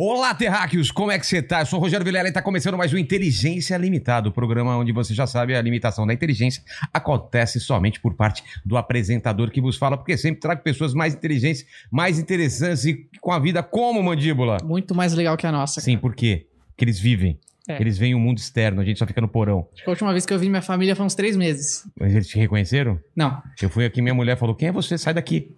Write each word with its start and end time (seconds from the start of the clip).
Olá, 0.00 0.32
terráqueos! 0.32 0.92
Como 0.92 1.10
é 1.10 1.18
que 1.18 1.26
você 1.26 1.42
tá? 1.42 1.62
Eu 1.62 1.66
sou 1.66 1.80
o 1.80 1.82
Rogério 1.82 2.06
Vilela 2.06 2.28
e 2.28 2.32
tá 2.32 2.40
começando 2.40 2.78
mais 2.78 2.94
um 2.94 2.96
Inteligência 2.96 3.76
Limitada, 3.76 4.28
o 4.28 4.32
programa 4.32 4.76
onde 4.76 4.92
você 4.92 5.12
já 5.12 5.26
sabe 5.26 5.56
a 5.56 5.60
limitação 5.60 6.06
da 6.06 6.14
inteligência 6.14 6.62
acontece 6.94 7.58
somente 7.58 7.98
por 7.98 8.14
parte 8.14 8.44
do 8.64 8.76
apresentador 8.76 9.50
que 9.50 9.60
vos 9.60 9.76
fala, 9.76 9.96
porque 9.96 10.16
sempre 10.16 10.40
trago 10.40 10.62
pessoas 10.62 10.94
mais 10.94 11.14
inteligentes, 11.14 11.66
mais 11.90 12.16
interessantes 12.16 12.84
e 12.84 13.08
com 13.20 13.32
a 13.32 13.40
vida 13.40 13.60
como 13.60 14.00
mandíbula. 14.00 14.58
Muito 14.62 14.94
mais 14.94 15.14
legal 15.14 15.36
que 15.36 15.48
a 15.48 15.50
nossa. 15.50 15.80
Sim, 15.80 15.98
por 15.98 16.14
quê? 16.14 16.46
Porque 16.68 16.84
eles 16.84 17.00
vivem. 17.00 17.36
É. 17.68 17.80
Eles 17.80 17.98
veem 17.98 18.14
o 18.14 18.20
mundo 18.20 18.38
externo, 18.38 18.80
a 18.80 18.84
gente 18.84 19.00
só 19.00 19.06
fica 19.06 19.20
no 19.20 19.26
porão. 19.26 19.66
Acho 19.72 19.82
que 19.82 19.90
a 19.90 19.92
última 19.92 20.12
vez 20.12 20.24
que 20.24 20.32
eu 20.32 20.38
vi 20.38 20.48
minha 20.48 20.62
família 20.62 20.94
foi 20.94 21.04
uns 21.04 21.16
três 21.16 21.36
meses. 21.36 21.82
Mas 21.98 22.14
eles 22.14 22.28
te 22.28 22.38
reconheceram? 22.38 23.00
Não. 23.16 23.42
Eu 23.60 23.68
fui 23.68 23.84
aqui, 23.84 24.00
minha 24.00 24.14
mulher 24.14 24.38
falou: 24.38 24.54
Quem 24.54 24.68
é 24.68 24.72
você? 24.72 24.96
Sai 24.96 25.12
daqui. 25.12 25.56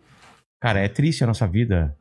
Cara, 0.59 0.81
é 0.81 0.89
triste 0.89 1.23
a 1.23 1.27
nossa 1.27 1.47
vida. 1.47 1.95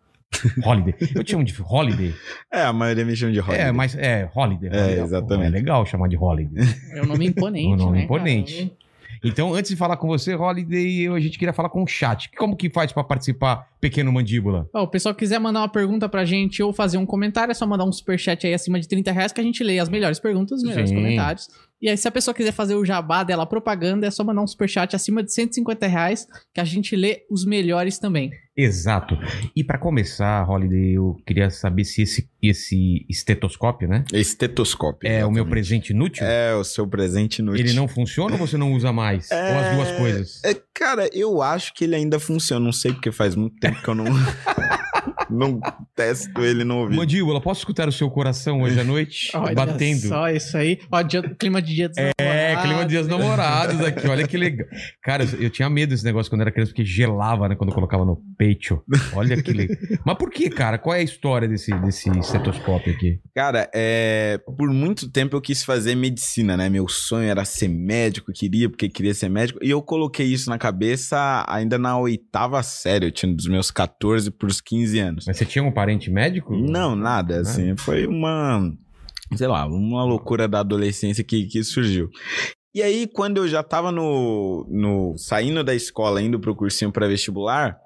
Holiday. 0.64 0.94
Eu 1.16 1.24
te 1.24 1.32
chamo 1.32 1.44
de 1.44 1.56
Holiday. 1.62 2.14
É, 2.52 2.62
a 2.64 2.72
maioria 2.74 3.04
me 3.06 3.16
chama 3.16 3.32
de 3.32 3.40
Holiday. 3.40 3.68
É, 3.68 3.72
mas 3.72 3.96
é 3.96 4.30
Holiday. 4.34 4.70
É, 4.72 4.84
Holiday. 4.84 5.04
exatamente. 5.04 5.48
É 5.48 5.50
legal 5.50 5.86
chamar 5.86 6.08
de 6.08 6.18
Holiday. 6.18 6.64
É 6.94 7.02
um 7.02 7.06
nome 7.06 7.28
imponente. 7.28 7.68
Um 7.70 7.76
nome 7.76 7.98
né, 8.00 8.04
imponente. 8.06 8.56
cara? 8.66 8.90
Então, 9.22 9.54
antes 9.54 9.70
de 9.70 9.76
falar 9.76 9.98
com 9.98 10.08
você, 10.08 10.34
Holiday, 10.34 11.02
eu- 11.02 11.14
a 11.14 11.20
gente 11.20 11.38
queria 11.38 11.52
falar 11.52 11.68
com 11.68 11.84
o 11.84 11.88
chat. 11.88 12.30
Como 12.38 12.56
que 12.56 12.70
faz 12.70 12.94
pra 12.94 13.04
participar, 13.04 13.68
pequeno 13.82 14.14
mandíbula? 14.14 14.70
Ó, 14.74 14.84
o 14.84 14.88
pessoal 14.88 15.14
que 15.14 15.20
quiser 15.20 15.40
mandar 15.40 15.60
uma 15.60 15.68
pergunta 15.68 16.08
pra 16.08 16.24
gente 16.24 16.64
ou 16.64 16.72
fazer 16.72 16.98
um 16.98 17.06
comentário, 17.06 17.52
é 17.52 17.54
só 17.54 17.68
mandar 17.68 17.84
um 17.84 17.92
superchat 17.92 18.48
aí 18.48 18.54
acima 18.54 18.80
de 18.80 18.88
30 18.88 19.12
reais 19.12 19.34
que 19.34 19.42
a 19.42 19.44
gente 19.44 19.62
lê 19.62 19.78
as 19.78 19.90
melhores 19.90 20.20
perguntas, 20.20 20.60
os 20.60 20.64
melhores 20.64 20.90
Sim. 20.90 20.96
comentários. 20.96 21.50
E 21.82 21.88
aí, 21.88 21.96
se 21.96 22.08
a 22.08 22.12
pessoa 22.12 22.34
quiser 22.36 22.52
fazer 22.52 22.76
o 22.76 22.84
jabá 22.84 23.24
dela, 23.24 23.44
a 23.44 23.46
propaganda, 23.46 24.06
é 24.06 24.12
só 24.12 24.24
mandar 24.24 24.42
um 24.42 24.48
superchat 24.48 24.96
acima 24.96 25.24
de 25.24 25.34
150 25.34 25.88
reais 25.88 26.28
que 26.54 26.60
a 26.60 26.66
gente 26.66 26.96
lê 26.96 27.26
os 27.32 27.46
melhores 27.46 27.98
também. 27.98 28.32
Exato. 28.56 29.18
E 29.56 29.64
pra 29.64 29.78
começar, 29.78 30.46
Holiday, 30.50 30.96
eu 30.98 31.16
queria 31.26 31.50
saber 31.50 31.86
se 31.86 32.02
esse, 32.02 32.30
esse 32.44 33.06
estetoscópio, 33.10 33.88
né? 33.88 34.04
Estetoscópio. 34.12 35.08
É 35.10 35.26
o 35.26 35.32
meu 35.32 35.44
exatamente. 35.44 35.50
presente 35.50 35.90
inútil? 35.92 36.26
É 36.26 36.54
o 36.54 36.66
seu 36.66 36.86
presente 36.86 37.40
inútil. 37.40 37.66
Ele 37.66 37.74
não 37.74 37.88
funciona 37.88 38.34
ou 38.34 38.38
você 38.40 38.58
não 38.58 38.74
usa 38.74 38.92
mais? 38.92 39.32
É- 39.32 39.54
Ou 39.54 39.60
as 39.60 39.76
duas 39.76 39.92
coisas? 39.98 40.44
É, 40.44 40.54
cara, 40.74 41.10
eu 41.14 41.42
acho 41.42 41.74
que 41.74 41.86
ele 41.86 41.96
ainda 41.96 42.20
funciona. 42.20 42.64
Não 42.66 42.74
sei 42.74 42.92
porque 42.92 43.14
faz 43.14 43.36
muito 43.36 43.56
tempo 43.58 43.82
que 43.82 43.88
eu 43.88 43.96
não. 43.96 44.04
não 45.30 45.60
testo 45.96 46.42
ele 46.44 46.64
no 46.64 46.78
ouvido. 46.80 46.98
Mandíbula, 46.98 47.42
posso 47.42 47.62
escutar 47.62 47.88
o 47.88 47.92
seu 47.92 48.10
coração 48.10 48.62
hoje 48.62 48.80
à 48.80 48.84
noite? 48.84 49.30
Olha 49.38 49.54
batendo. 49.56 50.08
só 50.08 50.30
isso 50.30 50.58
aí. 50.58 50.80
Ó, 50.92 51.02
dia- 51.02 51.22
clima 51.38 51.62
de 51.62 51.76
dia 51.76 51.90
dos 51.90 51.98
É, 51.98 52.12
namorados. 52.20 52.64
clima 52.64 52.82
de 52.84 52.90
dias 52.90 53.08
namorados 53.08 53.82
aqui, 53.82 54.08
olha 54.08 54.28
que 54.28 54.38
legal. 54.38 54.68
Cara, 55.04 55.24
eu, 55.24 55.44
eu 55.44 55.50
tinha 55.50 55.70
medo 55.70 55.90
desse 55.90 56.04
negócio 56.04 56.30
quando 56.30 56.42
era 56.42 56.52
criança, 56.52 56.72
porque 56.72 56.86
gelava, 56.86 57.48
né, 57.48 57.56
quando 57.56 57.70
eu 57.70 57.76
colocava 57.76 58.06
no 58.06 58.18
peito. 58.38 58.82
Olha 59.14 59.42
que 59.42 59.52
legal. 59.52 59.78
Mas 60.06 60.18
por 60.18 60.30
que, 60.30 60.50
cara? 60.50 60.78
Qual 60.78 60.96
é 60.96 61.00
a 61.00 61.04
história 61.04 61.48
desse, 61.48 61.72
desse 61.80 62.10
estetoscópio 62.18 62.94
aqui? 62.94 63.20
Cara, 63.36 63.70
é, 63.74 64.40
por 64.58 64.70
muito 64.72 65.10
tempo 65.12 65.36
eu 65.36 65.42
quis 65.42 65.64
fazer 65.64 65.96
medicina, 65.96 66.56
né? 66.58 66.70
Meu 66.70 66.88
sonho 66.88 67.28
era 67.30 67.46
ser 67.46 67.68
médico, 67.68 68.32
queria, 68.34 68.70
porque 68.70 68.90
queria 68.90 69.14
ser 69.14 69.30
médico. 69.30 69.60
E 69.62 69.70
eu 69.70 69.82
coloquei 69.82 70.26
isso 70.26 70.50
na 70.50 70.58
cabeça 70.58 71.46
ainda 71.48 71.78
na 71.78 71.98
oitava 71.98 72.62
série. 72.64 73.06
Eu 73.08 73.12
tinha 73.12 73.34
dos 73.34 73.48
meus 73.48 73.72
14 73.72 74.32
pros 74.32 74.60
15 74.62 75.00
anos. 75.00 75.19
Mas 75.28 75.38
você 75.38 75.46
tinha 75.46 75.64
um 75.64 75.72
parente 75.72 76.10
médico? 76.10 76.56
Não, 76.56 76.96
nada, 76.96 77.42
assim, 77.42 77.76
foi 77.78 78.06
uma, 78.08 78.72
sei 79.36 79.48
lá, 79.48 79.66
uma 79.66 80.04
loucura 80.04 80.48
da 80.48 80.60
adolescência 80.60 81.24
que, 81.24 81.46
que 81.46 81.64
surgiu. 81.64 82.10
E 82.74 82.84
aí, 82.84 83.08
quando 83.08 83.38
eu 83.38 83.48
já 83.48 83.64
tava 83.64 83.92
no, 83.92 84.66
no 84.70 85.18
saindo 85.18 85.64
da 85.64 85.74
escola, 85.74 86.22
indo 86.22 86.40
pro 86.40 86.56
cursinho 86.56 86.92
pré-vestibular, 86.92 87.80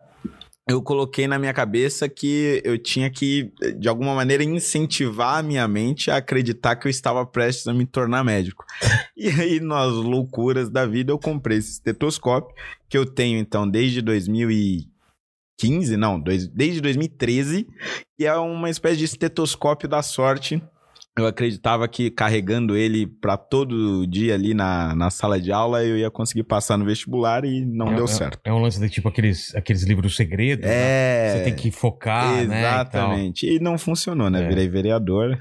eu 0.68 0.82
coloquei 0.82 1.28
na 1.28 1.38
minha 1.38 1.54
cabeça 1.54 2.08
que 2.08 2.62
eu 2.64 2.78
tinha 2.78 3.10
que, 3.10 3.52
de 3.78 3.90
alguma 3.90 4.16
maneira, 4.16 4.44
incentivar 4.44 5.40
a 5.40 5.44
minha 5.44 5.68
mente 5.68 6.10
a 6.10 6.18
acreditar 6.18 6.78
que 6.78 6.88
eu 6.88 6.90
estava 6.90 7.26
prestes 7.26 7.68
a 7.68 7.74
me 7.74 7.86
tornar 7.86 8.24
médico. 8.24 8.66
E 9.16 9.30
aí, 9.30 9.60
nas 9.62 9.94
loucuras 9.94 10.70
da 10.70 10.86
vida, 10.86 11.12
eu 11.12 11.20
comprei 11.20 11.58
esse 11.58 11.74
estetoscópio, 11.74 12.54
que 12.90 12.98
eu 12.98 13.06
tenho, 13.06 13.40
então, 13.40 13.70
desde 13.70 14.02
2015, 15.60 15.98
não, 15.98 16.20
dois- 16.20 16.48
desde 16.48 16.82
2013, 16.82 17.68
e 18.20 18.26
é 18.26 18.36
uma 18.36 18.70
espécie 18.70 18.98
de 18.98 19.06
estetoscópio 19.06 19.88
da 19.88 20.02
sorte. 20.02 20.62
Eu 21.16 21.28
acreditava 21.28 21.88
que 21.88 22.10
carregando 22.10 22.76
ele 22.76 23.06
pra 23.06 23.38
todo 23.38 24.04
dia 24.08 24.34
ali 24.34 24.56
na, 24.56 24.96
na 24.96 25.12
sala 25.12 25.40
de 25.40 25.52
aula 25.52 25.84
eu 25.84 25.96
ia 25.96 26.10
conseguir 26.10 26.42
passar 26.44 26.76
no 26.76 26.86
vestibular 26.86 27.46
e 27.46 27.64
não 27.64 27.92
É- 27.92 27.96
deu 27.98 28.06
é- 28.06 28.08
certo. 28.08 28.40
É 28.44 28.52
um 28.52 28.58
lance 28.58 28.80
de 28.80 28.90
tipo 28.90 29.10
aqueles, 29.10 29.54
aqueles 29.54 29.84
livros 29.84 30.16
segredos. 30.16 30.66
né? 30.66 30.72
É. 30.74 31.34
Você 31.38 31.44
tem 31.44 31.56
que 31.56 31.70
focar, 31.70 32.34
né? 32.34 32.42
e. 32.42 32.58
Exatamente. 32.58 33.46
E, 33.46 33.60
não 33.60 33.78
funcionou, 33.78 34.28
né? 34.32 34.44
É. 34.44 34.48
Virei 34.48 34.68
vereador. 34.68 35.38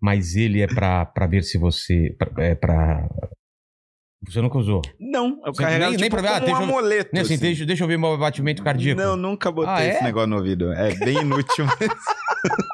Mas 0.00 0.34
ele 0.34 0.60
é 0.60 0.66
pra, 0.66 1.06
pra 1.06 1.28
ver 1.28 1.44
se 1.44 1.58
você. 1.58 2.16
pra- 2.18 2.32
é. 2.44 2.58
Você 4.28 4.40
nunca 4.40 4.56
usou. 4.58 4.80
Não, 5.00 5.40
eu 5.44 5.52
Você 5.52 5.62
carregava 5.62 5.90
nem- 5.90 6.00
nem 6.00 6.08
tipo, 6.08 6.16
pra 6.16 6.22
ver, 6.22 6.28
ah, 6.28 6.40
como 6.40 6.46
deixa 6.46 6.60
um 6.60 6.62
eu- 6.70 6.78
amuleto. 6.78 7.10
Né, 7.12 7.20
assim, 7.22 7.34
assim. 7.34 7.42
deixa, 7.42 7.66
deixa 7.66 7.82
eu 7.84 7.88
ver 7.88 7.98
meu 7.98 8.16
batimento 8.16 8.62
cardíaco. 8.62 9.00
Não, 9.00 9.16
nunca 9.16 9.50
botei 9.50 9.72
Ah, 9.74 9.82
é? 9.82 9.88
esse 9.94 10.02
negócio 10.04 10.28
no 10.28 10.36
ouvido. 10.36 10.72
É 10.72 10.94
bem 10.94 11.18
inútil. 11.18 11.66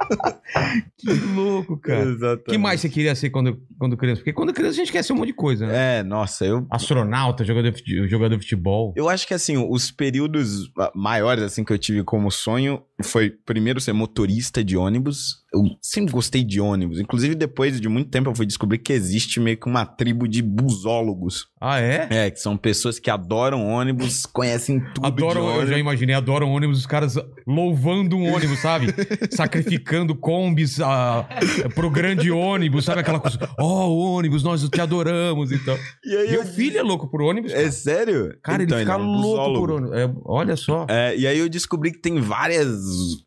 Que 0.97 1.13
louco, 1.35 1.77
cara. 1.77 2.07
O 2.07 2.11
Exatamente. 2.11 2.45
que 2.51 2.59
mais 2.59 2.81
você 2.81 2.89
queria 2.89 3.15
ser 3.15 3.31
quando, 3.31 3.61
quando 3.79 3.97
criança? 3.97 4.21
Porque 4.21 4.33
quando 4.33 4.53
criança 4.53 4.75
a 4.75 4.85
gente 4.85 4.93
quer 4.93 5.03
ser 5.03 5.13
um 5.13 5.17
monte 5.17 5.29
de 5.29 5.35
coisa, 5.35 5.67
né? 5.67 5.99
É, 5.99 6.03
nossa, 6.03 6.45
eu 6.45 6.67
Astronauta, 6.71 7.45
jogador, 7.45 7.71
de 7.71 8.09
jogador 8.09 8.37
de 8.37 8.43
futebol. 8.43 8.93
Eu 8.97 9.09
acho 9.09 9.27
que 9.27 9.35
assim, 9.35 9.57
os 9.57 9.91
períodos 9.91 10.71
maiores 10.95 11.43
assim 11.45 11.65
que 11.65 11.73
eu 11.73 11.79
tive 11.79 12.03
como 12.03 12.31
sonho 12.31 12.83
foi 13.03 13.31
primeiro 13.31 13.81
ser 13.81 13.93
motorista 13.93 14.65
de 14.65 14.77
ônibus. 14.77 15.45
Eu 15.55 15.63
sempre 15.81 16.13
gostei 16.13 16.43
de 16.43 16.61
ônibus. 16.61 16.99
Inclusive 16.99 17.35
depois 17.35 17.81
de 17.81 17.89
muito 17.89 18.11
tempo 18.11 18.29
eu 18.31 18.35
fui 18.35 18.45
descobrir 18.45 18.79
que 18.79 18.93
existe 18.93 19.39
meio 19.41 19.57
que 19.57 19.69
uma 19.69 19.87
tribo 19.87 20.27
de 20.27 20.43
busólogos. 20.43 21.47
Ah, 21.61 21.81
é? 21.81 22.09
É, 22.11 22.31
que 22.31 22.41
são 22.41 22.57
pessoas 22.57 22.99
que 22.99 23.11
adoram 23.11 23.67
ônibus, 23.67 24.27
conhecem 24.27 24.81
tudo 24.95 25.01
de 25.01 25.07
Adoram, 25.07 25.43
eu 25.43 25.47
ônibus. 25.49 25.71
já 25.71 25.79
imaginei, 25.79 26.15
adoram 26.15 26.51
ônibus, 26.51 26.79
os 26.79 26.87
caras 26.87 27.15
louvando 27.47 28.17
um 28.17 28.33
ônibus, 28.33 28.59
sabe? 28.59 28.87
Sacrificando 29.31 29.98
combis 30.15 30.81
ah, 30.81 31.29
pro 31.75 31.91
grande 31.91 32.31
ônibus, 32.31 32.85
sabe? 32.85 33.01
Aquela 33.01 33.21
coisa, 33.21 33.39
ó, 33.59 33.89
ônibus, 33.89 34.43
nós 34.43 34.67
te 34.69 34.81
adoramos 34.81 35.51
e 35.53 35.59
tal. 35.65 35.77
E 36.05 36.11
Meu 36.11 36.41
eu- 36.43 36.45
filho 36.47 36.79
é 36.79 36.83
louco 36.83 37.09
por 37.11 37.23
ônibus. 37.23 37.53
É 37.53 37.71
sério? 37.71 38.37
Cara, 38.43 38.63
Então, 38.63 38.79
ele 38.79 38.85
fica 38.87 38.97
é 38.99 39.01
um 39.01 39.07
louco 39.13 39.23
busólogo. 39.29 39.59
por 39.61 39.71
ônibus. 39.73 39.97
É, 39.97 40.11
olha 40.25 40.57
só. 40.57 40.87
É, 40.89 41.17
e 41.17 41.27
aí 41.27 41.39
eu 41.39 41.49
descobri 41.49 41.93
que 41.93 41.99
tem 42.01 42.21
várias 42.21 42.69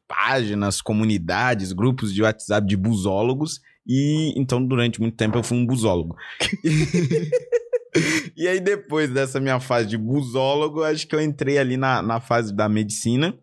páginas, 0.07 0.81
comunidades, 0.81 1.71
grupos 1.73 2.13
de 2.13 2.21
WhatsApp 2.21 2.67
de 2.67 2.75
busólogos. 2.77 3.59
E 3.87 4.33
então, 4.37 4.63
durante 4.63 4.99
muito 5.01 5.15
tempo, 5.17 5.37
eu 5.37 5.43
fui 5.43 5.57
um 5.57 5.65
busólogo. 5.65 6.15
e 8.37 8.47
aí, 8.47 8.59
depois 8.59 9.09
dessa 9.09 9.39
minha 9.39 9.59
fase 9.59 9.87
de 9.89 9.97
busólogo, 9.97 10.83
acho 10.83 11.07
que 11.07 11.15
eu 11.15 11.21
entrei 11.21 11.57
ali 11.57 11.77
na, 11.77 12.01
na 12.01 12.19
fase 12.19 12.53
da 12.55 12.69
medicina. 12.69 13.33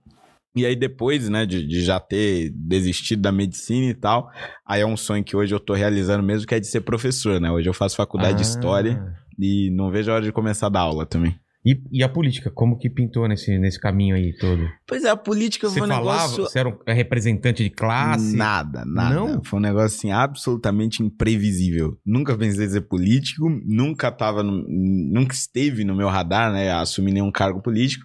E 0.59 0.67
aí, 0.67 0.77
depois, 0.77 1.29
né, 1.29 1.47
de, 1.47 1.67
de 1.67 1.83
já 1.83 1.99
ter 2.01 2.51
desistido 2.55 3.23
da 3.23 3.33
medicina 3.33 3.87
e 3.91 3.95
tal, 3.95 4.31
aí 4.67 4.81
é 4.81 4.87
um 4.87 4.97
sonho 4.97 5.25
que 5.25 5.37
hoje 5.37 5.55
eu 5.55 5.61
tô 5.61 5.75
realizando 5.75 6.23
mesmo, 6.23 6.47
que 6.47 6.55
é 6.55 6.61
de 6.61 6.67
ser 6.67 6.81
professor, 6.83 7.41
né? 7.41 7.51
Hoje 7.51 7.69
eu 7.69 7.75
faço 7.75 7.97
faculdade 7.97 8.39
de 8.39 8.43
Ah. 8.43 8.49
História 8.49 9.03
e 9.39 9.71
não 9.71 9.91
vejo 9.91 10.11
a 10.11 10.15
hora 10.15 10.25
de 10.25 10.33
começar 10.33 10.67
a 10.67 10.71
dar 10.71 10.81
aula 10.81 11.07
também. 11.07 11.35
E, 11.67 11.77
e 11.91 12.03
a 12.05 12.09
política, 12.09 12.51
como 12.51 12.79
que 12.79 12.89
pintou 12.89 13.27
nesse, 13.29 13.59
nesse 13.59 13.79
caminho 13.81 14.15
aí 14.15 14.33
todo? 14.39 14.69
Pois 14.87 15.05
é, 15.05 15.11
a 15.11 15.17
política 15.17 15.69
Você 15.69 15.81
foi 15.81 15.89
um 15.89 15.91
falava, 15.91 16.23
negócio... 16.23 16.45
você 16.45 16.59
era 16.61 16.69
um 16.69 16.79
representante 16.87 17.63
de 17.65 17.69
classe? 17.69 18.35
Nada, 18.37 18.85
nada. 18.87 19.15
Não? 19.15 19.45
Foi 19.45 19.59
um 19.59 19.63
negócio 19.63 19.87
assim 19.99 20.11
absolutamente 20.13 21.03
imprevisível. 21.03 21.99
Nunca 22.07 22.37
pensei 22.39 22.65
em 22.65 22.71
ser 22.71 22.83
político, 22.83 23.51
nunca 23.67 24.11
tava 24.11 24.43
no- 24.43 24.65
nunca 24.69 25.35
esteve 25.35 25.85
no 25.85 25.97
meu 25.97 26.09
radar, 26.09 26.53
né, 26.53 26.71
assumir 26.73 27.13
nenhum 27.13 27.31
cargo 27.31 27.61
político. 27.61 28.05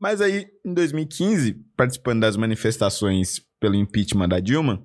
Mas 0.00 0.20
aí, 0.20 0.46
em 0.64 0.74
2015, 0.74 1.56
participando 1.76 2.20
das 2.20 2.36
manifestações 2.36 3.40
pelo 3.58 3.74
impeachment 3.74 4.28
da 4.28 4.40
Dilma, 4.40 4.82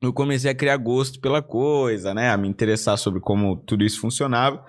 eu 0.00 0.12
comecei 0.12 0.50
a 0.50 0.54
criar 0.54 0.76
gosto 0.76 1.18
pela 1.18 1.40
coisa, 1.42 2.12
né? 2.12 2.30
A 2.30 2.36
me 2.36 2.46
interessar 2.46 2.98
sobre 2.98 3.20
como 3.20 3.56
tudo 3.56 3.84
isso 3.84 4.00
funcionava. 4.00 4.64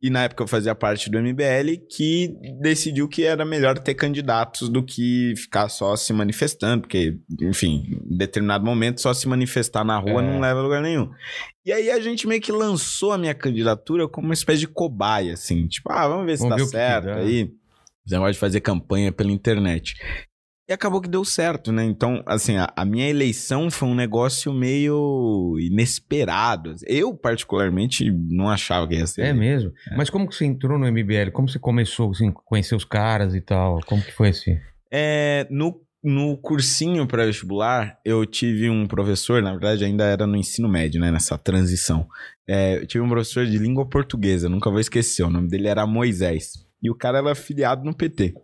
E 0.00 0.10
na 0.10 0.24
época 0.24 0.44
eu 0.44 0.46
fazia 0.48 0.74
parte 0.74 1.10
do 1.10 1.18
MBL, 1.18 1.86
que 1.90 2.36
decidiu 2.60 3.08
que 3.08 3.24
era 3.24 3.44
melhor 3.44 3.78
ter 3.78 3.94
candidatos 3.94 4.68
do 4.68 4.82
que 4.84 5.34
ficar 5.36 5.68
só 5.68 5.96
se 5.96 6.12
manifestando, 6.12 6.82
porque, 6.82 7.18
enfim, 7.40 7.98
em 8.08 8.16
determinado 8.16 8.64
momento 8.64 9.00
só 9.00 9.12
se 9.12 9.26
manifestar 9.26 9.84
na 9.84 9.98
rua 9.98 10.22
É. 10.22 10.26
não 10.26 10.38
leva 10.38 10.60
a 10.60 10.62
lugar 10.62 10.82
nenhum. 10.82 11.10
E 11.64 11.72
aí 11.72 11.90
a 11.90 11.98
gente 11.98 12.26
meio 12.26 12.40
que 12.40 12.52
lançou 12.52 13.12
a 13.12 13.18
minha 13.18 13.34
candidatura 13.34 14.06
como 14.06 14.28
uma 14.28 14.34
espécie 14.34 14.60
de 14.60 14.68
cobaia, 14.68 15.32
assim, 15.32 15.66
tipo, 15.66 15.90
ah, 15.90 16.06
vamos 16.06 16.26
ver 16.26 16.36
se 16.36 16.48
Vamos 16.48 16.70
dá 16.70 16.78
certo 16.78 17.08
aí. 17.08 17.50
Esse 18.08 18.14
negócio 18.14 18.32
de 18.32 18.38
fazer 18.38 18.60
campanha 18.62 19.12
pela 19.12 19.30
internet. 19.30 19.94
E 20.66 20.72
acabou 20.72 21.00
que 21.00 21.08
deu 21.08 21.24
certo, 21.26 21.70
né? 21.70 21.84
Então, 21.84 22.22
assim, 22.26 22.56
a, 22.56 22.72
a, 22.74 22.84
minha 22.84 23.08
eleição 23.08 23.70
foi 23.70 23.86
um 23.86 23.94
negócio 23.94 24.52
meio 24.52 25.56
inesperado. 25.60 26.74
Eu, 26.86 27.14
particularmente, 27.14 28.10
não 28.10 28.48
achava 28.48 28.88
que 28.88 28.94
ia 28.94 29.06
ser. 29.06 29.26
É 29.26 29.32
mesmo? 29.34 29.72
É. 29.90 29.96
Mas 29.96 30.08
como 30.08 30.26
que 30.26 30.34
você 30.34 30.46
entrou 30.46 30.78
no 30.78 30.86
MBL? 30.90 31.30
Como 31.32 31.48
você 31.48 31.58
começou, 31.58 32.10
assim, 32.10 32.32
conhecer 32.32 32.74
os 32.74 32.84
caras 32.84 33.34
e 33.34 33.42
tal? 33.42 33.80
Como 33.86 34.02
que 34.02 34.12
foi 34.12 34.28
assim? 34.28 34.58
É, 34.90 35.46
no, 35.50 35.80
no 36.02 36.36
cursinho 36.38 37.06
pré-vestibular, 37.06 37.98
eu 38.04 38.24
tive 38.24 38.70
um 38.70 38.86
professor, 38.86 39.42
na 39.42 39.52
verdade 39.52 39.84
ainda 39.84 40.04
era 40.04 40.26
no 40.26 40.36
ensino 40.36 40.68
médio, 40.68 40.98
né? 40.98 41.10
Nessa 41.10 41.36
transição. 41.36 42.06
É, 42.46 42.76
eu 42.76 42.86
tive 42.86 43.04
um 43.04 43.08
professor 43.08 43.46
de 43.46 43.58
língua 43.58 43.86
portuguesa, 43.86 44.48
nunca 44.48 44.70
vou 44.70 44.80
esquecer. 44.80 45.24
O 45.24 45.30
nome 45.30 45.48
dele 45.48 45.68
era 45.68 45.86
Moisés. 45.86 46.67
E 46.82 46.90
o 46.90 46.94
cara 46.94 47.18
era 47.18 47.32
afiliado 47.32 47.84
no 47.84 47.94
PT. 47.94 48.34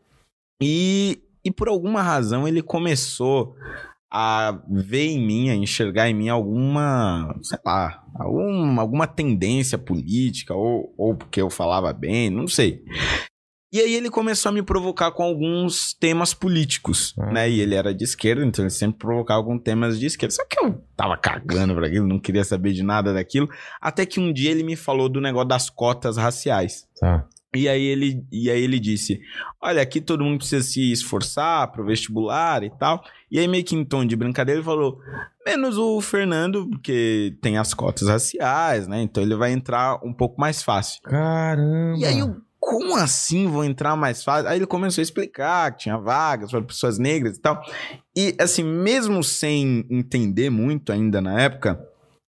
E 0.63 1.21
e 1.45 1.51
por 1.51 1.69
alguma 1.69 2.01
razão 2.01 2.49
ele 2.49 2.63
começou 2.63 3.55
a 4.11 4.63
ver 4.69 5.09
em 5.09 5.21
mim, 5.21 5.51
a 5.51 5.55
enxergar 5.55 6.09
em 6.09 6.15
mim 6.15 6.29
alguma, 6.29 7.37
sei 7.43 7.59
lá, 7.67 8.03
alguma, 8.15 8.81
alguma 8.81 9.07
tendência 9.07 9.77
política, 9.77 10.55
ou, 10.55 10.95
ou 10.97 11.17
porque 11.17 11.43
eu 11.43 11.51
falava 11.51 11.93
bem, 11.93 12.31
não 12.31 12.47
sei. 12.47 12.83
E 13.73 13.81
aí 13.81 13.93
ele 13.93 14.09
começou 14.09 14.51
a 14.51 14.53
me 14.53 14.63
provocar 14.63 15.11
com 15.11 15.25
alguns 15.25 15.93
temas 15.95 16.33
políticos, 16.33 17.13
ah. 17.19 17.33
né? 17.33 17.51
E 17.51 17.61
ele 17.61 17.75
era 17.75 17.93
de 17.93 18.05
esquerda, 18.05 18.45
então 18.45 18.65
ele 18.65 18.71
sempre 18.71 18.99
provocava 18.99 19.41
alguns 19.41 19.61
temas 19.61 19.99
de 19.99 20.07
esquerda. 20.07 20.33
Só 20.33 20.45
que 20.45 20.65
eu 20.65 20.81
tava 20.97 21.17
cagando 21.17 21.75
pra 21.75 21.89
aquilo, 21.89 22.07
não 22.07 22.21
queria 22.21 22.45
saber 22.45 22.73
de 22.73 22.85
nada 22.85 23.13
daquilo. 23.13 23.49
Até 23.81 24.07
que 24.07 24.21
um 24.21 24.33
dia 24.33 24.53
ele 24.53 24.63
me 24.63 24.77
falou 24.77 25.09
do 25.09 25.21
negócio 25.21 25.49
das 25.49 25.69
cotas 25.69 26.17
raciais. 26.17 26.87
Tá. 27.01 27.27
E 27.55 27.69
aí 27.69 27.83
ele, 27.83 28.27
e 28.31 28.51
aí 28.51 28.62
ele 28.62 28.81
disse: 28.81 29.21
Olha, 29.61 29.81
aqui 29.81 30.01
todo 30.01 30.25
mundo 30.25 30.39
precisa 30.39 30.67
se 30.67 30.93
esforçar 30.93 31.71
pro 31.71 31.85
vestibular 31.85 32.62
e 32.62 32.71
tal. 32.71 33.05
E 33.31 33.39
aí, 33.39 33.49
meio 33.49 33.65
que 33.65 33.75
em 33.75 33.85
tom 33.85 34.05
de 34.05 34.17
brincadeira, 34.17 34.61
ele 34.61 34.65
falou: 34.65 34.99
menos 35.47 35.77
o 35.77 36.01
Fernando, 36.01 36.69
porque 36.69 37.37
tem 37.41 37.59
as 37.59 37.75
cotas 37.75 38.09
raciais, 38.09 38.89
né? 38.89 39.03
Então 39.03 39.23
ele 39.23 39.35
vai 39.35 39.53
entrar 39.53 39.99
um 40.05 40.12
pouco 40.12 40.41
mais 40.41 40.62
fácil. 40.62 41.03
Caramba! 41.03 41.99
E 41.99 42.05
aí 42.05 42.19
eu. 42.19 42.37
Como 42.67 42.97
assim 42.97 43.47
vou 43.47 43.62
entrar 43.62 43.95
mais 43.95 44.25
fácil? 44.25 44.49
Aí 44.49 44.57
ele 44.57 44.67
começou 44.67 45.03
a 45.03 45.05
explicar 45.05 45.71
que 45.73 45.81
tinha 45.81 45.99
vagas 45.99 46.50
para 46.50 46.62
pessoas 46.62 46.99
negras 46.99 47.37
e 47.37 47.41
tal. 47.41 47.62
E 48.17 48.35
assim, 48.41 48.65
mesmo 48.65 49.23
sem 49.23 49.87
entender 49.91 50.49
muito 50.49 50.91
ainda 50.91 51.21
na 51.21 51.39
época, 51.43 51.79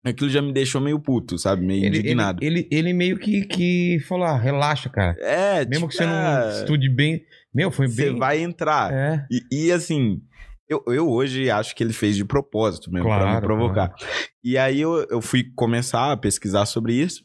Aquilo 0.05 0.29
já 0.29 0.43
me 0.43 0.53
deixou 0.53 0.81
meio 0.81 0.99
puto, 0.99 1.39
sabe? 1.39 1.65
Meio 1.65 1.85
ele, 1.85 1.99
indignado. 1.99 2.43
Ele, 2.43 2.67
ele, 2.71 2.89
ele, 2.89 2.93
meio 2.93 3.19
que, 3.19 3.45
que 3.45 4.01
falou: 4.09 4.27
ah, 4.27 4.37
relaxa, 4.37 4.89
cara. 4.89 5.17
É, 5.21 5.65
Mesmo 5.65 5.87
tipo, 5.87 5.89
que 5.89 5.95
você 5.95 6.07
não 6.07 6.51
estude 6.51 6.89
bem. 6.89 7.25
Meu, 7.55 7.71
foi 7.71 7.87
bem. 7.87 8.13
Você 8.13 8.19
vai 8.19 8.41
entrar. 8.41 8.93
É. 8.93 9.27
E, 9.31 9.67
e, 9.67 9.73
assim, 9.73 10.21
eu, 10.69 10.83
eu 10.89 11.09
hoje 11.09 11.51
acho 11.51 11.77
que 11.77 11.85
ele 11.85 11.93
fez 11.93 12.17
de 12.17 12.25
propósito 12.25 12.91
mesmo, 12.91 13.07
claro, 13.07 13.23
pra 13.25 13.35
me 13.35 13.41
provocar. 13.41 13.89
Claro. 13.91 14.13
E 14.43 14.59
aí 14.59 14.81
eu, 14.81 15.07
eu 15.09 15.21
fui 15.21 15.45
começar 15.55 16.11
a 16.11 16.17
pesquisar 16.17 16.67
sobre 16.67 16.95
isso. 16.95 17.23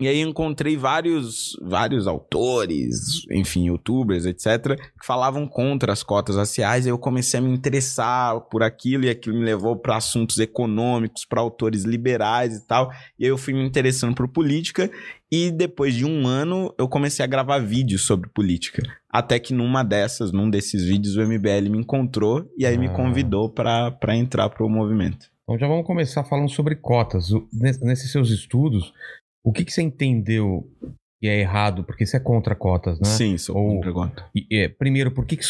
E 0.00 0.06
aí 0.06 0.20
encontrei 0.20 0.76
vários, 0.76 1.56
vários 1.60 2.06
autores, 2.06 3.26
enfim, 3.32 3.64
youtubers, 3.64 4.26
etc., 4.26 4.76
que 4.78 5.04
falavam 5.04 5.44
contra 5.44 5.92
as 5.92 6.04
cotas 6.04 6.36
raciais. 6.36 6.86
E 6.86 6.88
eu 6.88 6.96
comecei 6.96 7.40
a 7.40 7.42
me 7.42 7.50
interessar 7.50 8.40
por 8.42 8.62
aquilo, 8.62 9.04
e 9.04 9.10
aquilo 9.10 9.36
me 9.36 9.44
levou 9.44 9.74
para 9.74 9.96
assuntos 9.96 10.38
econômicos, 10.38 11.24
para 11.24 11.40
autores 11.40 11.82
liberais 11.82 12.56
e 12.56 12.64
tal. 12.64 12.92
E 13.18 13.24
aí 13.24 13.30
eu 13.30 13.36
fui 13.36 13.52
me 13.52 13.64
interessando 13.64 14.14
por 14.14 14.28
política. 14.28 14.88
E 15.30 15.50
depois 15.50 15.94
de 15.94 16.04
um 16.04 16.28
ano, 16.28 16.72
eu 16.78 16.88
comecei 16.88 17.24
a 17.24 17.28
gravar 17.28 17.58
vídeos 17.58 18.06
sobre 18.06 18.30
política. 18.30 18.82
Até 19.10 19.40
que 19.40 19.52
numa 19.52 19.82
dessas, 19.82 20.30
num 20.30 20.48
desses 20.48 20.84
vídeos, 20.84 21.16
o 21.16 21.22
MBL 21.22 21.68
me 21.70 21.78
encontrou 21.78 22.48
e 22.56 22.64
aí 22.64 22.76
ah. 22.76 22.78
me 22.78 22.88
convidou 22.88 23.50
para 23.50 24.16
entrar 24.16 24.48
para 24.48 24.64
o 24.64 24.70
movimento. 24.70 25.26
Então 25.42 25.58
já 25.58 25.66
vamos 25.66 25.86
começar 25.86 26.22
falando 26.24 26.50
sobre 26.50 26.76
cotas. 26.76 27.30
Nesses 27.52 28.12
seus 28.12 28.30
estudos, 28.30 28.92
o 29.48 29.52
que, 29.52 29.64
que 29.64 29.72
você 29.72 29.80
entendeu 29.80 30.70
que 31.18 31.26
é 31.26 31.40
errado? 31.40 31.82
Porque 31.82 32.04
você 32.04 32.18
é 32.18 32.20
contra 32.20 32.54
cotas, 32.54 33.00
né? 33.00 33.06
Sim, 33.06 33.38
sou 33.38 33.56
Ou, 33.56 33.74
contra 33.76 33.92
cotas. 33.92 34.24
É, 34.52 34.68
primeiro, 34.68 35.10
por 35.10 35.24
que, 35.24 35.38
que 35.38 35.44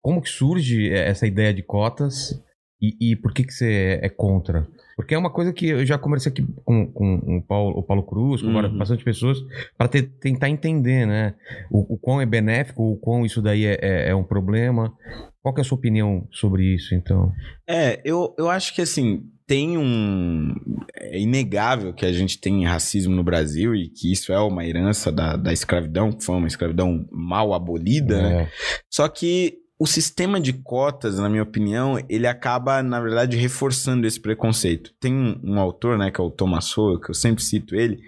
como 0.00 0.22
que 0.22 0.30
surge 0.30 0.90
essa 0.90 1.26
ideia 1.26 1.52
de 1.52 1.62
cotas 1.62 2.42
e, 2.80 3.12
e 3.12 3.14
por 3.14 3.34
que, 3.34 3.44
que 3.44 3.52
você 3.52 4.00
é 4.02 4.08
contra? 4.08 4.66
Porque 4.96 5.14
é 5.14 5.18
uma 5.18 5.30
coisa 5.30 5.52
que 5.52 5.66
eu 5.66 5.84
já 5.84 5.98
conversei 5.98 6.32
aqui 6.32 6.46
com, 6.64 6.90
com 6.90 7.14
o, 7.14 7.42
Paulo, 7.42 7.78
o 7.78 7.82
Paulo 7.82 8.02
Cruz, 8.04 8.40
com 8.40 8.48
uhum. 8.48 8.78
bastante 8.78 9.04
pessoas, 9.04 9.38
para 9.76 9.86
tentar 9.86 10.48
entender, 10.48 11.06
né? 11.06 11.34
O, 11.70 11.94
o 11.94 11.98
quão 11.98 12.22
é 12.22 12.26
benéfico, 12.26 12.82
o 12.82 12.96
quão 12.96 13.26
isso 13.26 13.42
daí 13.42 13.66
é, 13.66 13.78
é, 13.82 14.08
é, 14.08 14.14
um 14.14 14.24
problema. 14.24 14.94
Qual 15.42 15.54
que 15.54 15.60
é 15.60 15.62
a 15.62 15.64
sua 15.64 15.76
opinião 15.76 16.26
sobre 16.30 16.74
isso, 16.74 16.94
então? 16.94 17.32
É, 17.68 18.00
eu, 18.02 18.34
eu 18.38 18.48
acho 18.48 18.74
que 18.74 18.80
assim, 18.80 19.24
tem 19.46 19.76
um. 19.78 20.54
É 20.94 21.18
inegável 21.18 21.92
que 21.92 22.06
a 22.06 22.12
gente 22.12 22.38
tem 22.38 22.64
racismo 22.64 23.14
no 23.14 23.22
Brasil 23.22 23.74
e 23.74 23.88
que 23.88 24.12
isso 24.12 24.32
é 24.32 24.38
uma 24.38 24.64
herança 24.64 25.10
da, 25.10 25.36
da 25.36 25.52
escravidão, 25.52 26.12
que 26.12 26.24
foi 26.24 26.36
uma 26.36 26.46
escravidão 26.46 27.06
mal 27.10 27.54
abolida, 27.54 28.22
né? 28.22 28.28
é. 28.28 28.36
né? 28.36 28.50
Só 28.90 29.08
que 29.08 29.58
o 29.82 29.86
sistema 29.86 30.40
de 30.40 30.52
cotas, 30.52 31.18
na 31.18 31.28
minha 31.28 31.42
opinião, 31.42 31.98
ele 32.08 32.28
acaba, 32.28 32.84
na 32.84 33.00
verdade, 33.00 33.36
reforçando 33.36 34.06
esse 34.06 34.20
preconceito. 34.20 34.92
Tem 35.00 35.12
um, 35.12 35.40
um 35.42 35.58
autor, 35.58 35.98
né, 35.98 36.08
que 36.08 36.20
é 36.20 36.24
o 36.24 36.30
Thomas 36.30 36.66
Sowell, 36.66 37.00
que 37.00 37.10
eu 37.10 37.14
sempre 37.14 37.42
cito 37.42 37.74
ele, 37.74 37.98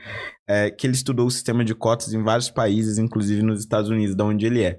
é, 0.47 0.71
que 0.71 0.87
ele 0.87 0.95
estudou 0.95 1.27
o 1.27 1.31
sistema 1.33 1.65
de 1.65 1.75
cotas 1.75 2.15
em 2.15 2.23
vários 2.23 2.49
países, 2.49 2.97
inclusive 2.97 3.43
nos 3.43 3.59
Estados 3.59 3.91
Unidos, 3.91 4.15
da 4.15 4.25
onde 4.25 4.47
ele 4.47 4.63
é. 4.63 4.79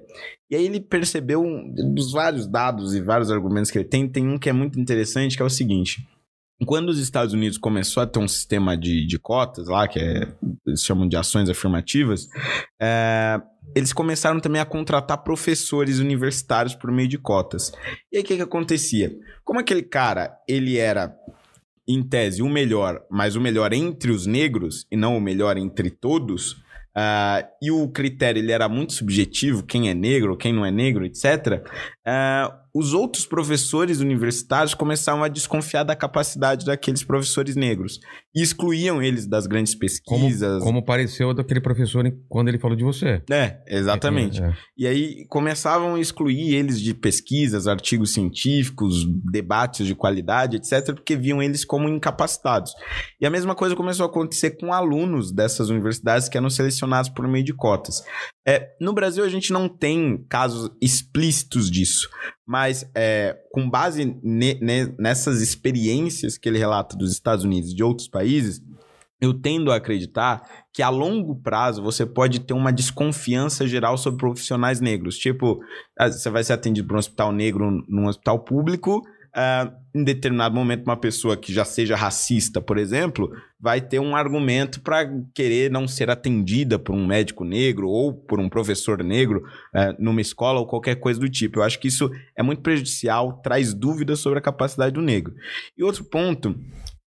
E 0.50 0.56
aí 0.56 0.64
ele 0.64 0.80
percebeu, 0.80 1.44
dos 1.92 2.12
vários 2.12 2.46
dados 2.46 2.94
e 2.94 3.00
vários 3.02 3.30
argumentos 3.30 3.70
que 3.70 3.76
ele 3.76 3.84
tem, 3.84 4.08
tem 4.08 4.26
um 4.26 4.38
que 4.38 4.48
é 4.48 4.52
muito 4.54 4.80
interessante, 4.80 5.36
que 5.36 5.42
é 5.42 5.46
o 5.46 5.50
seguinte 5.50 6.06
quando 6.64 6.88
os 6.88 6.98
Estados 6.98 7.34
Unidos 7.34 7.58
começou 7.58 8.02
a 8.02 8.06
ter 8.06 8.18
um 8.18 8.28
sistema 8.28 8.76
de, 8.76 9.06
de 9.06 9.18
cotas 9.18 9.68
lá, 9.68 9.86
que 9.86 9.98
é, 9.98 10.26
eles 10.66 10.82
chamam 10.82 11.06
de 11.06 11.16
ações 11.16 11.50
afirmativas, 11.50 12.28
é, 12.80 13.40
eles 13.74 13.92
começaram 13.92 14.40
também 14.40 14.60
a 14.60 14.64
contratar 14.64 15.22
professores 15.22 15.98
universitários 15.98 16.74
por 16.74 16.90
meio 16.90 17.08
de 17.08 17.18
cotas. 17.18 17.72
E 18.10 18.16
aí 18.16 18.22
o 18.22 18.26
que, 18.26 18.36
que 18.36 18.42
acontecia? 18.42 19.12
Como 19.44 19.60
aquele 19.60 19.82
cara, 19.82 20.34
ele 20.48 20.78
era, 20.78 21.14
em 21.86 22.02
tese, 22.02 22.42
o 22.42 22.48
melhor, 22.48 23.04
mas 23.10 23.36
o 23.36 23.40
melhor 23.40 23.72
entre 23.74 24.10
os 24.10 24.24
negros 24.24 24.86
e 24.90 24.96
não 24.96 25.16
o 25.16 25.20
melhor 25.20 25.58
entre 25.58 25.90
todos, 25.90 26.52
uh, 26.52 27.46
e 27.60 27.70
o 27.70 27.86
critério 27.88 28.40
ele 28.40 28.50
era 28.50 28.66
muito 28.66 28.94
subjetivo, 28.94 29.62
quem 29.62 29.90
é 29.90 29.94
negro, 29.94 30.38
quem 30.38 30.54
não 30.54 30.64
é 30.64 30.70
negro, 30.70 31.04
etc., 31.04 31.62
uh, 32.06 32.65
os 32.78 32.92
outros 32.92 33.24
professores 33.24 34.00
universitários 34.00 34.74
começavam 34.74 35.24
a 35.24 35.28
desconfiar 35.28 35.82
da 35.82 35.96
capacidade 35.96 36.66
daqueles 36.66 37.02
professores 37.02 37.56
negros 37.56 37.98
e 38.34 38.42
excluíam 38.42 39.02
eles 39.02 39.26
das 39.26 39.46
grandes 39.46 39.74
pesquisas. 39.74 40.58
Como, 40.58 40.64
como 40.64 40.84
pareceu 40.84 41.32
daquele 41.32 41.62
professor 41.62 42.04
quando 42.28 42.48
ele 42.48 42.58
falou 42.58 42.76
de 42.76 42.84
você. 42.84 43.22
É, 43.30 43.62
exatamente. 43.66 44.42
É, 44.42 44.48
é. 44.48 44.54
E 44.76 44.86
aí 44.86 45.26
começavam 45.30 45.94
a 45.94 46.00
excluir 46.00 46.54
eles 46.54 46.78
de 46.78 46.92
pesquisas, 46.92 47.66
artigos 47.66 48.12
científicos, 48.12 49.06
debates 49.32 49.86
de 49.86 49.94
qualidade, 49.94 50.58
etc., 50.58 50.94
porque 50.94 51.16
viam 51.16 51.42
eles 51.42 51.64
como 51.64 51.88
incapacitados. 51.88 52.74
E 53.18 53.24
a 53.24 53.30
mesma 53.30 53.54
coisa 53.54 53.74
começou 53.74 54.04
a 54.04 54.10
acontecer 54.10 54.50
com 54.50 54.70
alunos 54.70 55.32
dessas 55.32 55.70
universidades 55.70 56.28
que 56.28 56.36
eram 56.36 56.50
selecionados 56.50 57.08
por 57.08 57.26
meio 57.26 57.44
de 57.44 57.54
cotas. 57.54 58.02
É, 58.46 58.68
no 58.80 58.92
Brasil, 58.92 59.24
a 59.24 59.28
gente 59.28 59.52
não 59.52 59.66
tem 59.66 60.24
casos 60.28 60.70
explícitos 60.80 61.68
disso, 61.68 62.08
mas 62.46 62.88
é, 62.94 63.36
com 63.50 63.68
base 63.68 64.18
ne, 64.22 64.54
ne, 64.60 64.94
nessas 64.98 65.42
experiências 65.42 66.38
que 66.38 66.48
ele 66.48 66.58
relata 66.58 66.96
dos 66.96 67.10
Estados 67.10 67.44
Unidos 67.44 67.72
e 67.72 67.74
de 67.74 67.82
outros 67.82 68.08
países, 68.08 68.62
eu 69.20 69.34
tendo 69.34 69.72
a 69.72 69.76
acreditar 69.76 70.42
que 70.72 70.82
a 70.82 70.88
longo 70.88 71.34
prazo 71.36 71.82
você 71.82 72.04
pode 72.04 72.40
ter 72.40 72.52
uma 72.52 72.72
desconfiança 72.72 73.66
geral 73.66 73.96
sobre 73.96 74.18
profissionais 74.18 74.80
negros. 74.80 75.18
Tipo, 75.18 75.58
ah, 75.98 76.10
você 76.10 76.30
vai 76.30 76.44
ser 76.44 76.52
atendido 76.52 76.86
por 76.86 76.96
um 76.96 76.98
hospital 76.98 77.32
negro 77.32 77.82
num 77.88 78.06
hospital 78.06 78.44
público, 78.44 79.02
uh, 79.36 79.70
em 79.94 80.02
determinado 80.02 80.54
momento, 80.54 80.84
uma 80.84 80.96
pessoa 80.96 81.36
que 81.36 81.52
já 81.52 81.64
seja 81.64 81.94
racista, 81.94 82.60
por 82.60 82.78
exemplo, 82.78 83.30
vai 83.60 83.80
ter 83.80 83.98
um 83.98 84.16
argumento 84.16 84.80
para 84.80 85.08
querer 85.34 85.70
não 85.70 85.86
ser 85.86 86.10
atendida 86.10 86.78
por 86.78 86.94
um 86.94 87.06
médico 87.06 87.44
negro 87.44 87.88
ou 87.88 88.14
por 88.14 88.40
um 88.40 88.48
professor 88.48 89.02
negro 89.04 89.44
uh, 89.74 89.94
numa 89.98 90.20
escola 90.20 90.60
ou 90.60 90.66
qualquer 90.66 90.96
coisa 90.96 91.20
do 91.20 91.28
tipo. 91.28 91.58
Eu 91.58 91.62
acho 91.62 91.78
que 91.78 91.88
isso 91.88 92.10
é 92.36 92.42
muito 92.42 92.62
prejudicial, 92.62 93.40
traz 93.42 93.74
dúvidas 93.74 94.20
sobre 94.20 94.38
a 94.38 94.42
capacidade 94.42 94.94
do 94.94 95.02
negro. 95.02 95.34
E 95.76 95.84
outro 95.84 96.04
ponto 96.04 96.58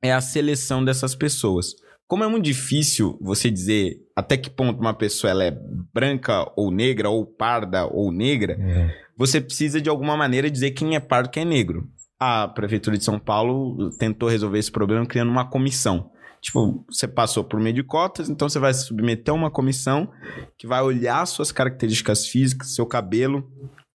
é 0.02 0.14
a 0.14 0.22
seleção 0.22 0.86
dessas 0.86 1.16
pessoas. 1.16 1.74
Como 2.08 2.24
é 2.24 2.28
muito 2.28 2.46
difícil 2.46 3.20
você 3.22 3.52
dizer 3.52 3.98
até 4.16 4.36
que 4.36 4.50
ponto 4.50 4.80
uma 4.80 4.96
pessoa 4.96 5.30
ela 5.30 5.44
é 5.44 5.56
branca 5.94 6.52
ou 6.56 6.72
negra, 6.72 7.08
ou 7.08 7.24
parda 7.24 7.86
ou 7.86 8.12
negra, 8.12 8.58
é. 8.60 8.98
você 9.16 9.40
precisa 9.40 9.80
de 9.80 9.90
alguma 9.90 10.18
maneira 10.18 10.50
dizer 10.50 10.72
quem 10.72 10.96
é 10.96 11.00
pardo 11.00 11.28
e 11.28 11.30
quem 11.30 11.44
é 11.44 11.46
negro 11.46 11.88
a 12.20 12.48
Prefeitura 12.48 12.98
de 12.98 13.04
São 13.04 13.18
Paulo 13.18 13.90
tentou 13.92 14.28
resolver 14.28 14.60
esse 14.60 14.72
problema 14.72 15.06
criando 15.06 15.32
uma 15.32 15.50
comissão. 15.50 16.12
Tipo, 16.42 16.86
você 16.90 17.08
passou 17.08 17.44
por 17.44 17.60
meio 17.60 17.76
de 17.76 17.84
cotas, 17.84 18.30
então 18.30 18.48
você 18.48 18.60
vai 18.60 18.74
se 18.74 18.86
submeter 18.86 19.34
a 19.34 19.38
uma 19.38 19.52
comissão 19.52 20.10
que 20.58 20.68
vai 20.68 20.82
olhar 20.82 21.26
suas 21.26 21.52
características 21.52 22.28
físicas, 22.28 22.76
seu 22.76 22.86
cabelo, 22.86 23.50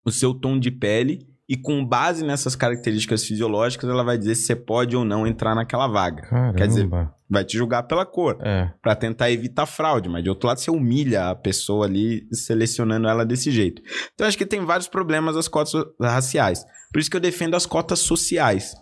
o 0.04 0.11
seu 0.11 0.35
tom 0.35 0.59
de 0.59 0.71
pele 0.71 1.26
e 1.48 1.56
com 1.56 1.84
base 1.84 2.24
nessas 2.24 2.56
características 2.56 3.24
fisiológicas, 3.24 3.88
ela 3.90 4.02
vai 4.02 4.16
dizer 4.16 4.34
se 4.34 4.46
você 4.46 4.56
pode 4.56 4.96
ou 4.96 5.04
não 5.04 5.26
entrar 5.26 5.54
naquela 5.54 5.86
vaga. 5.86 6.22
Caramba. 6.22 6.54
Quer 6.56 6.66
dizer, 6.66 6.88
vai 7.28 7.44
te 7.44 7.56
julgar 7.56 7.82
pela 7.82 8.06
cor, 8.06 8.38
É. 8.40 8.72
Pra 8.82 8.94
tentar 8.96 9.30
evitar 9.30 9.66
fraude, 9.66 10.08
mas 10.08 10.22
de 10.22 10.30
outro 10.30 10.46
lado 10.46 10.58
você 10.60 10.70
humilha 10.70 11.28
a 11.30 11.34
pessoa 11.34 11.84
ali 11.86 12.26
selecionando 12.32 13.06
ela 13.08 13.26
desse 13.26 13.50
jeito. 13.50 13.82
Então 14.14 14.26
acho 14.26 14.38
que 14.38 14.46
tem 14.46 14.64
vários 14.64 14.88
problemas 14.88 15.36
as 15.36 15.46
cotas 15.48 15.72
raciais. 16.00 16.64
Por 16.92 17.00
isso 17.00 17.10
que 17.10 17.16
eu 17.16 17.20
defendo 17.20 17.54
as 17.54 17.66
cotas 17.66 17.98
sociais. 17.98 18.74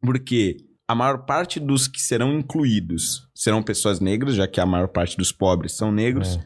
Porque 0.00 0.56
a 0.88 0.94
maior 0.94 1.24
parte 1.24 1.60
dos 1.60 1.86
que 1.86 2.00
serão 2.00 2.32
incluídos 2.32 3.28
serão 3.34 3.62
pessoas 3.62 4.00
negras, 4.00 4.34
já 4.34 4.48
que 4.48 4.60
a 4.60 4.66
maior 4.66 4.88
parte 4.88 5.16
dos 5.16 5.30
pobres 5.30 5.76
são 5.76 5.92
negros, 5.92 6.36
É. 6.36 6.40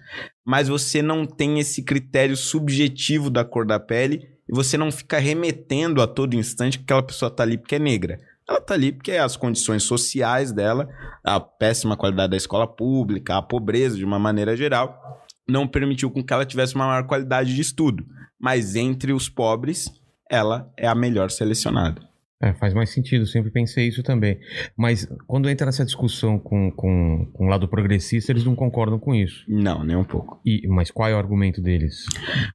mas 0.44 0.68
você 0.68 1.00
não 1.00 1.24
tem 1.24 1.58
esse 1.58 1.82
critério 1.82 2.36
subjetivo 2.36 3.30
da 3.30 3.44
cor 3.44 3.64
da 3.66 3.80
pele 3.80 4.33
e 4.48 4.54
você 4.54 4.76
não 4.76 4.92
fica 4.92 5.18
remetendo 5.18 6.02
a 6.02 6.06
todo 6.06 6.34
instante 6.34 6.78
que 6.78 6.84
aquela 6.84 7.02
pessoa 7.02 7.30
tá 7.30 7.42
ali 7.42 7.56
porque 7.56 7.76
é 7.76 7.78
negra. 7.78 8.20
Ela 8.48 8.60
tá 8.60 8.74
ali 8.74 8.92
porque 8.92 9.12
as 9.12 9.36
condições 9.36 9.82
sociais 9.82 10.52
dela, 10.52 10.88
a 11.24 11.40
péssima 11.40 11.96
qualidade 11.96 12.30
da 12.30 12.36
escola 12.36 12.66
pública, 12.66 13.36
a 13.36 13.42
pobreza 13.42 13.96
de 13.96 14.04
uma 14.04 14.18
maneira 14.18 14.56
geral, 14.56 15.24
não 15.48 15.66
permitiu 15.66 16.10
com 16.10 16.22
que 16.22 16.32
ela 16.32 16.44
tivesse 16.44 16.74
uma 16.74 16.86
maior 16.86 17.06
qualidade 17.06 17.54
de 17.54 17.60
estudo. 17.60 18.04
Mas 18.38 18.76
entre 18.76 19.12
os 19.12 19.28
pobres, 19.28 19.90
ela 20.30 20.70
é 20.76 20.86
a 20.86 20.94
melhor 20.94 21.30
selecionada. 21.30 22.02
É, 22.44 22.52
faz 22.52 22.74
mais 22.74 22.90
sentido, 22.90 23.26
sempre 23.26 23.50
pensei 23.50 23.88
isso 23.88 24.02
também. 24.02 24.38
Mas 24.76 25.08
quando 25.26 25.48
entra 25.48 25.64
nessa 25.64 25.84
discussão 25.84 26.38
com, 26.38 26.70
com, 26.70 27.26
com 27.32 27.46
o 27.46 27.48
lado 27.48 27.66
progressista, 27.66 28.32
eles 28.32 28.44
não 28.44 28.54
concordam 28.54 28.98
com 28.98 29.14
isso. 29.14 29.44
Não, 29.48 29.82
nem 29.82 29.96
um 29.96 30.04
pouco. 30.04 30.38
E, 30.44 30.68
mas 30.68 30.90
qual 30.90 31.08
é 31.08 31.14
o 31.14 31.18
argumento 31.18 31.62
deles? 31.62 32.04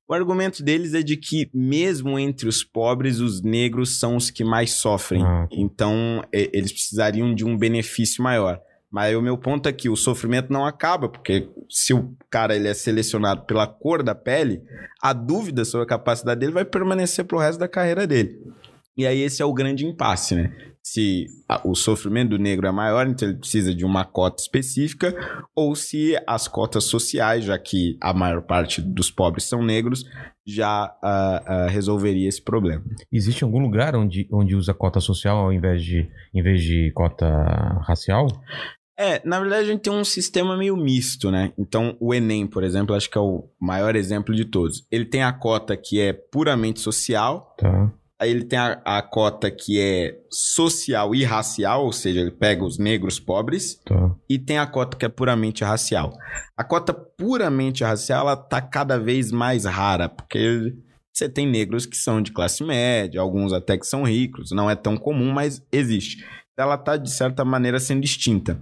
O 0.08 0.14
argumento 0.14 0.62
deles 0.62 0.94
é 0.94 1.02
de 1.02 1.18
que, 1.18 1.50
mesmo 1.52 2.20
entre 2.20 2.48
os 2.48 2.64
pobres, 2.64 3.20
os 3.20 3.42
negros 3.42 3.98
são 3.98 4.16
os 4.16 4.30
que 4.30 4.44
mais 4.44 4.74
sofrem. 4.74 5.24
Ah. 5.24 5.48
Então, 5.52 6.24
e- 6.32 6.52
eles 6.54 6.72
precisariam 6.72 7.34
de 7.34 7.44
um 7.44 7.58
benefício 7.58 8.24
maior. 8.24 8.62
Mas 8.92 9.16
o 9.16 9.22
meu 9.22 9.38
ponto 9.38 9.70
é 9.70 9.74
que 9.74 9.88
o 9.88 9.96
sofrimento 9.96 10.52
não 10.52 10.66
acaba, 10.66 11.08
porque 11.08 11.48
se 11.70 11.94
o 11.94 12.16
cara 12.30 12.56
ele 12.56 12.68
é 12.68 12.74
selecionado 12.74 13.44
pela 13.46 13.68
cor 13.68 14.02
da 14.02 14.16
pele, 14.16 14.62
a 15.02 15.14
dúvida 15.14 15.64
sobre 15.64 15.84
a 15.86 15.88
capacidade 15.88 16.40
dele 16.40 16.52
vai 16.52 16.66
permanecer 16.66 17.26
pro 17.26 17.38
resto 17.38 17.60
da 17.60 17.68
carreira 17.68 18.08
dele. 18.08 18.40
E 18.98 19.08
aí 19.08 19.22
esse 19.22 19.42
é 19.42 19.46
o 19.46 19.54
grande 19.54 19.86
impasse, 19.86 20.36
né? 20.36 20.54
Se 20.84 21.28
o 21.64 21.76
sofrimento 21.76 22.32
do 22.32 22.40
negro 22.40 22.68
é 22.68 22.72
maior, 22.72 23.08
então 23.08 23.28
ele 23.28 23.38
precisa 23.38 23.74
de 23.76 23.86
uma 23.86 24.04
cota 24.04 24.42
específica, 24.42 25.16
ou 25.56 25.76
se 25.76 26.18
as 26.26 26.48
cotas 26.48 26.86
sociais, 26.86 27.46
já 27.46 27.58
que 27.58 27.98
a 28.02 28.14
maior 28.14 28.42
parte 28.42 28.82
dos 28.82 29.12
pobres 29.12 29.44
são 29.46 29.64
negros, 29.64 30.04
já 30.46 30.94
ah, 31.04 31.44
ah, 31.46 31.68
resolveria 31.70 32.28
esse 32.28 32.42
problema. 32.42 32.84
Existe 33.12 33.44
algum 33.44 33.60
lugar 33.60 33.96
onde, 33.96 34.28
onde 34.32 34.56
usa 34.56 34.74
cota 34.74 35.00
social 35.00 35.38
ao 35.38 35.54
invés 35.54 35.84
de, 35.84 36.10
em 36.34 36.42
vez 36.42 36.64
de 36.64 36.92
cota 36.94 37.28
racial? 37.86 38.28
É, 38.98 39.22
na 39.24 39.40
verdade 39.40 39.64
a 39.64 39.72
gente 39.72 39.82
tem 39.82 39.94
um 39.94 40.04
sistema 40.04 40.58
meio 40.58 40.76
misto, 40.76 41.32
né? 41.32 41.54
Então 41.58 41.96
o 42.02 42.14
Enem, 42.14 42.46
por 42.46 42.64
exemplo, 42.64 42.94
acho 42.94 43.10
que 43.10 43.18
é 43.18 43.22
o 43.22 43.48
maior 43.58 43.96
exemplo 43.96 44.36
de 44.36 44.44
todos. 44.44 44.86
Ele 44.92 45.06
tem 45.06 45.24
a 45.24 45.32
cota 45.32 45.78
que 45.78 46.02
é 46.02 46.12
puramente 46.12 46.82
social, 46.82 47.56
Tá. 47.58 47.94
Aí 48.20 48.30
ele 48.30 48.44
tem 48.44 48.60
a, 48.60 48.82
a 48.84 49.02
cota 49.02 49.50
que 49.50 49.80
é 49.80 50.20
social 50.30 51.16
e 51.16 51.24
racial, 51.24 51.86
ou 51.86 51.92
seja, 51.94 52.20
ele 52.20 52.32
pega 52.32 52.64
os 52.66 52.78
negros 52.78 53.20
pobres, 53.20 53.80
Tá. 53.86 54.16
e 54.30 54.38
tem 54.38 54.58
a 54.58 54.68
cota 54.68 54.98
que 54.98 55.06
é 55.06 55.10
puramente 55.10 55.64
racial. 55.64 56.14
A 56.58 56.64
cota 56.64 56.94
puramente 56.94 57.84
racial, 57.84 58.22
ela 58.28 58.36
tá 58.36 58.62
cada 58.62 59.00
vez 59.00 59.32
mais 59.32 59.66
rara, 59.66 60.10
porque 60.10 60.74
você 61.14 61.30
tem 61.30 61.48
negros 61.48 61.86
que 61.86 61.98
são 61.98 62.22
de 62.22 62.32
classe 62.32 62.64
média, 62.64 63.22
alguns 63.22 63.54
até 63.54 63.78
que 63.78 63.88
são 63.88 64.04
ricos, 64.04 64.52
não 64.52 64.70
é 64.70 64.76
tão 64.76 64.98
comum, 64.98 65.32
mas 65.32 65.66
existe. 65.72 66.26
Ela 66.58 66.78
tá, 66.78 66.98
de 66.98 67.10
certa 67.10 67.46
maneira, 67.46 67.80
sendo 67.80 68.04
extinta. 68.04 68.60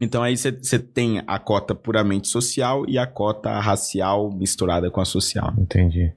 Então 0.00 0.22
aí 0.22 0.36
você 0.36 0.50
você 0.50 0.78
tem 0.78 1.22
a 1.26 1.38
cota 1.38 1.74
puramente 1.74 2.26
social 2.28 2.84
e 2.88 2.98
a 2.98 3.06
cota 3.06 3.60
racial 3.60 4.30
misturada 4.34 4.90
com 4.90 5.00
a 5.00 5.04
social. 5.04 5.52
Entendi. 5.58 6.12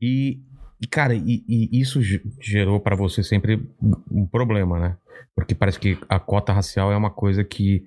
E, 0.00 0.40
e, 0.80 0.86
cara, 0.86 1.14
e, 1.14 1.44
e 1.48 1.80
isso 1.80 2.02
ge- 2.02 2.22
gerou 2.40 2.80
pra 2.80 2.96
você 2.96 3.22
sempre 3.22 3.62
um 4.10 4.26
problema, 4.26 4.78
né? 4.78 4.96
Porque 5.34 5.54
parece 5.54 5.78
que 5.78 5.98
a 6.08 6.18
cota 6.18 6.52
racial 6.52 6.90
é 6.92 6.96
uma 6.96 7.10
coisa 7.10 7.44
que, 7.44 7.84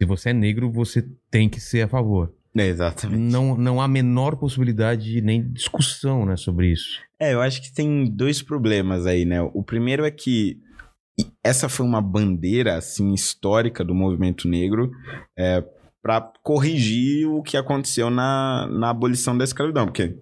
se 0.00 0.06
você 0.06 0.30
é 0.30 0.32
negro, 0.32 0.70
você 0.70 1.06
tem 1.30 1.48
que 1.48 1.60
ser 1.60 1.82
a 1.82 1.88
favor. 1.88 2.32
exatamente. 2.54 3.18
Não, 3.20 3.56
não 3.56 3.80
há 3.80 3.84
a 3.84 3.88
menor 3.88 4.36
possibilidade 4.36 5.20
nem 5.20 5.42
discussão 5.52 6.24
né, 6.24 6.36
sobre 6.36 6.70
isso. 6.72 7.00
É, 7.18 7.34
eu 7.34 7.40
acho 7.40 7.62
que 7.62 7.72
tem 7.72 8.04
dois 8.04 8.42
problemas 8.42 9.06
aí, 9.06 9.24
né? 9.24 9.40
O 9.42 9.62
primeiro 9.62 10.04
é 10.04 10.10
que 10.10 10.58
essa 11.42 11.68
foi 11.68 11.84
uma 11.84 12.00
bandeira, 12.00 12.76
assim, 12.76 13.12
histórica 13.12 13.84
do 13.84 13.94
movimento 13.94 14.48
negro 14.48 14.90
é, 15.36 15.62
para 16.02 16.20
corrigir 16.42 17.26
o 17.28 17.42
que 17.42 17.56
aconteceu 17.56 18.10
na, 18.10 18.66
na 18.70 18.90
abolição 18.90 19.36
da 19.36 19.44
escravidão, 19.44 19.86
porque 19.86 20.16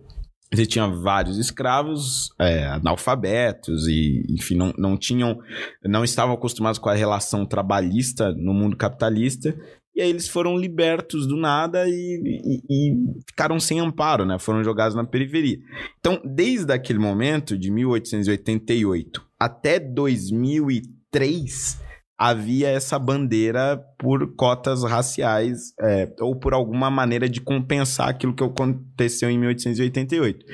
você 0.53 0.67
tinha 0.67 0.89
vários 0.89 1.39
escravos 1.39 2.31
é, 2.39 2.67
analfabetos 2.67 3.87
e, 3.87 4.25
enfim, 4.31 4.57
não, 4.57 4.75
não 4.77 4.97
tinham, 4.99 5.39
não 5.85 6.03
estavam 6.03 6.35
acostumados 6.35 6.79
com 6.79 6.89
a 6.89 6.95
relação 6.95 7.47
trabalhista 7.47 8.33
no 8.33 8.53
mundo 8.53 8.77
capitalista 8.77 9.57
e 9.95 10.01
aí 10.03 10.09
eles 10.11 10.29
foram 10.29 10.57
libertos 10.57 11.27
do 11.27 11.37
nada 11.37 11.89
e, 11.89 11.93
e- 11.93 12.63
e 12.69 12.95
ficaram 13.29 13.61
sem 13.61 13.79
amparo, 13.81 14.25
né? 14.25 14.39
Foram 14.39 14.63
jogados 14.65 14.95
na 14.97 15.05
periferia. 15.05 15.59
Então, 15.99 16.21
desde 16.25 16.73
aquele 16.73 16.99
momento, 16.99 17.59
de 17.59 17.71
1888 17.71 19.23
até 19.39 19.79
2003, 19.81 21.81
havia 22.23 22.69
essa 22.69 22.99
bandeira 22.99 23.83
por 23.99 24.35
cotas 24.37 24.85
raciais 24.85 25.73
é, 25.81 26.13
ou 26.21 26.37
por 26.39 26.53
alguma 26.53 26.91
maneira 26.91 27.27
de 27.27 27.41
compensar 27.41 28.11
aquilo 28.11 28.35
que 28.35 28.45
aconteceu 28.45 29.31
em 29.31 29.39
1888. 29.39 30.45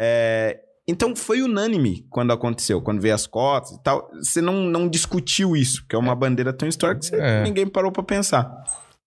É, 0.00 0.60
então 0.88 1.16
foi 1.16 1.42
unânime 1.42 2.06
quando 2.08 2.32
aconteceu, 2.32 2.80
quando 2.80 3.00
veio 3.00 3.14
as 3.14 3.26
cotas 3.26 3.72
e 3.72 3.82
tal. 3.82 4.08
Você 4.22 4.40
não, 4.40 4.62
não 4.62 4.88
discutiu 4.88 5.56
isso, 5.56 5.80
porque 5.82 5.96
é 5.96 5.98
uma 5.98 6.14
bandeira 6.14 6.52
tão 6.52 6.68
histórica 6.68 7.00
que 7.00 7.06
você- 7.06 7.16
É. 7.20 7.42
ninguém 7.42 7.66
parou 7.66 7.90
para 7.90 8.04
pensar. 8.04 8.48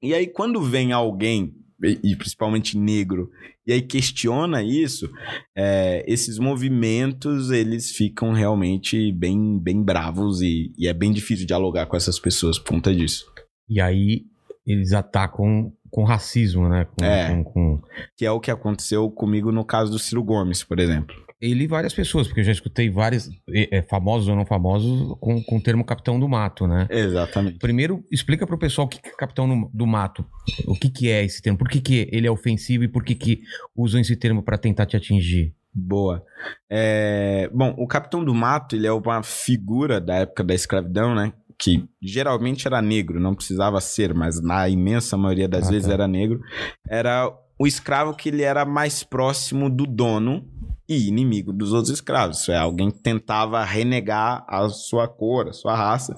E 0.01 0.13
aí, 0.13 0.27
quando 0.27 0.61
vem 0.61 0.91
alguém, 0.91 1.53
e, 1.83 2.15
principalmente 2.15 2.77
negro, 2.77 3.29
e 3.67 3.73
aí 3.73 3.81
questiona 3.81 4.61
isso, 4.63 5.09
é, 5.55 6.03
esses 6.07 6.37
movimentos 6.39 7.51
eles 7.51 7.91
ficam 7.91 8.31
realmente 8.33 9.11
bem, 9.11 9.59
bem 9.59 9.83
bravos 9.83 10.41
e, 10.41 10.73
e 10.77 10.87
é 10.87 10.93
bem 10.93 11.11
difícil 11.11 11.45
dialogar 11.45 11.85
com 11.85 11.95
essas 11.97 12.19
pessoas 12.19 12.57
por 12.59 12.69
conta 12.71 12.93
disso. 12.93 13.25
E 13.69 13.79
aí 13.81 14.23
eles 14.65 14.93
atacam 14.93 15.71
com 15.89 16.03
racismo, 16.03 16.67
né? 16.67 16.85
Com, 16.97 17.05
É. 17.05 17.27
com- 17.29 17.43
com- 17.43 17.81
Que 18.17 18.25
é 18.25 18.31
o 18.31 18.39
que 18.39 18.49
aconteceu 18.49 19.09
comigo 19.11 19.51
no 19.51 19.63
caso 19.63 19.91
do 19.91 19.99
Ciro 19.99 20.23
Gomes, 20.23 20.63
por 20.63 20.79
exemplo. 20.79 21.15
Ele 21.45 21.65
e 21.65 21.67
várias 21.67 21.93
pessoas, 21.93 22.25
porque 22.27 22.39
eu 22.39 22.45
já 22.45 22.53
escutei 22.53 22.89
vários, 22.89 23.29
é, 23.53 23.81
famosos 23.81 24.29
ou 24.29 24.35
não 24.35 24.45
famosos, 24.45 25.17
com, 25.19 25.43
com 25.43 25.57
o 25.57 25.61
termo 25.61 25.83
capitão 25.83 26.17
do 26.17 26.29
mato, 26.29 26.65
né? 26.65 26.87
Exatamente. 26.89 27.59
Primeiro, 27.59 28.01
explica 28.09 28.47
pro 28.47 28.57
pessoal 28.57 28.87
o 28.87 28.89
que 28.89 28.97
é 29.05 29.11
capitão 29.17 29.69
do 29.73 29.85
mato. 29.85 30.25
O 30.65 30.73
que, 30.73 30.89
que 30.89 31.09
é 31.09 31.23
esse 31.25 31.41
termo? 31.41 31.57
Por 31.59 31.67
que, 31.67 31.81
que 31.81 32.07
ele 32.13 32.25
é 32.27 32.31
ofensivo 32.31 32.85
e 32.85 32.87
por 32.87 33.03
que, 33.03 33.13
que 33.13 33.41
usam 33.75 33.99
esse 33.99 34.15
termo 34.15 34.41
pra 34.41 34.57
tentar 34.57 34.85
te 34.85 34.95
atingir? 34.95 35.53
Boa. 35.75 36.23
É, 36.69 37.49
Bom, 37.53 37.73
o 37.77 37.87
Capitão 37.87 38.23
do 38.23 38.33
Mato, 38.33 38.75
ele 38.75 38.87
é 38.87 38.91
uma 38.93 39.21
figura 39.23 39.99
da 39.99 40.15
época 40.19 40.43
da 40.43 40.53
escravidão, 40.53 41.13
né? 41.13 41.33
Que 41.59 41.83
geralmente 42.01 42.67
era 42.67 42.81
negro, 42.81 43.19
não 43.19 43.35
precisava 43.35 43.81
ser, 43.81 44.13
mas 44.13 44.41
na 44.41 44.69
imensa 44.69 45.17
maioria 45.17 45.47
das 45.47 45.67
Ah, 45.67 45.71
vezes 45.71 45.87
tá. 45.87 45.93
era 45.93 46.07
negro. 46.07 46.39
Era 46.87 47.31
o 47.59 47.67
escravo 47.67 48.13
que 48.15 48.29
ele 48.29 48.43
era 48.43 48.63
mais 48.65 49.03
próximo 49.03 49.69
do 49.69 49.85
dono 49.85 50.47
e 50.87 51.07
inimigo 51.07 51.53
dos 51.53 51.73
outros 51.73 51.93
escravos. 51.93 52.39
Isso 52.39 52.51
é, 52.51 52.57
alguém 52.57 52.91
que 52.91 53.01
tentava 53.01 53.63
renegar 53.63 54.45
a 54.47 54.67
sua 54.69 55.07
cor, 55.07 55.47
a 55.47 55.53
sua 55.53 55.75
raça, 55.75 56.15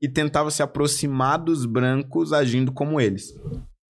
e 0.00 0.08
tentava 0.08 0.50
se 0.50 0.62
aproximar 0.62 1.38
dos 1.38 1.66
brancos 1.66 2.32
agindo 2.32 2.72
como 2.72 3.00
eles. 3.00 3.32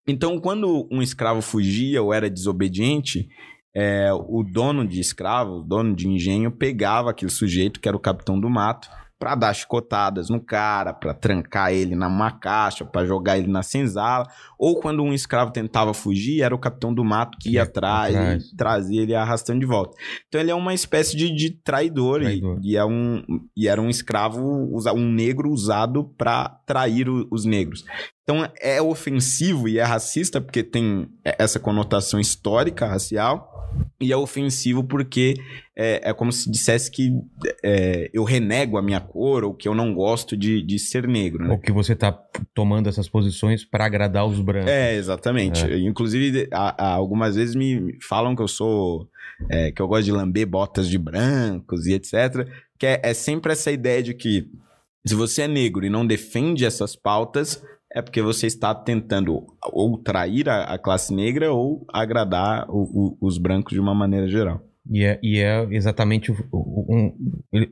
Então, 0.08 0.40
quando 0.40 0.88
um 0.90 1.02
escravo 1.02 1.42
fugia 1.42 2.02
ou 2.02 2.12
era 2.12 2.30
desobediente, 2.30 3.28
é, 3.74 4.12
o 4.12 4.42
dono 4.42 4.86
de 4.86 5.00
escravo, 5.00 5.58
o 5.58 5.62
dono 5.62 5.94
de 5.94 6.08
engenho, 6.08 6.50
pegava 6.50 7.10
aquele 7.10 7.30
sujeito 7.30 7.80
que 7.80 7.88
era 7.88 7.96
o 7.96 8.00
capitão 8.00 8.38
do 8.40 8.48
mato 8.48 8.88
para 9.18 9.34
dar 9.34 9.54
chicotadas 9.54 10.28
no 10.28 10.40
cara, 10.40 10.92
para 10.92 11.14
trancar 11.14 11.72
ele 11.72 11.94
numa 11.96 12.30
caixa, 12.30 12.84
para 12.84 13.06
jogar 13.06 13.38
ele 13.38 13.48
na 13.48 13.62
senzala, 13.62 14.26
ou 14.58 14.78
quando 14.80 15.02
um 15.02 15.12
escravo 15.12 15.50
tentava 15.50 15.94
fugir, 15.94 16.42
era 16.42 16.54
o 16.54 16.58
capitão 16.58 16.92
do 16.92 17.04
mato 17.04 17.38
que 17.38 17.50
ia 17.50 17.62
atrás 17.62 18.14
atrás. 18.14 18.44
e 18.52 18.56
trazia 18.56 19.02
ele 19.02 19.14
arrastando 19.14 19.60
de 19.60 19.66
volta. 19.66 19.96
Então 20.28 20.40
ele 20.40 20.50
é 20.50 20.54
uma 20.54 20.74
espécie 20.74 21.16
de, 21.16 21.34
de 21.34 21.50
traidor, 21.50 22.20
e- 22.20 22.24
Traidor. 22.24 22.60
E, 22.62 22.76
é 22.76 22.84
um, 22.84 23.22
e 23.56 23.66
era 23.68 23.80
um 23.80 23.88
escravo, 23.88 24.40
um 24.94 25.10
negro 25.12 25.50
usado 25.50 26.04
para 26.18 26.48
trair 26.66 27.08
o- 27.08 27.26
os 27.30 27.44
negros. 27.44 27.84
Então 28.22 28.46
é 28.60 28.82
ofensivo 28.82 29.68
e 29.68 29.78
é 29.78 29.82
racista 29.84 30.40
porque 30.40 30.62
tem 30.62 31.08
essa 31.24 31.58
conotação 31.60 32.18
histórica 32.20 32.84
racial. 32.86 33.55
E 34.00 34.12
é 34.12 34.16
ofensivo 34.16 34.84
porque 34.84 35.34
é, 35.74 36.10
é 36.10 36.12
como 36.12 36.30
se 36.30 36.50
dissesse 36.50 36.90
que 36.90 37.12
é, 37.62 38.10
eu 38.12 38.24
renego 38.24 38.76
a 38.76 38.82
minha 38.82 39.00
cor 39.00 39.44
ou 39.44 39.54
que 39.54 39.66
eu 39.66 39.74
não 39.74 39.94
gosto 39.94 40.36
de, 40.36 40.62
de 40.62 40.78
ser 40.78 41.08
negro. 41.08 41.44
Né? 41.44 41.50
Ou 41.50 41.58
que 41.58 41.72
você 41.72 41.94
tá 41.94 42.12
tomando 42.54 42.88
essas 42.88 43.08
posições 43.08 43.64
para 43.64 43.86
agradar 43.86 44.26
os 44.26 44.40
brancos. 44.40 44.70
É, 44.70 44.94
exatamente. 44.96 45.64
É. 45.64 45.78
Inclusive, 45.78 46.48
a, 46.52 46.84
a, 46.84 46.94
algumas 46.94 47.36
vezes 47.36 47.54
me 47.54 47.98
falam 48.02 48.36
que 48.36 48.42
eu 48.42 48.48
sou. 48.48 49.08
É, 49.50 49.70
que 49.70 49.82
eu 49.82 49.88
gosto 49.88 50.04
de 50.04 50.12
lamber 50.12 50.46
botas 50.46 50.88
de 50.88 50.96
brancos 50.96 51.86
e 51.86 51.92
etc. 51.92 52.48
Que 52.78 52.86
é, 52.86 53.00
é 53.02 53.14
sempre 53.14 53.52
essa 53.52 53.70
ideia 53.70 54.02
de 54.02 54.14
que 54.14 54.48
se 55.06 55.14
você 55.14 55.42
é 55.42 55.48
negro 55.48 55.86
e 55.86 55.90
não 55.90 56.06
defende 56.06 56.64
essas 56.64 56.96
pautas, 56.96 57.62
é 57.96 58.02
porque 58.02 58.20
você 58.20 58.46
está 58.46 58.74
tentando 58.74 59.46
ou 59.72 59.96
trair 59.96 60.50
a, 60.50 60.64
a 60.64 60.78
classe 60.78 61.14
negra 61.14 61.50
ou 61.50 61.86
agradar 61.90 62.66
o, 62.68 62.82
o, 62.82 63.26
os 63.26 63.38
brancos 63.38 63.72
de 63.72 63.80
uma 63.80 63.94
maneira 63.94 64.28
geral. 64.28 64.60
E 64.90 65.02
é, 65.02 65.18
e 65.22 65.38
é 65.38 65.66
exatamente 65.70 66.30
um, 66.30 67.16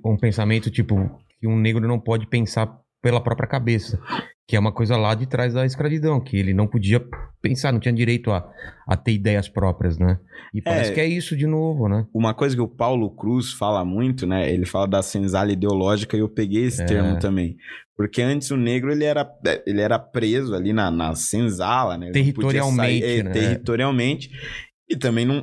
um 0.03 0.17
pensamento 0.17 0.71
tipo 0.71 0.97
que 1.39 1.47
um 1.47 1.59
negro 1.59 1.87
não 1.87 2.01
pode 2.01 2.27
pensar 2.27 2.81
pela 3.03 3.23
própria 3.23 3.47
cabeça. 3.47 4.01
Que 4.47 4.57
é 4.57 4.61
uma 4.61 4.73
coisa 4.73 4.97
lá 4.97 5.15
de 5.15 5.27
trás 5.27 5.55
da 5.55 5.65
escravidão, 5.65 6.21
que 6.21 6.37
ele 6.37 6.53
não 6.53 6.67
podia 6.67 7.03
pensar, 7.41 7.73
não 7.73 7.81
tinha 7.81 7.95
direito 7.95 8.31
a, 8.31 8.47
a 8.87 8.97
ter 8.97 9.13
ideias 9.13 9.49
próprias, 9.49 9.99
né? 9.99 10.19
E 10.53 10.61
parece 10.61 10.91
é, 10.91 10.95
que 10.95 11.01
é 11.01 11.07
isso 11.07 11.37
de 11.37 11.47
novo, 11.47 11.89
né? 11.89 12.07
Uma 12.13 12.35
coisa 12.35 12.55
que 12.55 12.61
o 12.61 12.69
Paulo 12.69 13.11
Cruz 13.11 13.53
fala 13.53 13.85
muito, 13.85 14.27
né? 14.27 14.53
Ele 14.53 14.67
fala 14.67 14.87
da 14.87 15.03
senzala 15.03 15.51
ideológica 15.51 16.17
e 16.17 16.21
eu 16.21 16.29
peguei 16.29 16.65
esse 16.65 16.83
é. 16.83 16.85
termo 16.85 17.19
também. 17.19 17.57
Porque 17.97 18.21
antes 18.21 18.51
o 18.51 18.57
negro 18.57 18.91
ele 18.91 19.05
era, 19.05 19.29
ele 19.67 19.81
era 19.81 19.99
preso 19.99 20.55
ali 20.55 20.73
na, 20.73 20.91
na 20.91 21.15
senzala, 21.15 21.97
né? 21.97 22.11
Territorialmente, 22.11 23.01
sair, 23.01 23.21
é, 23.21 23.23
né? 23.23 23.31
Territorialmente. 23.31 24.31
E 24.89 24.97
também 24.97 25.25
não, 25.25 25.43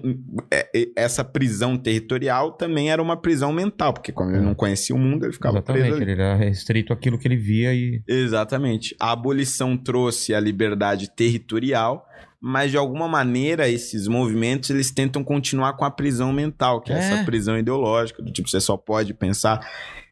é, 0.52 0.70
essa 0.96 1.24
prisão 1.24 1.76
territorial 1.76 2.52
também 2.52 2.92
era 2.92 3.02
uma 3.02 3.18
prisão 3.18 3.52
mental, 3.52 3.92
porque 3.92 4.12
como 4.12 4.30
ele 4.30 4.42
não 4.42 4.54
conhecia 4.54 4.96
o 4.96 5.00
mundo, 5.00 5.26
ele 5.26 5.34
ficava 5.34 5.58
Exatamente, 5.58 5.88
preso. 5.88 6.02
Ele 6.02 6.12
era 6.12 6.36
restrito 6.36 6.94
àquilo 6.94 7.18
que 7.18 7.28
ele 7.28 7.38
via 7.38 7.74
e. 7.74 8.04
Exatamente. 8.08 8.96
A 9.00 9.12
abolição 9.12 9.76
trouxe 9.76 10.36
a 10.36 10.40
liberdade 10.40 11.10
territorial, 11.16 12.06
mas 12.40 12.70
de 12.70 12.78
alguma 12.78 13.08
maneira 13.08 13.68
esses 13.68 14.08
movimentos 14.08 14.70
eles 14.70 14.92
tentam 14.92 15.24
continuar 15.24 15.74
com 15.74 15.86
a 15.86 15.92
prisão 15.92 16.32
mental, 16.32 16.80
que 16.80 16.92
é, 16.92 16.96
é 16.96 17.00
essa 17.00 17.24
prisão 17.26 17.58
ideológica, 17.58 18.22
do 18.22 18.32
tipo, 18.32 18.48
você 18.48 18.62
só 18.62 18.78
pode 18.78 19.12
pensar 19.16 19.68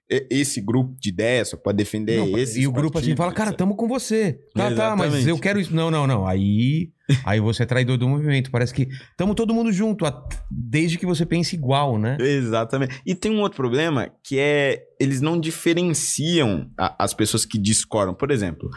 esse 0.09 0.59
grupo 0.59 0.95
de 0.99 1.09
ideias, 1.09 1.49
só 1.49 1.57
pode 1.57 1.77
defender 1.77 2.17
não, 2.17 2.37
esse. 2.37 2.59
E 2.59 2.67
o 2.67 2.71
grupo 2.71 2.97
assim 2.97 3.15
fala, 3.15 3.31
cara, 3.31 3.53
tamo 3.53 3.75
com 3.75 3.87
você. 3.87 4.39
Tá, 4.55 4.71
Exatamente. 4.71 4.77
tá, 4.77 5.17
mas 5.17 5.27
eu 5.27 5.37
quero 5.37 5.59
isso. 5.59 5.73
Não, 5.73 5.91
não, 5.91 6.07
não. 6.07 6.25
Aí, 6.25 6.89
aí 7.23 7.39
você 7.39 7.63
é 7.63 7.65
traidor 7.65 7.97
do 7.97 8.09
movimento. 8.09 8.49
Parece 8.49 8.73
que 8.73 8.87
tamo 9.15 9.35
todo 9.35 9.53
mundo 9.53 9.71
junto, 9.71 10.05
desde 10.49 10.97
que 10.97 11.05
você 11.05 11.25
pense 11.25 11.55
igual, 11.55 11.99
né? 11.99 12.17
Exatamente. 12.19 12.99
E 13.05 13.13
tem 13.13 13.31
um 13.31 13.41
outro 13.41 13.57
problema 13.57 14.11
que 14.23 14.39
é 14.39 14.83
eles 14.99 15.21
não 15.21 15.39
diferenciam 15.39 16.69
a, 16.77 17.03
as 17.03 17.13
pessoas 17.13 17.45
que 17.45 17.59
discordam. 17.59 18.15
Por 18.15 18.31
exemplo, 18.31 18.67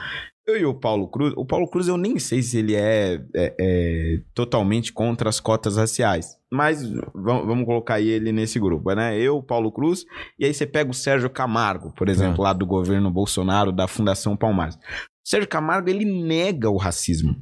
eu 0.53 0.61
e 0.61 0.65
o 0.65 0.75
Paulo 0.75 1.09
Cruz, 1.09 1.33
o 1.37 1.45
Paulo 1.45 1.69
Cruz 1.69 1.89
eu 1.89 1.97
nem 1.97 2.19
sei 2.19 2.43
se 2.43 2.59
ele 2.59 2.75
é, 2.75 3.21
é, 3.35 3.55
é 3.59 4.21
totalmente 4.35 4.93
contra 4.93 5.29
as 5.29 5.41
cotas 5.41 5.77
raciais, 5.77 6.37
mas 6.51 6.83
vamos, 7.15 7.47
vamos, 7.47 7.65
colocar 7.65 8.01
ele 8.01 8.33
nesse 8.33 8.59
grupo, 8.61 8.93
né? 8.95 9.19
Eu, 9.19 9.43
Paulo 9.43 9.73
Cruz, 9.73 10.05
e 10.39 10.45
aí 10.45 10.53
você 10.53 10.67
pega 10.67 10.91
o 10.91 10.95
Sérgio 10.95 11.31
Camargo, 11.31 11.93
por 11.95 12.09
exemplo, 12.09 12.43
é. 12.43 12.45
lá 12.45 12.53
do 12.53 12.67
governo 12.67 13.11
Bolsonaro, 13.11 13.73
da 13.73 13.89
Fundação 13.89 14.37
Palmares. 14.37 14.77
O 14.77 14.79
Sérgio 15.29 15.49
Camargo, 15.49 15.89
ele 15.89 16.05
nega 16.05 16.69
o 16.69 16.77
racismo. 16.77 17.37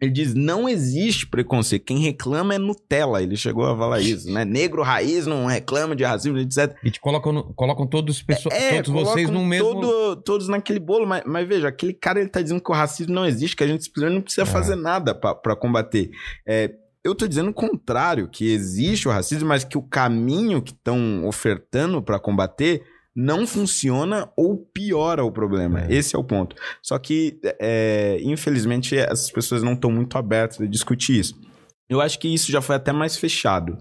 Ele 0.00 0.10
diz: 0.10 0.34
não 0.34 0.68
existe 0.68 1.26
preconceito. 1.26 1.84
Quem 1.84 1.98
reclama 1.98 2.54
é 2.54 2.58
Nutella. 2.58 3.22
Ele 3.22 3.36
chegou 3.36 3.64
a 3.66 3.76
falar 3.76 4.00
isso, 4.00 4.30
né? 4.30 4.44
Negro 4.44 4.82
raiz 4.82 5.26
não 5.26 5.46
reclama 5.46 5.96
de 5.96 6.04
racismo, 6.04 6.38
etc. 6.38 6.76
E 6.84 6.90
te 6.90 7.00
colocam, 7.00 7.42
colocam 7.54 7.86
todos, 7.86 8.22
pessoas, 8.22 8.54
é, 8.54 8.82
todos 8.82 9.02
vocês 9.02 9.30
no 9.30 9.44
mesmo. 9.44 9.72
Todo, 9.72 10.16
todos 10.16 10.48
naquele 10.48 10.78
bolo. 10.78 11.06
Mas, 11.06 11.22
mas, 11.24 11.48
veja, 11.48 11.68
aquele 11.68 11.94
cara 11.94 12.20
ele 12.20 12.28
tá 12.28 12.42
dizendo 12.42 12.60
que 12.60 12.70
o 12.70 12.74
racismo 12.74 13.14
não 13.14 13.24
existe, 13.24 13.56
que 13.56 13.64
a 13.64 13.66
gente 13.66 13.84
simplesmente 13.84 14.14
não 14.14 14.22
precisa 14.22 14.42
é. 14.42 14.46
fazer 14.46 14.76
nada 14.76 15.14
para 15.14 15.56
combater. 15.56 16.10
É, 16.46 16.74
eu 17.02 17.14
tô 17.14 17.26
dizendo 17.26 17.50
o 17.50 17.54
contrário, 17.54 18.28
que 18.28 18.50
existe 18.50 19.08
o 19.08 19.10
racismo, 19.10 19.48
mas 19.48 19.64
que 19.64 19.78
o 19.78 19.82
caminho 19.82 20.60
que 20.60 20.72
estão 20.72 21.24
ofertando 21.26 22.02
para 22.02 22.18
combater 22.18 22.82
não 23.16 23.46
funciona 23.46 24.30
ou 24.36 24.58
piora 24.58 25.24
o 25.24 25.32
problema. 25.32 25.86
É. 25.86 25.94
Esse 25.94 26.14
é 26.14 26.18
o 26.18 26.24
ponto. 26.24 26.54
Só 26.82 26.98
que, 26.98 27.40
é, 27.58 28.18
infelizmente, 28.20 28.94
essas 28.94 29.30
pessoas 29.30 29.62
não 29.62 29.72
estão 29.72 29.90
muito 29.90 30.18
abertas 30.18 30.60
a 30.60 30.66
discutir 30.66 31.20
isso. 31.20 31.40
Eu 31.88 32.00
acho 32.00 32.18
que 32.18 32.28
isso 32.28 32.52
já 32.52 32.60
foi 32.60 32.76
até 32.76 32.92
mais 32.92 33.16
fechado. 33.16 33.78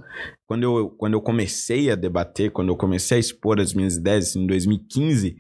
Quando 0.48 0.64
eu, 0.64 0.90
quando 0.92 1.14
eu 1.14 1.22
comecei 1.22 1.92
a 1.92 1.96
debater, 1.96 2.52
quando 2.52 2.70
eu 2.70 2.78
comecei 2.78 3.18
a 3.18 3.20
expor 3.20 3.60
as 3.60 3.74
minhas 3.74 3.98
ideias 3.98 4.30
assim, 4.30 4.44
em 4.44 4.48
2015, 4.48 5.36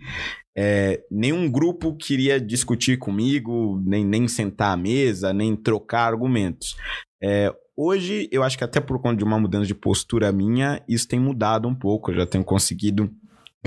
é, 0.57 1.01
nenhum 1.09 1.49
grupo 1.49 1.95
queria 1.95 2.41
discutir 2.41 2.97
comigo, 2.97 3.81
nem, 3.85 4.03
nem 4.03 4.27
sentar 4.27 4.73
à 4.73 4.77
mesa, 4.77 5.31
nem 5.31 5.55
trocar 5.55 6.07
argumentos. 6.07 6.75
É, 7.21 7.53
hoje, 7.77 8.27
eu 8.31 8.43
acho 8.43 8.57
que 8.57 8.63
até 8.63 8.81
por 8.81 8.99
conta 8.99 9.17
de 9.17 9.23
uma 9.23 9.39
mudança 9.39 9.67
de 9.67 9.75
postura 9.75 10.31
minha, 10.31 10.81
isso 10.89 11.07
tem 11.07 11.19
mudado 11.19 11.67
um 11.67 11.75
pouco. 11.75 12.11
Eu 12.11 12.15
já 12.15 12.25
tenho 12.25 12.43
conseguido 12.43 13.09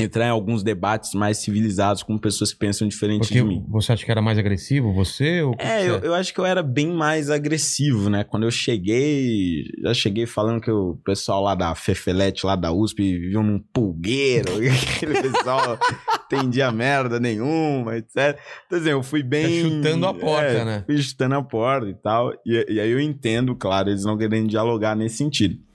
entrar 0.03 0.27
em 0.27 0.31
alguns 0.31 0.63
debates 0.63 1.15
mais 1.15 1.39
civilizados 1.39 2.03
com 2.03 2.17
pessoas 2.19 2.53
que 2.53 2.59
pensam 2.59 2.87
diferente 2.89 3.21
Porque 3.21 3.35
de 3.35 3.43
mim. 3.43 3.65
Você 3.69 3.93
acha 3.93 4.05
que 4.05 4.11
era 4.11 4.23
mais 4.23 4.39
agressivo, 4.39 4.93
você? 4.93 5.43
Ou 5.43 5.55
é, 5.59 5.87
eu, 5.87 5.99
eu, 5.99 6.15
acho 6.15 6.33
que 6.33 6.41
eu 6.41 6.47
era 6.47 6.63
bem 6.63 6.93
mais 6.93 7.31
agressivo, 7.31 8.09
né? 8.09 8.25
Quando 8.25 8.45
eu 8.45 8.51
cheguei, 8.51 9.65
já 9.83 9.95
cheguei 9.95 10.27
falando 10.27 10.61
que 10.61 10.71
o 10.71 10.97
pessoal 11.05 11.43
lá 11.43 11.55
da 11.55 11.75
Fefelete, 11.75 12.47
lá 12.47 12.57
da 12.57 12.73
USP, 12.73 13.19
viviam 13.19 13.43
num 13.43 13.59
pulgueiro, 13.59 14.53
aquele 14.97 15.23
pessoal 15.23 15.79
entendia 16.27 16.71
merda 16.71 17.19
nenhuma, 17.19 17.97
etc. 17.97 18.39
Então, 18.67 18.79
assim, 18.79 18.91
eu 18.91 19.03
fui 19.03 19.23
bem... 19.23 19.63
Tá 19.63 19.69
chutando 19.69 20.07
a 20.07 20.15
porta, 20.15 20.47
é, 20.47 20.65
né? 20.65 20.83
Fui 20.87 20.99
chutando 20.99 21.35
a 21.35 21.43
porta 21.43 21.89
e 21.89 21.95
tal. 21.95 22.33
E, 22.45 22.67
e 22.69 22.81
aí 22.81 22.91
eu 22.91 23.01
entendo, 23.01 23.57
claro, 23.57 23.91
eles 23.91 24.05
não 24.05 24.17
querem 24.17 24.47
dialogar 24.47 24.95
nesse 24.95 25.17
sentido. 25.17 25.68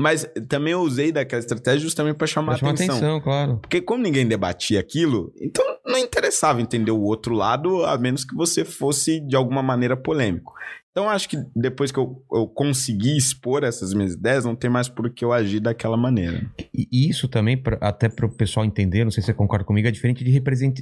Mas 0.00 0.26
também 0.48 0.72
eu 0.72 0.80
usei 0.80 1.12
daquela 1.12 1.40
estratégia 1.40 1.80
justamente 1.80 2.16
para 2.16 2.26
chamar, 2.26 2.56
chamar 2.56 2.72
atenção. 2.72 2.96
atenção. 2.96 3.20
claro. 3.20 3.58
Porque 3.58 3.82
como 3.82 4.02
ninguém 4.02 4.26
debatia 4.26 4.80
aquilo, 4.80 5.30
então 5.38 5.62
não 5.84 5.98
interessava 5.98 6.62
entender 6.62 6.90
o 6.90 7.02
outro 7.02 7.34
lado, 7.34 7.84
a 7.84 7.98
menos 7.98 8.24
que 8.24 8.34
você 8.34 8.64
fosse 8.64 9.20
de 9.20 9.36
alguma 9.36 9.62
maneira 9.62 9.98
polêmico. 9.98 10.54
Então 10.90 11.06
acho 11.08 11.28
que 11.28 11.36
depois 11.54 11.92
que 11.92 11.98
eu, 11.98 12.24
eu 12.32 12.48
consegui 12.48 13.14
expor 13.14 13.62
essas 13.62 13.92
minhas 13.92 14.14
ideias, 14.14 14.46
não 14.46 14.56
tem 14.56 14.70
mais 14.70 14.88
por 14.88 15.10
que 15.10 15.22
eu 15.22 15.34
agir 15.34 15.60
daquela 15.60 15.98
maneira. 15.98 16.50
E 16.74 17.08
isso 17.08 17.28
também, 17.28 17.58
pra, 17.58 17.76
até 17.82 18.08
para 18.08 18.24
o 18.24 18.34
pessoal 18.34 18.64
entender, 18.64 19.04
não 19.04 19.10
sei 19.10 19.22
se 19.22 19.26
você 19.26 19.34
concorda 19.34 19.66
comigo, 19.66 19.86
é 19.86 19.90
diferente 19.90 20.24
de 20.24 20.30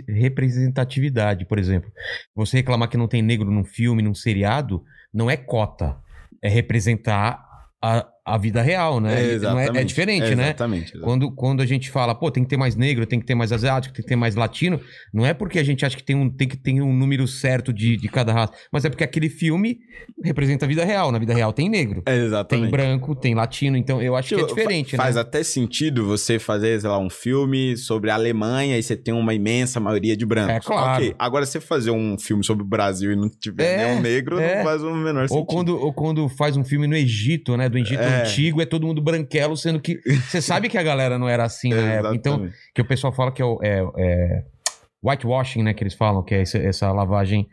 representatividade, 0.06 1.44
por 1.44 1.58
exemplo. 1.58 1.90
Você 2.36 2.58
reclamar 2.58 2.88
que 2.88 2.96
não 2.96 3.08
tem 3.08 3.20
negro 3.20 3.50
num 3.50 3.64
filme, 3.64 4.00
num 4.00 4.14
seriado, 4.14 4.84
não 5.12 5.28
é 5.28 5.36
cota. 5.36 5.96
É 6.40 6.48
representar 6.48 7.48
a, 7.82 8.06
a 8.34 8.38
vida 8.38 8.62
real, 8.62 9.00
né? 9.00 9.20
É, 9.20 9.32
exatamente. 9.34 9.76
É, 9.76 9.80
é, 9.80 9.84
diferente, 9.84 10.32
é, 10.32 10.36
né? 10.36 10.44
Exatamente, 10.44 10.98
Quando, 10.98 11.30
quando 11.30 11.62
a 11.62 11.66
gente 11.66 11.90
fala, 11.90 12.14
pô, 12.14 12.30
tem 12.30 12.42
que 12.42 12.50
ter 12.50 12.56
mais 12.56 12.76
negro, 12.76 13.06
tem 13.06 13.18
que 13.18 13.26
ter 13.26 13.34
mais 13.34 13.52
asiático, 13.52 13.94
tem 13.94 14.02
que 14.02 14.08
ter 14.08 14.16
mais 14.16 14.34
latino, 14.34 14.80
não 15.12 15.24
é 15.24 15.32
porque 15.32 15.58
a 15.58 15.64
gente 15.64 15.84
acha 15.84 15.96
que 15.96 16.02
tem, 16.02 16.16
um, 16.16 16.28
tem 16.28 16.48
que 16.48 16.56
ter 16.56 16.80
um 16.80 16.92
número 16.92 17.26
certo 17.26 17.72
de, 17.72 17.96
de 17.96 18.08
cada 18.08 18.32
raça, 18.32 18.52
mas 18.72 18.84
é 18.84 18.90
porque 18.90 19.04
aquele 19.04 19.28
filme 19.28 19.78
representa 20.22 20.64
a 20.64 20.68
vida 20.68 20.84
real. 20.84 21.12
Na 21.12 21.18
vida 21.18 21.34
real 21.34 21.52
tem 21.52 21.68
negro. 21.68 22.02
É, 22.06 22.16
exatamente. 22.16 22.64
Tem 22.64 22.70
branco, 22.70 23.14
tem 23.14 23.34
latino, 23.34 23.76
então 23.76 24.02
eu 24.02 24.16
acho 24.16 24.28
tipo, 24.28 24.44
que 24.46 24.52
é 24.52 24.54
diferente, 24.54 24.90
fa 24.92 24.96
né? 24.96 25.02
Faz 25.04 25.16
até 25.16 25.42
sentido 25.42 26.06
você 26.06 26.38
fazer, 26.38 26.80
sei 26.80 26.90
lá, 26.90 26.98
um 26.98 27.10
filme 27.10 27.76
sobre 27.76 28.10
a 28.10 28.14
Alemanha 28.14 28.78
e 28.78 28.82
você 28.82 28.96
tem 28.96 29.14
uma 29.14 29.34
imensa 29.34 29.80
maioria 29.80 30.16
de 30.16 30.26
brancos. 30.26 30.54
É, 30.54 30.60
claro. 30.60 31.14
Agora 31.18 31.46
você 31.46 31.60
fazer 31.60 31.90
um 31.90 32.18
filme 32.18 32.44
sobre 32.44 32.62
o 32.62 32.66
Brasil 32.66 33.12
e 33.12 33.16
não 33.16 33.28
tiver 33.28 33.74
é, 33.74 33.86
nenhum 33.86 34.00
negro, 34.00 34.38
é. 34.38 34.58
não 34.58 34.64
faz 34.64 34.82
o 34.82 34.94
menor 34.94 35.22
ou 35.22 35.28
sentido. 35.28 35.46
Quando, 35.46 35.80
ou 35.80 35.92
quando 35.92 36.28
faz 36.28 36.56
um 36.56 36.64
filme 36.64 36.86
no 36.86 36.96
Egito, 36.96 37.56
né? 37.56 37.68
Do 37.68 37.78
Egito 37.78 38.02
é. 38.02 38.17
Antigo, 38.22 38.60
é 38.62 38.66
todo 38.66 38.86
mundo 38.86 39.00
branquelo, 39.00 39.56
sendo 39.56 39.80
que 39.80 40.00
você 40.28 40.40
sabe 40.40 40.68
que 40.68 40.78
a 40.78 40.82
galera 40.82 41.18
não 41.18 41.28
era 41.28 41.44
assim 41.44 41.70
na 41.70 41.92
época. 41.92 42.14
Então, 42.14 42.50
que 42.74 42.80
o 42.80 42.84
pessoal 42.84 43.12
fala 43.12 43.32
que 43.32 43.42
é, 43.42 43.46
é, 43.62 43.84
é 43.96 44.42
whitewashing, 45.02 45.62
né, 45.62 45.72
que 45.72 45.82
eles 45.82 45.94
falam, 45.94 46.22
que 46.22 46.34
é 46.34 46.42
essa, 46.42 46.58
essa 46.58 46.92
lavagem 46.92 47.46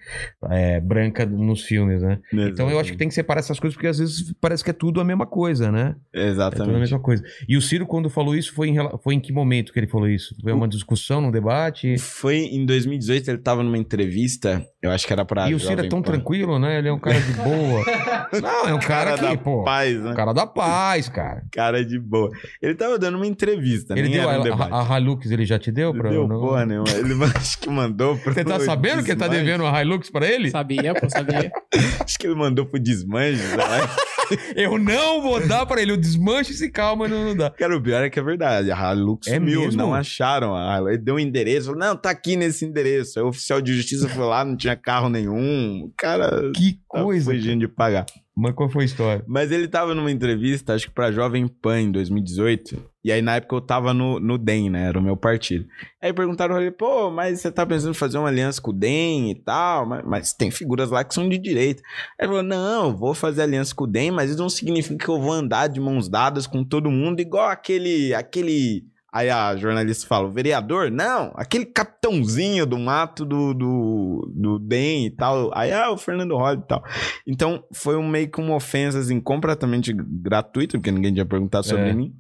é, 0.50 0.80
branca 0.80 1.26
nos 1.26 1.62
filmes, 1.62 2.02
né? 2.02 2.20
Exatamente. 2.32 2.52
Então 2.54 2.70
eu 2.70 2.80
acho 2.80 2.92
que 2.92 2.98
tem 2.98 3.08
que 3.08 3.14
separar 3.14 3.40
essas 3.40 3.60
coisas, 3.60 3.76
porque 3.76 3.88
às 3.88 4.00
vezes 4.00 4.34
parece 4.42 4.64
que 4.64 4.72
é 4.72 4.74
tudo 4.74 5.00
a 5.00 5.04
mesma 5.04 5.26
coisa, 5.26 5.72
né? 5.72 5.96
Exatamente. 6.14 6.62
É 6.62 6.66
tudo 6.66 6.76
a 6.76 6.80
mesma 6.80 7.00
coisa. 7.00 7.24
E 7.48 7.56
o 7.56 7.62
Ciro, 7.62 7.86
quando 7.86 8.10
falou 8.10 8.36
isso, 8.36 8.54
foi 8.54 8.70
em, 8.70 8.76
foi 9.04 9.14
em 9.14 9.20
que 9.20 9.32
momento 9.32 9.72
que 9.72 9.80
ele 9.80 9.88
falou 9.88 10.10
isso? 10.10 10.36
Foi 10.42 10.54
uma 10.54 10.68
discussão, 10.68 11.22
num 11.22 11.32
debate? 11.32 11.98
Foi 11.98 12.38
em 12.38 12.66
2018, 12.66 13.30
ele 13.30 13.38
estava 13.38 13.64
numa 13.64 13.78
entrevista, 13.78 14.66
eu 14.82 14.92
acho 14.92 15.06
que 15.06 15.14
era 15.14 15.24
pra... 15.24 15.50
E 15.50 15.54
o 15.54 15.60
Ciro 15.60 15.86
é 15.86 15.88
tão 15.88 16.02
tranquilo, 16.02 16.58
né? 16.58 16.80
Ele 16.80 16.88
é 16.88 16.94
um 16.94 17.00
cara 17.00 17.20
de 17.20 17.34
boa. 17.34 17.86
Não, 18.42 18.70
é 18.70 18.74
um 18.74 18.80
cara, 18.80 19.16
cara 19.16 19.38
que, 19.38 19.44
pô... 19.44 19.64
paz, 19.64 20.02
né? 20.02 20.14
Cara 20.16 20.34
da 20.34 20.48
paz, 20.48 21.10
cara. 21.10 21.44
Cara 21.52 21.86
de 21.86 22.00
boa. 22.00 22.30
Ele 22.62 22.76
tava 22.76 22.98
dando 22.98 23.16
uma 23.16 23.28
entrevista, 23.28 23.98
ele 23.98 24.10
deu 24.10 24.30
a, 24.30 24.40
um 24.40 24.74
a, 24.74 24.96
a 24.96 25.00
Hilux, 25.00 25.30
ele 25.30 25.46
já 25.46 25.60
te 25.60 25.72
deu? 25.72 25.94
Pra, 25.94 26.10
deu 26.10 26.28
não... 26.28 26.40
porra 26.40 26.66
nenhuma. 26.66 26.90
Ele... 26.90 27.14
Acho 27.36 27.60
que 27.60 27.70
mandou 27.70 28.18
pro. 28.18 28.34
Você 28.34 28.44
tá 28.44 28.60
sabendo 28.60 29.04
que 29.04 29.12
ele 29.12 29.20
tá 29.20 29.28
devendo 29.28 29.66
a 29.66 29.82
Hilux 29.82 30.10
pra 30.10 30.28
ele? 30.28 30.50
Sabia, 30.50 30.94
pô, 30.94 31.10
sabia. 31.10 31.52
Acho 32.04 32.18
que 32.18 32.26
ele 32.28 32.36
mandou 32.36 32.66
pro 32.66 32.80
desmanche. 32.80 33.42
Eu 34.56 34.80
não 34.80 35.22
vou 35.22 35.46
dar 35.46 35.66
pra 35.68 35.80
ele. 35.82 35.92
Eu 35.92 35.98
desmanche 35.98 36.52
esse 36.52 36.72
calma, 36.72 37.08
não, 37.08 37.26
não 37.26 37.36
dá. 37.36 37.52
Cara, 37.52 37.78
o 37.78 37.82
pior 37.82 38.04
é 38.04 38.10
que 38.10 38.18
é 38.20 38.24
verdade. 38.24 38.72
A 38.72 38.94
Hilux 38.94 39.28
É 39.28 39.36
sumiu, 39.36 39.62
mesmo? 39.62 39.78
não 39.78 39.94
acharam. 39.94 40.56
a 40.56 40.78
Hilux. 40.78 40.94
Ele 40.96 41.04
deu 41.04 41.16
um 41.16 41.20
endereço, 41.20 41.68
falou, 41.68 41.80
não, 41.80 41.96
tá 41.96 42.10
aqui 42.10 42.36
nesse 42.36 42.66
endereço. 42.66 43.20
Aí 43.20 43.26
o 43.26 43.28
oficial 43.30 43.62
de 43.62 43.74
justiça 43.76 44.10
foi 44.10 44.26
lá, 44.26 44.44
não 44.44 44.58
tinha 44.58 44.76
carro 44.76 45.10
nenhum. 45.10 45.84
O 45.86 45.94
cara 45.96 46.52
Que 46.56 46.74
tá 46.92 47.02
coisa. 47.04 47.32
fugindo 47.32 47.60
de 47.60 47.68
pagar. 47.68 48.06
Mas 48.38 48.54
qual 48.54 48.70
foi 48.70 48.84
a 48.84 48.86
história? 48.86 49.24
Mas 49.26 49.50
ele 49.50 49.66
tava 49.66 49.96
numa 49.96 50.12
entrevista, 50.12 50.74
acho 50.74 50.88
que 50.88 50.94
pra 50.94 51.12
Jovem 51.12 51.48
Pan 51.48 51.80
em 51.80 51.92
2018. 51.92 52.92
E 53.02 53.10
aí, 53.10 53.22
na 53.22 53.36
época, 53.36 53.56
eu 53.56 53.62
tava 53.62 53.94
no, 53.94 54.20
no 54.20 54.38
DEM, 54.38 54.70
né? 54.70 54.90
Era 54.90 55.00
o 55.00 55.02
meu 55.02 55.16
partido. 55.16 55.66
Aí 56.02 56.12
perguntaram 56.12 56.60
ele, 56.60 56.72
pô, 56.72 57.10
mas 57.10 57.40
você 57.40 57.50
tá 57.50 57.66
pensando 57.66 57.92
em 57.92 57.94
fazer 57.94 58.18
uma 58.18 58.28
aliança 58.28 58.62
com 58.62 58.72
o 58.72 58.74
DEM 58.74 59.32
e 59.32 59.36
tal? 59.36 59.86
Mas, 59.86 60.04
mas 60.06 60.34
tem 60.34 60.52
figuras 60.52 60.90
lá 60.90 61.04
que 61.04 61.14
são 61.14 61.30
de 61.30 61.38
direita. 61.38 61.82
Aí 62.20 62.26
ele 62.26 62.28
falou, 62.28 62.44
não, 62.44 62.98
vou 62.98 63.14
fazer 63.14 63.44
aliança 63.44 63.74
com 63.74 63.86
o 63.86 63.88
DEM, 63.88 64.12
mas 64.12 64.30
isso 64.30 64.40
não 64.40 64.50
significa 64.50 65.06
que 65.06 65.10
eu 65.10 65.22
vou 65.22 65.32
andar 65.32 65.68
de 65.68 65.80
mãos 65.80 66.10
dadas 66.10 66.46
com 66.46 66.64
todo 66.64 66.92
mundo, 66.92 67.22
igual 67.22 67.48
aquele... 67.50 68.14
aquele... 68.14 68.84
Aí 69.16 69.30
a 69.30 69.56
jornalista 69.56 70.06
fala, 70.06 70.28
o 70.28 70.32
vereador? 70.34 70.92
Não, 70.92 71.32
aquele 71.36 71.66
capitãozinho 71.66 72.66
do 72.66 72.78
mato 72.78 73.24
do, 73.24 73.54
do, 73.54 74.30
do 74.36 74.60
DEM 74.60 75.06
e 75.06 75.10
tal. 75.10 75.52
Aí, 75.54 75.72
ah, 75.72 75.90
o 75.90 75.98
Fernando 75.98 76.36
Holly 76.36 76.60
e 76.60 76.68
tal. 76.68 76.84
Então, 77.26 77.64
foi 77.72 77.96
um, 77.96 78.06
meio 78.06 78.30
que 78.30 78.42
uma 78.42 78.56
ofensa, 78.56 79.00
assim, 79.00 79.22
completamente 79.22 79.94
gratuita, 79.94 80.78
porque 80.78 80.92
ninguém 80.92 81.14
tinha 81.14 81.26
perguntado 81.26 81.66
sobre 81.66 81.92
É. 81.92 81.94
mim. 81.94 82.14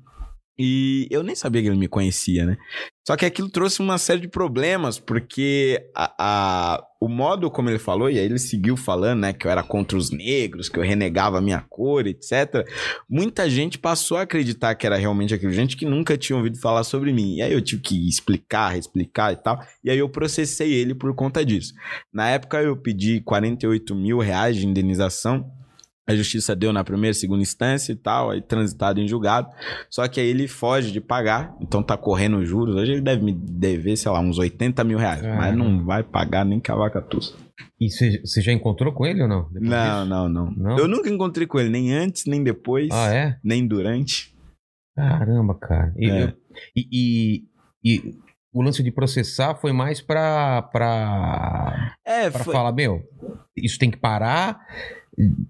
E 0.57 1.07
eu 1.11 1.21
nem 1.21 1.35
sabia 1.35 1.61
que 1.61 1.67
ele 1.67 1.77
me 1.77 1.87
conhecia, 1.87 2.45
né? 2.45 2.55
Só 3.07 3.15
que 3.15 3.25
aquilo 3.25 3.49
trouxe 3.49 3.81
uma 3.81 3.97
série 3.97 4.21
de 4.21 4.27
problemas, 4.27 4.97
porque 4.99 5.79
a, 5.95 6.15
a- 6.17 6.83
o 6.99 7.07
modo 7.07 7.51
como 7.51 7.69
ele 7.69 7.77
falou, 7.77 8.09
e 8.09 8.17
aí 8.17 8.25
ele 8.25 8.39
seguiu 8.39 8.75
falando, 8.75 9.19
né, 9.19 9.33
que 9.33 9.45
eu 9.45 9.51
era 9.51 9.61
contra 9.61 9.95
os 9.95 10.09
negros, 10.09 10.69
que 10.69 10.79
eu 10.79 10.83
renegava 10.83 11.37
a 11.37 11.41
minha 11.41 11.61
cor, 11.69 12.07
etc. 12.07 12.65
Muita 13.07 13.47
gente 13.47 13.77
passou 13.77 14.17
a 14.17 14.21
acreditar 14.21 14.73
que 14.73 14.87
era 14.87 14.95
realmente 14.97 15.33
aquilo, 15.33 15.51
gente 15.51 15.77
que 15.77 15.85
nunca 15.85 16.17
tinha 16.17 16.35
ouvido 16.35 16.57
falar 16.59 16.83
sobre 16.83 17.13
mim. 17.13 17.35
E 17.35 17.41
aí 17.43 17.53
eu 17.53 17.61
tive 17.61 17.81
que 17.83 18.09
explicar, 18.09 18.75
explicar 18.77 19.33
e 19.33 19.35
tal. 19.35 19.59
E 19.83 19.91
aí 19.91 19.99
eu 19.99 20.09
processei 20.09 20.73
ele 20.73 20.95
por 20.95 21.13
conta 21.13 21.45
disso. 21.45 21.73
Na 22.11 22.29
época 22.29 22.59
eu 22.61 22.75
pedi 22.75 23.21
48 23.21 23.93
mil 23.93 24.17
reais 24.19 24.55
de 24.55 24.65
indenização. 24.65 25.45
A 26.07 26.15
justiça 26.15 26.55
deu 26.55 26.71
na 26.71 26.83
primeira 26.83 27.11
e 27.11 27.19
segunda 27.19 27.41
instância 27.41 27.91
e 27.91 27.95
tal, 27.95 28.29
aí 28.29 28.39
transitado 28.41 28.99
em 29.01 29.07
julgado. 29.07 29.49
Só 29.89 30.07
que 30.07 30.19
aí 30.19 30.27
ele 30.27 30.47
foge 30.47 30.91
de 30.91 31.01
pagar, 31.01 31.55
então 31.59 31.81
tá 31.81 31.97
correndo 31.97 32.45
juros. 32.45 32.75
Hoje 32.75 32.91
ele 32.91 33.01
deve 33.01 33.23
me 33.23 33.33
dever, 33.33 33.97
sei 33.97 34.11
lá, 34.11 34.19
uns 34.19 34.37
80 34.37 34.83
mil 34.83 34.99
reais. 34.99 35.21
Mas 35.23 35.35
Caramba. 35.35 35.63
não 35.63 35.83
vai 35.83 36.03
pagar 36.03 36.45
nem 36.45 36.59
cavaca 36.59 37.01
tussa. 37.01 37.35
E 37.81 37.89
você 37.89 38.41
já 38.41 38.51
encontrou 38.53 38.93
com 38.93 39.05
ele 39.05 39.21
ou 39.23 39.27
não? 39.27 39.49
Não, 39.51 40.05
não, 40.05 40.29
não, 40.29 40.51
Não? 40.51 40.77
Eu 40.77 40.87
nunca 40.87 41.09
encontrei 41.09 41.47
com 41.47 41.59
ele, 41.59 41.69
nem 41.69 41.91
antes, 41.93 42.25
nem 42.27 42.43
depois, 42.43 42.89
Ah, 42.91 43.13
é? 43.13 43.37
nem 43.43 43.65
durante. 43.67 44.33
Caramba, 44.95 45.55
cara. 45.55 45.93
E, 45.97 46.09
É. 46.09 46.23
eu- 46.23 46.33
e, 46.75 46.87
e- 46.91 47.43
e 47.83 48.15
o 48.53 48.61
lance 48.61 48.81
de 48.83 48.91
processar 48.91 49.55
foi 49.55 49.73
mais 49.73 49.99
pra, 50.01 50.61
pra, 50.71 51.95
É, 52.05 52.29
pra 52.29 52.43
foi- 52.43 52.53
falar, 52.53 52.71
meu, 52.71 53.01
isso 53.57 53.77
tem 53.79 53.89
que 53.91 53.97
parar. 53.97 54.59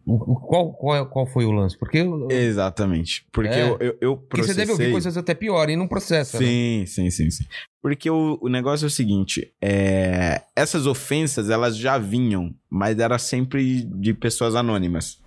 Qual, 0.06 0.74
qual, 0.74 1.06
qual 1.10 1.26
foi 1.28 1.46
o 1.46 1.52
lance? 1.52 1.78
Porque, 1.78 1.98
eu- 2.00 2.28
Exatamente. 2.30 3.26
Porque 3.32 3.50
É. 3.54 3.62
eu, 3.64 3.78
eu, 3.80 3.98
eu 4.02 4.18
porque 4.18 4.44
você 4.44 4.54
deve 4.54 4.72
ouvir 4.72 4.84
processei- 4.84 4.92
coisas 4.92 5.18
até 5.18 5.34
piores 5.34 5.74
e 5.74 5.78
não 5.78 5.88
processa. 5.88 6.40
né? 6.40 6.46
Sim, 6.46 6.86
sim, 6.88 7.10
sim, 7.10 7.32
sim. 7.32 7.46
Porque 7.82 8.10
o, 8.10 8.38
o 8.42 8.48
negócio 8.50 8.86
é 8.86 8.88
o 8.88 8.92
seguinte: 8.92 9.52
é, 9.62 10.42
essas 10.56 10.86
ofensas 10.86 11.50
elas 11.50 11.76
já 11.78 11.98
vinham, 11.98 12.54
mas 12.70 12.98
era 13.00 13.18
sempre 13.18 13.84
de 13.84 14.14
pessoas 14.14 14.56
anônimas. 14.56 15.20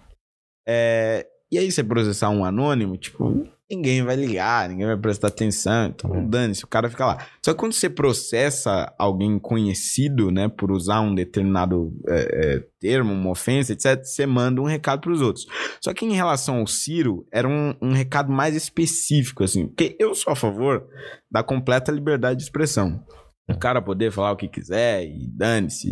É, 0.66 1.26
e 1.50 1.58
aí, 1.58 1.70
você 1.72 1.82
processar 1.82 2.28
um 2.30 2.44
anônimo, 2.44 2.96
tipo, 2.96 3.46
ninguém 3.70 4.02
vai 4.02 4.16
ligar, 4.16 4.68
ninguém 4.68 4.86
vai 4.86 4.96
prestar 4.96 5.28
atenção, 5.28 5.86
então 5.88 6.14
É. 6.14 6.20
dane-se, 6.22 6.64
o 6.64 6.68
cara 6.68 6.88
fica 6.88 7.04
lá. 7.06 7.26
Só 7.44 7.52
que 7.52 7.58
quando 7.58 7.72
você 7.74 7.90
processa 7.90 8.92
alguém 8.98 9.38
conhecido, 9.38 10.30
né, 10.30 10.48
por 10.48 10.70
usar 10.72 11.00
um 11.00 11.14
determinado 11.14 11.92
é, 12.08 12.54
é, 12.56 12.64
termo, 12.80 13.12
uma 13.12 13.30
ofensa, 13.30 13.72
etc., 13.72 14.02
você 14.02 14.24
manda 14.26 14.60
um 14.60 14.64
recado 14.64 15.00
pros 15.02 15.20
outros. 15.20 15.46
Só 15.82 15.92
que 15.92 16.06
em 16.06 16.12
relação 16.12 16.60
ao 16.60 16.66
Ciro, 16.66 17.26
era 17.32 17.46
um, 17.48 17.74
um 17.82 17.92
recado 17.92 18.32
mais 18.32 18.54
específico, 18.56 19.44
assim, 19.44 19.66
porque 19.66 19.96
eu 19.98 20.14
sou 20.14 20.32
a 20.32 20.36
favor 20.36 20.86
da 21.30 21.42
completa 21.42 21.92
liberdade 21.92 22.38
de 22.38 22.44
expressão. 22.44 23.04
O 23.50 23.58
cara 23.58 23.80
poder 23.80 24.12
falar 24.12 24.32
o 24.32 24.36
que 24.36 24.48
quiser 24.48 25.04
e 25.04 25.26
dane-se 25.28 25.90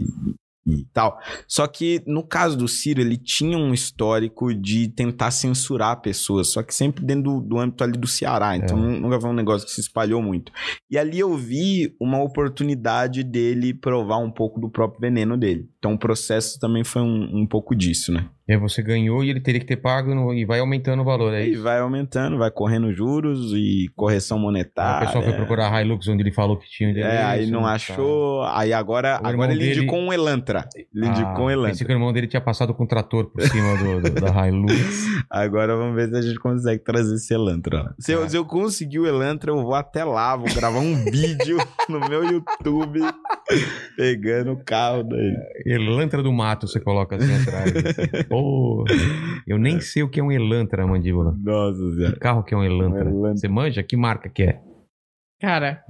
e, 0.67 0.81
e 0.81 0.85
tal. 0.93 1.19
Só 1.47 1.67
que 1.67 2.03
no 2.07 2.23
caso 2.23 2.57
do 2.57 2.67
Ciro, 2.67 3.01
ele 3.01 3.17
tinha 3.17 3.57
um 3.57 3.73
histórico 3.73 4.55
de 4.55 4.89
tentar 4.89 5.31
censurar 5.31 6.01
pessoas, 6.01 6.53
só 6.53 6.63
que 6.63 6.75
sempre 6.75 7.05
dentro 7.05 7.23
do, 7.25 7.41
do 7.41 7.59
âmbito 7.59 7.85
ali 7.85 7.97
do 7.99 8.07
Ceará. 8.07 8.57
Então 8.57 8.77
É. 8.77 8.81
nu- 8.81 9.01
nunca 9.01 9.21
foi 9.21 9.31
um 9.31 9.35
negócio 9.35 9.67
que 9.67 9.73
se 9.73 9.81
espalhou 9.81 10.21
muito. 10.23 10.51
E 10.91 10.99
ali 10.99 11.19
eu 11.19 11.35
vi 11.37 11.95
uma 12.01 12.23
oportunidade 12.23 13.23
dele 13.23 13.73
provar 13.75 14.19
um 14.19 14.31
pouco 14.31 14.61
do 14.61 14.69
próprio 14.69 15.01
veneno 15.01 15.37
dele. 15.37 15.69
Então 15.79 15.95
o 15.95 15.99
processo 15.99 16.59
também 16.59 16.85
foi 16.85 17.03
um, 17.03 17.43
um 17.43 17.47
pouco 17.47 17.75
disso, 17.75 18.13
né? 18.13 18.29
E 18.49 18.53
aí 18.53 18.59
você 18.59 18.81
ganhou 18.81 19.25
e 19.25 19.31
ele 19.31 19.41
teria 19.41 19.59
que 19.61 19.67
ter 19.67 19.77
pago 19.77 20.15
no- 20.15 20.33
e 20.33 20.45
vai 20.45 20.61
aumentando 20.61 21.03
o 21.03 21.05
valor. 21.05 21.35
É 21.35 21.49
E 21.49 21.57
vai 21.57 21.81
aumentando, 21.81 22.39
vai 22.39 22.51
correndo 22.51 22.93
juros 22.93 23.53
e 23.53 23.91
correção 23.97 24.37
Aí 24.39 24.43
monetária. 24.45 25.03
o 25.03 25.07
pessoal 25.07 25.25
foi 25.25 25.33
procurar 25.33 25.73
a 25.75 25.83
Hilux 25.83 26.07
onde 26.07 26.23
ele 26.23 26.31
falou 26.33 26.57
que 26.57 26.69
tinha 26.71 26.91
É, 26.97 27.25
aí 27.25 27.51
não 27.51 27.63
tá. 27.63 27.73
achou. 27.73 28.45
Aí 28.45 28.73
agora, 28.73 29.21
O 29.23 29.27
agora 29.27 29.53
ele 29.53 29.65
dele- 29.65 29.79
indicou 29.81 29.99
um 29.99 30.13
Elantra. 30.13 30.69
Ele 30.77 31.07
Ah, 31.07 31.09
indicou 31.09 31.31
um 31.33 31.35
pensei 31.49 31.53
Elantra. 31.55 31.85
que 31.87 31.93
o 31.93 31.95
irmão 31.95 32.13
dele 32.13 32.27
tinha 32.29 32.41
passado 32.41 32.73
com 32.73 32.85
o 32.85 32.87
trator 32.87 33.27
por 33.33 33.43
cima 33.43 33.77
do, 33.79 34.01
do- 34.11 34.21
da 34.21 34.47
Hilux. 34.49 34.67
Agora 35.29 35.77
vamos 35.77 35.97
ver 35.97 36.09
se 36.11 36.17
a 36.17 36.23
gente 36.23 36.39
consegue 36.39 36.85
trazer 36.85 37.17
esse 37.17 37.35
Elantra. 37.35 37.95
Se, 37.99 38.13
eu, 38.13 38.23
É. 38.25 38.29
se 38.29 38.37
eu 38.37 38.45
conseguir 38.45 39.01
o 39.01 39.07
Elantra, 39.07 39.51
eu 39.51 39.61
vou 39.61 39.75
até 39.75 40.05
lá, 40.05 40.37
vou 40.37 40.47
gravar 40.55 40.79
um 40.79 40.95
vídeo 41.11 41.59
no 41.89 41.99
meu 42.09 42.23
YouTube 42.25 43.01
pegando 43.97 44.53
o 44.53 44.57
carro 44.65 45.03
dele. 45.05 45.37
Elantra 45.65 46.23
do 46.23 46.33
mato, 46.33 46.67
você 46.67 46.81
coloca 46.81 47.17
assim 47.17 47.35
atrás. 47.35 47.73
assim. 47.77 48.25
Pô, 48.29 48.85
eu 49.47 49.59
nem 49.59 49.81
sei 49.81 50.03
o 50.03 50.09
que 50.09 50.21
é 50.21 50.23
um 50.23 50.33
Elantra, 50.33 50.87
mandíbula. 50.87 51.35
Nossa 51.39 52.13
Que 52.13 52.19
carro 52.19 52.43
que 52.43 52.55
é 52.55 52.57
um 52.57 52.65
Elantra? 52.65 53.05
Um 53.05 53.19
Elantra. 53.19 53.37
Você 53.37 53.49
manja? 53.49 53.83
Que 53.83 53.97
marca 53.97 54.29
que 54.29 54.43
é? 54.43 54.61
Cara, 55.41 55.83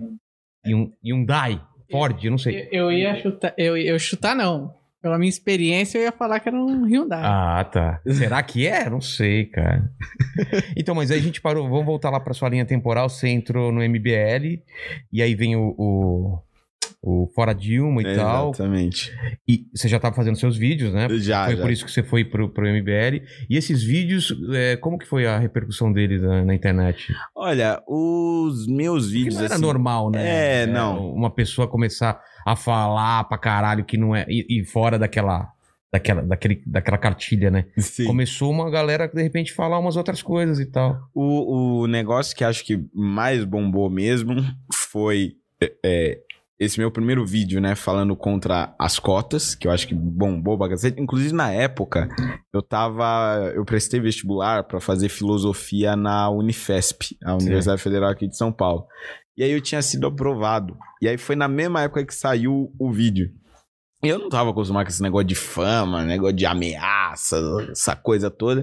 E 0.65 0.75
um 0.75 0.93
Hyundai? 1.05 1.61
Ford? 1.91 2.23
Eu 2.25 2.33
não 2.33 2.39
sei. 2.39 2.69
eu, 2.73 2.91
eu 2.91 2.93
ia 2.93 3.17
chutar. 3.21 3.55
Eu, 3.57 3.77
eu 3.77 3.99
chutar, 3.99 4.35
não. 4.35 4.75
Pela 5.01 5.19
minha 5.19 5.29
experiência, 5.29 5.99
eu 5.99 6.03
ia 6.03 6.11
falar 6.11 6.41
que 6.41 6.49
era 6.49 6.57
um 6.59 6.85
Hyundai. 6.85 7.23
Ah, 7.23 7.63
tá. 7.63 8.01
Será 8.09 8.43
que 8.43 8.67
é? 8.67 8.91
Não 8.91 9.01
sei, 9.01 9.45
cara. 9.47 9.89
Então, 10.77 10.95
mas 10.95 11.11
aí 11.11 11.19
a 11.19 11.23
gente 11.23 11.41
parou. 11.41 11.69
Vamos 11.69 11.87
voltar 11.87 12.11
lá 12.11 12.19
pra 12.21 12.35
sua 12.35 12.49
linha 12.49 12.65
temporal. 12.67 13.09
Você 13.09 13.29
entrou 13.29 13.71
no 13.73 13.81
MBL. 13.89 14.61
E 15.13 15.23
aí 15.23 15.35
vem 15.35 15.55
o, 15.57 15.75
o, 15.79 16.39
o 17.09 17.29
Fora 17.29 17.55
Dilma 17.55 18.03
e 18.03 18.17
tal. 18.17 18.51
Exatamente. 18.51 19.17
E 19.47 19.65
você 19.73 19.87
já 19.87 20.01
tava 20.01 20.17
fazendo 20.17 20.37
seus 20.37 20.57
vídeos, 20.57 20.93
né? 20.93 21.07
Já, 21.21 21.45
Foi 21.47 21.55
já. 21.55 21.63
por 21.63 21.71
isso 21.71 21.85
que 21.85 21.93
você 21.93 22.03
foi 22.03 22.25
pro, 22.25 22.49
pro 22.49 22.67
MBL. 22.67 23.23
E 23.49 23.57
esses 23.57 23.81
vídeos, 23.81 24.37
é, 24.53 24.77
como 24.77 24.99
que 24.99 25.07
foi 25.07 25.25
a 25.25 25.39
repercussão 25.39 25.93
deles 25.93 26.21
na, 26.21 26.45
na 26.45 26.53
internet? 26.53 27.15
Olha, 27.33 27.81
os 27.87 28.67
meus 28.67 29.05
Porque 29.05 29.19
vídeos. 29.19 29.35
não 29.37 29.45
era 29.45 29.55
assim, 29.55 29.63
normal, 29.63 30.11
né? 30.11 30.63
É, 30.63 30.67
não. 30.67 31.13
Uma 31.15 31.31
pessoa 31.31 31.69
começar 31.69 32.21
a 32.45 32.57
falar 32.57 33.23
pra 33.25 33.39
caralho 33.39 33.85
que 33.85 33.97
não 33.97 34.15
é. 34.15 34.27
E, 34.29 34.61
e 34.61 34.65
fora 34.65 34.99
daquela. 34.99 35.49
Daquela, 35.93 36.23
daquele, 36.23 36.61
daquela 36.67 36.99
cartilha, 36.99 37.51
né? 37.51 37.67
sim. 37.79 38.05
Começou 38.05 38.51
uma 38.51 38.69
galera, 38.69 39.07
de 39.07 39.23
repente, 39.23 39.53
falar 39.53 39.79
umas 39.79 39.97
outras 39.97 40.21
coisas 40.21 40.59
e 40.59 40.67
tal. 40.67 40.99
O, 41.15 41.83
o 41.83 41.87
negócio 41.87 42.37
que 42.37 42.43
acho 42.43 42.65
que 42.67 42.85
mais 42.93 43.45
bombou 43.45 43.89
mesmo 43.89 44.35
foi 44.91 45.37
é, 45.61 45.73
é, 45.85 46.19
esse 46.59 46.79
meu 46.79 46.91
primeiro 46.91 47.25
vídeo, 47.25 47.61
né? 47.61 47.75
Falando 47.75 48.17
contra 48.17 48.75
as 48.79 48.99
cotas, 48.99 49.55
que 49.55 49.69
eu 49.69 49.73
acho 49.73 49.87
que 49.87 49.95
bombou 49.95 50.57
pra 50.57 50.71
cacete. 50.71 51.01
Inclusive, 51.01 51.33
na 51.35 51.53
época, 51.53 52.09
eu 52.53 52.63
tava. 52.63 53.53
Eu 53.55 53.65
prestei 53.65 54.01
vestibular 54.01 54.65
pra 54.65 54.81
fazer 54.81 55.09
filosofia 55.09 55.95
na 55.95 56.31
Unifesp, 56.31 57.17
a 57.25 57.35
Universidade 57.35 57.83
Federal 57.83 58.11
aqui 58.11 58.27
de 58.27 58.37
São 58.37 58.53
Paulo. 58.53 58.87
E 59.37 59.45
aí 59.45 59.51
eu 59.51 59.61
tinha 59.61 59.83
sido 59.83 60.07
aprovado. 60.07 60.77
E 61.03 61.09
aí 61.09 61.19
foi 61.19 61.37
na 61.37 61.47
mesma 61.47 61.83
época 61.83 62.07
que 62.07 62.15
saiu 62.15 62.73
o 62.79 62.91
vídeo. 62.91 63.31
E 64.03 64.09
eu 64.09 64.19
não 64.19 64.29
tava 64.29 64.51
acostumado 64.51 64.85
com 64.85 64.91
esse 64.91 65.03
negócio 65.03 65.27
de 65.27 65.35
fama, 65.35 66.05
negócio 66.05 66.37
de 66.37 66.47
ameaça, 66.47 67.39
essa 67.71 67.95
coisa 67.97 68.31
toda. 68.31 68.63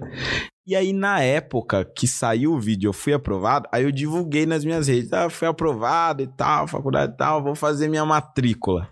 E 0.66 0.76
aí, 0.76 0.94
na 0.94 1.20
época 1.22 1.84
que 1.84 2.08
saiu 2.08 2.54
o 2.54 2.60
vídeo, 2.60 2.88
eu 2.90 2.94
fui 2.94 3.14
aprovado, 3.14 3.68
aí 3.72 3.84
eu 3.84 3.92
divulguei 3.92 4.46
nas 4.46 4.64
minhas 4.64 4.88
redes. 4.88 5.12
Ah, 5.12 5.30
fui 5.30 5.48
aprovado 5.48 6.24
e 6.24 6.28
tal, 6.28 6.68
faculdade 6.68 7.14
e 7.14 7.18
tal, 7.18 7.44
vou 7.44 7.54
fazer 7.56 7.90
minha 7.90 8.06
matrícula. 8.06 8.90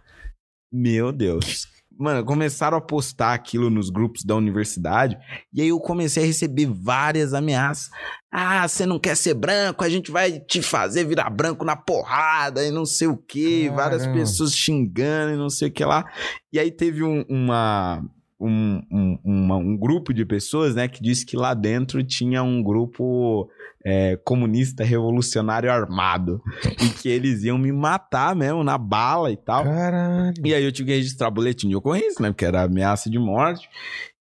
Meu 0.71 1.11
Deus. 1.13 1.67
mano, 1.97 2.25
começaram 2.25 2.77
a 2.77 2.81
postar 2.81 3.33
aquilo 3.33 3.69
nos 3.69 3.89
grupos 3.91 4.23
da 4.25 4.35
universidade. 4.35 5.17
E 5.53 5.61
aí 5.61 5.67
eu 5.69 5.79
comecei 5.79 6.23
a 6.23 6.25
receber 6.25 6.65
várias 6.65 7.31
ameaças. 7.33 7.89
Ah, 8.31 8.67
você 8.67 8.85
não 8.85 8.97
quer 8.97 9.15
ser 9.15 9.33
branco? 9.35 9.83
A 9.83 9.89
gente 9.89 10.09
vai 10.11 10.39
te 10.39 10.61
fazer 10.63 11.03
virar 11.05 11.29
branco 11.29 11.63
na 11.63 11.75
porrada 11.75 12.65
e 12.65 12.71
não 12.71 12.85
sei 12.85 13.07
o 13.07 13.15
quê. 13.17 13.65
Caramba. 13.69 13.75
Várias 13.83 14.07
pessoas 14.07 14.53
xingando 14.55 15.33
e 15.33 15.37
não 15.37 15.49
sei 15.49 15.67
o 15.67 15.71
que 15.71 15.85
lá. 15.85 16.03
E 16.51 16.57
aí 16.59 16.71
teve 16.71 17.03
um- 17.03 17.23
uma. 17.29 18.03
Um, 18.43 18.81
um, 18.91 19.19
uma- 19.23 19.57
um 19.57 19.77
grupo 19.77 20.13
de 20.13 20.25
pessoas, 20.25 20.73
né, 20.75 20.87
que 20.87 21.01
disse 21.01 21.23
que 21.25 21.37
lá 21.37 21.53
dentro 21.53 22.03
tinha 22.03 22.41
um 22.41 22.63
grupo 22.63 23.47
é, 23.85 24.15
comunista 24.23 24.83
revolucionário 24.83 25.71
armado 25.71 26.41
e 26.83 26.89
que 26.89 27.07
eles 27.09 27.43
iam 27.43 27.57
me 27.57 27.71
matar 27.71 28.35
mesmo 28.35 28.63
na 28.63 28.77
bala 28.77 29.31
e 29.31 29.37
tal. 29.37 29.63
Caralho. 29.63 30.33
E 30.43 30.53
aí 30.53 30.63
eu 30.63 30.71
tive 30.71 30.89
que 30.91 30.95
registrar 30.97 31.29
boletim 31.29 31.69
de 31.69 31.75
ocorrência, 31.75 32.21
né? 32.21 32.29
Porque 32.29 32.45
era 32.45 32.63
ameaça 32.63 33.09
de 33.09 33.17
morte. 33.19 33.67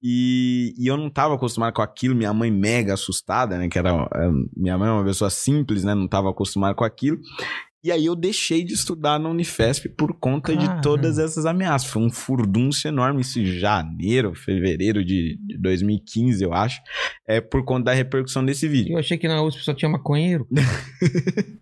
E, 0.01 0.73
e 0.77 0.87
eu 0.87 0.95
não 0.95 1.09
tava 1.09 1.35
acostumado 1.35 1.73
com 1.73 1.81
aquilo, 1.81 2.15
minha 2.15 2.33
mãe 2.33 2.49
mega 2.49 2.93
assustada, 2.93 3.57
né? 3.57 3.67
Que 3.67 3.77
era. 3.77 4.07
é, 4.15 4.29
Minha 4.55 4.77
mãe 4.77 4.87
é 4.87 4.91
uma 4.93 5.03
pessoa 5.03 5.29
simples, 5.29 5.83
né? 5.83 5.93
Não 5.93 6.07
tava 6.07 6.29
acostumado 6.29 6.73
com 6.75 6.85
aquilo. 6.85 7.17
E 7.83 7.91
aí 7.91 8.05
eu 8.05 8.15
deixei 8.15 8.63
de 8.63 8.73
estudar 8.73 9.17
na 9.19 9.29
Unifesp 9.29 9.87
por 9.89 10.13
conta 10.13 10.53
Caramba. 10.53 10.75
de 10.75 10.81
todas 10.81 11.17
essas 11.17 11.45
ameaças. 11.45 11.89
Foi 11.89 12.01
um 12.01 12.09
furdúncio 12.09 12.87
enorme 12.87 13.21
isso 13.21 13.39
em 13.39 13.45
janeiro, 13.45 14.35
fevereiro 14.35 15.03
de, 15.03 15.37
de 15.41 15.57
2015, 15.57 16.43
eu 16.43 16.53
acho. 16.53 16.81
É 17.27 17.39
por 17.39 17.63
conta 17.63 17.85
da 17.85 17.93
repercussão 17.93 18.43
desse 18.43 18.67
vídeo. 18.67 18.93
Eu 18.93 18.99
achei 18.99 19.17
que 19.17 19.27
na 19.27 19.41
USP 19.41 19.63
só 19.63 19.73
tinha 19.73 19.89
maconheiro. 19.89 20.47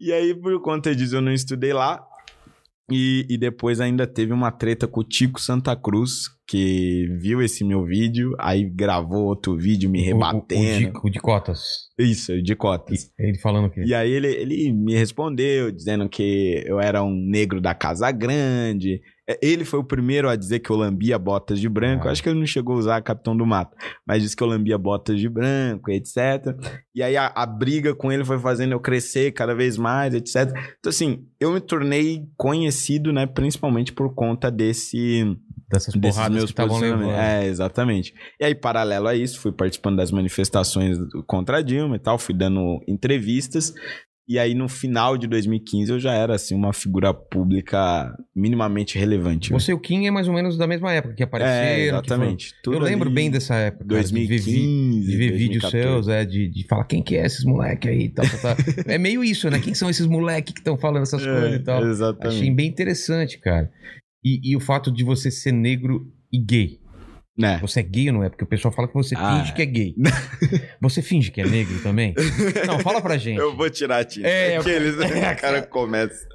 E 0.00 0.12
aí, 0.12 0.34
por 0.34 0.60
conta 0.62 0.94
disso, 0.94 1.16
eu 1.16 1.20
não 1.20 1.32
estudei 1.32 1.72
lá. 1.72 2.04
E, 2.92 3.26
e 3.28 3.38
depois 3.38 3.80
ainda 3.80 4.06
teve 4.06 4.32
uma 4.32 4.50
treta 4.50 4.86
com 4.86 5.00
o 5.00 5.04
Tico 5.04 5.40
Santa 5.40 5.74
Cruz, 5.74 6.28
que 6.46 7.08
viu 7.18 7.40
esse 7.40 7.64
meu 7.64 7.84
vídeo, 7.84 8.34
aí 8.38 8.64
gravou 8.64 9.24
outro 9.24 9.56
vídeo 9.56 9.88
me 9.88 10.00
O, 10.00 10.02
o, 10.02 10.06
rebatendo. 10.06 10.92
de, 10.92 11.06
o 11.06 11.10
de 11.10 11.18
cotas. 11.20 11.88
Isso, 11.98 12.42
de 12.42 12.54
cotas. 12.54 13.10
Ele 13.18 13.38
falando 13.38 13.70
que. 13.70 13.80
E 13.80 13.94
aí 13.94 14.10
ele, 14.10 14.28
ele 14.28 14.72
me 14.72 14.94
respondeu, 14.94 15.70
dizendo 15.70 16.08
que 16.08 16.62
eu 16.66 16.80
era 16.80 17.02
um 17.02 17.14
negro 17.14 17.60
da 17.60 17.74
Casa 17.74 18.10
Grande. 18.10 19.00
É, 19.28 19.38
Ele 19.42 19.64
foi 19.64 19.78
o 19.78 19.84
primeiro 19.84 20.28
a 20.28 20.36
dizer 20.36 20.60
que 20.60 20.70
eu 20.70 20.76
lambia 20.76 21.18
botas 21.18 21.60
de 21.60 21.68
branco. 21.68 22.08
Ah. 22.08 22.10
Acho 22.10 22.22
que 22.22 22.28
ele 22.28 22.38
não 22.38 22.46
chegou 22.46 22.74
a 22.74 22.78
usar 22.78 23.02
Capitão 23.02 23.36
do 23.36 23.46
Mato, 23.46 23.76
mas 24.06 24.22
disse 24.22 24.36
que 24.36 24.42
eu 24.42 24.48
lambia 24.48 24.76
botas 24.76 25.20
de 25.20 25.28
branco, 25.28 25.90
etc. 25.90 26.56
E 26.94 27.02
aí 27.02 27.16
a, 27.16 27.26
a 27.34 27.46
briga 27.46 27.94
com 27.94 28.10
ele 28.10 28.24
foi 28.24 28.38
fazendo 28.38 28.72
eu 28.72 28.80
crescer 28.80 29.32
cada 29.32 29.54
vez 29.54 29.76
mais, 29.76 30.14
etc. 30.14 30.50
Então, 30.78 30.90
assim, 30.90 31.24
eu 31.40 31.52
me 31.52 31.60
tornei 31.60 32.26
conhecido, 32.36 33.12
né, 33.12 33.26
principalmente 33.26 33.92
por 33.92 34.14
conta 34.14 34.50
desse 34.50 35.36
Dessas 35.72 35.94
porradas 35.94 36.36
meus 36.36 36.44
que 36.44 36.50
estavam 36.50 36.78
levando. 36.78 37.12
É, 37.12 37.46
exatamente. 37.46 38.12
E 38.38 38.44
aí, 38.44 38.54
paralelo 38.54 39.08
a 39.08 39.14
isso, 39.14 39.40
fui 39.40 39.52
participando 39.52 39.96
das 39.96 40.10
manifestações 40.10 40.98
contra 41.26 41.58
a 41.58 41.62
Dilma 41.62 41.96
e 41.96 41.98
tal, 41.98 42.18
fui 42.18 42.34
dando 42.34 42.78
entrevistas. 42.86 43.72
E 44.28 44.38
aí, 44.38 44.54
no 44.54 44.68
final 44.68 45.18
de 45.18 45.26
2015, 45.26 45.90
eu 45.90 45.98
já 45.98 46.14
era, 46.14 46.34
assim, 46.36 46.54
uma 46.54 46.72
figura 46.72 47.12
pública 47.12 48.16
minimamente 48.34 48.96
relevante. 48.96 49.52
né? 49.52 49.58
Você 49.58 49.72
e 49.72 49.74
o 49.74 49.80
Kim 49.80 50.06
é 50.06 50.10
mais 50.12 50.28
ou 50.28 50.34
menos 50.34 50.56
da 50.56 50.66
mesma 50.66 50.92
época 50.92 51.14
que 51.14 51.22
apareceram. 51.24 51.56
é, 51.58 51.74
que 51.76 51.82
exatamente. 51.88 52.48
foram- 52.50 52.60
Tudo 52.62 52.76
Eu 52.76 52.80
lembro 52.80 53.10
bem 53.10 53.30
dessa 53.30 53.56
época. 53.56 53.84
cara, 53.84 54.02
de 54.04 54.12
ver 54.14 54.20
vi- 54.20 54.28
2015, 54.28 55.06
De 55.10 55.16
ver 55.16 55.32
vídeos 55.32 55.62
2014. 55.62 55.82
seus, 55.82 56.08
é, 56.08 56.24
de, 56.24 56.48
de 56.48 56.66
falar 56.68 56.84
quem 56.84 57.02
que 57.02 57.16
é 57.16 57.26
esses 57.26 57.44
moleque 57.44 57.88
aí 57.88 58.04
e 58.04 58.08
tal, 58.10 58.24
tal, 58.28 58.38
tal. 58.40 58.56
É 58.86 58.96
meio 58.96 59.24
isso, 59.24 59.50
né? 59.50 59.58
Quem 59.58 59.74
são 59.74 59.90
esses 59.90 60.06
moleque 60.06 60.52
que 60.52 60.60
estão 60.60 60.78
falando 60.78 61.02
essas 61.02 61.24
coisas 61.26 61.54
e 61.54 61.58
tal. 61.58 61.84
É, 61.84 61.90
exatamente. 61.90 62.36
Achei 62.36 62.50
bem 62.54 62.68
interessante, 62.68 63.38
cara. 63.40 63.70
E, 64.24 64.52
e 64.52 64.56
o 64.56 64.60
fato 64.60 64.90
de 64.92 65.02
você 65.02 65.30
ser 65.32 65.52
negro 65.52 66.06
e 66.32 66.38
gay. 66.38 66.78
Né? 67.36 67.58
Você 67.62 67.80
é 67.80 67.82
gay 67.82 68.08
ou 68.08 68.14
não 68.16 68.22
é? 68.24 68.28
Porque 68.28 68.44
o 68.44 68.46
pessoal 68.46 68.72
fala 68.74 68.86
que 68.86 68.92
você 68.94 69.14
Ah, 69.16 69.38
finge 69.38 69.54
que 69.54 69.62
é 69.62 69.66
gay. 69.66 69.94
você 70.80 71.00
finge 71.00 71.30
que 71.30 71.40
é 71.40 71.46
negro 71.46 71.82
também? 71.82 72.14
Não, 72.66 72.78
fala 72.80 73.00
pra 73.00 73.16
gente. 73.16 73.38
Eu 73.38 73.56
vou 73.56 73.70
tirar 73.70 74.00
a 74.00 74.04
tinta. 74.04 74.28
É, 74.28 74.56
eu- 74.56 74.60
Aqueles? 74.60 75.00
É, 75.00 75.32
o 75.32 75.36
cara 75.40 75.62
começa. 75.62 76.26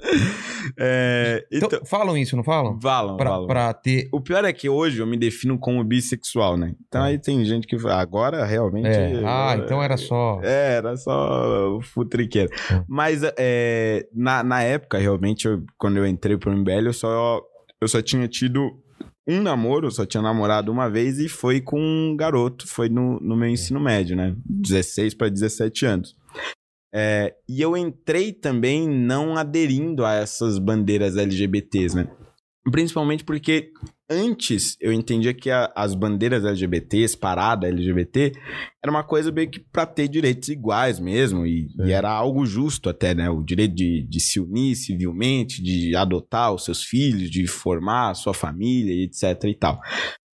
É, 0.77 1.45
Então, 1.51 1.67
então, 1.71 1.85
falam 1.85 2.17
isso, 2.17 2.35
não 2.35 2.43
falam? 2.43 2.79
falam, 2.81 3.15
Pra, 3.17 3.29
falam. 3.29 3.47
pra 3.47 3.73
ter. 3.73 4.09
O 4.11 4.19
pior 4.19 4.43
é 4.43 4.51
que 4.51 4.67
hoje 4.69 4.99
eu 4.99 5.07
me 5.07 5.17
defino 5.17 5.57
como 5.59 5.83
bissexual, 5.83 6.57
né? 6.57 6.73
Então 6.87 7.05
É. 7.05 7.09
aí 7.09 7.19
tem 7.19 7.43
gente 7.45 7.67
que 7.67 7.77
fala, 7.77 8.01
agora 8.01 8.43
realmente. 8.45 8.87
É. 8.87 9.21
Ah, 9.23 9.55
então 9.63 9.81
era 9.81 9.97
só. 9.97 10.39
É, 10.43 10.75
era 10.77 10.95
só 10.97 11.79
futriqueiro. 11.83 12.49
É. 12.71 12.81
Mas 12.87 13.21
é, 13.37 14.07
na, 14.13 14.43
na 14.43 14.63
época, 14.63 14.97
realmente, 14.97 15.47
eu- 15.47 15.63
quando 15.77 15.97
eu 15.97 16.07
entrei 16.07 16.37
pro 16.37 16.51
MBL, 16.51 16.87
eu 16.87 16.93
só, 16.93 17.39
eu 17.79 17.87
só 17.87 18.01
tinha 18.01 18.27
tido 18.27 18.71
um 19.27 19.41
namoro, 19.41 19.87
eu 19.87 19.91
só 19.91 20.05
tinha 20.05 20.21
namorado 20.21 20.71
uma 20.71 20.89
vez 20.89 21.19
e 21.19 21.27
foi 21.27 21.59
com 21.59 21.79
um 21.79 22.15
garoto, 22.15 22.67
foi 22.67 22.87
no, 22.87 23.19
no 23.19 23.35
meu 23.35 23.49
ensino 23.49 23.79
médio, 23.79 24.15
né? 24.15 24.35
16 24.45 25.13
para 25.13 25.29
17 25.29 25.85
anos. 25.85 26.15
É, 26.93 27.35
e 27.47 27.61
eu 27.61 27.75
entrei 27.75 28.31
também 28.31 28.87
não 28.87 29.35
aderindo 29.35 30.05
a 30.05 30.13
essas 30.13 30.57
bandeiras 30.57 31.17
LGBTs, 31.17 31.95
né? 31.95 32.07
Principalmente 32.71 33.23
porque 33.23 33.71
antes 34.09 34.77
eu 34.79 34.91
entendia 34.93 35.33
que 35.33 35.49
a- 35.49 35.71
as 35.75 35.93
bandeiras 35.93 36.45
LGBTs, 36.45 37.17
parada 37.17 37.67
LGBT, 37.67 38.31
era 38.83 38.91
uma 38.91 39.03
coisa 39.03 39.31
meio 39.31 39.49
que 39.49 39.59
pra 39.59 39.85
ter 39.85 40.07
direitos 40.07 40.49
iguais 40.49 40.99
mesmo, 40.99 41.45
e, 41.45 41.67
É. 41.81 41.87
e 41.87 41.91
era 41.91 42.09
algo 42.09 42.45
justo 42.45 42.89
até, 42.89 43.13
né? 43.13 43.29
O 43.29 43.43
direito 43.43 43.75
de, 43.75 44.03
de 44.07 44.19
se 44.19 44.39
unir 44.39 44.75
civilmente, 44.75 45.61
de 45.61 45.95
adotar 45.95 46.53
os 46.53 46.63
seus 46.65 46.83
filhos, 46.83 47.29
de 47.29 47.45
formar 47.47 48.11
a 48.11 48.15
sua 48.15 48.33
família, 48.33 48.93
e 48.93 49.03
etc 49.03 49.43
e 49.45 49.55
tal. 49.55 49.79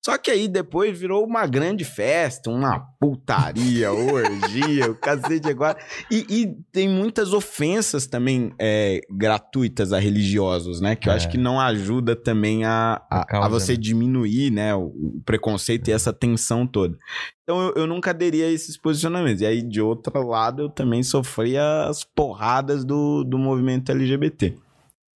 Só 0.03 0.17
que 0.17 0.31
aí 0.31 0.49
depois 0.49 0.99
virou 0.99 1.25
uma 1.27 1.47
grande 1.47 1.85
festa, 1.85 2.49
uma 2.51 2.81
putaria, 2.99 3.93
orgia, 3.93 4.91
o 4.91 4.95
cacete 4.95 5.49
agora. 5.49 5.77
E, 6.11 6.25
e 6.29 6.57
tem 6.73 6.89
muitas 6.89 7.35
ofensas 7.35 8.07
também 8.07 8.51
é, 8.59 9.01
gratuitas 9.11 9.93
a 9.93 9.99
religiosos, 9.99 10.81
né? 10.81 10.97
Que 10.97 11.09
eu 11.09 11.13
É. 11.13 11.17
acho 11.17 11.29
que 11.29 11.37
não 11.37 11.61
ajuda 11.61 12.17
também 12.17 12.65
a, 12.65 13.03
A 13.11 13.25
causa, 13.27 13.47
a 13.47 13.49
você 13.51 13.73
né? 13.73 13.79
diminuir, 13.79 14.51
né? 14.51 14.75
O, 14.75 14.85
o 14.87 15.23
preconceito 15.25 15.89
e 15.89 15.93
essa 15.93 16.13
tensão 16.15 16.67
toda. 16.67 16.97
Então 17.43 17.61
eu, 17.61 17.75
eu 17.83 17.87
nunca 17.87 18.11
aderi 18.11 18.43
a 18.43 18.51
esses 18.51 18.79
posicionamentos. 18.79 19.43
E 19.43 19.47
aí, 19.47 19.61
de 19.63 19.83
outro 19.83 20.27
lado, 20.27 20.63
eu 20.63 20.69
também 20.71 21.03
sofria 21.03 21.85
as 21.89 22.05
porradas 22.05 22.85
do, 22.87 23.23
do 23.23 23.37
movimento 23.39 23.93
LGBT. 23.93 24.57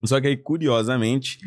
Só 0.07 0.19
que 0.21 0.27
aí, 0.27 0.37
curiosamente, 0.37 1.39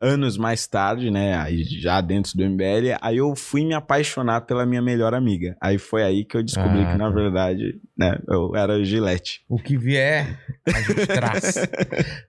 anos 0.00 0.36
mais 0.36 0.66
tarde, 0.66 1.10
né, 1.10 1.36
aí 1.36 1.64
já 1.64 2.00
dentro 2.00 2.36
do 2.36 2.44
MBL, 2.44 2.96
aí 3.00 3.16
eu 3.16 3.34
fui 3.34 3.64
me 3.64 3.74
apaixonar 3.74 4.42
pela 4.42 4.64
minha 4.64 4.80
melhor 4.80 5.12
amiga. 5.12 5.56
Aí 5.60 5.76
foi 5.76 6.04
aí 6.04 6.24
que 6.24 6.36
eu 6.36 6.42
descobri 6.42 6.82
Ah, 6.82 6.92
que, 6.92 6.98
na 6.98 7.08
tá. 7.08 7.10
verdade, 7.10 7.80
né, 7.96 8.16
eu 8.28 8.54
era 8.54 8.82
Gillette. 8.84 9.40
O 9.48 9.58
que 9.58 9.76
vier, 9.76 10.38
a 10.66 10.80
gente 10.80 11.06
traz. 11.08 11.54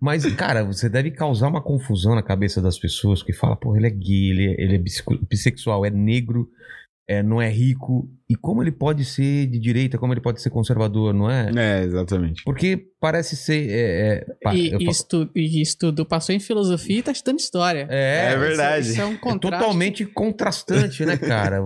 Mas, 0.02 0.26
cara, 0.34 0.64
você 0.64 0.90
deve 0.90 1.12
causar 1.12 1.48
uma 1.48 1.62
confusão 1.62 2.16
na 2.16 2.24
cabeça 2.24 2.60
das 2.62 2.80
pessoas 2.80 3.22
que 3.22 3.34
fala, 3.34 3.56
pô, 3.56 3.76
ele 3.76 3.86
é 3.88 3.92
gay, 3.92 4.32
ele 4.32 4.48
é, 4.48 4.62
ele 4.64 4.76
é 4.76 4.82
bissexual, 5.30 5.86
é 5.86 5.92
negro, 5.92 6.50
é, 7.10 7.24
não 7.24 7.42
é 7.42 7.50
rico. 7.50 8.08
E 8.30 8.36
como 8.36 8.62
ele 8.62 8.72
pode 8.72 9.04
ser 9.04 9.48
de 9.48 9.58
direita, 9.60 9.98
como 9.98 10.14
ele 10.14 10.22
pode 10.22 10.40
ser 10.40 10.52
conservador, 10.52 11.12
não 11.12 11.28
é? 11.30 11.50
É, 11.58 11.84
exatamente. 11.84 12.44
Porque 12.44 12.86
parece 13.02 13.36
ser. 13.36 13.68
É, 13.68 13.82
é, 14.18 14.26
pá, 14.44 14.54
E, 14.54 14.68
eu 14.72 14.78
e 14.80 14.86
falo- 14.86 14.92
estu- 14.92 15.30
e 15.36 15.62
estudo, 15.62 16.06
passou 16.06 16.36
em 16.36 16.40
filosofia 16.40 17.00
e 17.00 17.02
tá 17.02 17.12
estudando 17.12 17.40
história. 17.40 17.88
é, 17.90 18.34
É 18.34 18.38
verdade. 18.38 18.82
Isso, 18.84 18.92
isso 18.92 19.02
é 19.02 19.06
um 19.08 19.14
é 19.14 19.18
contraste. 19.18 19.60
totalmente 19.66 20.06
contrastante, 20.06 21.04
né, 21.04 21.18
cara? 21.18 21.60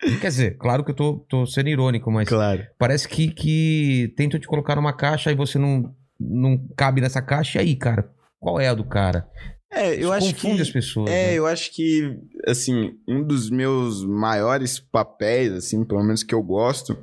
Quer 0.20 0.28
dizer, 0.28 0.56
claro 0.58 0.84
que 0.84 0.90
eu 0.90 0.94
tô, 0.94 1.24
tô 1.28 1.46
sendo 1.46 1.70
irônico, 1.70 2.10
mas 2.12 2.28
Claro. 2.28 2.62
parece 2.78 3.08
que, 3.08 3.28
que 3.32 4.12
tentam 4.16 4.38
te 4.38 4.46
colocar 4.46 4.76
numa 4.76 4.92
caixa 4.92 5.32
e 5.32 5.34
você 5.34 5.58
não, 5.58 5.94
não 6.20 6.58
cabe 6.76 7.00
nessa 7.00 7.22
caixa. 7.22 7.56
E 7.58 7.62
aí, 7.62 7.76
cara, 7.76 8.06
qual 8.38 8.60
é 8.60 8.68
a 8.68 8.74
do 8.74 8.84
cara? 8.84 9.26
É, 9.72 9.94
eu 9.94 10.00
Isso 10.00 10.12
acho 10.12 10.34
confunde 10.34 10.56
que... 10.56 10.62
as 10.62 10.70
pessoas. 10.70 11.10
É, 11.10 11.28
né? 11.28 11.34
eu 11.34 11.46
acho 11.46 11.72
que, 11.72 12.18
assim, 12.46 12.98
um 13.06 13.22
dos 13.22 13.48
meus 13.50 14.04
maiores 14.04 14.80
papéis, 14.80 15.52
assim, 15.52 15.84
pelo 15.84 16.02
menos 16.02 16.22
que 16.22 16.34
eu 16.34 16.42
gosto, 16.42 16.98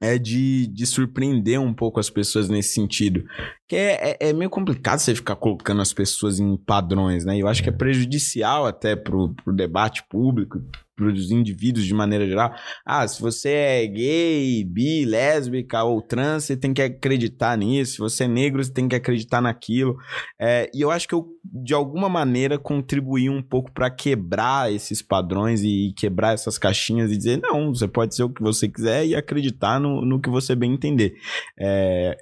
é 0.00 0.18
de, 0.18 0.66
de 0.66 0.84
surpreender 0.84 1.60
um 1.60 1.72
pouco 1.72 2.00
as 2.00 2.10
pessoas 2.10 2.48
nesse 2.48 2.74
sentido. 2.74 3.24
Que 3.68 3.76
é, 3.76 4.10
é, 4.10 4.28
é 4.28 4.32
meio 4.32 4.50
complicado 4.50 4.98
você 4.98 5.14
ficar 5.14 5.36
colocando 5.36 5.80
as 5.80 5.92
pessoas 5.92 6.38
em 6.38 6.56
padrões, 6.56 7.24
né? 7.24 7.38
Eu 7.38 7.48
acho 7.48 7.62
que 7.62 7.68
é 7.68 7.72
prejudicial 7.72 8.66
até 8.66 8.96
pro, 8.96 9.32
pro 9.34 9.52
debate 9.52 10.02
público, 10.08 10.60
pros 10.96 11.30
indivíduos 11.30 11.84
de 11.84 11.92
maneira 11.92 12.26
geral. 12.26 12.54
Ah, 12.84 13.06
se 13.06 13.20
você 13.20 13.50
é 13.50 13.86
gay, 13.86 14.64
bi, 14.64 15.04
lésbica 15.04 15.84
ou 15.84 16.00
trans, 16.00 16.44
você 16.44 16.56
tem 16.56 16.72
que 16.72 16.80
acreditar 16.80 17.56
nisso. 17.56 17.92
Se 17.92 17.98
você 17.98 18.24
é 18.24 18.28
negro, 18.28 18.64
você 18.64 18.72
tem 18.72 18.88
que 18.88 18.96
acreditar 18.96 19.42
naquilo. 19.42 19.96
É, 20.40 20.70
e 20.74 20.80
eu 20.80 20.90
acho 20.90 21.06
que 21.06 21.14
eu, 21.14 21.28
de 21.44 21.74
alguma 21.74 22.08
maneira, 22.08 22.58
contribuí 22.58 23.28
um 23.28 23.42
pouco 23.42 23.70
para 23.70 23.90
quebrar 23.90 24.72
esses 24.72 25.02
padrões 25.02 25.62
e 25.62 25.92
quebrar 25.96 26.32
essas 26.32 26.56
caixinhas 26.56 27.12
e 27.12 27.16
dizer: 27.16 27.38
não, 27.42 27.74
você 27.74 27.86
pode 27.86 28.16
ser 28.16 28.24
o 28.24 28.30
que 28.30 28.42
você 28.42 28.66
quiser 28.66 29.06
e 29.06 29.14
acreditar 29.14 29.78
no, 29.78 30.02
no 30.04 30.20
que 30.20 30.30
você 30.30 30.56
bem 30.56 30.72
entender. 30.72 31.14
É, 31.60 32.16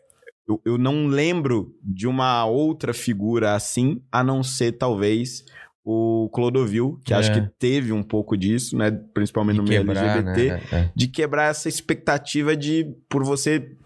eu, 0.48 0.60
eu 0.64 0.78
não 0.78 1.06
lembro 1.06 1.74
de 1.82 2.06
uma 2.06 2.44
outra 2.44 2.92
figura 2.92 3.54
assim, 3.54 4.02
a 4.12 4.22
não 4.22 4.42
ser 4.42 4.72
talvez 4.72 5.44
o 5.84 6.30
Clodovil, 6.32 6.98
que 7.04 7.12
É. 7.12 7.16
acho 7.16 7.32
que 7.32 7.42
teve 7.58 7.92
um 7.92 8.02
pouco 8.02 8.36
disso, 8.36 8.76
né? 8.76 8.90
Principalmente 8.90 9.58
no 9.58 9.64
De 9.64 9.70
meio 9.70 9.84
quebrar, 9.84 10.18
LGBT, 10.18 10.48
né? 10.48 10.62
É. 10.72 10.90
de 10.96 11.08
quebrar 11.08 11.50
essa 11.50 11.68
expectativa 11.68 12.56
de, 12.56 12.86
por 13.08 13.22
você 13.22 13.76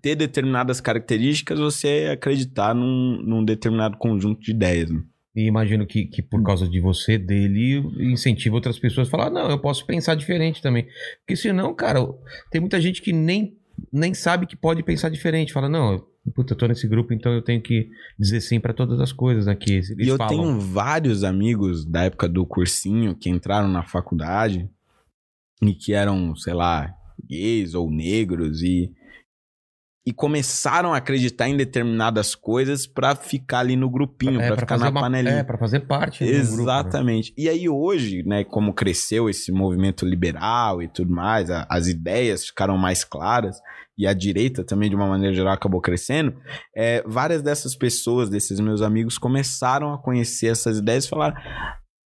ter 0.00 0.14
determinadas 0.16 0.80
características, 0.80 1.58
você 1.58 2.08
acreditar 2.10 2.74
num, 2.74 3.20
num 3.22 3.44
determinado 3.44 3.98
conjunto 3.98 4.40
de 4.40 4.52
ideias. 4.52 4.90
Né? 4.90 5.02
E 5.36 5.46
imagino 5.46 5.86
que, 5.86 6.06
que 6.06 6.22
por 6.22 6.42
causa 6.42 6.68
de 6.68 6.80
você, 6.80 7.18
dele, 7.18 7.82
incentiva 7.98 8.54
outras 8.54 8.78
pessoas 8.78 9.08
a 9.08 9.10
falar: 9.10 9.30
não, 9.30 9.50
eu 9.50 9.58
posso 9.58 9.86
pensar 9.86 10.14
diferente 10.14 10.62
também. 10.62 10.86
Porque 11.20 11.36
senão, 11.36 11.74
cara, 11.74 12.00
tem 12.50 12.60
muita 12.60 12.80
gente 12.80 13.02
que 13.02 13.12
nem, 13.12 13.56
nem 13.92 14.14
sabe 14.14 14.46
que 14.46 14.56
pode 14.56 14.82
pensar 14.82 15.08
diferente. 15.10 15.52
Fala: 15.52 15.68
não, 15.68 16.04
puta, 16.30 16.52
eu 16.52 16.56
tô 16.58 16.66
nesse 16.66 16.86
grupo, 16.86 17.12
então 17.12 17.32
eu 17.32 17.42
tenho 17.42 17.60
que 17.60 17.90
dizer 18.18 18.40
sim 18.40 18.60
pra 18.60 18.72
todas 18.72 19.00
as 19.00 19.12
coisas 19.12 19.48
aqui. 19.48 19.72
Eles 19.74 19.90
E 19.90 20.08
eu 20.08 20.16
falam. 20.16 20.36
tenho 20.36 20.60
vários 20.60 21.24
amigos 21.24 21.84
da 21.84 22.04
época 22.04 22.28
do 22.28 22.46
cursinho 22.46 23.14
que 23.16 23.28
entraram 23.28 23.68
na 23.68 23.82
faculdade 23.82 24.68
e 25.60 25.74
que 25.74 25.92
eram, 25.92 26.34
sei 26.36 26.54
lá, 26.54 26.94
gays 27.28 27.74
ou 27.74 27.90
negros 27.90 28.62
e 28.62 28.92
e 30.04 30.12
começaram 30.12 30.92
a 30.92 30.96
acreditar 30.96 31.48
em 31.48 31.56
determinadas 31.56 32.34
coisas 32.34 32.86
pra 32.88 33.14
ficar 33.14 33.60
ali 33.60 33.76
no 33.76 33.88
grupinho, 33.88 34.40
É, 34.40 34.48
pra 34.48 34.56
ficar 34.56 34.74
fazer 34.74 34.84
na 34.84 34.90
uma- 34.90 35.00
panelinha. 35.00 35.34
É, 35.36 35.44
pra 35.44 35.56
fazer 35.56 35.80
parte 35.80 36.24
grupo, 36.24 36.32
né? 36.56 36.62
Exatamente. 36.62 37.32
E 37.38 37.48
aí 37.48 37.68
hoje, 37.68 38.24
né, 38.24 38.42
como 38.42 38.74
cresceu 38.74 39.30
esse 39.30 39.52
movimento 39.52 40.04
liberal 40.04 40.82
e 40.82 40.88
tudo 40.88 41.12
mais, 41.12 41.50
a- 41.50 41.66
as 41.70 41.86
ideias 41.86 42.46
ficaram 42.46 42.76
mais 42.76 43.04
claras 43.04 43.56
e 43.96 44.04
a 44.06 44.12
direita 44.12 44.64
também 44.64 44.90
de 44.90 44.96
uma 44.96 45.06
maneira 45.06 45.34
geral 45.34 45.52
acabou 45.54 45.80
crescendo, 45.80 46.34
é, 46.76 47.02
várias 47.06 47.40
dessas 47.40 47.76
pessoas, 47.76 48.28
desses 48.28 48.58
meus 48.58 48.82
amigos, 48.82 49.18
começaram 49.18 49.92
a 49.92 49.98
conhecer 49.98 50.48
essas 50.48 50.78
ideias 50.78 51.04
e 51.04 51.08
falaram 51.08 51.36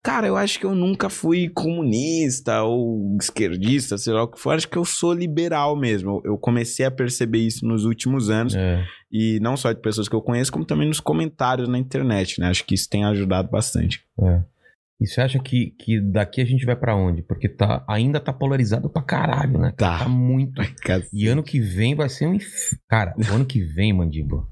Cara, 0.03 0.25
eu 0.25 0.35
acho 0.35 0.59
que 0.59 0.65
eu 0.65 0.73
nunca 0.73 1.09
fui 1.09 1.47
comunista 1.47 2.63
ou 2.63 3.15
esquerdista, 3.21 3.99
sei 3.99 4.13
lá 4.13 4.23
o 4.23 4.27
que 4.27 4.39
for. 4.39 4.55
Acho 4.55 4.67
que 4.67 4.77
eu 4.77 4.83
sou 4.83 5.13
liberal 5.13 5.75
mesmo. 5.75 6.21
Eu 6.25 6.39
comecei 6.39 6.85
a 6.85 6.91
perceber 6.91 7.37
isso 7.37 7.67
nos 7.67 7.85
últimos 7.85 8.29
anos. 8.29 8.55
É. 8.55 8.83
E 9.11 9.39
não 9.41 9.55
só 9.55 9.71
de 9.71 9.79
pessoas 9.79 10.09
que 10.09 10.15
eu 10.15 10.21
conheço, 10.21 10.51
como 10.51 10.65
também 10.65 10.87
nos 10.87 10.99
comentários 10.99 11.69
na 11.69 11.77
internet, 11.77 12.39
né? 12.39 12.47
Acho 12.47 12.65
que 12.65 12.73
isso 12.73 12.89
tem 12.89 13.05
ajudado 13.05 13.49
bastante. 13.51 14.03
É. 14.19 14.41
E 14.99 15.07
você 15.07 15.21
acha 15.21 15.39
que, 15.39 15.71
que 15.79 15.99
daqui 15.99 16.41
a 16.41 16.45
gente 16.45 16.65
vai 16.65 16.75
pra 16.75 16.95
onde? 16.95 17.21
Porque 17.21 17.49
tá, 17.49 17.83
ainda 17.87 18.19
tá 18.19 18.33
polarizado 18.33 18.89
pra 18.89 19.03
caralho, 19.03 19.59
né? 19.59 19.73
Tá. 19.77 19.99
Tá 19.99 20.07
muito. 20.07 20.61
E 21.13 21.27
ano 21.27 21.43
que 21.43 21.59
vem 21.59 21.93
vai 21.93 22.09
ser 22.09 22.25
um 22.25 22.33
inferno. 22.35 22.79
Cara, 22.87 23.15
o 23.17 23.33
ano 23.33 23.45
que 23.45 23.63
vem, 23.63 23.93
Mandíbula, 23.93 24.47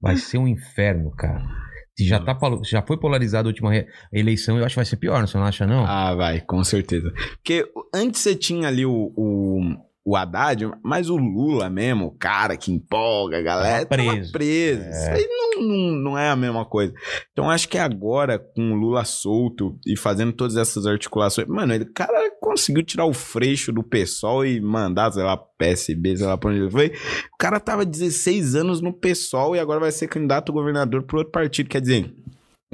vai 0.00 0.16
ser 0.16 0.38
um 0.38 0.46
inferno, 0.46 1.10
cara. 1.10 1.63
Se 1.96 2.04
já, 2.04 2.18
tá, 2.18 2.36
já 2.64 2.82
foi 2.82 2.98
polarizada 2.98 3.48
a 3.48 3.50
última 3.50 3.70
eleição, 4.12 4.58
eu 4.58 4.64
acho 4.64 4.74
que 4.74 4.78
vai 4.78 4.84
ser 4.84 4.96
pior, 4.96 5.26
você 5.26 5.38
não 5.38 5.44
acha, 5.44 5.64
não? 5.64 5.86
Ah, 5.86 6.14
vai, 6.14 6.40
com 6.40 6.62
certeza. 6.64 7.12
Porque 7.34 7.64
antes 7.94 8.20
você 8.20 8.34
tinha 8.34 8.66
ali 8.66 8.84
o, 8.84 9.12
o, 9.16 9.60
o 10.04 10.16
Haddad, 10.16 10.70
mas 10.82 11.08
o 11.08 11.16
Lula 11.16 11.70
mesmo, 11.70 12.06
o 12.06 12.10
cara 12.10 12.56
que 12.58 12.70
empolga 12.70 13.38
a 13.38 13.42
galera, 13.42 13.86
Tava 13.86 14.02
tava 14.02 14.12
preso. 14.12 14.32
preso. 14.32 14.82
É. 14.82 14.90
Isso 14.90 15.10
aí 15.10 15.28
não, 15.28 15.62
não, 15.62 15.92
não 15.96 16.18
é 16.18 16.28
a 16.28 16.36
mesma 16.36 16.64
coisa. 16.66 16.92
Então 17.32 17.48
acho 17.50 17.66
que 17.68 17.78
agora, 17.78 18.38
com 18.38 18.72
o 18.72 18.74
Lula 18.74 19.04
solto 19.04 19.78
e 19.86 19.96
fazendo 19.96 20.32
todas 20.32 20.56
essas 20.58 20.86
articulações, 20.86 21.48
mano, 21.48 21.72
ele, 21.72 21.84
o 21.84 21.92
cara 21.92 22.12
conseguiu 22.38 22.82
tirar 22.82 23.06
o 23.06 23.14
freixo 23.14 23.72
do 23.72 23.82
PSOL 23.82 24.44
e 24.44 24.60
mandar, 24.60 25.10
sei 25.10 25.22
lá, 25.22 25.36
PSB, 25.36 26.18
sei 26.18 26.26
lá 26.26 26.36
pra 26.36 26.50
onde 26.50 26.60
ele 26.60 26.70
foi. 26.70 26.88
O 27.32 27.38
cara 27.38 27.58
tava 27.58 27.86
16 27.86 28.54
anos 28.56 28.82
no 28.82 28.92
PSOL 28.92 29.56
e 29.56 29.58
agora 29.58 29.80
vai 29.80 29.90
ser 29.90 30.08
candidato 30.08 30.52
a 30.52 30.54
governador 30.54 31.02
pro 31.04 31.18
outro 31.18 31.32
partido. 31.32 31.70
Quer 31.70 31.80
dizer, 31.80 32.14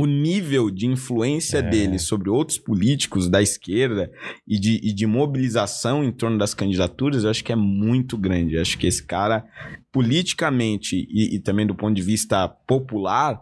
o 0.01 0.07
nível 0.07 0.71
de 0.71 0.87
influência 0.87 1.59
É. 1.59 1.63
dele 1.63 1.99
sobre 1.99 2.31
outros 2.31 2.59
políticos 2.59 3.29
da 3.29 3.43
esquerda 3.43 4.11
e 4.47 4.59
de, 4.59 4.81
e 4.83 4.93
de 4.93 5.07
mobilização 5.07 6.03
em 6.05 6.13
torno 6.13 6.39
das 6.39 6.55
candidaturas, 6.55 7.25
eu 7.25 7.31
acho 7.31 7.45
que 7.45 7.53
é 7.53 7.57
muito 7.57 8.17
grande. 8.17 8.55
Eu 8.55 8.63
acho 8.63 8.79
que 8.79 8.87
esse 8.87 9.03
cara, 9.03 9.45
politicamente 10.11 11.07
e, 11.11 11.37
e 11.37 11.39
também 11.39 11.67
do 11.67 11.75
ponto 11.75 11.95
de 11.95 12.03
vista 12.03 12.49
popular, 12.49 13.41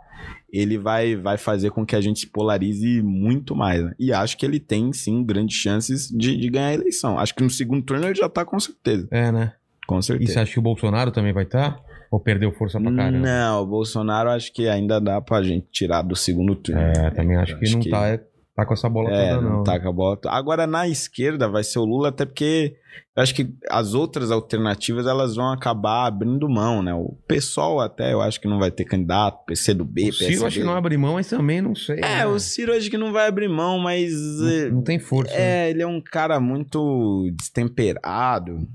ele 0.53 0.77
vai, 0.79 1.15
vai 1.17 1.37
fazer 1.39 1.71
com 1.71 1.85
que 1.87 1.95
a 1.95 2.01
gente 2.01 2.21
se 2.21 2.27
polarize 2.27 3.03
muito 3.03 3.55
mais. 3.55 3.85
né? 3.85 3.95
E 3.99 4.13
acho 4.13 4.37
que 4.37 4.45
ele 4.45 4.59
tem, 4.59 4.93
sim, 4.93 5.23
grandes 5.25 5.57
chances 5.57 6.09
de, 6.09 6.37
de 6.37 6.49
ganhar 6.51 6.69
a 6.69 6.75
eleição. 6.75 7.19
Acho 7.19 7.35
que 7.35 7.43
no 7.43 7.51
segundo 7.51 7.83
turno 7.83 8.07
ele 8.07 8.15
já 8.15 8.29
tá 8.29 8.45
com 8.45 8.59
certeza. 8.59 9.07
É, 9.11 9.31
né? 9.31 9.53
Com 9.87 9.99
E 9.99 10.03
certeza. 10.03 10.33
você 10.33 10.39
acha 10.41 10.53
que 10.53 10.59
o 10.59 10.63
Bolsonaro 10.63 11.11
também 11.11 11.33
vai 11.33 11.45
estar? 11.45 11.79
Ou 12.11 12.19
perdeu 12.19 12.51
força 12.53 12.81
pra 12.81 12.91
caramba? 12.95 13.19
Não, 13.19 13.63
o 13.63 13.67
Bolsonaro 13.67 14.31
acho 14.31 14.53
que 14.53 14.67
ainda 14.69 14.99
dá 15.01 15.21
pra 15.21 15.43
gente 15.43 15.67
tirar 15.71 16.03
do 16.03 16.17
segundo 16.17 16.55
turno. 16.55 16.81
É, 16.81 17.11
também 17.11 17.37
acho 17.37 17.59
que 17.59 17.71
não 17.71 17.81
Tá, 17.91 18.09
é- 18.09 18.21
tá 18.57 18.65
com 18.67 18.73
essa 18.75 18.89
bola 18.89 19.11
É, 19.11 19.35
toda, 19.35 19.43
não. 19.43 19.57
não 19.59 19.63
tá 19.65 19.79
com 19.79 19.89
a 19.89 19.93
bola. 19.93 20.19
Agora 20.27 20.67
na 20.67 20.89
esquerda 20.89 21.49
vai 21.49 21.63
ser 21.63 21.79
o 21.79 21.85
Lula, 21.85 22.09
até 22.09 22.25
porque 22.25 22.77
eu 23.15 23.23
acho 23.23 23.35
que 23.35 23.53
as 23.71 23.93
outras 23.95 24.31
alternativas 24.31 25.07
elas 25.07 25.37
vão 25.37 25.53
acabar 25.53 26.07
abrindo 26.07 26.49
mão, 26.49 26.83
né? 26.83 26.93
O 26.95 27.15
PSOL 27.29 27.81
até 27.81 28.13
eu 28.13 28.21
acho 28.23 28.41
que 28.41 28.49
não 28.49 28.59
vai 28.59 28.71
ter 28.71 28.85
candidato, 28.85 29.45
PCdoB, 29.45 30.09
O 30.09 30.13
Ciro 30.13 30.47
acho 30.47 30.59
que 30.59 30.65
não 30.65 30.75
abre 30.75 30.97
mão, 30.97 31.15
mas 31.15 31.29
também 31.29 31.61
não 31.61 31.75
sei. 31.75 31.99
É, 31.99 32.01
né? 32.01 32.27
o 32.27 32.39
Ciro 32.41 32.73
acho 32.75 32.89
que 32.91 32.97
não 32.99 33.13
vai 33.13 33.29
abrir 33.29 33.49
mão, 33.49 33.79
mas 33.79 34.13
não, 34.41 34.77
não 34.77 34.83
tem 34.83 34.99
força. 34.99 35.33
né? 35.35 35.67
é, 35.67 35.71
ele 35.71 35.83
é 35.83 35.87
um 35.87 36.01
cara 36.01 36.41
muito 36.41 37.31
destemperado 37.37 38.67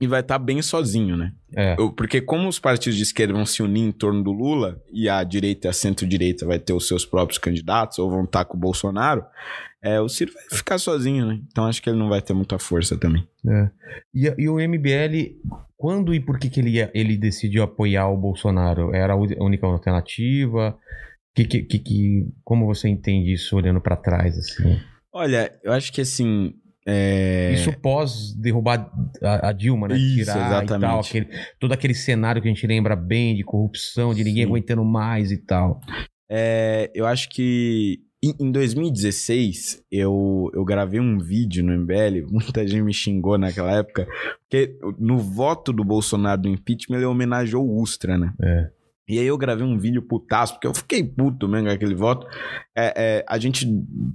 e 0.00 0.06
vai 0.06 0.20
estar 0.20 0.38
bem 0.38 0.62
sozinho, 0.62 1.16
né? 1.16 1.32
É. 1.54 1.76
Eu- 1.78 1.92
Porque 1.92 2.20
como 2.20 2.48
os 2.48 2.58
partidos 2.58 2.96
de 2.96 3.02
esquerda 3.02 3.34
vão 3.34 3.44
se 3.44 3.62
unir 3.62 3.82
em 3.82 3.92
torno 3.92 4.22
do 4.22 4.32
Lula 4.32 4.80
e 4.92 5.08
a 5.08 5.22
direita 5.22 5.66
e 5.66 5.70
a 5.70 5.72
centro-direita 5.72 6.46
vai 6.46 6.58
ter 6.58 6.72
os 6.72 6.88
seus 6.88 7.04
próprios 7.04 7.38
candidatos 7.38 7.98
ou 7.98 8.10
vão 8.10 8.24
estar 8.24 8.44
com 8.44 8.56
o 8.56 8.60
Bolsonaro, 8.60 9.24
é, 9.82 10.00
o 10.00 10.08
Ciro 10.08 10.32
vai 10.32 10.42
ficar 10.58 10.78
sozinho, 10.78 11.26
né? 11.26 11.40
Então 11.50 11.66
acho 11.66 11.82
que 11.82 11.88
ele 11.90 11.98
não 11.98 12.08
vai 12.08 12.20
ter 12.22 12.32
muita 12.34 12.58
força 12.58 12.96
também. 12.96 13.26
É. 13.46 13.70
E, 14.14 14.34
e 14.38 14.48
o 14.48 14.58
MBL, 14.58 15.36
quando 15.76 16.14
e 16.14 16.20
por 16.20 16.38
que, 16.38 16.48
que 16.50 16.60
ele, 16.60 16.70
ia- 16.70 16.90
ele 16.94 17.16
decidiu 17.16 17.62
apoiar 17.62 18.08
o 18.08 18.16
Bolsonaro? 18.16 18.94
Era 18.94 19.14
a 19.14 19.16
única 19.16 19.66
alternativa? 19.66 20.78
Que, 21.34 21.44
que, 21.44 21.62
que, 21.78 22.26
como 22.44 22.66
você 22.66 22.88
entende 22.88 23.32
isso 23.32 23.56
olhando 23.56 23.80
pra 23.80 23.96
trás? 23.96 24.36
Assim? 24.36 24.78
Olha, 25.12 25.52
eu 25.62 25.72
acho 25.72 25.92
que 25.92 26.00
assim. 26.00 26.54
É, 26.86 27.52
Isso 27.54 27.72
pós 27.80 28.34
derrubar 28.34 28.90
a, 29.22 29.48
a 29.48 29.52
Dilma, 29.52 29.88
né? 29.88 29.98
Isso, 29.98 30.24
Tirar 30.32 30.38
e 30.38 30.46
exatamente. 30.46 30.90
tal, 30.90 31.00
aquele, 31.00 31.28
todo 31.58 31.72
aquele 31.72 31.94
cenário 31.94 32.40
que 32.40 32.48
a 32.48 32.52
gente 32.52 32.66
lembra 32.66 32.96
bem 32.96 33.34
de 33.36 33.44
corrupção, 33.44 34.14
de 34.14 34.24
ninguém 34.24 34.44
Sim. 34.44 34.48
aguentando 34.50 34.84
mais 34.84 35.30
e 35.30 35.36
tal. 35.36 35.80
é, 36.28 36.90
eu 36.94 37.06
acho 37.06 37.28
que 37.28 38.00
em, 38.22 38.34
em 38.38 38.52
2016 38.52 39.82
eu, 39.90 40.50
eu 40.54 40.64
gravei 40.64 41.00
um 41.00 41.18
vídeo 41.18 41.64
no 41.64 41.72
MBL, 41.72 42.26
muita 42.32 42.66
gente 42.66 42.82
me 42.82 42.92
xingou 42.92 43.38
naquela 43.38 43.72
época, 43.72 44.06
porque 44.40 44.78
no 44.98 45.18
voto 45.18 45.72
do 45.72 45.84
Bolsonaro 45.84 46.42
do 46.42 46.48
impeachment 46.48 46.96
ele 46.96 47.06
homenageou 47.06 47.66
o 47.66 47.80
Ustra, 47.80 48.18
né? 48.18 48.32
É. 48.42 48.70
E 49.10 49.18
aí 49.18 49.26
eu 49.26 49.36
gravei 49.36 49.66
um 49.66 49.76
vídeo 49.76 50.02
putaço, 50.02 50.54
porque 50.54 50.66
eu 50.66 50.74
fiquei 50.74 51.02
puto 51.02 51.48
mesmo 51.48 51.66
com 51.66 51.74
aquele 51.74 51.94
voto. 51.94 52.26
É, 52.76 52.94
é, 52.96 53.24
a 53.28 53.38
gente 53.38 53.66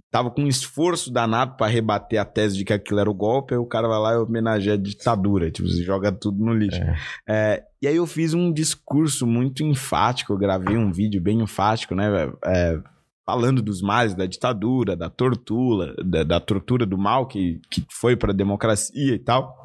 tava 0.10 0.32
com 0.32 0.44
um 0.44 0.48
esforço 0.48 1.12
danado 1.12 1.58
pra 1.58 1.68
rebater 1.68 2.20
a 2.20 2.24
tese 2.24 2.56
de 2.56 2.64
que 2.64 2.72
aquilo 2.72 3.00
era 3.00 3.10
o 3.10 3.14
golpe, 3.14 3.54
aí 3.54 3.60
o 3.60 3.66
cara 3.66 3.88
vai 3.88 4.00
lá 4.00 4.14
e 4.14 4.18
homenageia 4.18 4.76
a 4.76 4.78
ditadura, 4.78 5.52
tipo, 5.52 5.68
você 5.68 5.84
joga 5.84 6.12
tudo 6.12 6.44
no 6.44 6.54
lixo. 6.54 6.82
É. 6.82 6.96
É, 7.28 7.64
e 7.82 7.88
aí 7.88 7.96
eu 7.98 8.08
fiz 8.08 8.34
um 8.34 8.54
discurso 8.54 9.28
muito 9.28 9.64
enfático, 9.64 10.32
eu 10.32 10.38
gravei 10.38 10.78
um 10.78 10.92
vídeo 10.92 11.22
bem 11.22 11.42
enfático, 11.42 11.94
né? 11.94 12.32
é, 12.46 12.80
falando 13.26 13.62
dos 13.62 13.82
males 13.82 14.14
da 14.14 14.26
ditadura, 14.26 14.96
da 14.96 15.10
tortura, 15.10 15.96
da, 16.04 16.24
da 16.24 16.40
tortura 16.40 16.86
do 16.86 16.98
mal 16.98 17.26
que, 17.26 17.60
que 17.70 17.86
foi 17.90 18.16
pra 18.16 18.32
democracia 18.32 19.16
e 19.16 19.20
tal. 19.20 19.65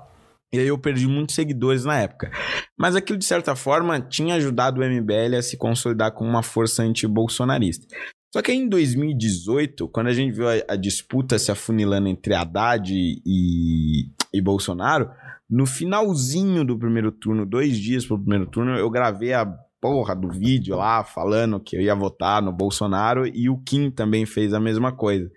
E 0.53 0.59
aí 0.59 0.67
eu 0.67 0.79
perdi 0.79 1.07
muitos 1.07 1.35
seguidores 1.35 1.85
na 1.85 2.01
época. 2.01 2.31
Mas 2.77 2.97
aquilo, 2.97 3.19
de 3.19 3.25
certa 3.25 3.55
forma, 3.55 4.01
tinha 4.01 4.35
ajudado 4.35 4.81
o 4.81 4.85
MBL 4.85 5.37
a 5.39 5.43
se 5.43 5.57
consolidar 5.57 6.13
como 6.13 6.29
uma 6.29 6.43
força 6.43 6.83
anti-bolsonarista. 6.83 7.87
Só 8.33 8.43
que 8.43 8.51
aí 8.51 8.59
em 8.59 8.69
2018, 8.69 9.89
quando 9.89 10.09
a 10.09 10.13
gente 10.13 10.33
viu 10.33 10.49
a, 10.49 10.55
a 10.69 10.77
disputa 10.77 11.39
se 11.39 11.51
afunilando 11.51 12.09
entre 12.09 12.35
Haddad 12.35 12.93
e, 12.93 14.11
e 14.33 14.41
Bolsonaro, 14.41 15.11
no 15.49 15.67
finalzinho 15.67 16.65
do 16.65 16.79
primeiro 16.79 17.11
turno, 17.11 17.45
dois 17.45 17.77
dias 17.77 18.07
pro 18.07 18.19
primeiro 18.19 18.47
turno, 18.47 18.77
eu 18.77 18.89
gravei 18.89 19.33
a 19.33 19.47
porra 19.81 20.15
do 20.15 20.29
vídeo 20.31 20.77
lá 20.77 21.03
falando 21.03 21.59
que 21.59 21.75
eu 21.77 21.81
ia 21.81 21.95
votar 21.95 22.43
no 22.43 22.53
Bolsonaro 22.53 23.27
e 23.27 23.49
o 23.49 23.59
Kim 23.59 23.91
também 23.91 24.27
fez 24.27 24.53
a 24.53 24.61
mesma 24.61 24.93
coisa. 24.93 25.31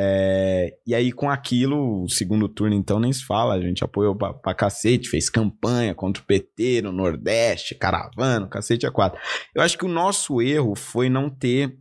É, 0.00 0.76
e 0.86 0.94
aí, 0.94 1.10
com 1.10 1.28
aquilo, 1.28 2.04
o 2.04 2.08
segundo 2.08 2.48
turno, 2.48 2.72
então, 2.72 3.00
nem 3.00 3.12
se 3.12 3.24
fala. 3.24 3.54
A 3.54 3.60
gente 3.60 3.82
apoiou 3.82 4.14
pra, 4.14 4.32
pra 4.32 4.54
cacete, 4.54 5.08
fez 5.08 5.28
campanha 5.28 5.92
contra 5.92 6.22
o 6.22 6.26
PT 6.26 6.82
no 6.82 6.92
Nordeste, 6.92 7.74
caravana, 7.74 8.46
cacete 8.46 8.86
a 8.86 8.92
quatro. 8.92 9.20
Eu 9.52 9.60
acho 9.60 9.76
que 9.76 9.84
o 9.84 9.88
nosso 9.88 10.40
erro 10.40 10.76
foi 10.76 11.08
não 11.08 11.28
ter 11.28 11.76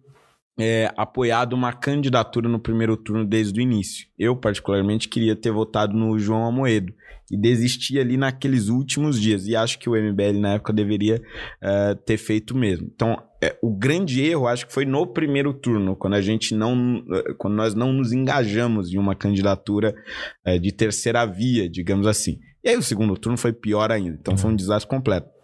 é, 0.60 0.92
apoiado 0.98 1.54
uma 1.54 1.72
candidatura 1.72 2.50
no 2.50 2.60
primeiro 2.60 2.98
turno 2.98 3.24
desde 3.24 3.60
o 3.60 3.62
início. 3.62 4.08
Eu, 4.18 4.36
particularmente, 4.36 5.08
queria 5.08 5.36
ter 5.36 5.52
votado 5.52 5.96
no 5.96 6.18
João 6.18 6.48
Amoedo 6.48 6.92
e 7.30 7.38
desisti 7.38 8.00
ali 8.00 8.18
naqueles 8.18 8.68
últimos 8.68 9.22
dias. 9.22 9.46
E 9.46 9.56
acho 9.56 9.78
que 9.78 9.88
o 9.88 9.96
MBL, 9.96 10.40
na 10.40 10.54
época, 10.54 10.74
deveria 10.74 11.22
é, 11.62 11.94
ter 11.94 12.18
feito 12.18 12.58
mesmo. 12.58 12.90
Então, 12.92 13.22
é, 13.42 13.56
o 13.62 13.72
grande 13.72 14.24
erro, 14.24 14.48
acho 14.48 14.66
que 14.66 14.74
foi 14.74 14.86
no 14.86 15.06
primeiro 15.06 15.54
turno, 15.54 15.96
quando 15.96 16.16
a 16.16 16.22
gente 16.22 16.56
não. 16.56 17.04
Quando 17.38 17.56
nós 17.56 17.76
não 17.76 17.94
nos 17.94 18.12
engajamos 18.12 18.92
em 18.92 18.98
uma 18.98 19.16
candidatura 19.16 19.96
é, 20.44 20.58
de 20.58 20.72
terceira 20.72 21.26
via, 21.26 21.70
digamos 21.70 22.08
assim. 22.08 22.40
E 22.64 22.70
aí 22.70 22.78
o 22.78 22.84
segundo 22.84 23.16
turno 23.16 23.38
foi 23.38 23.54
pior 23.54 23.92
ainda. 23.92 24.18
Então 24.20 24.36
foi 24.38 24.52
um 24.52 24.56
desastre 24.56 24.90
completo. 24.90 25.37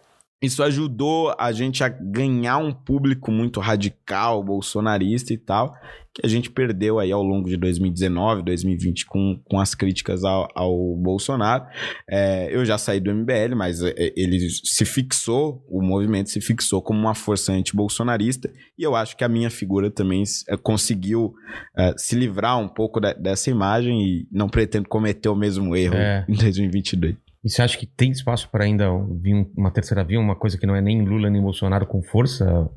Isso 0.44 0.62
ajudou 0.62 1.34
a 1.39 1.54
gente 1.54 1.86
a 1.86 1.88
ganhar 1.88 2.58
um 2.58 2.74
público 2.74 3.32
muito 3.32 3.62
radical, 3.62 4.44
bolsonarista 4.44 5.32
e 5.34 5.38
tal, 5.38 5.74
que 6.14 6.22
a 6.22 6.28
gente 6.28 6.52
perdeu 6.52 7.00
aí 7.00 7.14
ao 7.14 7.24
longo 7.24 7.48
de 7.48 7.56
2019, 7.56 8.44
2020 8.44 9.06
com, 9.06 9.39
com 9.46 9.58
as 9.58 9.74
críticas 9.74 10.26
ao, 10.26 10.50
ao 10.54 10.98
Bolsonaro. 10.98 11.66
É, 12.10 12.54
eu 12.54 12.66
já 12.66 12.78
saí 12.78 13.00
do 13.00 13.10
MBL, 13.16 13.56
mas 13.56 13.82
é, 13.82 13.94
ele 14.18 14.38
se 14.50 14.84
fixou, 14.84 15.66
o 15.70 15.82
movimento 15.82 16.30
se 16.30 16.41
fixou 16.41 16.82
como 16.82 17.00
uma 17.00 17.16
força 17.16 17.54
anti-bolsonarista 17.54 18.52
e 18.78 18.84
eu 18.84 18.98
acho 18.98 19.16
que 19.16 19.24
a 19.24 19.30
minha 19.30 19.50
figura 19.50 19.89
também 19.89 20.24
é, 20.50 20.58
conseguiu 20.58 21.34
é, 21.78 21.94
se 21.98 22.18
livrar 22.18 22.60
um 22.60 22.68
pouco 22.68 23.00
de, 23.00 23.14
dessa 23.14 23.50
imagem 23.50 24.02
e 24.04 24.28
não 24.30 24.50
pretendo 24.50 24.89
cometer 24.89 25.30
o 25.30 25.36
mesmo 25.36 25.74
erro 25.74 25.96
É. 25.96 26.26
em 26.28 26.36
2022. 26.36 27.23
E 27.44 27.50
você 27.50 27.62
acha 27.62 27.78
que 27.78 27.86
tem 27.86 28.12
espaço 28.12 28.50
para 28.50 28.64
ainda 28.64 28.86
vir 29.22 29.36
um- 29.36 29.52
uma 29.58 29.72
terceira 29.72 30.04
via, 30.04 30.20
uma 30.20 30.36
coisa 30.36 30.58
que 30.58 30.66
não 30.66 30.76
é 30.76 30.82
nem 30.82 31.04
Lula 31.04 31.30
nem 31.30 31.41
Bolsonaro 31.41 31.86
com 31.86 32.02
força? 32.02 32.70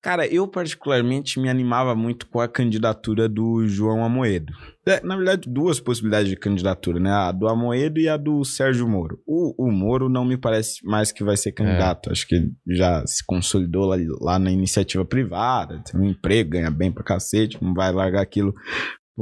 Cara, 0.00 0.26
eu 0.28 0.46
particularmente 0.46 1.40
me 1.40 1.48
animava 1.48 1.92
muito 1.92 2.28
com 2.28 2.40
a 2.40 2.46
candidatura 2.46 3.28
do 3.28 3.66
João 3.66 4.04
Amoedo. 4.04 4.52
É, 4.86 5.04
na 5.04 5.16
verdade, 5.16 5.50
duas 5.50 5.80
possibilidades 5.80 6.28
de 6.30 6.36
candidatura, 6.36 7.00
né? 7.00 7.10
A 7.10 7.32
do 7.32 7.48
Amoedo 7.48 7.98
e 7.98 8.08
a 8.08 8.16
do 8.16 8.44
Sérgio 8.44 8.88
Moro. 8.88 9.20
O, 9.26 9.66
o 9.66 9.72
Moro 9.72 10.08
não 10.08 10.24
me 10.24 10.36
parece 10.36 10.86
mais 10.86 11.10
que 11.10 11.24
vai 11.24 11.36
ser 11.36 11.50
candidato. 11.50 12.12
Acho 12.12 12.28
que 12.28 12.36
ele 12.36 12.52
já 12.68 13.04
se 13.06 13.24
consolidou 13.26 13.86
lá, 13.86 13.96
lá 14.20 14.38
na 14.38 14.52
iniciativa 14.52 15.04
privada, 15.04 15.82
tem 15.84 16.00
um 16.00 16.04
emprego, 16.08 16.50
ganha 16.50 16.70
bem 16.70 16.92
pra 16.92 17.02
cacete, 17.02 17.58
não 17.62 17.74
vai 17.74 17.90
largar 17.92 18.22
aquilo 18.22 18.54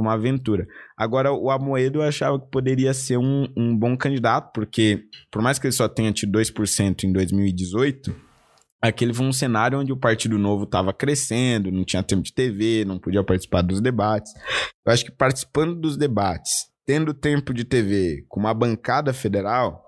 uma 0.01 0.13
aventura. 0.13 0.67
Agora, 0.97 1.31
o 1.31 1.49
Amoedo 1.49 1.99
eu 1.99 2.03
achava 2.07 2.39
que 2.39 2.49
poderia 2.49 2.93
ser 2.93 3.17
um, 3.17 3.47
um 3.57 3.75
bom 3.77 3.95
candidato, 3.97 4.51
porque 4.53 5.03
por 5.31 5.41
mais 5.41 5.57
que 5.59 5.67
ele 5.67 5.71
só 5.73 5.87
tenha 5.87 6.11
tido 6.11 6.37
2% 6.37 7.03
em 7.03 7.11
2018 7.13 8.27
aquele 8.79 9.11
foi 9.13 9.25
um 9.25 9.33
cenário 9.33 9.79
onde 9.79 9.91
o 9.91 9.97
Partido 9.97 10.37
Novo 10.37 10.63
estava 10.63 10.93
crescendo, 10.93 11.71
não 11.71 11.83
tinha 11.83 12.03
tempo 12.03 12.21
de 12.21 12.31
TV, 12.31 12.85
não 12.85 12.99
podia 12.99 13.23
participar 13.23 13.61
dos 13.63 13.81
debates. 13.81 14.31
Eu 14.85 14.93
acho 14.93 15.03
que 15.03 15.11
participando 15.11 15.73
dos 15.75 15.97
debates, 15.97 16.67
tendo 16.85 17.11
tempo 17.13 17.53
de 17.55 17.65
TV, 17.65 18.23
com 18.29 18.39
uma 18.39 18.53
bancada 18.53 19.11
federal, 19.13 19.83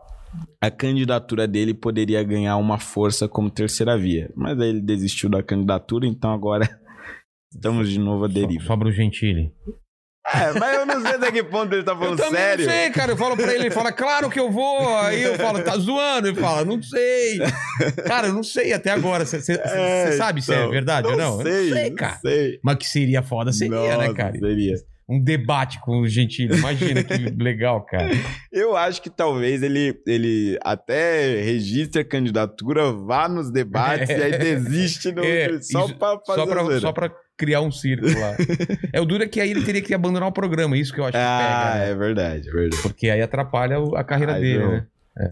a 0.59 0.69
candidatura 0.71 1.47
dele 1.47 1.73
poderia 1.73 2.21
ganhar 2.23 2.57
uma 2.57 2.77
força 2.79 3.27
como 3.27 3.49
terceira 3.49 3.95
via. 3.97 4.31
Mas 4.35 4.59
aí 4.59 4.69
ele 4.69 4.81
desistiu 4.81 5.29
da 5.29 5.41
candidatura, 5.43 6.05
então 6.07 6.31
agora 6.33 6.67
estamos 7.53 7.89
de 7.89 7.99
novo 7.99 8.25
à 8.25 8.27
deriva. 8.27 8.61
So- 8.63 8.67
Sobra 8.67 8.89
o 8.89 8.91
Gentili. 8.91 9.53
É, 10.33 10.59
mas 10.59 10.75
eu 10.75 10.85
não 10.85 11.01
sei 11.01 11.15
até 11.15 11.31
que 11.31 11.43
ponto 11.43 11.73
ele 11.73 11.83
tá 11.83 11.95
falando 11.95 12.17
sério. 12.29 12.65
não 12.65 12.71
sei, 12.73 12.89
cara. 12.91 13.11
Eu 13.13 13.17
falo 13.17 13.35
pra 13.35 13.53
ele, 13.53 13.63
ele 13.65 13.71
fala, 13.71 13.91
claro 13.91 14.29
que 14.29 14.39
eu 14.39 14.51
vou. 14.51 14.97
Aí 14.99 15.21
eu 15.23 15.35
falo, 15.35 15.61
tá 15.63 15.75
zoando? 15.77 16.27
Ele 16.27 16.39
fala, 16.39 16.63
não 16.63 16.81
sei. 16.81 17.39
Cara, 18.05 18.27
eu 18.27 18.33
não 18.33 18.43
sei 18.43 18.73
até 18.73 18.91
agora. 18.91 19.25
Você 19.25 19.53
É, 19.53 20.11
sabe 20.13 20.41
se 20.41 20.53
é 20.53 20.57
então, 20.57 20.69
verdade 20.71 21.07
ou 21.07 21.17
não? 21.17 21.39
Eu 21.41 21.45
Sei, 21.45 21.69
não 21.69 21.75
sei, 21.77 21.89
não 21.89 21.95
cara. 21.95 22.19
sei. 22.21 22.59
Mas 22.63 22.75
que 22.77 22.85
seria 22.87 23.23
foda, 23.23 23.51
seria, 23.51 23.79
né, 23.97 23.97
Nossa, 23.97 24.13
cara? 24.13 24.37
Seria. 24.37 24.75
Um 25.11 25.19
debate 25.19 25.79
com 25.81 26.01
o 26.01 26.07
Gentili. 26.07 26.55
Imagina 26.55 27.03
que 27.03 27.17
legal, 27.43 27.83
cara. 27.83 28.11
Eu 28.53 28.77
acho 28.77 29.01
que 29.01 29.09
talvez 29.09 29.63
ele, 29.63 29.99
ele 30.05 30.55
até 30.63 31.41
registre 31.41 32.01
a 32.01 32.05
candidatura, 32.05 32.91
vá 32.91 33.27
nos 33.27 33.49
debates 33.51 34.07
e 34.15 34.21
aí 34.21 34.37
desiste 34.37 35.11
no, 35.11 35.23
É, 35.23 35.59
só 35.63 35.85
isso- 35.85 35.95
pra 35.97 36.19
fazer 36.23 36.39
Só 36.41 36.45
pra, 36.45 36.63
zoeira. 36.63 36.79
só 36.81 36.91
pra 36.91 37.11
criar 37.39 37.61
um 37.61 37.71
circo 37.71 38.05
lá. 38.05 38.35
é 38.93 38.99
o 38.99 39.05
duro 39.05 39.23
é 39.23 39.27
que 39.27 39.39
aí 39.39 39.49
ele 39.49 39.63
teria 39.63 39.81
que 39.81 39.93
abandonar 39.93 40.27
o 40.27 40.31
programa. 40.33 40.77
Isso 40.77 40.93
que 40.93 40.99
eu 40.99 41.05
acho 41.05 41.13
que 41.13 41.17
Ah, 41.17 41.39
pega, 41.71 41.79
né? 41.85 41.91
é 41.91 41.95
verdade, 41.95 42.49
é 42.49 42.51
verdade. 42.51 42.81
Porque 42.83 43.09
aí 43.09 43.21
atrapalha 43.21 43.77
a 43.95 44.03
carreira 44.03 44.33
Aí 44.35 44.41
dele, 44.41 44.59
não. 44.63 44.71
né? 44.73 44.85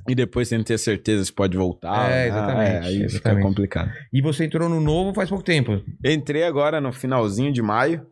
E 0.07 0.15
depois 0.15 0.47
sem 0.47 0.61
ter 0.63 0.77
certeza 0.77 1.23
se 1.25 1.31
pode 1.31 1.55
voltar. 1.57 2.09
É, 2.09 2.15
né? 2.15 2.27
exatamente, 2.27 2.75
Ah, 2.75 2.87
aí 2.87 2.93
fica 2.95 3.05
exatamente. 3.05 3.43
complicado. 3.43 3.91
E 4.11 4.21
você 4.21 4.45
entrou 4.45 4.67
no 4.69 4.79
novo 4.81 5.13
faz 5.13 5.29
pouco 5.29 5.43
tempo. 5.43 5.81
Entrei 6.03 6.43
agora 6.43 6.81
no 6.81 6.91
finalzinho 6.91 7.53
de 7.53 7.61
maio, 7.61 8.05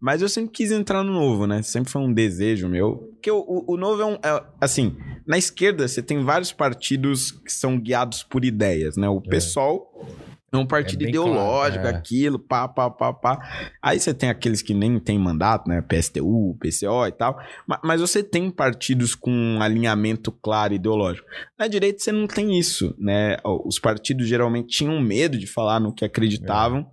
mas 0.00 0.20
eu 0.22 0.28
sempre 0.28 0.50
quis 0.52 0.70
entrar 0.70 1.02
no 1.02 1.12
novo, 1.12 1.46
né? 1.46 1.62
Sempre 1.62 1.90
foi 1.90 2.02
um 2.02 2.12
desejo 2.12 2.68
meu. 2.68 3.08
Porque 3.14 3.30
o, 3.30 3.38
o, 3.38 3.74
o 3.74 3.76
novo 3.76 4.02
é 4.02 4.06
um. 4.06 4.14
é, 4.14 4.42
assim, 4.60 4.96
na 5.26 5.38
esquerda 5.38 5.86
você 5.88 6.02
tem 6.02 6.22
vários 6.22 6.52
partidos 6.52 7.30
que 7.30 7.52
são 7.52 7.78
guiados 7.80 8.22
por 8.22 8.44
ideias, 8.44 8.96
né? 8.96 9.08
O 9.08 9.20
PSOL. 9.20 10.06
É 10.52 10.56
um 10.58 10.66
partido 10.66 10.98
bem 10.98 11.08
ideológico, 11.08 11.80
claro, 11.82 11.96
é. 11.96 11.98
aquilo, 11.98 12.38
pá, 12.38 12.68
pá, 12.68 12.90
pá, 12.90 13.12
pá. 13.14 13.72
Aí 13.80 13.98
você 13.98 14.12
tem 14.12 14.28
aqueles 14.28 14.60
que 14.60 14.74
nem 14.74 14.98
tem 15.00 15.18
mandato, 15.18 15.66
né? 15.66 15.80
PSTU, 15.80 16.56
PCO 16.60 17.06
e 17.06 17.12
tal. 17.12 17.38
Ma- 17.66 17.80
Mas 17.82 18.02
você 18.02 18.22
tem 18.22 18.50
partidos 18.50 19.14
com 19.14 19.30
um 19.30 19.62
alinhamento 19.62 20.30
claro 20.30 20.74
ideológico. 20.74 21.26
Na 21.58 21.66
direita 21.66 22.00
você 22.00 22.12
não 22.12 22.26
tem 22.26 22.58
isso, 22.58 22.94
né? 22.98 23.38
Os 23.64 23.78
partidos 23.78 24.28
geralmente 24.28 24.68
tinham 24.76 25.00
medo 25.00 25.38
de 25.38 25.46
falar 25.46 25.80
no 25.80 25.94
que 25.94 26.04
acreditavam. 26.04 26.86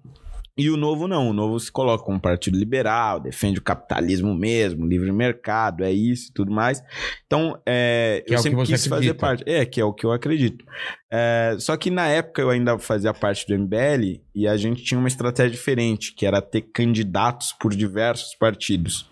E 0.59 0.69
o 0.69 0.75
Novo 0.75 1.07
não, 1.07 1.29
o 1.29 1.33
Novo 1.33 1.57
se 1.57 1.71
coloca 1.71 2.03
como 2.03 2.17
um 2.17 2.19
partido 2.19 2.57
liberal, 2.57 3.17
defende 3.17 3.59
o 3.59 3.63
capitalismo 3.63 4.35
mesmo, 4.35 4.85
livre 4.85 5.09
mercado, 5.09 5.85
é 5.85 5.91
isso 5.91 6.29
e 6.29 6.33
tudo 6.33 6.51
mais. 6.51 6.83
Então, 7.25 7.57
é, 7.65 8.21
Que 8.27 8.33
eu 8.33 8.35
é 8.35 8.39
o 8.39 8.43
que 8.43 8.49
sempre 8.49 8.65
você 8.65 8.73
quis 8.73 8.87
fazer 8.87 9.11
acredita. 9.11 9.19
parte. 9.25 9.43
É, 9.49 9.65
que 9.65 9.79
é 9.79 9.85
o 9.85 9.93
que 9.93 10.05
eu 10.05 10.11
acredito. 10.11 10.65
É, 11.09 11.55
só 11.59 11.77
que 11.77 11.89
na 11.89 12.09
época 12.09 12.41
eu 12.41 12.49
ainda 12.49 12.77
fazia 12.77 13.13
parte 13.13 13.47
do 13.47 13.57
MBL 13.57 14.19
e 14.35 14.45
a 14.49 14.57
gente 14.57 14.83
tinha 14.83 14.99
uma 14.99 15.07
estratégia 15.07 15.51
diferente, 15.51 16.13
que 16.13 16.25
era 16.25 16.41
ter 16.41 16.63
candidatos 16.73 17.53
por 17.53 17.73
diversos 17.73 18.35
partidos. 18.35 19.09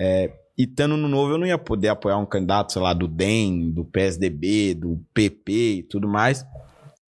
É, 0.00 0.32
e 0.56 0.62
estando 0.62 0.96
no 0.96 1.08
Novo 1.08 1.32
eu 1.34 1.38
não 1.38 1.46
ia 1.46 1.58
poder 1.58 1.88
apoiar 1.88 2.16
um 2.16 2.24
candidato, 2.24 2.72
sei 2.72 2.80
lá, 2.80 2.94
do 2.94 3.06
DEM, 3.06 3.70
do 3.70 3.84
PSDB, 3.84 4.74
do 4.74 4.98
PP 5.12 5.52
e 5.52 5.82
tudo 5.82 6.08
mais. 6.08 6.42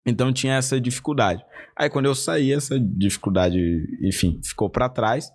Então 0.09 0.33
tinha 0.33 0.55
essa 0.55 0.81
dificuldade. 0.81 1.43
Aí 1.77 1.89
quando 1.89 2.07
eu 2.07 2.15
saí, 2.15 2.53
essa 2.53 2.79
dificuldade, 2.79 3.59
enfim, 4.03 4.41
ficou 4.45 4.69
para 4.69 4.89
trás. 4.89 5.31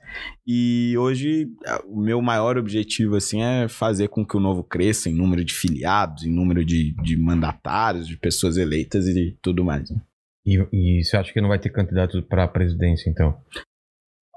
E 0.45 0.93
hoje 0.97 1.47
o 1.87 2.01
meu 2.01 2.21
maior 2.21 2.57
objetivo 2.57 3.15
assim 3.15 3.41
é 3.41 3.67
fazer 3.67 4.09
com 4.09 4.25
que 4.25 4.35
o 4.35 4.41
novo 4.41 4.63
cresça 4.63 5.09
em 5.09 5.15
número 5.15 5.43
de 5.45 5.53
filiados, 5.53 6.25
em 6.25 6.33
número 6.33 6.65
de, 6.65 6.93
de 7.01 7.15
mandatários, 7.15 8.07
de 8.07 8.17
pessoas 8.17 8.57
eleitas 8.57 9.07
e 9.07 9.37
tudo 9.41 9.63
mais. 9.63 9.89
né? 9.89 10.01
E, 10.45 10.57
e 10.73 11.03
você 11.03 11.15
acha 11.15 11.31
que 11.31 11.39
não 11.39 11.47
vai 11.47 11.59
ter 11.59 11.69
candidato 11.69 12.21
pra 12.23 12.47
presidência, 12.47 13.09
então? 13.09 13.37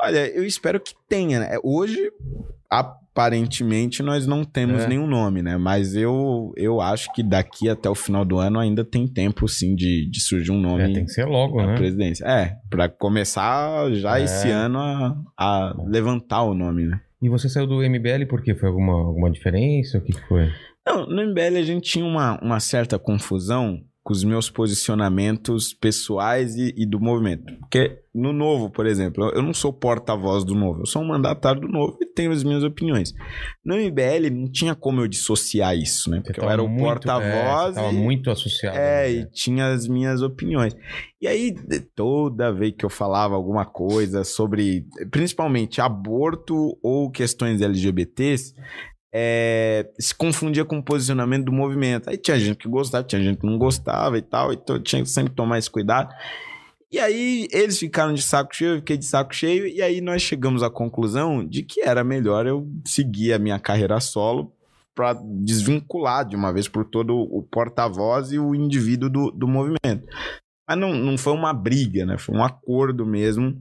Olha, 0.01 0.27
eu 0.29 0.45
espero 0.45 0.79
que 0.81 0.95
tenha, 1.09 1.41
né? 1.41 1.57
Hoje, 1.63 2.11
aparentemente, 2.71 4.03
nós 4.03 4.27
não 4.27 4.45
temos 4.45 4.83
É. 4.83 4.89
nenhum 4.89 5.07
nome, 5.07 5.43
né? 5.43 5.57
Mas 5.57 5.95
eu, 5.97 6.53
eu 6.57 6.81
acho 6.81 7.13
que 7.15 7.23
daqui 7.23 7.69
até 7.69 7.89
o 7.89 7.95
final 7.95 8.25
do 8.25 8.39
ano 8.39 8.59
ainda 8.59 8.85
tem 8.85 9.07
tempo, 9.09 9.49
sim, 9.49 9.75
de, 9.75 10.09
de 10.11 10.21
surgir 10.21 10.53
um 10.53 10.61
nome 10.61 10.83
É, 10.83 10.93
tem 10.93 11.05
que 11.07 11.13
ser 11.13 11.25
logo, 11.25 11.65
né? 11.65 11.77
presidência. 11.77 12.25
É, 12.27 12.57
pra 12.69 12.89
começar 12.89 13.91
já 13.95 14.19
É. 14.21 14.25
esse 14.25 14.51
ano 14.51 14.79
a, 14.79 15.17
a 15.37 15.75
levantar 15.87 16.43
o 16.43 16.55
nome, 16.55 16.85
né? 16.85 17.01
E 17.23 17.29
você 17.31 17.49
saiu 17.49 17.67
do 17.67 17.83
MBL 17.83 18.27
por 18.29 18.43
quê? 18.43 18.55
Foi 18.55 18.69
alguma, 18.69 18.93
alguma 18.93 19.31
diferença? 19.31 19.97
O 19.99 20.03
que, 20.03 20.13
que 20.13 20.29
foi? 20.29 20.51
Não, 20.87 21.07
no 21.07 21.23
MBL 21.27 21.57
a 21.59 21.63
gente 21.63 21.91
tinha 21.91 22.05
uma, 22.05 22.39
uma 22.43 22.61
certa 22.61 22.99
confusão 22.99 23.81
com 24.07 24.13
os 24.13 24.23
meus 24.23 24.49
posicionamentos 24.49 25.75
pessoais 25.75 26.55
e, 26.55 26.73
e 26.77 26.87
do 26.87 27.01
movimento. 27.01 27.53
Porque 27.59 27.99
no 28.15 28.33
Novo, 28.33 28.71
por 28.71 28.87
exemplo, 28.87 29.29
eu- 29.35 29.43
não 29.43 29.53
sou 29.53 29.73
porta-voz 29.73 30.45
do 30.45 30.55
Novo, 30.55 30.83
eu 30.83 30.87
sou 30.87 31.03
um 31.03 31.09
mandatário 31.09 31.61
do 31.61 31.67
Novo 31.67 31.99
e 32.01 32.07
tenho 32.07 32.31
as 32.31 32.45
minhas 32.45 32.63
opiniões. 32.63 33.13
No 33.65 33.75
MBL 33.75 34.31
não 34.31 34.49
tinha 34.49 34.77
como 34.77 35.01
eu 35.01 35.09
dissociar 35.09 35.77
isso, 35.77 36.09
né? 36.09 36.21
Porque 36.25 36.39
eu 36.39 36.49
era 36.49 36.63
o 36.63 36.69
é, 36.69 36.79
porta-voz 36.79 37.75
você 37.75 37.81
tava 37.81 37.93
e- 37.93 37.97
muito 37.97 38.31
associado. 38.31 38.77
É, 38.79 39.03
né? 39.09 39.13
e 39.13 39.27
tinha 39.33 39.67
as 39.73 39.89
minhas 39.89 40.23
opiniões. 40.23 40.73
E 41.21 41.27
aí, 41.27 41.53
toda 41.97 42.53
vez 42.53 42.75
que 42.79 42.85
eu 42.85 42.91
falava 42.91 43.35
alguma 43.35 43.65
coisa 43.67 44.23
sobre, 44.23 44.87
principalmente 45.11 45.81
aborto 45.81 46.79
ou 46.81 47.11
questões 47.11 47.61
LGBTs, 47.61 48.55
é, 49.19 49.89
se 49.99 50.15
confundia 50.15 50.63
com 50.63 50.77
o 50.77 50.83
posicionamento 50.83 51.47
do 51.47 51.53
movimento. 51.53 52.11
Aí 52.11 52.19
tinha 52.19 52.39
gente 52.39 52.59
que 52.59 52.69
gostava, 52.69 53.03
tinha 53.03 53.23
gente 53.23 53.41
que 53.41 53.47
não 53.47 53.57
gostava 53.57 54.19
e 54.19 54.21
tal, 54.21 54.53
então 54.53 54.79
tinha 54.79 55.03
que 55.03 55.09
sempre 55.09 55.33
tomar 55.33 55.59
esse 55.59 55.71
cuidado. 55.71 56.15
E 56.93 56.99
aí 56.99 57.49
eles 57.51 57.79
ficaram 57.79 58.13
de 58.13 58.21
saco 58.21 58.55
cheio, 58.55 58.73
eu 58.73 58.77
fiquei 58.77 58.99
de 58.99 59.07
saco 59.07 59.35
cheio, 59.35 59.67
e 59.67 59.81
aí 59.81 60.03
nós 60.03 60.21
chegamos 60.21 60.63
à 60.63 60.69
conclusão 60.69 61.43
de 61.43 61.63
que 61.63 61.81
era 61.81 62.05
melhor 62.05 62.47
eu 62.47 62.69
seguir 62.85 63.33
a 63.33 63.39
minha 63.39 63.59
carreira 63.59 63.99
solo 64.01 64.53
para 64.95 65.15
desvincular 65.25 66.29
de 66.29 66.37
uma 66.37 66.53
vez 66.53 66.69
por 66.69 66.85
todo 66.85 67.17
o 67.17 67.43
porta-voz 67.43 68.33
e 68.33 68.39
o 68.39 68.55
indivíduo 68.55 69.09
do, 69.09 69.31
do 69.31 69.49
movimento. 69.49 70.07
Mas 70.69 70.79
não, 70.79 70.93
não 70.93 71.17
foi 71.17 71.33
uma 71.33 71.55
briga, 71.55 72.05
né? 72.05 72.19
Foi 72.19 72.37
um 72.37 72.45
acordo 72.45 73.07
mesmo 73.07 73.57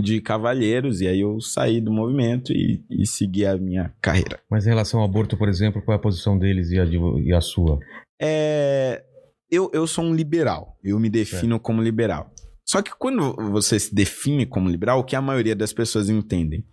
de 0.00 0.20
cavalheiros, 0.20 1.00
e 1.00 1.06
aí 1.06 1.20
eu 1.20 1.40
saí 1.40 1.80
do 1.80 1.92
movimento 1.92 2.52
e, 2.52 2.82
e 2.90 3.06
segui 3.06 3.44
a 3.46 3.56
minha 3.56 3.92
carreira. 4.00 4.40
Mas 4.50 4.66
em 4.66 4.70
relação 4.70 5.00
ao 5.00 5.06
aborto, 5.06 5.36
por 5.36 5.48
exemplo, 5.48 5.82
qual 5.82 5.94
é 5.94 5.98
a 5.98 6.02
posição 6.02 6.38
deles 6.38 6.70
e 6.70 6.78
a, 6.80 6.84
de- 6.84 6.98
e 7.22 7.32
a 7.32 7.40
sua? 7.40 7.78
É, 8.20 9.04
eu, 9.50 9.70
eu 9.72 9.86
sou 9.86 10.04
um 10.04 10.14
liberal, 10.14 10.76
eu 10.82 10.98
me 10.98 11.08
defino 11.10 11.58
como 11.60 11.82
liberal. 11.82 12.32
Só 12.68 12.82
que 12.82 12.92
quando 12.96 13.34
você 13.50 13.78
se 13.80 13.94
define 13.94 14.46
como 14.46 14.68
liberal, 14.68 15.00
o 15.00 15.04
que 15.04 15.16
a 15.16 15.20
maioria 15.22 15.56
das 15.56 15.72
pessoas 15.72 16.08
entendem? 16.08 16.64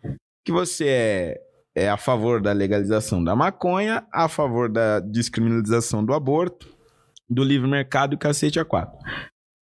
Que 0.45 0.51
você 0.51 0.88
é, 0.88 1.41
é 1.75 1.89
a 1.89 1.97
favor 1.97 2.41
da 2.41 2.51
legalização 2.51 3.23
da 3.23 3.36
maconha, 3.36 4.05
a 4.13 4.28
favor 4.30 4.69
da 4.69 4.99
descriminalização 4.99 6.05
do 6.05 6.13
aborto, 6.13 6.67
do 7.30 7.43
livre 7.43 7.67
mercado 7.67 8.13
e 8.13 8.17
cacete 8.17 8.59
a 8.59 8.65
quatro. 8.65 8.97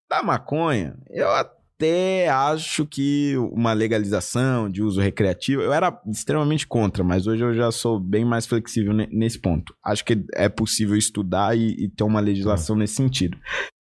Da 0.09 0.23
maconha, 0.23 0.95
eu 1.11 1.27
até 1.75 2.29
acho 2.29 2.85
que 2.85 3.35
uma 3.51 3.73
legalização 3.73 4.69
de 4.69 4.81
uso 4.81 5.01
recreativo, 5.01 5.61
eu 5.61 5.73
era 5.73 6.01
extremamente 6.07 6.65
contra, 6.67 7.03
mas 7.03 7.27
hoje 7.27 7.43
eu 7.43 7.53
já 7.53 7.71
sou 7.71 7.99
bem 7.99 8.23
mais 8.23 8.45
flexível 8.45 8.93
nesse 8.93 9.39
ponto. 9.39 9.75
Acho 9.83 10.05
que 10.05 10.23
é 10.33 10.47
possível 10.47 10.95
estudar 10.95 11.57
e, 11.57 11.71
e 11.85 11.89
ter 11.89 12.03
uma 12.03 12.19
legislação 12.19 12.75
nesse 12.75 12.95
sentido. 12.95 13.37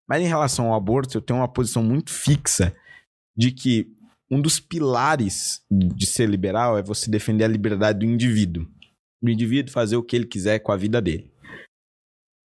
Mas 0.07 0.21
em 0.21 0.27
relação 0.27 0.67
ao 0.67 0.75
aborto, 0.75 1.17
eu 1.17 1.21
tenho 1.21 1.39
uma 1.39 1.47
posição 1.47 1.83
muito 1.83 2.11
fixa 2.11 2.75
de 3.37 3.51
que 3.51 3.87
um 4.29 4.41
dos 4.41 4.59
pilares 4.59 5.61
de 5.71 6.05
ser 6.05 6.27
liberal 6.27 6.77
é 6.77 6.83
você 6.83 7.09
defender 7.09 7.43
a 7.45 7.47
liberdade 7.47 7.99
do 7.99 8.05
indivíduo. 8.05 8.67
O 9.21 9.29
indivíduo 9.29 9.71
fazer 9.71 9.95
o 9.95 10.03
que 10.03 10.15
ele 10.15 10.25
quiser 10.25 10.59
com 10.59 10.71
a 10.71 10.77
vida 10.77 11.01
dele. 11.01 11.32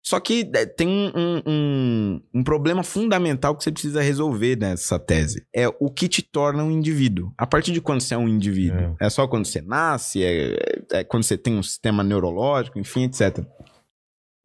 Só 0.09 0.19
que 0.19 0.51
é, 0.55 0.65
tem 0.65 0.89
um, 0.89 1.43
um, 1.47 2.21
um, 2.37 2.43
problema 2.43 2.83
fundamental 2.83 3.55
que 3.55 3.63
você 3.63 3.71
precisa 3.71 4.01
resolver 4.01 4.57
nessa 4.57 4.99
tese. 4.99 5.47
É 5.55 5.69
o 5.69 5.91
que 5.91 6.09
te 6.09 6.23
torna 6.23 6.65
um 6.65 6.71
indivíduo. 6.71 7.31
A 7.37 7.47
partir 7.47 7.73
de 7.73 7.81
quando 7.83 8.01
você 8.01 8.15
é 8.15 8.17
um 8.17 8.27
indivíduo? 8.27 8.97
É, 8.99 9.07
é 9.07 9.11
só 9.11 9.29
quando 9.29 9.45
você 9.45 9.61
nasce? 9.61 10.25
É, 10.25 10.57
é, 10.93 11.05
quando 11.05 11.25
você 11.25 11.37
tem 11.37 11.59
um 11.59 11.63
sistema 11.63 12.03
neurológico? 12.03 12.79
Enfim, 12.79 13.05
etc. 13.05 13.45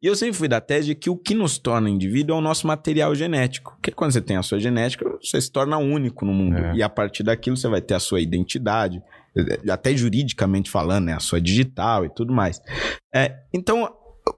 E 0.02 0.06
eu 0.06 0.14
sempre 0.14 0.34
fui 0.34 0.48
da 0.48 0.60
tese 0.60 0.88
de 0.88 0.94
que 0.94 1.08
o 1.08 1.16
que 1.16 1.34
nos 1.34 1.56
torna 1.56 1.88
indivíduo 1.88 2.36
é 2.36 2.38
o 2.38 2.42
nosso 2.42 2.66
material 2.66 3.14
genético. 3.14 3.72
Porque 3.76 3.90
quando 3.90 4.12
você 4.12 4.20
tem 4.20 4.36
a 4.36 4.42
sua 4.42 4.58
genética, 4.58 5.16
você 5.18 5.40
se 5.40 5.50
torna 5.50 5.78
único 5.78 6.26
no 6.26 6.34
mundo. 6.34 6.58
É. 6.58 6.74
E 6.74 6.82
a 6.82 6.90
partir 6.90 7.22
daquilo 7.22 7.56
você 7.56 7.68
vai 7.68 7.80
ter 7.80 7.94
a 7.94 8.00
sua 8.00 8.20
identidade, 8.20 9.02
até 9.72 9.96
juridicamente 9.96 10.70
falando, 10.70 11.06
né? 11.06 11.14
A 11.14 11.20
sua 11.20 11.40
digital 11.40 12.04
e 12.04 12.10
tudo 12.10 12.34
mais. 12.34 12.60
É, 13.14 13.34
então, 13.50 13.90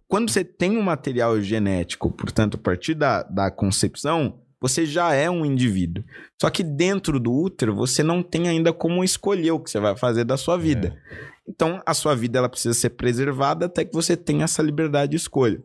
quando 0.08 0.30
você 0.30 0.44
tem 0.44 0.76
um 0.76 0.82
material 0.82 1.40
genético, 1.40 2.10
portanto, 2.10 2.56
a 2.56 2.58
partir 2.58 2.94
da, 2.94 3.22
da 3.22 3.50
concepção, 3.50 4.40
você 4.60 4.86
já 4.86 5.14
é 5.14 5.30
um 5.30 5.44
indivíduo. 5.44 6.04
Só 6.40 6.50
que 6.50 6.62
dentro 6.62 7.20
do 7.20 7.32
útero, 7.32 7.74
você 7.74 8.02
não 8.02 8.22
tem 8.22 8.48
ainda 8.48 8.72
como 8.72 9.04
escolher 9.04 9.52
o 9.52 9.60
que 9.60 9.70
você 9.70 9.78
vai 9.78 9.96
fazer 9.96 10.24
da 10.24 10.36
sua 10.36 10.56
vida. 10.56 10.96
É. 11.10 11.36
Então, 11.48 11.80
a 11.86 11.94
sua 11.94 12.14
vida 12.14 12.38
ela 12.38 12.48
precisa 12.48 12.74
ser 12.74 12.90
preservada 12.90 13.66
até 13.66 13.84
que 13.84 13.92
você 13.92 14.16
tenha 14.16 14.44
essa 14.44 14.62
liberdade 14.62 15.10
de 15.10 15.16
escolha. 15.16 15.62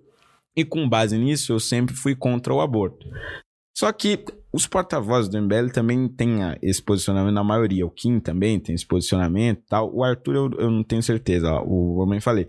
E 0.55 0.63
com 0.63 0.87
base 0.87 1.17
nisso, 1.17 1.53
eu 1.53 1.59
sempre 1.59 1.95
fui 1.95 2.15
contra 2.15 2.53
o 2.53 2.61
aborto. 2.61 3.07
Só 3.75 3.91
que 3.91 4.23
os 4.53 4.67
porta-vozes 4.67 5.29
do 5.29 5.41
MBL 5.41 5.69
também 5.73 6.07
têm 6.07 6.39
esse 6.61 6.81
posicionamento 6.81 7.33
na 7.33 7.43
maioria. 7.43 7.85
O 7.85 7.89
Kim 7.89 8.19
também 8.19 8.59
tem 8.59 8.75
esse 8.75 8.85
posicionamento 8.85 9.63
tal. 9.69 9.93
O 9.93 10.03
Arthur 10.03 10.35
eu, 10.35 10.51
eu 10.59 10.69
não 10.69 10.83
tenho 10.83 11.01
certeza, 11.01 11.51
ó, 11.51 11.63
o 11.63 11.99
homem 11.99 12.19
falei. 12.19 12.47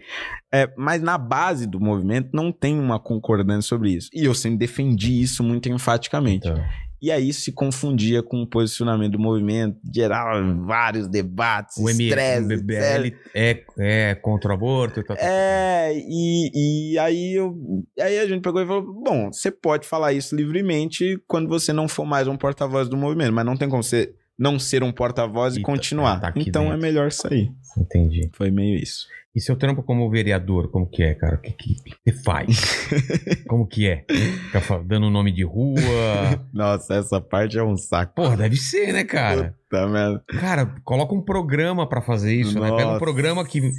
É, 0.52 0.72
mas 0.76 1.00
na 1.00 1.16
base 1.16 1.66
do 1.66 1.78
movimento 1.78 2.30
não 2.32 2.50
tem 2.50 2.78
uma 2.78 2.98
concordância 2.98 3.68
sobre 3.68 3.90
isso. 3.90 4.10
E 4.12 4.24
eu 4.24 4.34
sempre 4.34 4.58
defendi 4.58 5.22
isso 5.22 5.44
muito 5.44 5.68
enfaticamente. 5.68 6.48
Então. 6.48 6.62
E 7.02 7.10
aí 7.10 7.32
se 7.32 7.50
confundia 7.50 8.22
com 8.22 8.42
o 8.42 8.46
posicionamento 8.46 9.12
do 9.12 9.18
movimento, 9.18 9.76
gerava 9.92 10.40
vários 10.64 11.08
debates, 11.08 11.76
o 11.76 11.90
estresse. 11.90 12.54
O 12.54 12.58
MBL 12.58 13.16
é, 13.34 13.64
é 13.76 14.14
contra 14.14 14.52
o 14.52 14.54
aborto. 14.54 15.02
Tá, 15.02 15.16
tá, 15.16 15.20
tá, 15.20 15.26
é, 15.26 15.92
e, 15.96 16.92
e 16.92 16.98
aí, 17.00 17.34
eu, 17.34 17.58
aí 17.98 18.20
a 18.20 18.26
gente 18.28 18.40
pegou 18.40 18.62
e 18.62 18.66
falou: 18.66 19.02
bom, 19.02 19.32
você 19.32 19.50
pode 19.50 19.84
falar 19.84 20.12
isso 20.12 20.36
livremente 20.36 21.20
quando 21.26 21.48
você 21.48 21.72
não 21.72 21.88
for 21.88 22.06
mais 22.06 22.28
um 22.28 22.36
porta-voz 22.36 22.88
do 22.88 22.96
movimento, 22.96 23.32
mas 23.32 23.44
não 23.44 23.56
tem 23.56 23.68
como 23.68 23.82
você 23.82 24.14
não 24.38 24.56
ser 24.58 24.84
um 24.84 24.92
porta-voz 24.92 25.56
e, 25.56 25.60
e 25.60 25.62
continuar. 25.62 26.20
Tá 26.20 26.32
então 26.36 26.66
é 26.66 26.70
dentro. 26.70 26.86
é 26.86 26.88
melhor 26.88 27.10
sair. 27.10 27.52
Entendi. 27.76 28.30
Foi 28.34 28.50
meio 28.50 28.76
isso. 28.76 29.06
E 29.34 29.40
seu 29.40 29.56
trampo 29.56 29.82
como 29.82 30.10
vereador, 30.10 30.70
como 30.70 30.86
que 30.86 31.02
é, 31.02 31.14
cara? 31.14 31.36
O 31.36 31.38
que, 31.38 31.52
que, 31.52 31.76
você 32.04 32.22
faz? 32.22 32.86
como 33.48 33.66
que 33.66 33.88
é? 33.88 34.04
Fica 34.06 34.78
dando 34.84 35.08
nome 35.08 35.32
de 35.32 35.42
rua? 35.42 35.80
Nossa, 36.52 36.96
essa 36.96 37.18
parte 37.18 37.56
é 37.56 37.64
um 37.64 37.76
saco. 37.76 38.14
Porra, 38.14 38.36
deve 38.36 38.56
ser, 38.56 38.92
né, 38.92 39.04
cara? 39.04 39.56
Puta 39.72 39.88
merda. 39.88 40.22
Cara, 40.38 40.74
coloca 40.84 41.14
um 41.14 41.22
programa 41.22 41.88
para 41.88 42.02
fazer 42.02 42.34
isso, 42.34 42.58
Nossa. 42.58 42.72
né? 42.72 42.76
Pega 42.76 42.90
um 42.90 42.98
programa 42.98 43.42
que 43.42 43.72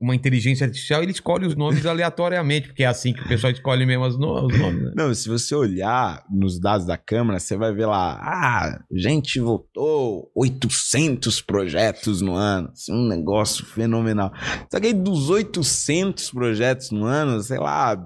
uma 0.00 0.14
inteligência 0.14 0.64
artificial, 0.64 1.02
ele 1.02 1.10
escolhe 1.10 1.44
os 1.44 1.56
nomes 1.56 1.84
aleatoriamente, 1.84 2.68
porque 2.68 2.84
é 2.84 2.86
assim 2.86 3.12
que 3.12 3.20
o 3.20 3.28
pessoal 3.28 3.52
escolhe 3.52 3.84
mesmo 3.84 4.06
os 4.06 4.16
nomes. 4.16 4.56
Né? 4.56 4.92
Não, 4.96 5.12
se 5.12 5.28
você 5.28 5.54
olhar 5.54 6.24
nos 6.30 6.60
dados 6.60 6.86
da 6.86 6.96
Câmara, 6.96 7.40
você 7.40 7.56
vai 7.56 7.74
ver 7.74 7.86
lá, 7.86 8.18
ah, 8.22 8.80
gente 8.92 9.40
votou 9.40 10.30
800 10.36 11.42
projetos 11.42 12.22
no 12.22 12.34
ano. 12.34 12.70
Assim, 12.72 12.92
um 12.94 13.08
negócio 13.08 13.39
fenomenal. 13.46 14.32
Só 14.70 14.80
que 14.80 14.88
aí 14.88 14.92
dos 14.92 15.30
800 15.30 16.30
projetos 16.30 16.90
no 16.90 17.04
ano, 17.04 17.42
sei 17.42 17.58
lá, 17.58 17.96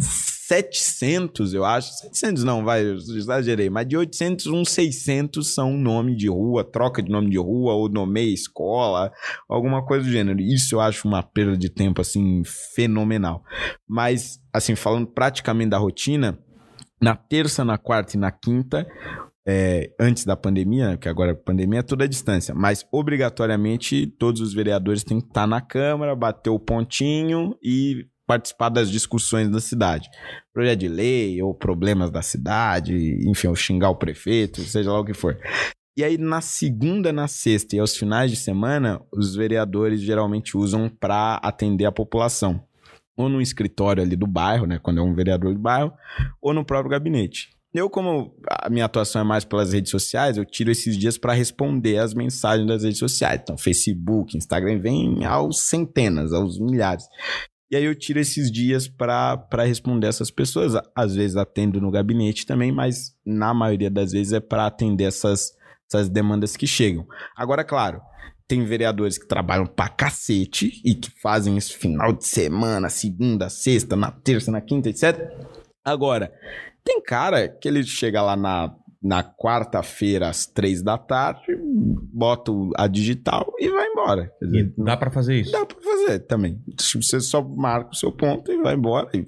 700, 0.00 1.54
eu 1.54 1.64
acho. 1.64 1.92
700 1.92 2.44
não, 2.44 2.64
vai, 2.64 2.84
eu 2.84 2.94
exagerei. 2.94 3.70
Mas 3.70 3.88
de 3.88 3.96
800, 3.96 4.46
uns 4.46 4.70
600 4.70 5.54
são 5.54 5.76
nome 5.76 6.16
de 6.16 6.28
rua, 6.28 6.64
troca 6.64 7.02
de 7.02 7.10
nome 7.10 7.30
de 7.30 7.38
rua, 7.38 7.74
ou 7.74 7.88
nomeia 7.88 8.32
escola, 8.32 9.10
alguma 9.48 9.84
coisa 9.84 10.04
do 10.04 10.10
gênero. 10.10 10.40
Isso 10.40 10.74
eu 10.74 10.80
acho 10.80 11.08
uma 11.08 11.22
perda 11.22 11.56
de 11.56 11.70
tempo, 11.70 12.00
assim, 12.00 12.42
fenomenal. 12.74 13.42
Mas, 13.88 14.38
assim, 14.52 14.74
falando 14.74 15.06
praticamente 15.06 15.70
da 15.70 15.78
rotina, 15.78 16.38
na 17.00 17.14
terça, 17.16 17.64
na 17.64 17.78
quarta 17.78 18.16
e 18.16 18.20
na 18.20 18.30
quinta, 18.30 18.86
é, 19.46 19.90
antes 20.00 20.24
da 20.24 20.36
pandemia, 20.36 20.88
né, 20.88 20.96
porque 20.96 21.08
agora 21.08 21.32
a 21.32 21.36
pandemia 21.36 21.80
é 21.80 21.82
toda 21.82 22.04
a 22.04 22.08
distância, 22.08 22.54
mas 22.54 22.86
obrigatoriamente 22.90 24.06
todos 24.06 24.40
os 24.40 24.54
vereadores 24.54 25.04
têm 25.04 25.20
que 25.20 25.28
estar 25.28 25.46
na 25.46 25.60
Câmara, 25.60 26.16
bater 26.16 26.50
o 26.50 26.58
pontinho 26.58 27.56
e 27.62 28.06
participar 28.26 28.70
das 28.70 28.90
discussões 28.90 29.50
da 29.50 29.60
cidade. 29.60 30.08
Projeto 30.52 30.80
de 30.80 30.88
lei 30.88 31.42
ou 31.42 31.54
problemas 31.54 32.10
da 32.10 32.22
cidade, 32.22 33.18
enfim, 33.28 33.48
ou 33.48 33.54
xingar 33.54 33.90
o 33.90 33.96
prefeito, 33.96 34.62
seja 34.62 34.90
lá 34.90 35.00
o 35.00 35.04
que 35.04 35.12
for. 35.12 35.38
E 35.96 36.02
aí, 36.02 36.18
na 36.18 36.40
segunda, 36.40 37.12
na 37.12 37.28
sexta 37.28 37.76
e 37.76 37.78
aos 37.78 37.96
finais 37.96 38.30
de 38.30 38.36
semana, 38.36 39.00
os 39.12 39.36
vereadores 39.36 40.00
geralmente 40.00 40.56
usam 40.56 40.88
para 40.88 41.36
atender 41.36 41.84
a 41.84 41.92
população. 41.92 42.64
Ou 43.16 43.28
no 43.28 43.40
escritório 43.40 44.02
ali 44.02 44.16
do 44.16 44.26
bairro, 44.26 44.66
né? 44.66 44.80
Quando 44.82 44.98
é 44.98 45.02
um 45.02 45.14
vereador 45.14 45.54
do 45.54 45.60
bairro, 45.60 45.92
ou 46.42 46.52
no 46.52 46.64
próprio 46.64 46.90
gabinete. 46.90 47.50
Eu, 47.74 47.90
como 47.90 48.32
a 48.48 48.70
minha 48.70 48.84
atuação 48.84 49.20
é 49.20 49.24
mais 49.24 49.44
pelas 49.44 49.72
redes 49.72 49.90
sociais, 49.90 50.36
eu 50.36 50.44
tiro 50.44 50.70
esses 50.70 50.96
dias 50.96 51.18
para 51.18 51.32
responder 51.32 51.98
as 51.98 52.14
mensagens 52.14 52.68
das 52.68 52.84
redes 52.84 53.00
sociais. 53.00 53.40
Então, 53.42 53.58
Facebook, 53.58 54.36
Instagram, 54.36 54.78
vem 54.78 55.24
aos 55.24 55.58
centenas, 55.62 56.32
aos 56.32 56.56
milhares. 56.60 57.04
E 57.68 57.74
aí 57.74 57.84
eu 57.84 57.94
tiro 57.96 58.20
esses 58.20 58.52
dias 58.52 58.86
para 58.86 59.64
responder 59.64 60.06
essas 60.06 60.30
pessoas. 60.30 60.80
Às 60.94 61.16
vezes 61.16 61.36
atendo 61.36 61.80
no 61.80 61.90
gabinete 61.90 62.46
também, 62.46 62.70
mas 62.70 63.16
na 63.26 63.52
maioria 63.52 63.90
das 63.90 64.12
vezes 64.12 64.32
é 64.32 64.38
para 64.38 64.66
atender 64.66 65.04
essas, 65.04 65.50
essas 65.90 66.08
demandas 66.08 66.56
que 66.56 66.68
chegam. 66.68 67.04
Agora, 67.36 67.64
claro, 67.64 68.00
tem 68.46 68.64
vereadores 68.64 69.18
que 69.18 69.26
trabalham 69.26 69.66
pra 69.66 69.88
cacete 69.88 70.80
e 70.84 70.94
que 70.94 71.10
fazem 71.20 71.56
isso 71.56 71.76
final 71.76 72.12
de 72.12 72.24
semana, 72.24 72.88
segunda, 72.88 73.48
sexta, 73.50 73.96
na 73.96 74.12
terça, 74.12 74.52
na 74.52 74.60
quinta, 74.60 74.88
etc. 74.88 75.28
Agora, 75.84 76.32
tem 76.84 77.02
cara 77.02 77.48
que 77.48 77.66
ele 77.66 77.82
chega 77.82 78.22
lá 78.22 78.36
na 78.36 78.74
na 79.04 79.22
quarta-feira 79.22 80.30
às 80.30 80.46
três 80.46 80.80
da 80.80 80.96
tarde, 80.96 81.54
bota 82.10 82.50
a 82.74 82.86
digital 82.86 83.52
e 83.58 83.68
vai 83.68 83.86
embora. 83.86 84.32
Dizer, 84.40 84.72
e 84.78 84.82
dá 84.82 84.96
para 84.96 85.10
fazer 85.10 85.40
isso? 85.40 85.52
Dá 85.52 85.66
para 85.66 85.76
fazer 85.78 86.20
também. 86.20 86.58
Você 86.78 87.20
só 87.20 87.42
marca 87.42 87.90
o 87.90 87.94
seu 87.94 88.10
ponto 88.10 88.50
e 88.50 88.56
vai 88.62 88.74
embora. 88.74 89.10
E, 89.12 89.22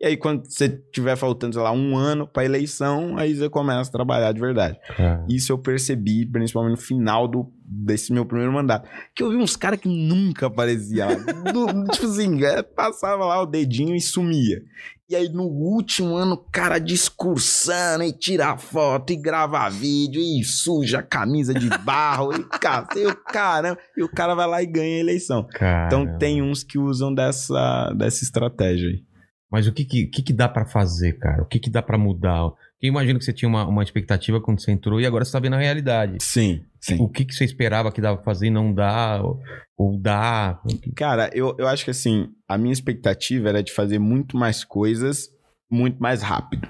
e 0.00 0.06
aí, 0.06 0.16
quando 0.16 0.46
você 0.46 0.70
tiver 0.90 1.16
faltando, 1.16 1.52
sei 1.52 1.62
lá, 1.62 1.70
um 1.70 1.94
ano 1.94 2.26
para 2.26 2.46
eleição, 2.46 3.18
aí 3.18 3.34
você 3.34 3.50
começa 3.50 3.90
a 3.90 3.92
trabalhar 3.92 4.32
de 4.32 4.40
verdade. 4.40 4.78
É. 4.98 5.22
Isso 5.28 5.52
eu 5.52 5.58
percebi, 5.58 6.24
principalmente 6.24 6.70
no 6.70 6.78
final 6.78 7.28
do, 7.28 7.52
desse 7.64 8.12
meu 8.12 8.26
primeiro 8.26 8.52
mandato. 8.52 8.88
Que 9.14 9.22
eu 9.22 9.30
vi 9.30 9.36
uns 9.36 9.56
caras 9.56 9.80
que 9.80 9.88
nunca 9.88 10.46
apareciam 10.46 11.08
lá. 11.08 11.14
tipo 11.92 12.06
assim, 12.06 12.44
é, 12.44 12.62
passava 12.62 13.24
lá 13.24 13.40
o 13.42 13.46
dedinho 13.46 13.94
e 13.94 14.00
sumia. 14.00 14.62
E 15.08 15.14
aí 15.14 15.28
no 15.28 15.44
último 15.44 16.16
ano, 16.16 16.34
o 16.34 16.50
cara 16.50 16.78
discursando 16.78 18.04
e 18.04 18.12
tira 18.12 18.56
foto 18.56 19.12
e 19.12 19.16
grava 19.16 19.68
vídeo 19.68 20.20
e 20.20 20.42
suja 20.42 21.00
a 21.00 21.02
camisa 21.02 21.52
de 21.52 21.68
barro 21.84 22.32
e, 22.32 22.38
e 22.98 23.06
o 23.06 23.14
caramba, 23.14 23.78
e 23.96 24.02
o 24.02 24.08
cara 24.08 24.34
vai 24.34 24.46
lá 24.46 24.62
e 24.62 24.66
ganha 24.66 24.96
a 24.96 25.00
eleição. 25.00 25.46
Caramba. 25.52 25.86
Então 25.86 26.18
tem 26.18 26.42
uns 26.42 26.62
que 26.64 26.78
usam 26.78 27.14
dessa, 27.14 27.92
dessa 27.96 28.24
estratégia 28.24 28.88
aí. 28.88 29.02
Mas 29.50 29.68
o 29.68 29.72
que 29.72 29.84
que, 29.84 30.06
que, 30.06 30.22
que 30.22 30.32
dá 30.32 30.48
para 30.48 30.66
fazer, 30.66 31.12
cara? 31.18 31.42
O 31.42 31.46
que 31.46 31.60
que 31.60 31.70
dá 31.70 31.82
para 31.82 31.98
mudar? 31.98 32.40
Eu 32.40 32.88
imagino 32.88 33.18
que 33.18 33.24
você 33.24 33.32
tinha 33.32 33.48
uma, 33.48 33.66
uma 33.66 33.82
expectativa 33.82 34.40
quando 34.40 34.60
você 34.60 34.72
entrou 34.72 35.00
e 35.00 35.06
agora 35.06 35.24
você 35.24 35.32
tá 35.32 35.38
vendo 35.38 35.54
a 35.54 35.60
realidade. 35.60 36.16
Sim, 36.20 36.64
sim. 36.84 37.00
O 37.00 37.08
que, 37.08 37.24
que 37.24 37.34
você 37.34 37.44
esperava 37.44 37.92
que 37.92 38.00
dava 38.00 38.16
pra 38.16 38.24
fazer 38.24 38.46
e 38.46 38.50
não 38.50 38.72
dá? 38.72 39.22
Ou, 39.22 39.40
ou 39.76 39.98
dá? 39.98 40.60
Cara, 40.94 41.30
eu, 41.32 41.54
eu 41.58 41.66
acho 41.66 41.84
que 41.84 41.90
assim, 41.90 42.28
a 42.48 42.58
minha 42.58 42.72
expectativa 42.72 43.48
era 43.48 43.62
de 43.62 43.72
fazer 43.72 43.98
muito 43.98 44.36
mais 44.36 44.64
coisas 44.64 45.34
muito 45.70 46.00
mais 46.00 46.22
rápido. 46.22 46.68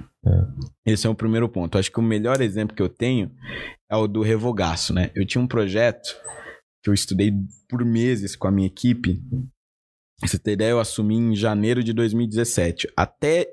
Esse 0.87 1.07
é 1.07 1.11
o 1.11 1.15
primeiro 1.15 1.49
ponto. 1.49 1.77
Acho 1.77 1.93
que 1.93 2.01
o 2.01 2.03
melhor 2.03 2.41
exemplo 2.41 2.75
que 2.75 2.83
eu 2.83 2.89
tenho 2.89 3.31
é 3.91 3.97
o 3.97 4.07
do 4.07 4.23
revogaço, 4.23 4.95
né? 4.95 5.11
Eu 5.15 5.27
tinha 5.27 5.43
um 5.43 5.47
projeto 5.47 6.17
que 6.83 6.89
eu 6.89 6.95
estudei 6.95 7.33
por 7.69 7.85
meses 7.85 8.35
com 8.35 8.49
a 8.49 8.51
minha 8.51 8.67
equipe. 8.67 9.21
Pra 10.19 10.29
Você 10.29 10.39
ter 10.39 10.53
ideia, 10.53 10.71
eu 10.71 10.81
assumi 10.81 11.17
em 11.17 11.37
janeiro 11.37 11.85
de 11.85 11.93
2017. 11.93 12.89
Até 12.97 13.49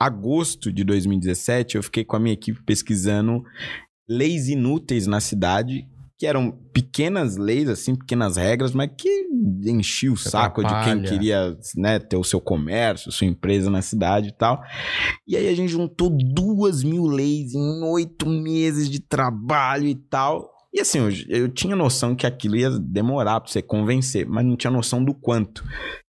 agosto 0.00 0.72
de 0.72 0.84
2017, 0.84 1.76
eu 1.76 1.82
fiquei 1.82 2.04
com 2.04 2.16
a 2.16 2.20
minha 2.20 2.34
equipe 2.34 2.62
pesquisando 2.62 3.44
leis 4.08 4.48
inúteis 4.48 5.06
na 5.06 5.20
cidade, 5.20 5.88
que 6.18 6.26
eram 6.26 6.52
pequenas 6.72 7.36
leis, 7.36 7.68
assim, 7.68 7.94
pequenas 7.94 8.36
regras, 8.36 8.72
mas 8.72 8.90
que 8.96 9.26
enchia 9.66 10.12
o 10.12 10.14
Que 10.14 10.28
saco 10.28 10.62
de 10.62 10.68
quem 10.68 10.76
atrapalha. 10.76 11.08
queria 11.08 11.58
né, 11.76 11.98
ter 11.98 12.16
o 12.16 12.24
seu 12.24 12.40
comércio, 12.40 13.10
sua 13.10 13.26
empresa 13.26 13.68
na 13.70 13.82
cidade 13.82 14.28
e 14.28 14.32
tal. 14.32 14.62
E 15.26 15.36
aí 15.36 15.48
a 15.48 15.54
gente 15.54 15.70
juntou 15.70 16.10
duas 16.10 16.84
mil 16.84 17.04
leis 17.06 17.52
em 17.54 17.82
oito 17.84 18.28
meses 18.28 18.88
de 18.88 19.00
trabalho 19.00 19.86
e 19.86 19.94
tal. 19.94 20.48
E 20.72 20.80
assim, 20.80 20.98
eu, 20.98 21.10
eu 21.28 21.48
tinha 21.48 21.74
noção 21.74 22.14
que 22.14 22.26
aquilo 22.26 22.56
ia 22.56 22.70
demorar 22.70 23.40
pra 23.40 23.50
você 23.50 23.62
convencer, 23.62 24.26
mas 24.26 24.44
não 24.44 24.56
tinha 24.56 24.70
noção 24.70 25.04
do 25.04 25.14
quanto. 25.14 25.64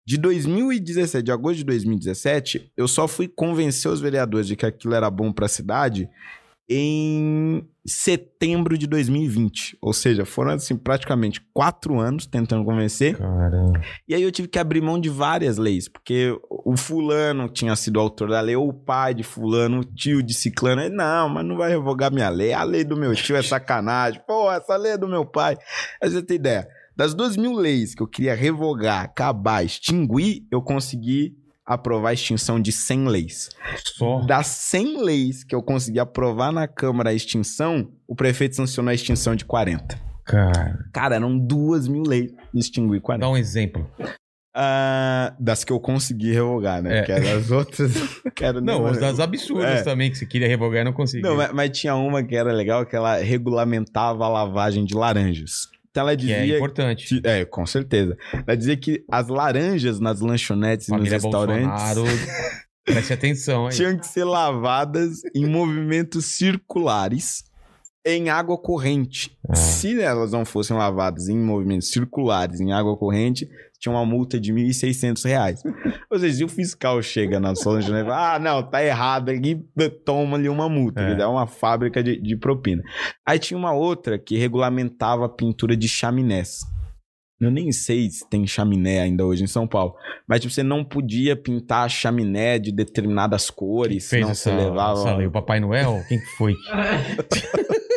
De 0.06 0.18
2017, 0.18 1.24
de 1.24 1.32
agosto 1.32 1.58
de 1.58 1.64
2017, 1.64 2.72
eu 2.76 2.88
só 2.88 3.08
fui 3.08 3.28
convencer 3.28 3.92
os 3.92 4.02
vereadores 4.02 4.48
de 4.48 4.56
que 4.56 4.66
aquilo 4.66 4.96
era 4.96 5.10
bom 5.12 5.32
pra 5.32 5.48
cidade 5.48 6.10
em 6.74 7.68
setembro 7.86 8.78
de 8.78 8.88
2020. 8.88 9.78
Ou 9.82 9.92
seja, 9.92 10.24
foram 10.24 10.52
assim 10.52 10.78
praticamente 10.78 11.42
quatro 11.54 12.00
anos 12.00 12.26
tentando 12.26 12.64
convencer. 12.64 13.18
Caramba. 13.18 13.82
E 14.08 14.16
aí 14.16 14.24
eu 14.24 14.32
tive 14.32 14.48
que 14.48 14.58
abrir 14.58 14.80
mão 14.80 14.98
de 14.98 15.10
várias 15.10 15.58
leis, 15.58 15.90
porque 15.90 16.34
o 16.50 16.78
fulano 16.78 17.50
tinha 17.50 17.76
sido 17.76 18.00
autor 18.00 18.30
da 18.30 18.40
lei, 18.40 18.56
ou 18.56 18.70
o 18.70 18.74
pai 18.74 19.14
de 19.14 19.22
fulano, 19.22 19.82
o 19.82 19.84
tio 19.84 20.24
de 20.24 20.34
ciclano. 20.34 20.82
Ele, 20.82 20.96
não, 20.96 21.28
mas 21.28 21.46
não 21.46 21.58
vai 21.58 21.70
revogar 21.70 22.10
minha 22.10 22.30
lei. 22.30 22.54
A 22.54 22.64
lei 22.64 22.86
do 22.86 22.96
meu 22.96 23.14
tio 23.14 23.36
é 23.36 23.44
sacanagem. 23.44 24.22
Pô, 24.26 24.50
essa 24.50 24.78
lei 24.78 24.94
é 24.94 24.98
do 24.98 25.10
meu 25.10 25.26
pai. 25.26 25.58
Aí 26.02 26.10
você 26.10 26.24
tem 26.24 26.38
ideia. 26.38 26.66
Das 26.96 27.14
duas 27.14 27.36
mil 27.36 27.54
leis 27.54 27.94
que 27.94 28.02
eu 28.02 28.08
queria 28.08 28.34
revogar, 28.34 29.04
acabar, 29.04 29.66
extinguir, 29.66 30.48
eu 30.50 30.62
consegui 30.62 31.36
aprovar 31.74 32.10
a 32.10 32.14
extinção 32.14 32.60
de 32.60 32.72
100 32.72 33.08
leis. 33.08 33.50
Só. 33.98 34.22
Das 34.22 34.48
100 34.48 35.04
leis 35.04 35.44
que 35.44 35.56
eu 35.56 35.62
consegui 35.62 36.00
aprovar 36.00 36.52
na 36.52 36.68
Câmara 36.68 37.10
a 37.10 37.14
extinção, 37.14 37.92
o 38.08 38.16
prefeito 38.16 38.56
sancionou 38.56 38.92
a 38.92 38.94
extinção 38.94 39.36
de 39.36 39.46
40. 39.46 40.00
Cara. 40.26 40.80
Cara, 40.94 41.16
eram 41.16 41.38
duas 41.38 41.88
mil 41.88 42.04
leis 42.04 42.32
extinguir 42.54 43.02
40. 43.02 43.26
Dá 43.26 43.32
um 43.32 43.38
exemplo. 43.38 43.90
Ah, 44.54 45.34
das 45.40 45.64
que 45.64 45.72
eu 45.72 45.80
consegui 45.80 46.34
revogar, 46.34 46.82
né? 46.82 46.98
É. 46.98 46.98
Porque 47.00 47.12
as 47.14 47.52
outras. 47.52 47.94
quero 48.36 48.60
Não, 48.60 48.84
os 48.84 48.98
das 49.00 49.20
absurdas 49.20 49.80
É. 49.80 49.84
também, 49.84 50.12
que 50.12 50.18
você 50.18 50.26
queria 50.26 50.48
revogar 50.48 50.82
e 50.82 50.84
não 50.84 50.92
conseguiu. 50.92 51.30
Não, 51.30 51.38
mas, 51.38 51.54
mas 51.54 51.70
tinha 51.80 51.96
uma 51.96 52.22
que 52.22 52.36
era 52.36 52.52
legal, 52.52 52.86
que 52.86 52.96
ela 52.96 53.16
regulamentava 53.18 54.26
a 54.26 54.30
lavagem 54.30 54.84
de 54.84 54.94
laranjas. 54.94 55.70
Então 55.92 56.02
ela 56.08 56.12
que 56.16 56.22
dizia. 56.26 56.54
é 56.54 56.56
importante. 56.58 57.08
que- 57.22 57.28
é, 57.28 57.44
com 57.46 57.66
certeza. 57.66 58.18
Ela 58.48 58.56
dizia 58.58 58.78
que 58.78 59.04
as 59.12 59.28
laranjas 59.28 60.00
nas 60.00 60.22
lanchonetes 60.22 60.88
e 60.88 60.92
nos 60.92 61.10
restaurantes 61.10 61.66
Bolsonaro, 61.96 62.04
preste 62.86 63.14
atenção 63.14 63.68
aí. 63.68 63.74
tinham 63.76 63.98
que 63.98 64.08
ser 64.08 64.24
lavadas 64.24 65.20
em 65.36 65.46
movimentos 65.46 66.26
circulares 66.28 67.44
em 68.06 68.30
água 68.30 68.58
corrente. 68.58 69.38
Ah. 69.48 69.56
Se 69.56 70.00
elas 70.02 70.32
não 70.32 70.46
fossem 70.46 70.76
lavadas 70.76 71.28
em 71.28 71.38
movimentos 71.38 71.92
circulares 71.92 72.60
em 72.62 72.72
água 72.72 72.96
corrente, 72.98 73.48
tinha 73.82 73.92
uma 73.92 74.06
multa 74.06 74.40
de 74.40 74.54
1.600 74.54 75.26
reais. 75.26 75.64
Ou 76.10 76.20
seja, 76.20 76.36
se 76.38 76.44
o 76.44 76.48
fiscal 76.48 77.02
chega 77.02 77.40
na 77.40 77.56
sua 77.56 77.74
lanchonete 77.74 78.04
e 78.06 78.10
fala, 78.10 78.36
ah, 78.36 78.40
não, 78.40 78.62
tá 78.62 78.84
errado 78.84 79.30
aqui, 79.30 79.60
toma 80.06 80.38
ali 80.38 80.48
uma 80.48 80.70
multa. 80.70 81.02
É. 81.02 81.22
É 81.22 81.26
uma 81.26 81.48
fábrica 81.48 82.04
de, 82.04 82.22
de 82.22 82.38
propina. 82.38 82.84
Aí 83.28 83.40
tinha 83.40 83.58
uma 83.58 83.74
outra 83.74 84.20
que 84.20 84.38
regulamentava 84.38 85.26
a 85.26 85.30
pintura 85.30 85.76
de 85.76 85.88
chaminés. 85.88 86.60
Eu 87.40 87.50
nem 87.50 87.72
sei 87.72 88.08
se 88.12 88.30
tem 88.30 88.46
chaminé 88.46 89.02
ainda 89.02 89.26
hoje 89.26 89.44
em 89.44 89.48
São 89.48 89.68
Paulo. 89.68 89.96
Mas 90.30 90.42
tipo, 90.42 90.54
você 90.54 90.62
não 90.62 90.84
podia 90.86 91.36
pintar 91.36 91.86
a 91.88 91.90
chaminé 91.90 92.60
de 92.60 92.72
determinadas 92.72 93.50
cores, 93.50 94.08
Fez 94.08 94.22
senão 94.22 94.30
essa, 94.30 94.52
você 94.52 94.56
levava. 94.56 95.00
essa 95.00 95.16
lei. 95.16 95.26
O 95.26 95.32
Papai 95.32 95.60
Noel? 95.60 96.04
Quem 96.08 96.20
que 96.20 96.26
foi? 96.38 96.54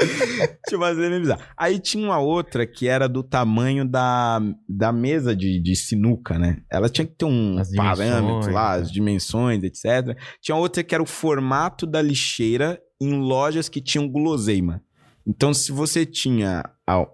É 0.00 1.08
meio 1.08 1.20
bizarro. 1.20 1.42
Aí 1.56 1.78
tinha 1.78 2.04
uma 2.04 2.18
outra 2.18 2.66
que 2.66 2.86
era 2.86 3.08
do 3.08 3.22
tamanho 3.22 3.84
da, 3.84 4.40
da 4.68 4.92
mesa 4.92 5.34
de, 5.34 5.60
de 5.60 5.74
sinuca, 5.74 6.38
né? 6.38 6.58
Ela 6.70 6.88
tinha 6.88 7.06
que 7.06 7.14
ter 7.14 7.24
um 7.24 7.58
As 7.58 7.74
parâmetro 7.74 8.52
lá, 8.52 8.76
né? 8.76 8.82
as 8.82 8.92
dimensões, 8.92 9.62
etc. 9.64 10.16
Tinha 10.40 10.56
outra 10.56 10.84
que 10.84 10.94
era 10.94 11.02
o 11.02 11.06
formato 11.06 11.86
da 11.86 12.00
lixeira 12.00 12.80
em 13.00 13.18
lojas 13.18 13.68
que 13.68 13.80
tinham 13.80 14.08
guloseima. 14.08 14.82
Então, 15.26 15.52
se 15.52 15.70
você 15.72 16.06
tinha 16.06 16.64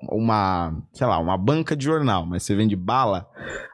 uma, 0.09 0.73
sei 0.93 1.07
lá, 1.07 1.19
uma 1.19 1.37
banca 1.37 1.75
de 1.75 1.85
jornal, 1.85 2.25
mas 2.25 2.45
você 2.45 2.55
vende 2.55 2.77
bala, 2.77 3.27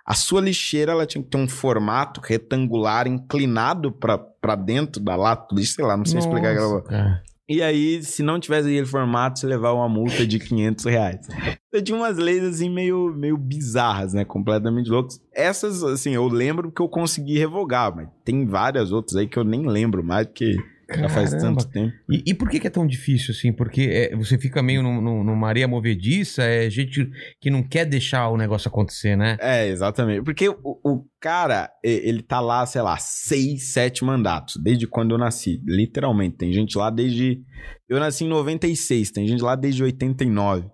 a 0.07 0.15
sua 0.15 0.41
lixeira 0.41 0.93
ela 0.93 1.05
tinha 1.05 1.23
que 1.23 1.29
ter 1.29 1.37
um 1.37 1.49
formato 1.49 2.23
retangular 2.23 3.07
inclinado 3.07 3.93
pra 3.93 4.19
pra 4.41 4.55
dentro 4.57 5.03
da 5.03 5.15
lata 5.17 5.55
sei 5.63 5.85
lá, 5.85 5.97
não 5.97 6.05
sei 6.05 6.19
explicar 6.19 6.53
aquela 6.53 6.81
Nossa. 6.81 7.23
E 7.51 7.61
aí, 7.65 8.01
se 8.05 8.23
não 8.23 8.39
tivesse 8.39 8.69
aquele 8.69 8.87
formato, 8.87 9.41
você 9.41 9.47
levava 9.49 9.75
uma 9.75 9.89
multa 9.89 10.25
de 10.25 10.39
500 10.39 10.85
reais. 10.85 11.27
Então 11.73 11.85
tinha 11.85 11.97
umas 11.97 12.19
leis, 12.19 12.43
assim, 12.43 12.69
meio, 12.69 13.15
meio 13.15 13.37
bizarras, 13.37 14.13
né? 14.13 14.25
Completamente 14.25 14.91
loucas. 14.91 15.23
Essas, 15.33 15.85
assim, 15.85 16.13
eu 16.13 16.27
lembro 16.27 16.73
que 16.73 16.83
eu 16.83 16.89
consegui 16.89 17.39
revogar, 17.39 17.95
mas 17.95 18.09
tem 18.25 18.45
várias 18.45 18.91
outras 18.91 19.15
aí 19.15 19.29
que 19.29 19.39
eu 19.39 19.45
nem 19.45 19.65
lembro 19.69 20.03
mais, 20.03 20.27
porque 20.27 20.57
já 20.99 21.09
faz 21.09 21.30
Caramba. 21.34 21.61
tanto 21.61 21.70
tempo. 21.70 21.93
E, 22.11 22.22
e 22.26 22.34
por 22.34 22.49
que, 22.49 22.66
é 22.66 22.70
tão 22.70 22.86
difícil 22.86 23.32
assim? 23.32 23.53
Porque 23.53 23.82
é, 23.82 24.16
você 24.16 24.38
fica 24.38 24.62
meio 24.62 24.82
num- 24.82 25.01
num- 25.01 25.24
numa 25.24 25.49
areia 25.49 25.68
movediça, 25.68 26.43
é 26.43 26.68
gente 26.70 27.09
que 27.41 27.51
não 27.51 27.62
quer 27.62 27.84
deixar 27.84 28.28
o 28.28 28.36
negócio 28.36 28.68
acontecer, 28.68 29.16
né? 29.16 29.36
É, 29.41 29.66
exatamente. 29.68 30.22
Porque 30.22 30.49
o, 30.49 30.57
o 30.84 31.05
cara, 31.20 31.70
ele 31.82 32.22
tá 32.22 32.41
lá, 32.41 32.64
sei 32.66 32.82
lá, 32.82 32.97
seis, 32.99 33.72
sete 33.72 34.05
mandatos, 34.05 34.57
desde 34.62 34.86
quando 34.86 35.12
eu 35.14 35.18
nasci. 35.18 35.61
Literalmente. 35.66 36.36
Tem 36.36 36.53
gente 36.53 36.76
lá 36.76 36.91
desde. 36.91 37.41
Eu 37.88 37.99
nasci 37.99 38.24
em 38.24 38.28
96, 38.28 39.11
tem 39.11 39.26
gente 39.26 39.43
lá 39.43 39.55
desde 39.57 39.82
89. 39.82 40.66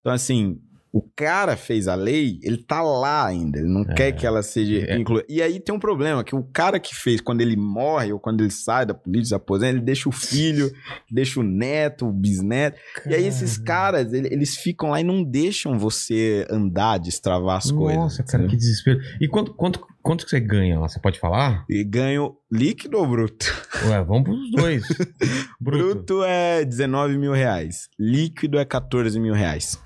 Então, 0.00 0.12
assim, 0.12 0.58
o 0.98 1.02
cara 1.14 1.56
fez 1.56 1.88
a 1.88 1.94
lei, 1.94 2.38
ele 2.42 2.56
tá 2.56 2.80
lá 2.80 3.26
ainda. 3.26 3.58
Ele 3.58 3.68
não 3.68 3.84
quer 3.84 4.12
que 4.12 4.26
ela 4.26 4.42
seja 4.42 4.86
É. 4.90 4.96
incluída. 4.96 5.26
E 5.28 5.42
aí 5.42 5.60
tem 5.60 5.74
um 5.74 5.78
problema, 5.78 6.24
que 6.24 6.34
o 6.34 6.42
cara 6.42 6.80
que 6.80 6.94
fez, 6.94 7.20
quando 7.20 7.42
ele 7.42 7.56
morre 7.56 8.12
ou 8.12 8.18
quando 8.18 8.40
ele 8.40 8.50
sai 8.50 8.86
da 8.86 8.94
política, 8.94 9.28
se 9.28 9.34
aposenta, 9.34 9.72
ele 9.76 9.84
deixa 9.84 10.08
o 10.08 10.12
filho, 10.12 10.70
deixa 11.10 11.38
o 11.38 11.42
neto, 11.42 12.06
o 12.08 12.12
bisneto. 12.12 12.78
E 13.06 13.14
aí 13.14 13.26
esses 13.26 13.58
caras, 13.58 14.12
ele- 14.12 14.28
eles 14.32 14.56
ficam 14.56 14.90
lá 14.90 15.00
e 15.00 15.04
não 15.04 15.22
deixam 15.22 15.78
você 15.78 16.46
andar, 16.50 16.98
destravar 16.98 17.58
as 17.58 17.70
coisas. 17.70 17.96
Nossa, 17.98 18.22
cara, 18.22 18.44
entendeu? 18.44 18.50
que 18.50 18.56
desespero. 18.56 18.98
E 19.20 19.28
quanto, 19.28 19.52
quanto, 19.54 19.86
quanto 20.02 20.24
que 20.24 20.30
você 20.30 20.40
ganha 20.40 20.78
lá? 20.80 20.88
Você 20.88 20.98
pode 21.00 21.18
falar? 21.20 21.64
E 21.68 21.84
ganho 21.84 22.36
líquido 22.50 22.96
ou 22.96 23.06
bruto? 23.06 23.46
Ué, 23.86 24.02
vamos 24.02 24.22
pros 24.24 24.50
dois. 24.52 24.82
Bruto, 25.60 25.94
Bruto. 25.94 26.24
é 26.24 26.64
19 26.64 27.18
mil 27.18 27.32
reais. 27.32 27.88
Líquido 27.98 28.58
é 28.58 28.64
14 28.64 29.18
mil 29.20 29.34
reais. 29.34 29.78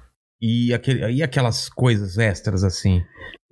E, 0.43 0.73
aquele, 0.73 1.07
e 1.13 1.23
aquelas 1.23 1.69
coisas 1.69 2.17
extras 2.17 2.65
assim? 2.65 3.03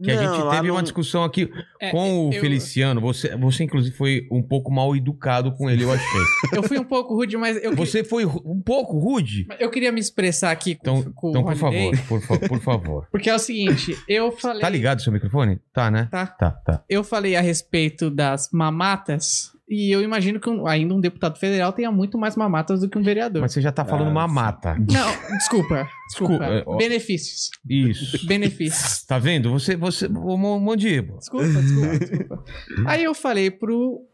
Que 0.03 0.11
a 0.13 0.15
Não, 0.23 0.23
gente 0.35 0.45
lá 0.45 0.51
teve 0.57 0.69
não- 0.69 0.77
uma 0.77 0.83
discussão 0.83 1.25
aqui 1.25 1.51
É, 1.81 1.91
com 1.91 2.29
o 2.29 2.33
eu- 2.33 2.41
Feliciano. 2.41 3.01
Você, 3.01 3.37
você, 3.37 3.65
inclusive, 3.65 3.95
foi 3.97 4.27
um 4.31 4.41
pouco 4.41 4.71
mal 4.73 4.95
educado 4.97 5.53
com 5.57 5.69
ele, 5.69 5.83
eu 5.85 5.93
achei. 5.93 6.21
Eu 6.57 6.63
fui 6.63 6.79
um 6.79 6.85
pouco 6.85 7.15
rude, 7.15 7.37
mas 7.37 7.57
eu, 7.63 7.71
que- 7.73 7.77
Você 7.77 8.03
foi 8.05 8.25
um 8.25 8.63
pouco 8.65 8.97
rude? 8.99 9.47
eu 9.59 9.69
queria 9.71 9.91
me 9.93 10.01
expressar 10.01 10.51
aqui 10.53 10.77
com, 10.77 11.01
Então, 11.01 11.13
com 11.13 11.29
então 11.31 11.43
o 11.43 11.45
por 11.45 11.53
Holiday, 11.65 11.97
favor, 11.97 12.07
por, 12.09 12.21
fa- 12.41 12.49
por 12.49 12.61
favor. 12.61 13.09
Porque 13.13 13.29
é 13.29 13.35
o 13.35 13.39
seguinte, 13.41 13.95
eu 14.09 14.31
falei... 14.33 14.61
Tá 14.63 14.69
ligado 14.69 15.01
o 15.01 15.03
seu 15.03 15.13
microfone? 15.13 15.61
Tá, 15.75 15.91
né? 15.91 16.09
Tá. 16.11 16.27
Tá, 16.27 16.51
tá. 16.53 16.85
Eu 16.89 17.03
falei 17.05 17.35
a 17.37 17.41
respeito 17.41 18.09
das 18.09 18.49
mamatas 18.53 19.51
e 19.69 19.91
eu 19.95 20.01
imagino 20.03 20.41
que 20.41 20.49
um- 20.49 20.67
ainda 20.67 20.95
um 20.95 21.01
deputado 21.01 21.39
federal 21.39 21.73
tenha 21.73 21.91
muito 21.93 22.17
mais 22.17 22.35
mamatas 22.37 22.81
do 22.81 22.89
que 22.89 22.97
um 22.99 23.03
vereador. 23.03 23.43
Mas 23.43 23.53
você 23.53 23.61
já 23.61 23.71
tá 23.71 23.85
falando 23.85 24.09
Ah, 24.09 24.11
uma 24.11 24.29
sim. 24.29 24.35
mata. 24.35 24.75
Não, 24.75 25.37
desculpa. 25.39 25.89
Desculpa. 26.09 26.39
Desculpa, 26.39 26.45
é. 26.47 26.77
Benefícios. 26.79 27.51
Isso. 27.69 28.27
Benefícios. 28.27 29.05
Tá 29.05 29.19
vendo? 29.19 29.51
Você, 29.51 29.77
você, 29.77 30.09
Mondíbula. 30.09 31.19
Desculpa, 31.19 31.47
desculpa, 31.47 31.99
desculpa. 31.99 32.45
Aí 32.87 33.05
eu 33.05 33.15
falei 33.15 33.51
pro, 33.51 34.07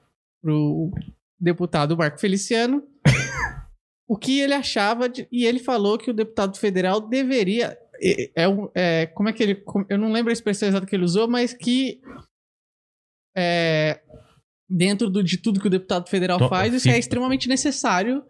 pro 0.42 0.90
deputado 1.38 1.96
Marco 1.96 2.18
Feliciano 2.18 2.82
o 4.09 4.16
que 4.16 4.40
ele 4.40 4.55
achava 4.55 5.09
de- 5.09 5.28
e 5.30 5.46
ele 5.46 5.61
falou 5.61 5.96
que 5.96 6.11
o 6.11 6.14
deputado 6.14 6.59
federal 6.59 7.00
deveria 7.00 7.78
é, 8.02 8.42
é 8.42 8.48
um- 8.48 8.68
é, 8.74 9.07
como 9.07 9.28
é 9.28 9.32
que 9.32 9.42
ele 9.42 9.62
eu 9.88 9.96
não 9.98 10.11
lembro 10.11 10.30
a 10.30 10.32
expressão 10.32 10.68
exata 10.68 10.84
que 10.86 10.96
ele 10.96 11.05
usou 11.05 11.28
mas 11.28 11.55
que 11.55 12.00
é, 13.36 14.00
dentro 14.68 15.08
do- 15.10 15.22
de 15.22 15.36
tudo 15.38 15.60
que 15.60 15.66
o 15.66 15.70
deputado 15.70 16.08
federal 16.08 16.38
To- 16.38 16.48
faz 16.48 16.72
isso 16.74 16.88
é 16.88 16.98
extremamente 16.98 17.48
necessário 17.48 18.22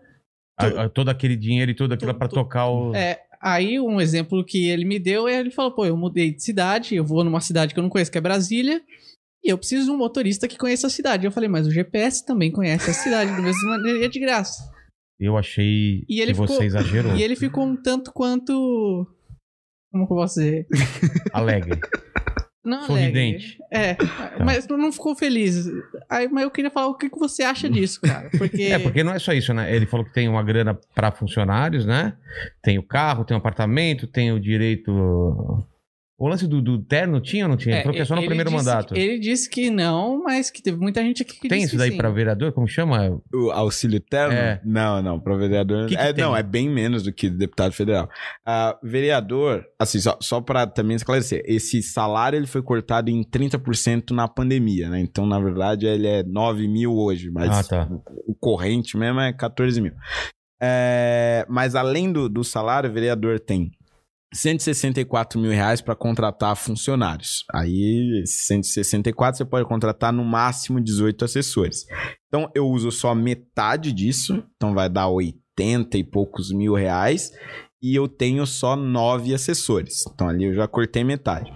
A- 0.58 0.84
a- 0.84 0.88
todo 0.88 1.08
aquele 1.08 1.36
dinheiro 1.36 1.70
e 1.70 1.74
tudo 1.74 1.94
aquilo 1.94 2.12
tu- 2.14 2.28
tocar 2.28 2.68
o. 2.68 2.94
é, 2.94 3.20
aí 3.40 3.78
um 3.80 4.00
exemplo 4.00 4.44
que 4.44 4.68
ele 4.68 4.84
me 4.84 4.98
deu 4.98 5.26
é 5.28 5.38
ele 5.40 5.50
falou, 5.50 5.72
pô, 5.74 5.84
eu 5.86 5.96
mudei 5.96 6.32
de 6.32 6.42
cidade, 6.42 6.94
eu 6.94 7.04
vou 7.04 7.22
numa 7.24 7.40
cidade 7.40 7.72
que 7.74 7.78
eu 7.80 7.82
não 7.82 7.90
conheço, 7.90 8.10
que 8.10 8.18
é 8.18 8.20
Brasília, 8.20 8.80
E 9.46 9.50
eu 9.50 9.58
preciso 9.58 9.84
de 9.84 9.90
um 9.90 9.98
motorista 9.98 10.48
que 10.48 10.56
conheça 10.56 10.86
a 10.86 10.90
cidade. 10.90 11.26
Eu 11.26 11.30
falei, 11.30 11.50
mas 11.50 11.66
o 11.66 11.70
GPS 11.70 12.24
também 12.24 12.50
conhece 12.50 12.88
a 12.90 12.94
cidade, 12.94 13.30
da 13.30 13.42
mesma 13.42 13.76
maneira, 13.76 14.02
é 14.06 14.08
de 14.08 14.18
graça. 14.18 14.72
Eu 15.20 15.36
achei 15.36 16.02
E 16.08 16.18
ele 16.22 16.32
que 16.32 16.40
ficou- 16.40 16.56
você 16.56 16.64
exagerou. 16.64 17.14
E 17.14 17.22
ele 17.22 17.36
ficou 17.36 17.62
um 17.66 17.76
tanto 17.76 18.10
quanto. 18.10 19.06
Como 19.92 20.06
que 20.06 20.12
eu 20.14 20.16
posso 20.16 20.36
dizer? 20.40 20.66
Alegre. 21.34 21.78
Não 22.64 22.86
Sorridente. 22.86 23.58
alegre. 23.70 23.96
É, 24.00 24.42
mas 24.42 24.66
não 24.66 24.90
ficou 24.90 25.14
feliz. 25.14 25.66
Aí, 26.08 26.28
mas 26.28 26.44
eu 26.44 26.50
queria 26.50 26.70
falar 26.70 26.86
o 26.86 26.94
que, 26.94 27.10
que 27.10 27.18
você 27.18 27.42
acha 27.42 27.68
disso, 27.68 28.00
cara. 28.00 28.30
Porque. 28.38 28.64
É, 28.74 28.78
porque 28.78 29.04
não 29.04 29.12
é 29.12 29.18
só 29.18 29.32
isso, 29.32 29.52
né? 29.52 29.74
Ele 29.74 29.84
falou 29.84 30.06
que 30.06 30.12
tem 30.12 30.28
uma 30.28 30.42
grana 30.42 30.78
para 30.94 31.12
funcionários, 31.12 31.84
né? 31.84 32.14
Tem 32.62 32.78
o 32.78 32.82
carro, 32.82 33.24
tem 33.24 33.36
o 33.36 33.38
apartamento, 33.38 34.06
tem 34.06 34.32
o 34.32 34.40
direito. 34.40 35.62
O 36.16 36.28
lance 36.28 36.46
do, 36.46 36.62
do 36.62 36.78
terno 36.80 37.20
tinha 37.20 37.44
ou 37.44 37.48
não 37.50 37.56
tinha? 37.56 37.74
É, 37.74 37.80
falou 37.82 37.94
que 37.96 38.00
é 38.00 38.04
só 38.04 38.14
no 38.14 38.20
primeiro 38.24 38.48
disse- 38.48 38.64
mandato. 38.64 38.96
Ele 38.96 39.18
disse 39.18 39.50
que 39.50 39.68
não, 39.68 40.22
mas 40.22 40.48
que 40.48 40.62
teve 40.62 40.78
muita 40.78 41.02
gente 41.02 41.22
aqui 41.22 41.40
que 41.40 41.48
Tem 41.48 41.58
disse 41.58 41.70
isso 41.70 41.76
daí 41.76 41.90
sim. 41.90 42.12
vereador? 42.14 42.52
Como 42.52 42.68
chama? 42.68 43.20
O 43.34 43.50
auxílio 43.50 43.98
terno? 43.98 44.32
É. 44.32 44.60
Não, 44.64 45.02
não, 45.02 45.18
para 45.18 45.36
vereador. 45.36 45.88
Que 45.88 45.96
que 45.96 46.00
é, 46.00 46.12
tem? 46.12 46.22
não, 46.22 46.36
é 46.36 46.42
bem 46.42 46.70
menos 46.70 47.02
do 47.02 47.12
que 47.12 47.28
deputado 47.28 47.72
federal. 47.72 48.08
Ah, 48.46 48.78
vereador, 48.80 49.64
assim, 49.76 49.98
só, 49.98 50.16
só 50.20 50.40
para 50.40 50.68
também 50.68 50.94
esclarecer, 50.94 51.42
esse 51.46 51.82
salário 51.82 52.36
ele 52.36 52.46
foi 52.46 52.62
cortado 52.62 53.10
em 53.10 53.24
30% 53.24 54.12
na 54.12 54.28
pandemia, 54.28 54.88
né? 54.88 55.00
Então, 55.00 55.26
na 55.26 55.40
verdade, 55.40 55.84
ele 55.86 56.06
é 56.06 56.22
9 56.22 56.68
mil 56.68 56.94
hoje, 56.96 57.28
mas 57.28 57.50
Ah, 57.50 57.64
tá. 57.64 57.88
o 58.26 58.34
corrente 58.36 58.96
mesmo 58.96 59.18
é 59.18 59.32
14 59.32 59.80
mil. 59.80 59.94
É, 60.62 61.44
mas 61.48 61.74
além 61.74 62.12
do, 62.12 62.28
do 62.28 62.44
salário, 62.44 62.88
o 62.88 62.92
vereador 62.92 63.40
tem 63.40 63.72
164 64.34 65.40
mil 65.40 65.52
reais 65.52 65.80
para 65.80 65.94
contratar 65.94 66.56
funcionários. 66.56 67.44
Aí, 67.52 68.20
esses 68.22 68.46
164 68.46 69.38
você 69.38 69.44
pode 69.44 69.66
contratar 69.66 70.12
no 70.12 70.24
máximo 70.24 70.80
18 70.80 71.24
assessores. 71.24 71.86
Então, 72.26 72.50
eu 72.54 72.68
uso 72.68 72.90
só 72.90 73.14
metade 73.14 73.92
disso, 73.92 74.44
então 74.56 74.74
vai 74.74 74.88
dar 74.88 75.08
80 75.08 75.96
e 75.96 76.04
poucos 76.04 76.52
mil 76.52 76.74
reais, 76.74 77.30
e 77.80 77.94
eu 77.94 78.08
tenho 78.08 78.44
só 78.44 78.74
nove 78.74 79.32
assessores. 79.32 80.04
Então, 80.12 80.28
ali 80.28 80.44
eu 80.44 80.54
já 80.54 80.66
cortei 80.66 81.04
metade. 81.04 81.52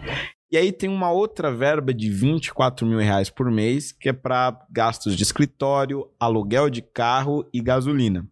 E 0.50 0.56
aí 0.56 0.72
tem 0.72 0.88
uma 0.88 1.10
outra 1.10 1.54
verba 1.54 1.92
de 1.92 2.08
24 2.10 2.86
mil 2.86 2.98
reais 2.98 3.28
por 3.28 3.50
mês, 3.50 3.92
que 3.92 4.08
é 4.08 4.12
para 4.14 4.58
gastos 4.70 5.14
de 5.14 5.22
escritório, 5.22 6.08
aluguel 6.18 6.70
de 6.70 6.80
carro 6.80 7.46
e 7.52 7.60
gasolina. 7.60 8.26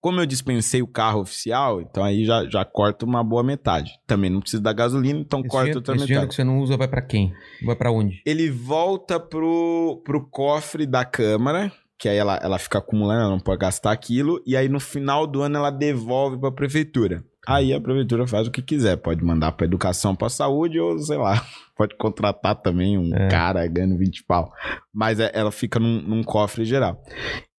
Como 0.00 0.20
eu 0.20 0.26
dispensei 0.26 0.80
o 0.80 0.86
carro 0.86 1.20
oficial, 1.20 1.80
então 1.82 2.02
aí 2.02 2.24
já, 2.24 2.48
já 2.48 2.64
corta 2.64 3.04
uma 3.04 3.22
boa 3.22 3.42
metade. 3.42 3.92
Também 4.06 4.30
não 4.30 4.40
precisa 4.40 4.62
da 4.62 4.72
gasolina, 4.72 5.20
então 5.20 5.40
Esse, 5.40 5.48
corta 5.48 5.64
dinheiro, 5.64 5.78
outra 5.78 5.94
esse 5.94 6.06
dinheiro 6.06 6.22
metade. 6.22 6.28
que 6.30 6.34
você 6.36 6.44
não 6.44 6.60
usa 6.60 6.76
vai 6.76 6.88
pra 6.88 7.02
quem? 7.02 7.32
Vai 7.64 7.76
pra 7.76 7.92
onde? 7.92 8.22
Ele 8.24 8.50
volta 8.50 9.20
pro, 9.20 10.00
pro 10.04 10.26
cofre 10.28 10.86
da 10.86 11.04
Câmara, 11.04 11.70
que 11.98 12.08
aí 12.08 12.16
ela, 12.16 12.40
ela 12.42 12.58
fica 12.58 12.78
acumulando, 12.78 13.20
ela 13.20 13.30
não 13.30 13.40
pode 13.40 13.60
gastar 13.60 13.92
aquilo, 13.92 14.42
e 14.46 14.56
aí 14.56 14.70
no 14.70 14.80
final 14.80 15.26
do 15.26 15.42
ano 15.42 15.58
ela 15.58 15.70
devolve 15.70 16.38
pra 16.38 16.50
prefeitura. 16.50 17.22
Aí 17.48 17.72
a 17.72 17.80
prefeitura 17.80 18.26
faz 18.26 18.46
o 18.46 18.50
que 18.50 18.60
quiser, 18.62 18.96
pode 18.96 19.24
mandar 19.24 19.52
pra 19.52 19.66
educação, 19.66 20.14
pra 20.14 20.28
saúde, 20.28 20.78
ou 20.78 20.98
sei 20.98 21.16
lá, 21.16 21.42
pode 21.76 21.96
contratar 21.96 22.54
também 22.56 22.98
um 22.98 23.14
É. 23.14 23.28
cara 23.28 23.66
ganhando 23.66 23.96
20 23.96 24.22
pau. 24.24 24.52
Mas 24.92 25.18
é- 25.18 25.30
ela 25.34 25.50
fica 25.50 25.80
num, 25.80 26.02
num 26.02 26.22
cofre 26.22 26.64
geral. 26.64 27.02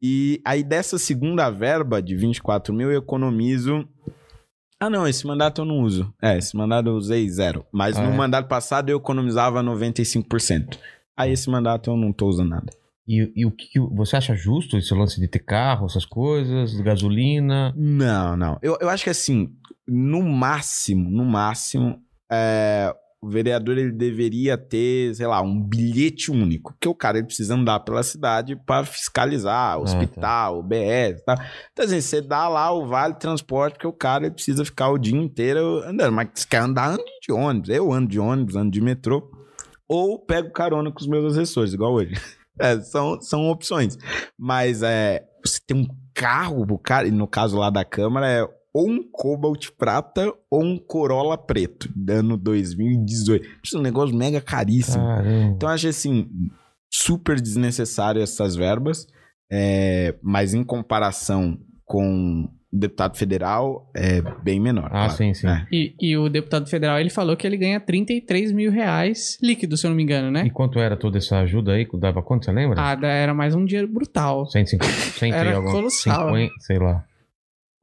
E 0.02 0.40
aí 0.46 0.64
dessa 0.64 0.98
segunda 1.00 1.50
verba 1.50 2.02
de 2.02 2.16
24 2.16 2.74
mil 2.74 2.92
eu 2.92 3.00
economizo. 3.00 3.88
Ah, 4.80 4.90
não, 4.90 5.08
esse 5.08 5.26
mandato 5.28 5.62
eu 5.62 5.66
não 5.66 5.80
uso. 5.82 6.12
É, 6.22 6.38
esse 6.38 6.56
mandato 6.58 6.88
eu 6.90 6.96
usei 6.96 7.28
zero. 7.30 7.66
Mas 7.72 7.98
Ah, 7.98 8.04
no 8.04 8.12
é? 8.14 8.16
mandato 8.18 8.48
passado 8.48 8.90
eu 8.90 8.98
economizava 8.98 9.62
95%. 9.62 10.78
Aí 11.16 11.32
esse 11.34 11.50
mandato 11.50 11.90
eu 11.92 11.98
não 11.98 12.12
tô 12.12 12.28
usando 12.28 12.50
nada. 12.50 12.72
E, 13.08 13.32
e 13.36 13.46
o 13.46 13.52
que, 13.52 13.68
que 13.68 13.80
você 13.80 14.16
acha 14.16 14.36
justo 14.36 14.78
esse 14.78 14.94
lance 14.94 15.20
de 15.20 15.28
ter 15.28 15.40
carro, 15.40 15.86
essas 15.86 16.06
coisas, 16.06 16.72
de 16.72 16.82
gasolina? 16.82 17.74
Não, 17.76 18.38
não. 18.38 18.58
Eu, 18.62 18.78
eu 18.82 18.90
acho 18.90 19.04
que 19.04 19.10
assim, 19.10 19.52
no 19.88 20.22
máximo, 20.22 21.10
no 21.10 21.26
máximo, 21.26 22.02
é, 22.32 22.94
o 23.22 23.30
vereador 23.30 23.78
ele 23.78 23.92
deveria 23.92 24.58
ter, 24.58 25.14
sei 25.14 25.28
lá, 25.28 25.42
um 25.42 25.62
bilhete 25.62 26.32
único. 26.32 26.74
Porque 26.74 26.90
o 26.90 26.96
cara 26.96 27.20
ele 27.20 27.28
precisa 27.28 27.54
andar 27.54 27.80
pela 27.82 28.02
cidade 28.02 28.56
para 28.56 28.84
fiscalizar, 28.84 29.80
hospital, 29.80 30.64
BS, 30.64 31.24
tá? 31.24 31.36
Então, 31.72 31.86
assim, 31.86 32.02
você 32.02 32.20
dá 32.20 32.48
lá 32.50 32.72
o 32.72 32.88
vale 32.88 33.14
transporte, 33.14 33.74
porque 33.74 33.88
o 33.88 33.94
cara 33.94 34.26
ele 34.26 34.34
precisa 34.34 34.66
ficar 34.66 34.90
o 34.90 34.98
dia 34.98 35.16
inteiro 35.16 35.84
andando. 35.86 36.14
Mas 36.14 36.30
se 36.34 36.48
quer 36.48 36.62
andar, 36.62 36.94
ande 36.94 37.04
de 37.22 37.32
ônibus. 37.32 37.70
Eu 37.70 37.94
ando 37.94 38.10
de 38.10 38.20
ônibus, 38.20 38.56
ando 38.56 38.72
de 38.72 38.82
metrô. 38.82 39.30
Ou 39.88 40.18
pego 40.18 40.52
carona 40.52 40.92
com 40.92 41.00
os 41.00 41.08
meus 41.08 41.34
assessores, 41.34 41.74
igual 41.74 41.94
hoje. 41.94 42.14
É, 42.60 42.80
são, 42.82 43.20
são 43.22 43.50
opções. 43.50 43.98
Mas 44.38 44.84
é, 44.84 45.24
você 45.44 45.60
tem 45.66 45.76
um 45.76 45.88
carro 46.14 46.68
pro 46.68 46.78
cara, 46.78 47.08
e 47.08 47.12
no 47.12 47.26
caso 47.26 47.58
lá 47.58 47.72
da 47.72 47.84
Câmara, 47.84 48.28
é 48.30 48.48
ou 48.74 48.90
um 48.90 49.04
Cobalt 49.12 49.68
prata 49.78 50.32
ou 50.50 50.64
um 50.64 50.78
Corolla 50.78 51.38
preto, 51.38 51.90
ano 52.10 52.38
2018. 52.38 53.48
Isso 53.64 53.76
é 53.76 53.80
um 53.80 53.84
negócio 53.84 54.16
mega 54.16 54.40
caríssimo. 54.42 55.04
Caramba. 55.04 55.54
Então 55.56 55.70
eu 55.70 55.74
acho 55.76 55.88
assim, 55.88 56.30
super 56.90 57.40
desnecessário 57.40 58.22
essas 58.22 58.56
verbas, 58.56 59.08
é, 59.52 60.16
mas 60.22 60.54
em 60.54 60.64
comparação 60.64 61.60
com 61.86 62.48
o 62.74 62.78
deputado 62.80 63.18
federal, 63.18 63.92
é 63.94 64.22
bem 64.42 64.58
menor. 64.58 64.86
Ah, 64.86 64.90
claro. 64.90 65.12
sim, 65.12 65.34
sim. 65.34 65.46
É. 65.46 65.68
E, 65.70 65.94
e 66.00 66.16
o 66.18 66.30
deputado 66.30 66.70
federal, 66.70 66.98
ele 66.98 67.10
falou 67.10 67.36
que 67.36 67.46
ele 67.46 67.58
ganha 67.58 67.82
33 67.82 68.54
mil 68.54 68.72
reais 68.72 69.38
líquido, 69.44 69.76
se 69.76 69.86
eu 69.86 69.90
não 69.90 69.98
me 69.98 70.04
engano, 70.04 70.32
né? 70.32 70.46
E 70.46 70.50
quanto 70.50 70.80
era 70.80 70.96
toda 70.96 71.18
essa 71.18 71.40
ajuda 71.40 71.74
aí? 71.74 71.86
Dava 72.00 72.24
quanto, 72.24 72.46
você 72.46 72.52
lembra? 72.54 72.78
Ah, 72.80 72.98
era 73.06 73.34
mais 73.34 73.54
um 73.56 73.66
dinheiro 73.66 73.90
brutal. 73.92 74.46
150, 74.46 74.90
100 75.20 75.34
Era 75.34 75.50
e 75.50 75.54
alguma- 75.54 75.74
colossal. 75.74 76.28
50, 76.30 76.54
sei 76.62 76.80
lá. 76.80 77.04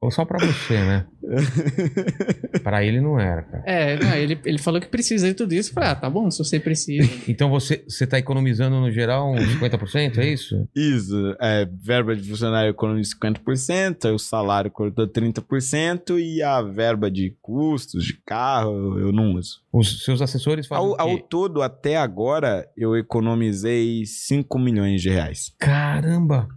Ou 0.01 0.09
só 0.09 0.23
pra 0.23 0.39
você, 0.39 0.75
né? 0.75 1.05
pra 2.63 2.85
ele 2.85 3.01
não 3.01 3.19
era, 3.19 3.43
cara. 3.43 3.63
É, 3.67 3.99
não, 3.99 4.15
ele, 4.15 4.39
ele 4.45 4.57
falou 4.57 4.79
que 4.79 4.87
precisa 4.87 5.27
de 5.27 5.33
tudo 5.33 5.53
isso. 5.53 5.71
Eu 5.71 5.73
falei, 5.73 5.89
ah, 5.89 5.95
tá 5.95 6.09
bom, 6.09 6.31
se 6.31 6.37
você 6.37 6.57
precisa. 6.57 7.09
Então 7.27 7.49
você, 7.49 7.83
você 7.85 8.07
tá 8.07 8.17
economizando 8.17 8.79
no 8.79 8.89
geral 8.89 9.29
uns 9.29 9.41
50%, 9.59 10.17
é 10.19 10.27
isso? 10.31 10.67
Isso, 10.73 11.35
é, 11.41 11.65
verba 11.65 12.15
de 12.15 12.27
funcionário 12.29 12.69
economiza 12.69 13.13
50%, 13.21 14.05
aí 14.05 14.11
o 14.11 14.17
salário 14.19 14.71
cortou 14.71 15.05
30% 15.05 16.17
e 16.17 16.41
a 16.41 16.61
verba 16.61 17.11
de 17.11 17.35
custos 17.41 18.05
de 18.05 18.13
carro 18.25 18.97
eu 18.99 19.11
não 19.11 19.33
uso. 19.33 19.61
Os 19.71 20.05
seus 20.05 20.21
assessores 20.21 20.65
fazem 20.65 20.85
Ao, 20.85 21.01
ao 21.01 21.19
todo, 21.19 21.61
até 21.61 21.97
agora, 21.97 22.65
eu 22.77 22.95
economizei 22.95 24.05
5 24.05 24.57
milhões 24.57 25.01
de 25.01 25.09
reais. 25.09 25.53
Caramba! 25.59 26.47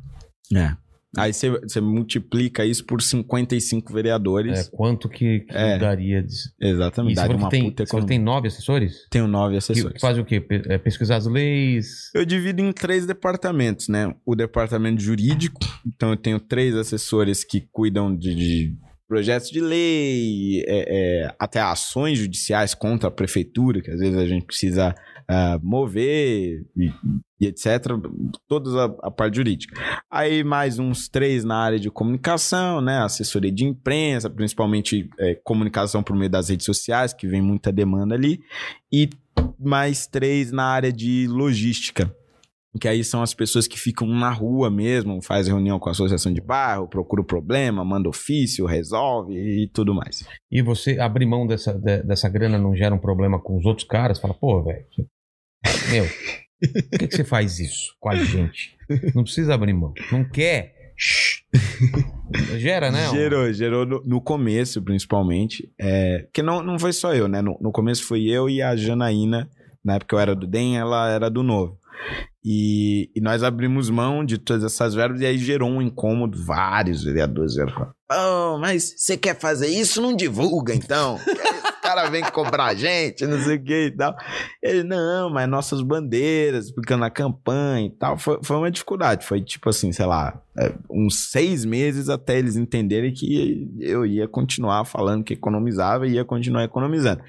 É. 0.54 0.76
Aí 1.16 1.32
você- 1.32 1.80
multiplica 1.80 2.64
isso 2.64 2.84
por 2.86 3.02
55 3.02 3.90
É, 3.90 3.94
vereadores. 3.94 4.68
quanto 4.70 5.08
que, 5.08 5.40
que 5.40 5.54
É. 5.54 5.78
daria? 5.78 6.22
De... 6.22 6.32
Exatamente. 6.60 7.16
Daria 7.16 7.36
uma 7.36 7.50
tem, 7.50 7.64
puta 7.64 7.82
economia. 7.82 8.08
tem 8.08 8.18
nove 8.18 8.48
assessores? 8.48 9.06
Tenho 9.10 9.26
nove 9.26 9.56
assessores. 9.56 9.92
que 9.94 10.00
fazem 10.00 10.22
o 10.22 10.24
quê? 10.24 10.42
É, 10.68 10.78
pesquisar 10.78 11.16
as 11.16 11.26
leis? 11.26 12.10
Eu 12.14 12.24
divido 12.24 12.62
em 12.62 12.72
três 12.72 13.04
departamentos, 13.06 13.88
né? 13.88 14.14
O 14.24 14.34
departamento 14.34 15.02
jurídico, 15.02 15.60
então 15.86 16.10
eu 16.10 16.16
tenho 16.16 16.40
três 16.40 16.74
assessores 16.74 17.44
que 17.44 17.60
cuidam 17.70 18.16
de, 18.16 18.34
de 18.34 18.74
projetos 19.06 19.50
de 19.50 19.60
lei, 19.60 20.64
é, 20.66 21.24
é, 21.26 21.34
até 21.38 21.60
ações 21.60 22.18
judiciais 22.18 22.72
contra 22.74 23.08
a 23.08 23.12
prefeitura, 23.12 23.82
que 23.82 23.90
às 23.90 24.00
vezes 24.00 24.16
a 24.16 24.26
gente 24.26 24.46
precisa 24.46 24.94
ah, 25.28 25.58
mover 25.62 26.64
e, 26.76 26.92
e 27.40 27.46
etc. 27.46 27.86
Toda 28.48 28.84
a, 28.84 29.08
a 29.08 29.10
parte 29.10 29.36
jurídica. 29.36 29.74
Aí 30.10 30.44
mais 30.44 30.78
uns 30.78 31.08
três 31.08 31.44
na 31.44 31.56
área 31.56 31.78
de 31.78 31.90
comunicação, 31.90 32.80
né? 32.80 32.98
Assessoria 32.98 33.52
de 33.52 33.64
imprensa, 33.64 34.30
principalmente 34.30 35.08
é, 35.18 35.34
comunicação 35.42 36.02
por 36.02 36.16
meio 36.16 36.30
das 36.30 36.48
redes 36.48 36.66
sociais, 36.66 37.12
que 37.12 37.26
vem 37.26 37.42
muita 37.42 37.72
demanda 37.72 38.14
ali. 38.14 38.40
E 38.92 39.08
mais 39.58 40.06
três 40.06 40.52
na 40.52 40.64
área 40.64 40.92
de 40.92 41.26
logística. 41.28 42.14
Que 42.80 42.88
aí 42.88 43.04
são 43.04 43.22
as 43.22 43.34
pessoas 43.34 43.66
que 43.68 43.78
ficam 43.78 44.06
na 44.08 44.30
rua 44.30 44.70
mesmo, 44.70 45.20
faz 45.20 45.46
reunião 45.46 45.78
com 45.78 45.88
a 45.88 45.92
associação 45.92 46.32
de 46.32 46.40
bairro, 46.40 46.88
procura 46.88 47.20
o 47.20 47.24
problema, 47.24 47.84
manda 47.84 48.08
ofício, 48.08 48.64
resolve 48.64 49.34
e 49.34 49.68
tudo 49.68 49.94
mais. 49.94 50.24
E 50.50 50.62
você 50.62 50.98
abrir 50.98 51.26
mão 51.26 51.46
dessa, 51.46 51.74
de- 51.74 52.02
dessa 52.02 52.28
grana 52.30 52.56
não 52.58 52.74
gera 52.74 52.94
um 52.94 52.98
problema 52.98 53.38
com 53.38 53.58
os 53.58 53.66
outros 53.66 53.86
caras? 53.86 54.18
Fala, 54.18 54.32
pô, 54.34 54.62
velho. 54.62 54.86
Meu, 55.92 56.06
por 56.90 56.98
que, 56.98 57.08
que 57.08 57.16
você 57.16 57.24
faz 57.24 57.58
isso 57.60 57.94
com 58.00 58.08
a 58.08 58.16
gente? 58.16 58.74
Não 59.14 59.22
precisa 59.22 59.52
abrir 59.54 59.74
mão. 59.74 59.92
Não 60.10 60.24
quer? 60.24 60.74
Gera, 62.56 62.90
né? 62.90 63.08
Gerou, 63.10 63.52
gerou 63.52 63.84
no, 63.86 64.02
no 64.04 64.20
começo, 64.20 64.80
principalmente. 64.82 65.70
É, 65.78 66.26
que 66.32 66.42
não, 66.42 66.62
não 66.62 66.78
foi 66.78 66.92
só 66.92 67.14
eu, 67.14 67.28
né? 67.28 67.42
No, 67.42 67.58
no 67.60 67.70
começo 67.70 68.04
foi 68.04 68.24
eu 68.24 68.48
e 68.48 68.62
a 68.62 68.74
Janaína. 68.76 69.48
Na 69.84 69.96
época 69.96 70.16
eu 70.16 70.20
era 70.20 70.34
do 70.34 70.46
DEM, 70.46 70.78
ela 70.78 71.10
era 71.10 71.28
do 71.28 71.42
Novo. 71.42 71.78
E, 72.44 73.10
e 73.14 73.20
nós 73.20 73.42
abrimos 73.42 73.88
mão 73.88 74.24
de 74.24 74.36
todas 74.36 74.64
essas 74.64 74.94
verbas 74.94 75.20
e 75.20 75.26
aí 75.26 75.38
gerou 75.38 75.70
um 75.70 75.80
incômodo. 75.80 76.42
Vários 76.42 77.04
vereadores 77.04 77.54
vieram 77.54 77.72
falar: 77.72 77.92
Oh, 78.10 78.58
mas 78.58 78.94
você 78.96 79.16
quer 79.16 79.38
fazer 79.38 79.68
isso? 79.68 80.02
Não 80.02 80.14
divulga, 80.14 80.74
então. 80.74 81.18
caras 81.82 82.10
vêm 82.10 82.22
cobrar 82.22 82.66
a 82.66 82.74
gente, 82.74 83.26
não 83.26 83.38
sei 83.40 83.56
o 83.56 83.62
que 83.62 83.86
e 83.86 83.90
tal. 83.90 84.16
Ele, 84.62 84.82
não, 84.84 85.28
mas 85.28 85.48
nossas 85.48 85.82
bandeiras, 85.82 86.66
explicando 86.66 87.04
a 87.04 87.10
campanha 87.10 87.86
e 87.86 87.90
tal. 87.90 88.16
Foi, 88.16 88.38
foi 88.42 88.56
uma 88.56 88.70
dificuldade. 88.70 89.26
Foi 89.26 89.42
tipo 89.42 89.68
assim, 89.68 89.92
sei 89.92 90.06
lá, 90.06 90.40
é, 90.56 90.72
uns 90.90 91.30
seis 91.30 91.64
meses 91.64 92.08
até 92.08 92.38
eles 92.38 92.56
entenderem 92.56 93.12
que 93.12 93.68
eu 93.80 94.06
ia 94.06 94.28
continuar 94.28 94.84
falando 94.84 95.24
que 95.24 95.34
economizava 95.34 96.06
e 96.06 96.12
ia 96.12 96.24
continuar 96.24 96.64
economizando. 96.64 97.22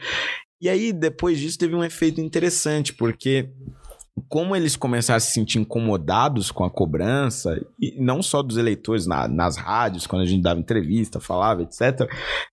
E 0.61 0.69
aí, 0.69 0.93
depois 0.93 1.39
disso, 1.39 1.59
teve 1.59 1.75
um 1.75 1.83
efeito 1.83 2.21
interessante, 2.21 2.93
porque 2.93 3.49
como 4.29 4.55
eles 4.55 4.75
começaram 4.75 5.17
a 5.17 5.19
se 5.19 5.31
sentir 5.31 5.59
incomodados 5.59 6.51
com 6.51 6.63
a 6.63 6.69
cobrança, 6.69 7.59
e 7.79 7.95
não 7.99 8.21
só 8.21 8.43
dos 8.43 8.57
eleitores 8.57 9.07
na, 9.07 9.27
nas 9.27 9.57
rádios, 9.57 10.05
quando 10.05 10.21
a 10.21 10.25
gente 10.25 10.43
dava 10.43 10.59
entrevista, 10.59 11.19
falava, 11.19 11.63
etc., 11.63 12.07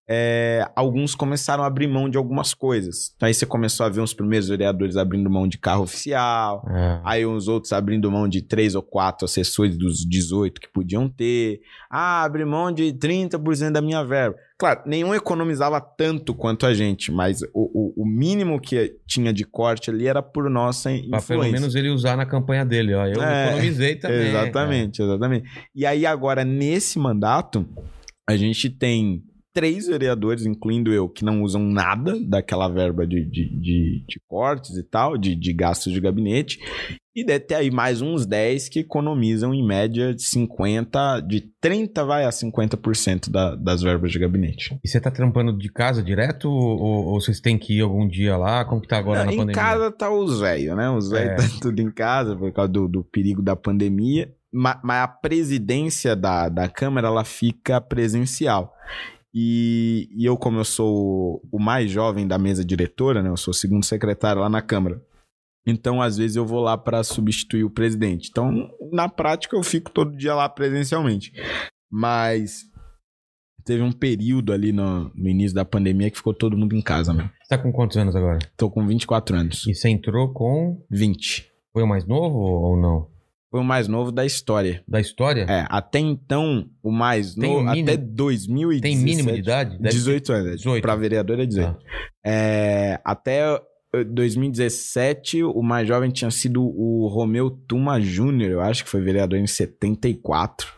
é, 0.08 0.66
alguns 0.74 1.14
começaram 1.14 1.62
a 1.62 1.66
abrir 1.66 1.86
mão 1.86 2.08
de 2.08 2.16
algumas 2.16 2.54
coisas. 2.54 3.12
Então 3.14 3.26
aí 3.26 3.34
você 3.34 3.44
começou 3.44 3.84
a 3.84 3.90
ver 3.90 4.00
os 4.00 4.14
primeiros 4.14 4.48
vereadores 4.48 4.96
abrindo 4.96 5.28
mão 5.28 5.46
de 5.46 5.58
carro 5.58 5.82
oficial, 5.82 6.64
é. 6.68 7.00
aí 7.04 7.26
os 7.26 7.46
outros 7.46 7.72
abrindo 7.72 8.10
mão 8.10 8.26
de 8.26 8.40
três 8.40 8.74
ou 8.74 8.82
quatro 8.82 9.26
assessores 9.26 9.76
dos 9.76 10.04
18 10.04 10.60
que 10.60 10.72
podiam 10.72 11.08
ter. 11.08 11.60
Ah, 11.90 12.24
abri 12.24 12.44
mão 12.44 12.72
de 12.72 12.92
30% 12.92 13.72
da 13.72 13.82
minha 13.82 14.02
verba. 14.02 14.36
Claro, 14.60 14.82
nenhum 14.84 15.14
economizava 15.14 15.80
tanto 15.80 16.34
quanto 16.34 16.66
a 16.66 16.74
gente, 16.74 17.10
mas 17.10 17.40
o, 17.54 17.94
o, 17.94 18.02
o 18.02 18.06
mínimo 18.06 18.60
que 18.60 18.94
tinha 19.06 19.32
de 19.32 19.42
corte 19.42 19.88
ali 19.88 20.06
era 20.06 20.22
por 20.22 20.50
nossa 20.50 20.92
influência. 20.92 21.10
Pra 21.10 21.36
pelo 21.36 21.50
menos 21.50 21.74
ele 21.74 21.88
usar 21.88 22.14
na 22.14 22.26
campanha 22.26 22.62
dele, 22.62 22.92
ó. 22.92 23.06
Eu 23.06 23.22
é, 23.22 23.46
economizei 23.46 23.96
também. 23.96 24.28
Exatamente, 24.28 25.00
é. 25.00 25.04
exatamente. 25.06 25.48
E 25.74 25.86
aí 25.86 26.04
agora, 26.04 26.44
nesse 26.44 26.98
mandato, 26.98 27.66
a 28.28 28.36
gente 28.36 28.68
tem 28.68 29.24
três 29.54 29.86
vereadores, 29.86 30.44
incluindo 30.44 30.92
eu, 30.92 31.08
que 31.08 31.24
não 31.24 31.42
usam 31.42 31.62
nada 31.62 32.14
daquela 32.20 32.68
verba 32.68 33.06
de, 33.06 33.24
de, 33.24 33.48
de, 33.48 34.04
de 34.06 34.20
cortes 34.28 34.76
e 34.76 34.82
tal, 34.82 35.16
de, 35.16 35.34
de 35.34 35.54
gastos 35.54 35.90
de 35.90 36.00
gabinete. 36.02 36.58
E 37.14 37.24
deve 37.24 37.40
ter 37.40 37.56
aí 37.56 37.70
mais 37.72 38.00
uns 38.00 38.24
10 38.24 38.68
que 38.68 38.80
economizam 38.80 39.52
em 39.52 39.66
média 39.66 40.14
de 40.14 40.22
50, 40.22 41.20
de 41.20 41.40
30 41.60 42.04
vai 42.04 42.24
a 42.24 42.30
50% 42.30 43.28
da, 43.28 43.56
das 43.56 43.82
verbas 43.82 44.12
de 44.12 44.18
gabinete. 44.18 44.78
E 44.84 44.88
você 44.88 45.00
tá 45.00 45.10
trampando 45.10 45.52
de 45.52 45.68
casa 45.72 46.04
direto 46.04 46.48
ou, 46.48 47.08
ou 47.08 47.20
vocês 47.20 47.40
têm 47.40 47.58
que 47.58 47.78
ir 47.78 47.80
algum 47.80 48.06
dia 48.06 48.36
lá? 48.36 48.64
Como 48.64 48.80
que 48.80 48.86
tá 48.86 48.98
agora 48.98 49.20
Não, 49.20 49.26
na 49.26 49.32
em 49.32 49.36
pandemia? 49.38 49.52
Em 49.52 49.64
casa 49.64 49.90
tá 49.90 50.08
os 50.08 50.38
velhos, 50.38 50.76
né? 50.76 50.88
Os 50.88 51.10
velhos 51.10 51.32
é. 51.44 51.48
tá 51.48 51.54
tudo 51.60 51.80
em 51.80 51.90
casa 51.90 52.36
por 52.36 52.52
causa 52.52 52.70
do, 52.70 52.86
do 52.86 53.02
perigo 53.02 53.42
da 53.42 53.56
pandemia. 53.56 54.32
Mas, 54.52 54.78
mas 54.82 55.02
a 55.02 55.08
presidência 55.08 56.14
da, 56.14 56.48
da 56.48 56.68
Câmara, 56.68 57.08
ela 57.08 57.24
fica 57.24 57.80
presencial. 57.80 58.72
E, 59.34 60.08
e, 60.12 60.24
eu, 60.24 60.36
como 60.36 60.58
eu 60.58 60.64
sou 60.64 61.40
o 61.50 61.58
mais 61.58 61.90
jovem 61.90 62.26
da 62.26 62.38
mesa 62.38 62.64
diretora, 62.64 63.20
né? 63.20 63.28
Eu 63.28 63.36
sou 63.36 63.50
o 63.50 63.54
segundo 63.54 63.84
secretário 63.84 64.42
lá 64.42 64.48
na 64.48 64.62
Câmara. 64.62 65.00
Então, 65.66 66.00
às 66.00 66.16
vezes, 66.16 66.36
eu 66.36 66.46
vou 66.46 66.60
lá 66.60 66.76
para 66.76 67.02
substituir 67.04 67.64
o 67.64 67.70
presidente. 67.70 68.28
Então, 68.30 68.70
na 68.92 69.08
prática, 69.08 69.56
eu 69.56 69.62
fico 69.62 69.90
todo 69.90 70.16
dia 70.16 70.34
lá 70.34 70.48
presencialmente. 70.48 71.32
Mas 71.90 72.62
teve 73.64 73.82
um 73.82 73.92
período 73.92 74.52
ali 74.52 74.72
no, 74.72 75.10
no 75.14 75.28
início 75.28 75.54
da 75.54 75.64
pandemia 75.64 76.10
que 76.10 76.16
ficou 76.16 76.34
todo 76.34 76.56
mundo 76.56 76.74
em 76.74 76.80
casa, 76.80 77.12
né? 77.12 77.30
Você 77.42 77.48
tá 77.48 77.58
com 77.58 77.72
quantos 77.72 77.96
anos 77.96 78.16
agora? 78.16 78.38
Tô 78.56 78.70
com 78.70 78.86
24 78.86 79.36
anos. 79.36 79.66
E 79.66 79.74
você 79.74 79.88
entrou 79.88 80.32
com? 80.32 80.82
20. 80.90 81.46
Foi 81.72 81.82
o 81.82 81.86
mais 81.86 82.06
novo 82.06 82.38
ou 82.38 82.76
não? 82.80 83.08
Foi 83.50 83.60
o 83.60 83.64
mais 83.64 83.88
novo 83.88 84.12
da 84.12 84.24
história. 84.24 84.82
Da 84.86 85.00
história? 85.00 85.42
É, 85.48 85.66
até 85.68 85.98
então, 85.98 86.70
o 86.82 86.92
mais 86.92 87.34
Tem 87.34 87.50
novo, 87.50 87.64
mínimo... 87.64 87.90
até 87.90 87.96
2017. 87.96 88.80
Tem 88.80 88.96
mínimo 88.96 89.32
de 89.32 89.40
idade? 89.40 89.78
Deve 89.78 89.94
18 89.94 90.32
anos. 90.32 90.56
18. 90.58 90.82
Pra 90.82 90.94
vereador 90.94 91.40
é 91.40 91.46
18. 91.46 91.68
Ah. 91.68 92.00
É, 92.24 93.00
até 93.04 93.60
2017, 93.92 95.42
o 95.42 95.62
mais 95.62 95.86
jovem 95.86 96.10
tinha 96.10 96.30
sido 96.30 96.62
o 96.62 97.08
Romeu 97.08 97.50
Tuma 97.50 98.00
Júnior, 98.00 98.50
eu 98.50 98.60
acho 98.60 98.84
que 98.84 98.90
foi 98.90 99.00
vereador 99.00 99.38
em 99.38 99.46
74. 99.46 100.68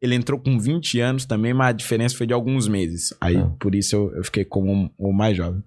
Ele 0.00 0.14
entrou 0.14 0.40
com 0.40 0.58
20 0.58 0.98
anos 1.00 1.24
também, 1.26 1.54
mas 1.54 1.68
a 1.68 1.72
diferença 1.72 2.16
foi 2.16 2.26
de 2.26 2.32
alguns 2.32 2.66
meses. 2.66 3.14
Aí, 3.20 3.36
ah. 3.36 3.52
por 3.60 3.74
isso, 3.74 3.94
eu, 3.94 4.16
eu 4.16 4.24
fiquei 4.24 4.44
como 4.44 4.90
o 4.98 5.12
mais 5.12 5.36
jovem. 5.36 5.62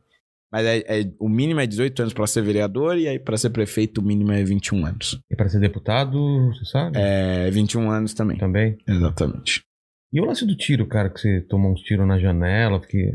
Mas 0.51 0.65
é, 0.65 0.77
é, 0.87 1.11
o 1.19 1.27
mínimo 1.27 1.59
é 1.59 1.67
18 1.67 2.01
anos 2.01 2.13
para 2.13 2.27
ser 2.27 2.41
vereador 2.41 2.97
e 2.97 3.07
aí 3.07 3.19
para 3.19 3.37
ser 3.37 3.49
prefeito 3.49 3.99
o 3.99 4.03
mínimo 4.03 4.31
é 4.31 4.43
21 4.43 4.85
anos. 4.85 5.19
E 5.29 5.35
para 5.35 5.49
ser 5.49 5.59
deputado, 5.59 6.17
você 6.53 6.65
sabe? 6.65 6.97
É 6.97 7.49
21 7.51 7.89
anos 7.91 8.13
também. 8.13 8.37
Também? 8.37 8.77
Exatamente. 8.87 9.63
E 10.13 10.21
o 10.21 10.25
lance 10.25 10.45
do 10.45 10.55
tiro, 10.55 10.87
cara, 10.87 11.09
que 11.09 11.19
você 11.19 11.41
tomou 11.41 11.71
uns 11.71 11.81
tiros 11.81 12.07
na 12.07 12.19
janela, 12.19 12.79
porque... 12.79 13.11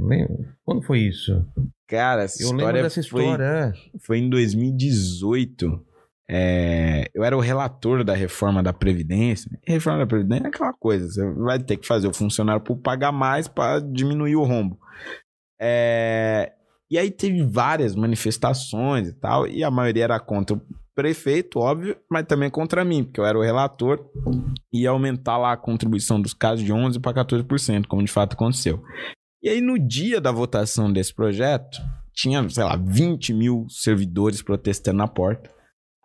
Quando 0.64 0.82
foi 0.82 1.00
isso? 1.00 1.46
Cara, 1.88 2.22
essa 2.22 2.42
eu 2.42 2.50
história 2.50 2.82
dessa 2.82 3.00
história. 3.00 3.72
Foi, 3.72 3.90
é. 3.94 3.98
foi 4.00 4.18
em 4.18 4.28
2018. 4.28 5.86
É, 6.32 7.10
eu 7.12 7.24
era 7.24 7.36
o 7.36 7.40
relator 7.40 8.04
da 8.04 8.14
reforma 8.14 8.62
da 8.62 8.72
Previdência. 8.72 9.50
E 9.66 9.72
reforma 9.72 9.98
da 9.98 10.06
Previdência 10.06 10.44
é 10.44 10.48
aquela 10.48 10.72
coisa: 10.72 11.08
você 11.08 11.28
vai 11.32 11.58
ter 11.58 11.76
que 11.76 11.86
fazer 11.86 12.06
o 12.06 12.14
funcionário 12.14 12.62
por 12.62 12.76
pagar 12.76 13.10
mais 13.10 13.48
para 13.48 13.80
diminuir 13.80 14.36
o 14.36 14.44
rombo. 14.44 14.78
É, 15.60 16.52
e 16.88 16.96
aí 16.96 17.10
teve 17.10 17.42
várias 17.42 17.96
manifestações 17.96 19.08
e 19.08 19.12
tal, 19.12 19.46
e 19.46 19.64
a 19.64 19.70
maioria 19.70 20.04
era 20.04 20.20
contra 20.20 20.56
o 20.56 20.60
prefeito, 20.94 21.58
óbvio, 21.58 21.96
mas 22.10 22.26
também 22.26 22.50
contra 22.50 22.84
mim, 22.84 23.04
porque 23.04 23.20
eu 23.20 23.24
era 23.24 23.38
o 23.38 23.42
relator 23.42 24.04
e 24.72 24.82
ia 24.82 24.90
aumentar 24.90 25.38
lá 25.38 25.52
a 25.52 25.56
contribuição 25.56 26.20
dos 26.20 26.34
casos 26.34 26.64
de 26.64 26.72
11% 26.72 27.00
para 27.00 27.24
14%, 27.24 27.86
como 27.86 28.04
de 28.04 28.10
fato 28.10 28.34
aconteceu. 28.34 28.82
E 29.42 29.48
aí 29.48 29.60
no 29.60 29.78
dia 29.78 30.20
da 30.20 30.30
votação 30.30 30.92
desse 30.92 31.14
projeto, 31.14 31.78
tinha, 32.12 32.46
sei 32.48 32.64
lá, 32.64 32.76
20 32.76 33.32
mil 33.32 33.66
servidores 33.68 34.42
protestando 34.42 34.98
na 34.98 35.08
porta. 35.08 35.50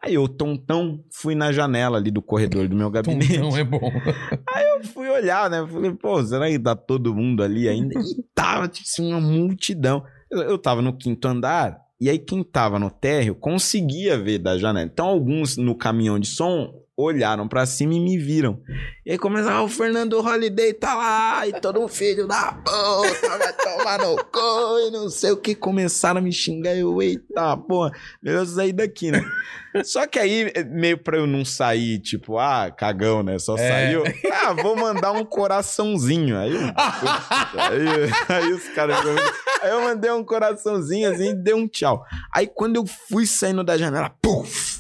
Aí 0.04 0.14
eu, 0.14 0.28
tontão, 0.28 1.04
fui 1.12 1.34
na 1.34 1.52
janela 1.52 1.98
ali 1.98 2.12
do 2.12 2.22
corredor 2.22 2.68
do 2.68 2.76
meu 2.76 2.92
gabinete. 2.92 3.40
Não 3.40 3.58
é 3.58 3.64
bom. 3.64 3.80
Aí 4.54 4.64
eu 4.76 4.84
fui 4.84 5.10
olhar, 5.10 5.50
né? 5.50 5.66
Falei, 5.66 5.92
pô, 5.94 6.24
será 6.24 6.48
que 6.48 6.60
tá 6.60 6.76
todo 6.76 7.16
mundo 7.16 7.42
ali 7.42 7.68
ainda? 7.68 8.00
E 8.00 8.24
tava, 8.36 8.68
tipo 8.68 8.86
assim, 8.88 9.12
uma 9.12 9.20
multidão. 9.20 10.06
Eu, 10.30 10.44
eu 10.44 10.58
tava 10.60 10.82
no 10.82 10.96
quinto 10.96 11.28
andar, 11.28 11.80
e 12.00 12.10
aí 12.10 12.20
quem 12.20 12.44
tava 12.44 12.78
no 12.78 12.90
térreo 12.90 13.36
conseguia 13.36 14.18
ver 14.18 14.40
da 14.40 14.58
janela. 14.58 14.86
Então 14.86 15.06
alguns 15.06 15.58
no 15.58 15.76
caminhão 15.76 16.20
de 16.20 16.28
som 16.28 16.85
olharam 16.98 17.48
para 17.48 17.66
cima 17.66 17.94
e 17.94 18.00
me 18.00 18.18
viram. 18.18 18.62
E 19.06 19.12
aí 19.12 19.18
começaram, 19.18 19.58
ah, 19.58 19.64
o 19.64 19.68
Fernando 19.68 20.20
Holiday 20.20 20.74
tá 20.74 20.96
lá, 20.96 21.48
e 21.48 21.60
todo 21.60 21.82
um 21.82 21.88
filho 21.88 22.26
da 22.28 22.54
puta 22.54 23.38
vai 23.38 23.54
tomar 23.54 24.00
no 24.00 24.16
cu, 24.26 24.80
e 24.88 24.92
não 24.92 25.10
sei 25.10 25.32
o 25.32 25.38
que. 25.38 25.54
Começaram 25.54 26.20
a 26.20 26.22
me 26.22 26.32
xingar, 26.32 26.76
eu, 26.76 27.02
eita, 27.02 27.58
porra, 27.58 27.92
melhor 28.22 28.46
sair 28.46 28.74
daqui, 28.74 29.12
né? 29.12 29.24
Só 29.84 30.08
que 30.08 30.18
aí, 30.18 30.54
meio 30.70 30.98
pra 30.98 31.18
eu 31.18 31.28
não 31.28 31.44
sair, 31.44 32.00
tipo, 32.00 32.38
ah, 32.38 32.72
cagão, 32.72 33.22
né? 33.22 33.38
Só 33.40 33.58
é. 33.58 33.70
saiu. 33.70 34.04
Ah, 34.32 34.54
vou 34.54 34.76
mandar 34.76 35.12
um 35.12 35.26
coraçãozinho. 35.26 36.38
Aí, 36.38 36.56
aí, 36.56 38.12
aí 38.30 38.54
os 38.54 38.70
caras. 38.70 38.98
Aí 39.62 39.72
eu 39.72 39.82
mandei 39.82 40.12
um 40.12 40.24
coraçãozinho 40.24 41.12
assim 41.12 41.32
e 41.32 41.34
dei 41.34 41.54
um 41.56 41.68
tchau. 41.68 42.06
Aí 42.32 42.46
quando 42.46 42.76
eu 42.76 42.86
fui 42.86 43.26
saindo 43.26 43.64
da 43.64 43.76
janela, 43.76 44.12
puf! 44.22 44.75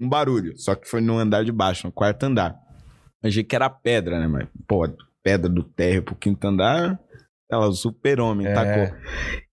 Um 0.00 0.08
barulho. 0.08 0.56
Só 0.56 0.74
que 0.74 0.88
foi 0.88 1.00
no 1.00 1.18
andar 1.18 1.44
de 1.44 1.52
baixo, 1.52 1.86
no 1.86 1.92
quarto 1.92 2.24
andar. 2.24 2.58
Achei 3.22 3.44
que 3.44 3.54
era 3.54 3.68
pedra, 3.68 4.18
né? 4.18 4.26
Mas, 4.26 4.48
pô, 4.66 4.88
pedra 5.22 5.48
do 5.48 5.62
térreo 5.62 6.02
pro 6.02 6.14
quinto 6.14 6.46
andar. 6.46 6.98
Ela, 7.50 7.66
o 7.66 7.72
super-homem, 7.72 8.46
é. 8.46 8.54
tacou. 8.54 8.96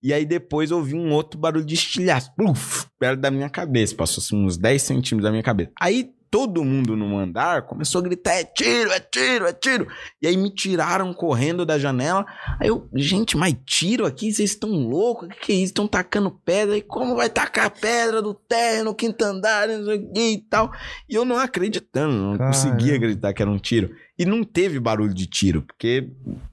E 0.02 0.14
aí 0.14 0.26
depois 0.26 0.72
ouvi 0.72 0.94
um 0.94 1.12
outro 1.12 1.40
barulho 1.40 1.66
de 1.66 1.74
estilhaço. 1.74 2.34
Pluf, 2.36 2.86
perto 3.00 3.20
da 3.20 3.32
minha 3.32 3.50
cabeça. 3.50 3.96
Passou 3.96 4.22
assim, 4.22 4.38
uns 4.38 4.56
10 4.56 4.82
centímetros 4.82 5.24
da 5.24 5.32
minha 5.32 5.44
cabeça. 5.44 5.72
Aí 5.80 6.12
todo 6.30 6.64
mundo 6.64 6.96
no 6.96 7.18
andar 7.18 7.64
começou 7.64 8.00
a 8.00 8.04
gritar: 8.04 8.34
é 8.34 8.44
tiro, 8.44 8.92
é 8.92 9.00
tiro, 9.00 9.46
é 9.46 9.54
tiro. 9.54 9.88
E 10.22 10.28
aí 10.28 10.38
me 10.38 10.54
tiraram 10.54 11.14
correndo 11.14 11.66
da 11.66 11.78
janela. 11.78 12.26
Aí 12.60 12.68
eu, 12.68 12.90
gente, 12.94 13.38
mas 13.38 13.56
tiro 13.66 14.06
aqui? 14.06 14.32
Vocês 14.32 14.52
estão 14.52 14.70
loucos? 14.70 15.28
O 15.28 15.32
que, 15.32 15.40
que 15.40 15.52
é 15.52 15.56
isso? 15.56 15.66
Estão 15.66 15.88
tacando 15.88 16.32
pedra? 16.32 16.78
E 16.78 16.82
como 16.82 17.16
vai 17.16 17.30
tacar 17.30 17.70
pedra 17.72 18.22
do 18.22 18.34
terra 18.34 18.84
no 18.84 18.96
quinto 18.96 19.24
andar 19.24 19.68
e 19.70 20.38
tal? 20.50 20.72
E 21.10 21.16
eu 21.16 21.26
não 21.26 21.38
acreditando, 21.38 22.14
não 22.14 22.38
Caramba. 22.38 22.56
conseguia 22.56 22.96
acreditar 22.96 23.34
que 23.34 23.42
era 23.42 23.52
um 23.52 23.60
tiro. 23.60 23.96
E 24.20 24.26
não 24.26 24.44
teve 24.44 24.80
barulho 24.80 25.14
de 25.14 25.28
tiro, 25.28 25.62
porque, 25.62 26.10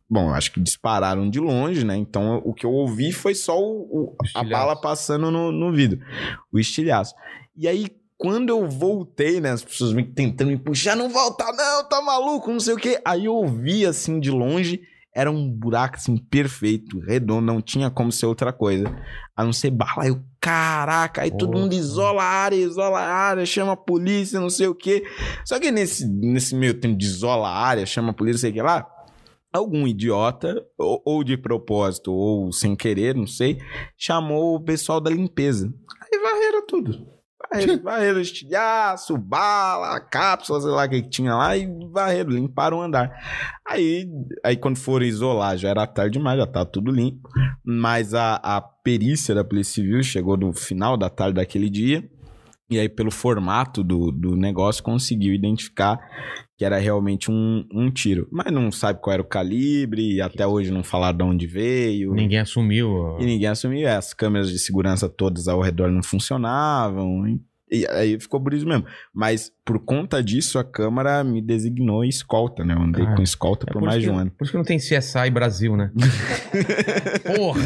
bom, 0.08 0.34
acho 0.34 0.52
que 0.52 0.60
dispararam 0.60 1.30
de 1.30 1.40
longe, 1.40 1.82
né? 1.82 1.96
Então 1.96 2.42
o 2.44 2.52
que 2.52 2.66
eu 2.66 2.70
ouvi 2.70 3.10
foi 3.10 3.34
só 3.34 3.58
o, 3.58 4.12
o 4.12 4.16
a 4.34 4.44
bala 4.44 4.78
passando 4.78 5.30
no, 5.30 5.50
no 5.50 5.72
vidro, 5.72 5.98
o 6.52 6.58
estilhaço. 6.58 7.14
E 7.56 7.66
aí, 7.66 7.86
quando 8.16 8.50
eu 8.50 8.68
voltei, 8.68 9.40
né, 9.40 9.50
as 9.50 9.64
pessoas 9.64 9.92
me 9.92 10.04
tentando 10.04 10.48
me 10.48 10.58
puxar, 10.58 10.96
não 10.96 11.08
volta 11.08 11.44
não, 11.52 11.88
tá 11.88 12.00
maluco, 12.00 12.50
não 12.52 12.60
sei 12.60 12.74
o 12.74 12.78
quê. 12.78 13.00
Aí 13.04 13.26
eu 13.26 13.34
ouvi 13.34 13.84
assim 13.84 14.20
de 14.20 14.30
longe, 14.30 14.80
era 15.14 15.30
um 15.30 15.48
buraco 15.48 15.96
assim 15.96 16.16
perfeito, 16.16 16.98
redondo, 17.00 17.46
não 17.46 17.60
tinha 17.60 17.90
como 17.90 18.10
ser 18.10 18.26
outra 18.26 18.52
coisa. 18.52 18.84
A 19.36 19.44
não 19.44 19.52
ser 19.52 19.70
bala. 19.70 20.06
Eu, 20.06 20.20
caraca, 20.40 21.22
aí 21.22 21.30
todo 21.30 21.56
mundo 21.56 21.72
isola 21.72 22.22
a 22.22 22.26
área, 22.26 22.56
isola 22.56 23.00
a 23.00 23.14
área, 23.14 23.46
chama 23.46 23.72
a 23.72 23.76
polícia, 23.76 24.40
não 24.40 24.50
sei 24.50 24.66
o 24.66 24.74
quê. 24.74 25.04
Só 25.44 25.58
que 25.58 25.70
nesse, 25.70 26.06
nesse 26.06 26.54
meio 26.54 26.74
tempo 26.74 26.96
de 26.96 27.06
isola 27.06 27.48
a 27.48 27.56
área, 27.56 27.86
chama 27.86 28.10
a 28.10 28.14
polícia, 28.14 28.36
não 28.36 28.40
sei 28.40 28.50
o 28.50 28.54
que 28.54 28.62
lá, 28.62 28.86
algum 29.52 29.86
idiota, 29.86 30.64
ou, 30.76 31.02
ou 31.04 31.24
de 31.24 31.36
propósito, 31.36 32.12
ou 32.12 32.52
sem 32.52 32.74
querer, 32.74 33.14
não 33.14 33.26
sei, 33.26 33.58
chamou 33.96 34.56
o 34.56 34.64
pessoal 34.64 35.00
da 35.00 35.10
limpeza. 35.10 35.72
Aí 36.00 36.18
varreram 36.20 36.66
tudo. 36.66 37.14
Varreram, 37.82 38.20
estilhaço, 38.20 39.16
bala, 39.16 40.00
cápsula, 40.00 40.60
sei 40.60 40.70
lá 40.70 40.84
o 40.84 40.88
que 40.88 41.02
que 41.02 41.08
tinha 41.08 41.34
lá, 41.34 41.56
e 41.56 41.66
varreram, 41.90 42.30
limparam 42.30 42.78
o 42.78 42.82
andar. 42.82 43.10
Aí, 43.66 44.08
aí 44.44 44.56
quando 44.56 44.76
foram 44.76 45.06
isolar, 45.06 45.56
já 45.56 45.68
era 45.70 45.86
tarde 45.86 46.18
demais, 46.18 46.38
já 46.38 46.46
tava 46.46 46.66
tudo 46.66 46.90
limpo. 46.90 47.28
Mas 47.64 48.14
a, 48.14 48.34
a 48.36 48.60
perícia 48.60 49.34
da 49.34 49.44
Polícia 49.44 49.82
Civil 49.82 50.02
chegou 50.02 50.36
no 50.36 50.52
final 50.52 50.96
da 50.96 51.08
tarde 51.08 51.34
daquele 51.34 51.70
dia. 51.70 52.08
E 52.70 52.78
aí, 52.78 52.88
pelo 52.88 53.10
formato 53.10 53.84
do, 53.84 54.10
do 54.10 54.34
negócio, 54.36 54.82
conseguiu 54.82 55.34
identificar 55.34 55.98
que 56.56 56.64
era 56.64 56.78
realmente 56.78 57.30
um, 57.30 57.66
um 57.72 57.90
tiro. 57.90 58.28
Mas 58.30 58.52
não 58.52 58.70
sabe 58.70 59.00
qual 59.00 59.12
era 59.12 59.22
o 59.22 59.26
calibre, 59.26 60.14
e 60.14 60.20
até 60.20 60.46
hoje 60.46 60.70
não 60.70 60.82
falaram 60.82 61.18
de 61.18 61.24
onde 61.24 61.46
veio. 61.46 62.14
Ninguém 62.14 62.38
assumiu. 62.38 63.18
E 63.20 63.26
ninguém 63.26 63.48
assumiu. 63.48 63.88
As 63.88 64.14
câmeras 64.14 64.50
de 64.50 64.58
segurança 64.58 65.08
todas 65.08 65.46
ao 65.46 65.60
redor 65.60 65.90
não 65.90 66.02
funcionavam. 66.02 67.26
E, 67.26 67.40
e 67.70 67.86
aí 67.88 68.18
ficou 68.18 68.40
por 68.40 68.54
isso 68.54 68.66
mesmo. 68.66 68.86
Mas 69.12 69.52
por 69.64 69.78
conta 69.84 70.22
disso, 70.22 70.58
a 70.58 70.64
Câmara 70.64 71.24
me 71.24 71.42
designou 71.42 72.04
escolta, 72.04 72.64
né? 72.64 72.74
Eu 72.74 72.82
andei 72.82 73.04
Cara, 73.04 73.16
com 73.16 73.22
escolta 73.22 73.66
É 73.68 73.72
por 73.72 73.80
por 73.80 73.86
mais 73.86 74.02
de 74.02 74.08
um 74.08 74.16
ano. 74.16 74.30
Por 74.30 74.44
isso 74.44 74.52
que 74.52 74.58
não 74.58 74.64
tem 74.64 74.78
CSI 74.78 75.30
Brasil, 75.30 75.76
né? 75.76 75.92
Porra! 77.36 77.60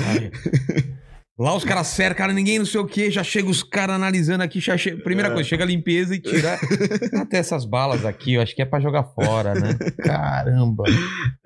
Lá 1.39 1.55
os 1.55 1.65
caras 1.65 1.87
cercam, 1.87 2.27
ninguém 2.33 2.59
não 2.59 2.67
sei 2.67 2.81
o 2.81 2.87
que, 2.87 3.11
já 3.13 3.23
chega 3.23 3.49
os 3.49 3.63
caras 3.63 3.95
analisando 3.95 4.43
aqui, 4.43 4.61
che- 4.61 4.97
primeira 4.97 5.31
É. 5.31 5.33
coisa, 5.33 5.49
chega 5.49 5.63
a 5.63 5.67
limpeza 5.67 6.15
e 6.15 6.21
tira 6.21 6.59
até 7.23 7.39
essas 7.39 7.65
balas 7.65 8.05
aqui, 8.05 8.35
eu 8.35 8.43
acho 8.43 8.57
que 8.57 8.63
é 8.63 8.65
pra 8.65 8.81
jogar 8.81 9.05
fora, 9.05 9.55
né? 9.55 9.75
Caramba, 10.03 10.83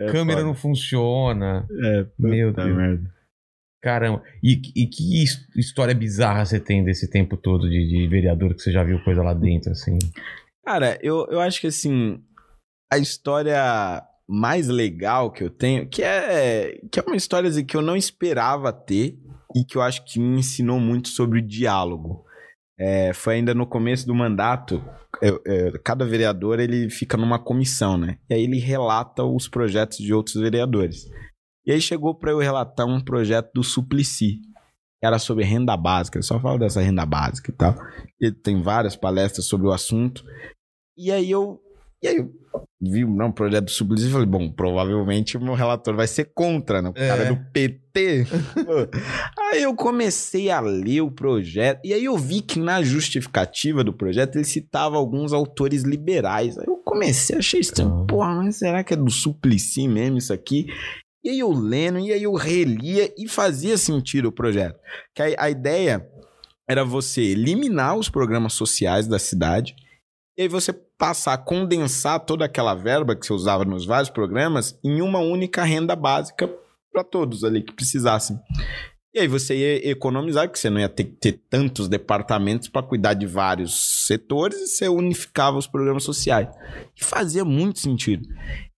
É 0.00 0.06
câmera 0.10 0.38
foda. 0.38 0.44
não 0.48 0.54
funciona, 0.54 1.66
É, 1.84 2.06
meu 2.18 2.52
Deus. 2.54 2.74
merda. 2.74 3.10
caramba. 3.82 4.22
E, 4.42 4.62
e 4.74 4.86
que 4.86 5.22
his- 5.22 5.46
história 5.56 5.94
bizarra 5.94 6.46
você 6.46 6.58
tem 6.58 6.82
desse 6.82 7.10
tempo 7.10 7.36
todo 7.36 7.68
de, 7.68 7.86
de 7.86 8.08
vereador 8.08 8.54
que 8.54 8.62
você 8.62 8.72
já 8.72 8.82
viu 8.82 8.98
coisa 9.04 9.22
lá 9.22 9.34
dentro, 9.34 9.72
assim? 9.72 9.98
Cara, 10.64 10.98
eu, 11.02 11.26
eu 11.30 11.38
acho 11.40 11.60
que 11.60 11.66
assim, 11.66 12.18
a 12.90 12.96
história 12.96 14.02
mais 14.28 14.68
legal 14.68 15.30
que 15.30 15.42
eu 15.44 15.50
tenho, 15.50 15.86
que 15.86 16.02
é, 16.02 16.80
que 16.90 16.98
é 16.98 17.02
uma 17.06 17.16
história 17.16 17.50
assim, 17.50 17.64
que 17.64 17.76
eu 17.76 17.82
não 17.82 17.96
esperava 17.96 18.72
ter 18.72 19.18
e 19.54 19.64
que 19.64 19.76
eu 19.76 19.82
acho 19.82 20.04
que 20.04 20.18
me 20.18 20.38
ensinou 20.40 20.78
muito 20.80 21.08
sobre 21.08 21.38
o 21.38 21.46
diálogo. 21.46 22.24
É, 22.78 23.12
foi 23.12 23.34
ainda 23.34 23.54
no 23.54 23.66
começo 23.66 24.06
do 24.06 24.14
mandato, 24.14 24.82
eu- 25.20 25.40
é, 25.46 25.70
cada 25.84 26.04
vereador 26.04 26.58
ele 26.58 26.90
fica 26.90 27.16
numa 27.16 27.38
comissão, 27.38 27.96
né? 27.96 28.18
E 28.28 28.34
aí 28.34 28.42
ele 28.42 28.58
relata 28.58 29.22
os 29.22 29.46
projetos 29.48 29.98
de 29.98 30.12
outros 30.12 30.36
vereadores. 30.36 31.04
E 31.64 31.70
aí 31.70 31.80
chegou 31.80 32.14
para 32.14 32.32
eu 32.32 32.38
relatar 32.38 32.86
um 32.86 33.00
projeto 33.00 33.50
do 33.54 33.62
Suplicy, 33.62 34.40
era 35.02 35.18
sobre 35.18 35.44
renda 35.44 35.76
básica, 35.76 36.18
ele 36.18 36.24
só 36.24 36.40
fala 36.40 36.58
dessa 36.58 36.80
renda 36.80 37.04
básica 37.04 37.50
e 37.52 37.54
tal. 37.54 37.74
Ele 38.20 38.32
tem 38.34 38.62
várias 38.62 38.96
palestras 38.96 39.46
sobre 39.46 39.66
o 39.66 39.72
assunto. 39.72 40.24
E 40.96 41.10
aí 41.10 41.30
eu, 41.30 41.60
e 42.02 42.08
aí 42.08 42.16
eu 42.16 42.32
vi 42.80 43.04
não, 43.04 43.26
um 43.26 43.32
projeto 43.32 43.66
do 43.66 43.70
Suplicy 43.70 44.08
e 44.08 44.10
falei, 44.10 44.26
bom, 44.26 44.50
provavelmente 44.50 45.36
o 45.36 45.40
meu 45.40 45.54
relator 45.54 45.94
vai 45.94 46.06
ser 46.06 46.32
contra, 46.34 46.82
né? 46.82 46.88
O 46.88 46.92
cara 46.92 47.22
É. 47.24 47.28
do 47.28 47.36
PT. 47.52 48.26
Aí 49.52 49.62
eu 49.62 49.74
comecei 49.74 50.50
a 50.50 50.60
ler 50.60 51.02
o 51.02 51.10
projeto, 51.10 51.80
e 51.84 51.92
aí 51.92 52.04
eu 52.04 52.16
vi 52.16 52.40
que 52.40 52.58
na 52.58 52.82
justificativa 52.82 53.84
do 53.84 53.92
projeto 53.92 54.36
ele 54.36 54.44
citava 54.44 54.96
alguns 54.96 55.32
autores 55.32 55.82
liberais. 55.82 56.58
Aí 56.58 56.64
eu 56.66 56.76
comecei 56.78 57.36
a 57.36 57.38
achar 57.38 57.58
estranho. 57.58 58.06
Porra, 58.06 58.34
mas 58.36 58.56
será 58.56 58.82
que 58.82 58.94
é 58.94 58.96
do 58.96 59.10
Suplicy 59.10 59.86
mesmo 59.88 60.18
isso 60.18 60.32
aqui? 60.32 60.66
E 61.24 61.30
aí 61.30 61.38
eu 61.38 61.52
lendo, 61.52 61.98
e 61.98 62.12
aí 62.12 62.22
eu 62.22 62.32
relia 62.34 63.12
e 63.16 63.28
fazia 63.28 63.76
sentido 63.76 64.26
o 64.28 64.32
projeto. 64.32 64.78
Que 65.14 65.22
a, 65.22 65.44
a 65.44 65.50
ideia 65.50 66.04
era 66.68 66.84
você 66.84 67.20
eliminar 67.20 67.96
os 67.96 68.08
programas 68.08 68.54
sociais 68.54 69.06
da 69.06 69.18
cidade 69.18 69.74
e 70.38 70.42
aí 70.42 70.48
você 70.48 70.72
passar 71.02 71.32
a 71.32 71.36
condensar 71.36 72.20
toda 72.20 72.44
aquela 72.44 72.76
verba 72.76 73.16
que 73.16 73.26
você 73.26 73.32
usava 73.32 73.64
nos 73.64 73.84
vários 73.84 74.08
programas 74.08 74.78
em 74.84 75.02
uma 75.02 75.18
única 75.18 75.64
renda 75.64 75.96
básica 75.96 76.48
para 76.92 77.02
todos 77.02 77.42
ali 77.42 77.60
que 77.60 77.72
precisassem. 77.72 78.38
E 79.12 79.18
aí 79.18 79.26
você 79.26 79.56
ia 79.56 79.90
economizar, 79.90 80.46
porque 80.46 80.60
você 80.60 80.70
não 80.70 80.78
ia 80.78 80.88
ter 80.88 81.02
que 81.02 81.16
ter 81.16 81.32
tantos 81.50 81.88
departamentos 81.88 82.68
para 82.68 82.86
cuidar 82.86 83.14
de 83.14 83.26
vários 83.26 84.06
setores 84.06 84.56
e 84.60 84.66
você 84.68 84.88
unificava 84.88 85.58
os 85.58 85.66
programas 85.66 86.04
sociais. 86.04 86.48
E 86.96 87.04
fazia 87.04 87.44
muito 87.44 87.80
sentido. 87.80 88.24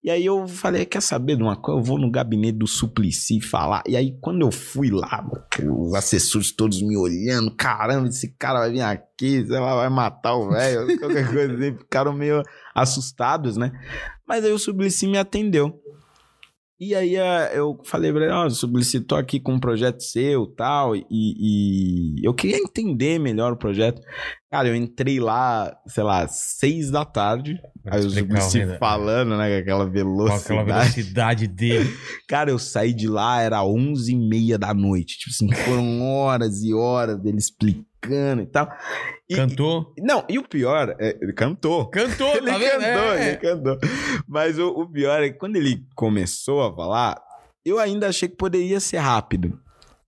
E 0.05 0.11
aí 0.11 0.27
eu 0.27 0.47
falei, 0.47 0.85
quer 0.85 1.01
saber 1.01 1.35
de 1.35 1.43
uma 1.43 1.57
coisa? 1.57 1.81
Eu 1.81 1.83
vou 1.83 1.99
no 1.99 2.11
gabinete 2.11 2.59
do 2.59 2.67
Suplicy 2.67 3.41
falar. 3.41 3.83
E 3.89 3.97
aí 3.97 4.15
quando 4.21 4.43
eu 4.43 4.51
fui 4.51 4.91
lá, 4.91 5.27
os 5.67 5.95
assessores 5.95 6.53
todos 6.53 6.83
me 6.83 6.95
olhando, 6.95 7.51
caramba, 7.57 8.09
esse 8.09 8.37
cara 8.37 8.59
vai 8.59 8.71
vir 8.71 8.83
aqui, 8.83 9.47
sei 9.47 9.59
lá, 9.59 9.75
vai 9.75 9.89
matar 9.89 10.35
o 10.35 10.51
velho, 10.51 10.87
qualquer 11.01 11.33
coisa 11.33 11.55
assim, 11.55 11.79
ficaram 11.79 12.13
meio 12.13 12.43
assustados, 12.75 13.57
né? 13.57 13.73
Mas 14.29 14.45
aí 14.45 14.53
o 14.53 14.59
Suplicy 14.59 15.07
me 15.07 15.17
atendeu. 15.17 15.81
E 16.79 16.95
aí 16.95 17.17
eh, 17.17 17.53
eu 17.55 17.81
falei 17.85 18.13
pra 18.13 18.25
ele, 18.25 18.33
ó, 18.33 18.51
Suplicy, 18.51 19.01
tô 19.01 19.17
aqui 19.17 19.41
com 19.41 19.55
um 19.55 19.61
projeto 19.61 20.03
seu 20.03 20.47
tal, 20.49 20.95
e, 20.95 21.05
e 21.11 22.17
eu 22.23 22.35
queria 22.35 22.59
entender 22.59 23.19
melhor 23.19 23.53
o 23.53 23.57
projeto. 23.57 24.03
Cara, 24.55 24.69
eu 24.69 24.77
entrei 24.77 25.19
lá, 25.19 25.77
sei 25.85 26.05
lá, 26.05 26.29
seis 26.29 26.89
da 26.89 27.05
tarde, 27.05 27.61
aí 27.85 28.01
o 28.05 28.07
explicar 28.07 28.35
o 28.39 28.41
Suplicy 28.43 28.59
renda- 28.61 28.79
falando, 28.79 29.37
né, 29.37 29.51
com 29.57 29.61
aquela 29.63 29.85
Com 29.85 29.91
velocidade. 29.91 30.45
aquela 30.45 30.63
velocidade 30.85 31.47
dele. 31.49 31.93
Cara, 32.29 32.51
eu 32.53 32.59
saí 32.61 32.95
de 32.95 33.09
lá, 33.09 33.43
era 33.43 33.65
onze 33.65 34.13
e 34.13 34.17
meia 34.17 34.57
da 34.57 34.73
noite. 34.73 35.19
Tipo 35.19 35.31
assim, 35.31 35.53
foram 35.65 36.03
horas 36.09 36.63
e 36.63 36.73
horas 36.73 37.19
dele 37.21 37.39
explicando 37.39 38.43
e 38.43 38.47
tal. 38.47 38.71
E- 39.29 39.35
Cantou? 39.35 39.93
e- 39.99 40.03
não, 40.03 40.25
e 40.29 40.39
o 40.39 40.47
pior, 40.47 40.95
é, 41.01 41.19
ele 41.21 41.33
cantou. 41.33 41.91
Cantou, 41.91 42.29
Ele 42.39 42.47
tá 42.47 42.57
vendo? 42.57 42.81
cantou, 42.81 43.13
É. 43.13 43.29
ele 43.31 43.37
cantou. 43.39 43.79
Mas 44.29 44.57
o, 44.57 44.69
o 44.69 44.89
pior 44.89 45.21
é 45.21 45.31
que 45.31 45.39
quando 45.39 45.57
ele 45.57 45.85
começou 45.97 46.63
a 46.63 46.73
falar, 46.73 47.21
eu 47.65 47.81
ainda 47.81 48.07
achei 48.07 48.29
que 48.29 48.37
poderia 48.37 48.79
ser 48.79 48.99
rápido. 48.99 49.59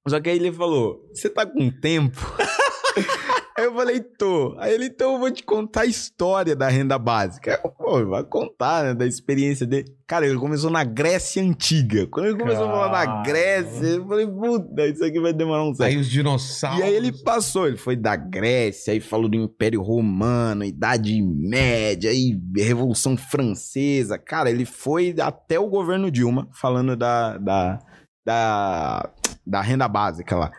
Só 0.07 0.21
que 0.21 0.31
aí 0.31 0.37
ele 0.37 0.53
falou: 0.53 1.01
Você 1.13 1.29
tá 1.29 1.45
com 1.45 1.69
tempo? 1.69 2.21
Aí 3.59 3.65
eu 3.65 3.75
falei, 3.75 4.01
tô. 4.01 4.55
Aí 4.59 4.75
ele, 4.75 4.87
então 4.87 5.15
eu 5.15 5.19
vou 5.19 5.31
te 5.31 5.43
contar 5.43 5.83
a 5.83 5.87
história 5.87 6.55
da 6.55 6.69
renda 6.69 6.99
básica. 6.99 7.59
Eu, 7.65 7.71
Pô, 7.71 8.05
vai 8.05 8.25
contar, 8.25 8.83
né, 8.83 8.95
da 8.95 9.07
experiência 9.07 9.65
dele. 9.65 9.87
Cara, 10.07 10.27
ele 10.27 10.39
começou 10.39 10.69
na 10.71 10.83
Grécia 10.83 11.41
Antiga. 11.41 12.07
Quando 12.09 12.27
ele 12.27 12.37
começou 12.37 12.65
a 12.65 12.71
falar 12.71 12.89
na 12.89 13.07
Caramba. 13.07 13.23
Grécia, 13.23 13.87
eu 13.87 14.07
falei, 14.09 14.27
puta, 14.27 14.87
isso 14.87 15.05
aqui 15.05 15.21
vai 15.21 15.33
demorar 15.33 15.63
um 15.63 15.73
século. 15.73 15.89
Aí 15.89 15.97
os 15.97 16.11
dinossauros. 16.11 16.81
E 16.81 16.83
aí 16.83 16.95
ele 16.95 17.13
passou, 17.23 17.69
ele 17.69 17.77
foi 17.77 17.95
da 17.95 18.17
Grécia, 18.17 18.93
aí 18.93 19.01
falou 19.01 19.29
do 19.29 19.37
Império 19.37 19.81
Romano, 19.81 20.65
Idade 20.65 21.23
Média, 21.23 22.11
aí 22.11 22.37
Revolução 22.57 23.17
Francesa. 23.17 24.19
Cara, 24.19 24.51
ele 24.51 24.65
foi 24.65 25.15
até 25.21 25.61
o 25.61 25.69
governo 25.69 26.11
Dilma 26.11 26.49
falando 26.53 26.97
da, 26.97 27.39
da, 27.39 27.79
da, 28.27 29.11
da 29.47 29.61
renda 29.61 29.87
básica 29.87 30.37
lá. 30.37 30.51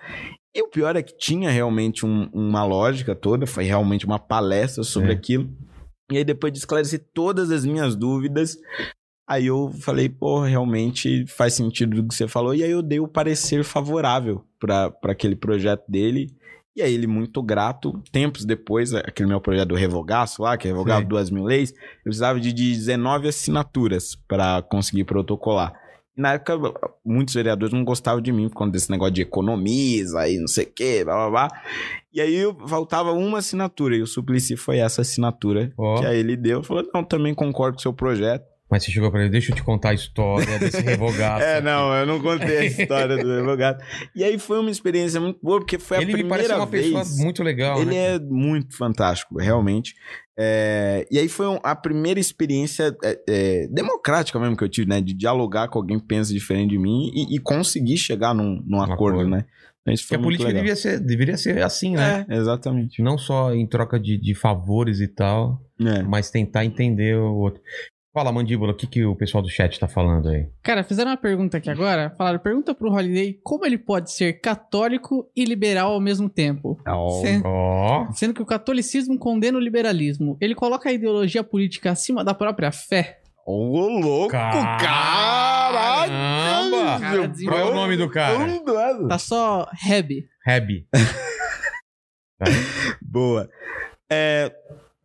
E 0.57 0.61
o 0.63 0.67
pior 0.67 0.95
é 0.95 1.03
que 1.03 1.15
tinha 1.15 1.51
realmente 1.51 2.03
um- 2.03 2.27
uma 2.33 2.65
lógica 2.65 3.13
toda, 3.13 3.45
foi 3.45 3.65
realmente 3.65 4.07
uma 4.07 4.17
palestra 4.17 4.83
sobre 4.83 5.11
É. 5.11 5.13
aquilo. 5.13 5.47
E 6.11 6.17
aí 6.17 6.23
depois 6.23 6.51
de 6.51 6.57
esclarecer 6.57 7.05
todas 7.13 7.51
as 7.51 7.63
minhas 7.63 7.95
dúvidas, 7.95 8.57
aí 9.29 9.45
eu 9.45 9.71
falei, 9.81 10.09
pô, 10.09 10.41
realmente 10.41 11.27
faz 11.27 11.53
sentido 11.53 12.01
do 12.01 12.07
que 12.07 12.15
você 12.15 12.27
falou. 12.27 12.55
E 12.55 12.63
aí 12.63 12.71
eu 12.71 12.81
dei 12.81 12.99
o 12.99 13.07
parecer 13.07 13.63
favorável 13.63 14.43
para 14.59 14.91
aquele 15.03 15.35
projeto 15.35 15.83
dele. 15.87 16.35
E 16.75 16.81
aí 16.81 16.93
ele 16.93 17.07
muito 17.07 17.41
grato, 17.43 18.01
tempos 18.11 18.45
depois, 18.45 18.93
aquele 18.93 19.27
meu 19.29 19.41
projeto 19.41 19.69
do 19.69 19.75
revogaço 19.75 20.41
lá, 20.43 20.55
que 20.57 20.67
revogava 20.67 21.03
duas 21.05 21.29
mil 21.29 21.43
leis, 21.43 21.71
eu 21.71 22.03
precisava 22.03 22.39
de 22.39 22.51
19 22.53 23.27
assinaturas 23.27 24.15
para 24.27 24.61
conseguir 24.63 25.03
protocolar. 25.03 25.73
Na 26.17 26.33
época, 26.33 26.57
muitos 27.05 27.35
vereadores 27.35 27.73
não 27.73 27.85
gostavam 27.85 28.19
de 28.19 28.31
mim 28.31 28.49
por 28.49 28.55
conta 28.55 28.71
desse 28.71 28.89
negócio 28.89 29.13
de 29.13 29.21
economiza 29.21 30.27
e 30.27 30.39
não 30.39 30.47
sei 30.47 30.65
o 30.65 30.73
que, 30.73 31.03
blá 31.03 31.15
blá 31.15 31.29
blá. 31.29 31.61
E 32.11 32.19
aí 32.19 32.41
faltava 32.67 33.11
uma 33.11 33.37
assinatura 33.37 33.95
e 33.95 34.01
o 34.01 34.07
Suplicy 34.07 34.57
foi 34.57 34.79
essa 34.79 35.01
assinatura 35.01 35.71
Ó. 35.77 35.99
que 35.99 36.05
aí 36.05 36.17
ele 36.17 36.35
deu. 36.35 36.63
Falou, 36.63 36.83
não, 36.91 37.03
também 37.03 37.35
concordo 37.35 37.75
com 37.75 37.79
o 37.79 37.83
seu 37.83 37.93
projeto. 37.93 38.56
Mas 38.69 38.83
você 38.83 38.91
chegou 38.91 39.09
pra 39.09 39.21
ele, 39.21 39.29
deixa 39.29 39.51
eu 39.51 39.55
te 39.55 39.63
contar 39.63 39.91
a 39.91 39.93
história 39.93 40.59
desse 40.59 40.81
revogado. 40.81 41.41
É, 41.47 41.61
não, 41.61 41.93
eu 41.95 42.05
não 42.05 42.19
contei 42.19 42.57
a 42.57 42.65
história 42.65 43.15
do 43.17 43.31
advogado. 43.31 43.81
E 44.15 44.23
aí 44.23 44.37
foi 44.37 44.59
uma 44.59 44.69
experiência 44.69 45.21
muito 45.21 45.39
boa, 45.41 45.59
porque 45.59 45.79
foi 45.79 45.97
a 45.97 46.01
Ele 46.01 46.07
me 46.13 46.19
primeira 46.19 46.43
parece 46.43 46.53
uma 46.59 46.65
vez... 46.65 46.85
pessoa 46.93 47.23
muito 47.25 47.41
legal, 47.43 47.79
Ele 47.81 47.91
né? 47.91 48.15
é 48.15 48.19
muito 48.19 48.75
fantástico, 48.75 49.39
realmente. 49.39 49.95
É, 50.37 51.07
e 51.09 51.17
aí 51.17 51.27
foi 51.27 51.47
um- 51.47 51.59
a 51.63 51.75
primeira 51.75 52.19
experiência 52.19 52.95
é, 53.03 53.19
é, 53.27 53.67
democrática 53.69 54.37
mesmo 54.39 54.55
que 54.57 54.63
eu 54.63 54.69
tive, 54.69 54.87
né? 54.89 55.01
De 55.01 55.13
dialogar 55.13 55.67
com 55.69 55.79
alguém 55.79 55.97
que 55.99 56.05
pensa 56.05 56.31
diferente 56.33 56.69
de 56.71 56.77
mim 56.77 57.09
e, 57.13 57.35
e 57.35 57.39
conseguir 57.39 57.97
chegar 57.97 58.35
num, 58.35 58.61
num 58.67 58.81
acordo, 58.81 59.19
acordo. 59.21 59.29
né? 59.29 59.45
Então 59.81 59.93
isso 59.93 60.13
a 60.13 60.19
política 60.19 60.49
legal. 60.49 60.61
devia 60.63 60.75
ser, 60.75 60.99
deveria 60.99 61.37
ser 61.37 61.63
assim, 61.63 61.95
né? 61.95 62.25
É, 62.29 62.35
exatamente. 62.35 63.01
Não 63.01 63.17
só 63.17 63.53
em 63.53 63.65
troca 63.65 63.97
de, 63.99 64.17
de 64.17 64.35
favores 64.35 64.99
e 64.99 65.07
tal, 65.07 65.61
É. 65.79 66.03
mas 66.03 66.29
tentar 66.29 66.65
entender 66.65 67.15
o 67.17 67.33
outro. 67.35 67.61
Fala, 68.17 68.31
Mandíbula, 68.31 68.71
o 68.71 68.75
que, 68.75 68.87
que 68.87 69.05
o 69.05 69.15
pessoal 69.15 69.43
do 69.43 69.49
chat 69.49 69.79
tá 69.79 69.87
falando 69.87 70.29
aí? 70.29 70.47
Cara, 70.63 70.83
fizeram 70.83 71.11
uma 71.11 71.17
pergunta 71.17 71.57
aqui 71.57 71.69
agora. 71.69 72.09
Falaram, 72.17 72.39
pergunta 72.39 72.73
pro 72.73 72.91
Holiday 72.91 73.39
como 73.43 73.63
ele 73.63 73.77
pode 73.77 74.11
ser 74.11 74.41
católico 74.41 75.29
e 75.35 75.45
liberal 75.45 75.91
ao 75.91 75.99
mesmo 76.01 76.27
tempo. 76.27 76.81
Sen- 77.21 77.43
Ó. 77.45 78.11
Sendo 78.13 78.33
que 78.33 78.41
o 78.41 78.45
catolicismo 78.45 79.19
condena 79.19 79.59
o 79.59 79.61
liberalismo. 79.61 80.35
Ele 80.41 80.55
coloca 80.55 80.89
a 80.89 80.91
ideologia 80.91 81.43
política 81.43 81.91
acima 81.91 82.23
da 82.23 82.33
própria 82.33 82.71
fé. 82.71 83.19
Ô, 83.45 83.87
louco, 83.99 84.31
Caramba! 84.31 84.79
Cara, 86.99 87.31
Qual 87.45 87.59
é 87.59 87.65
o 87.65 87.75
nome 87.75 87.97
do 87.97 88.09
cara? 88.09 88.35
Tá 89.07 89.19
só 89.19 89.69
Reb. 89.73 90.25
Reb. 90.43 90.87
Boa. 92.99 93.47
É, 94.11 94.51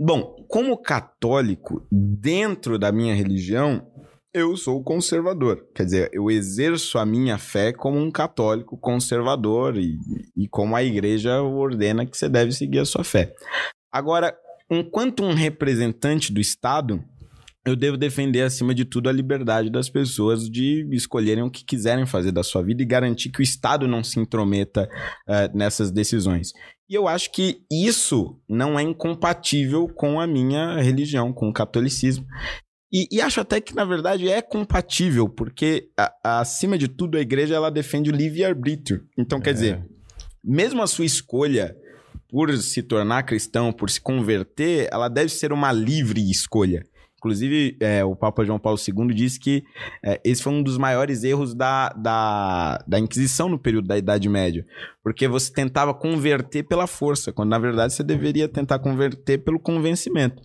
bom, 0.05 0.35
como 0.49 0.77
católico, 0.77 1.87
dentro 1.91 2.79
da 2.79 2.91
minha 2.91 3.15
religião, 3.15 3.87
eu 4.35 4.57
sou 4.57 4.83
conservador. 4.83 5.65
Quer 5.75 5.85
dizer, 5.85 6.11
eu 6.13 6.31
exerço 6.31 6.99
a 6.99 7.07
minha 7.07 7.39
fé 7.39 7.73
como 7.73 7.99
um 7.99 8.11
católico 8.11 8.77
conservador 8.77 9.77
e, 9.77 9.97
e 10.37 10.49
como 10.49 10.75
a 10.75 10.83
igreja 10.83 11.41
ordena 11.41 12.05
que 12.05 12.17
você 12.17 12.29
deve 12.29 12.51
seguir 12.53 12.81
a 12.81 12.85
sua 12.85 13.05
fé. 13.05 13.33
Agora, 13.93 14.37
enquanto 14.69 15.23
um 15.23 15.35
representante 15.35 16.33
do 16.33 16.41
Estado, 16.41 17.05
eu 17.65 17.77
devo 17.77 17.97
defender, 17.97 18.43
acima 18.43 18.75
de 18.75 18.85
tudo, 18.85 19.09
a 19.09 19.13
liberdade 19.13 19.71
das 19.71 19.89
pessoas 19.89 20.51
de 20.51 20.85
escolherem 20.91 21.45
o 21.45 21.51
que 21.51 21.65
quiserem 21.65 22.07
fazer 22.07 22.33
da 22.33 22.43
sua 22.43 22.63
vida 22.63 22.83
e 22.83 22.87
garantir 22.87 23.31
que 23.31 23.41
o 23.41 23.43
Estado 23.43 23.87
não 23.87 24.03
se 24.03 24.19
intrometa 24.19 24.89
eh, 25.29 25.49
nessas 25.55 25.93
decisões. 25.93 26.53
E 26.93 26.95
eu 26.95 27.09
acho 27.09 27.33
que 27.33 27.63
isso 27.73 28.39
não 28.47 28.79
é 28.79 28.83
incompatível 28.83 29.89
com 29.89 30.21
a 30.21 30.27
minha 30.27 30.77
religião, 30.77 31.33
com 31.33 31.49
o 31.49 31.53
catolicismo. 31.53 32.27
E, 32.93 33.09
e 33.11 33.19
acho 33.19 33.41
até 33.41 33.63
que, 33.63 33.75
na 33.75 33.83
verdade, 33.83 34.29
é 34.29 34.43
compatível, 34.43 35.27
porque, 35.27 35.89
a- 35.99 36.13
a- 36.23 36.41
acima 36.41 36.77
de 36.77 36.89
tudo, 36.89 37.17
a 37.17 37.23
igreja 37.23 37.55
ela 37.55 37.71
defende 37.71 38.11
o 38.11 38.15
livre-arbítrio. 38.15 39.07
Então, 39.19 39.41
quer 39.41 39.49
É. 39.49 39.53
dizer, 39.55 39.87
mesmo 40.45 40.83
a 40.83 40.87
sua 40.87 41.07
escolha 41.07 41.75
por 42.29 42.55
se 42.59 42.83
tornar 42.83 43.23
cristão, 43.23 43.73
por 43.73 43.89
se 43.89 43.99
converter, 43.99 44.87
ela 44.93 45.09
deve 45.09 45.31
ser 45.31 45.51
uma 45.51 45.73
livre 45.73 46.31
escolha. 46.31 46.85
Inclusive, 47.23 47.77
é, 47.79 48.05
o 48.05 48.17
Papa 48.17 48.45
João 48.45 48.59
Paulo 48.59 48.77
II 48.77 49.15
disse 49.15 49.39
que 49.39 49.63
é, 50.05 50.21
esse 50.25 50.43
foi 50.43 50.53
um 50.53 50.61
dos 50.61 50.77
maiores 50.77 51.23
erros 51.23 51.55
da, 51.55 51.91
da, 51.91 52.83
da 52.85 52.99
Inquisição 52.99 53.49
no 53.49 53.61
período 53.61 53.87
da 53.87 53.97
Idade 53.97 54.29
Média. 54.29 54.67
Porque 55.05 55.29
você 55.29 55.53
tentava 55.53 55.95
converter 55.95 56.65
pela 56.65 56.89
força, 56.89 57.33
quando 57.33 57.51
na 57.51 57.61
verdade 57.61 57.93
você 57.93 58.03
deveria 58.03 58.49
tentar 58.49 58.81
converter 58.81 59.39
pelo 59.39 59.61
convencimento. 59.61 60.43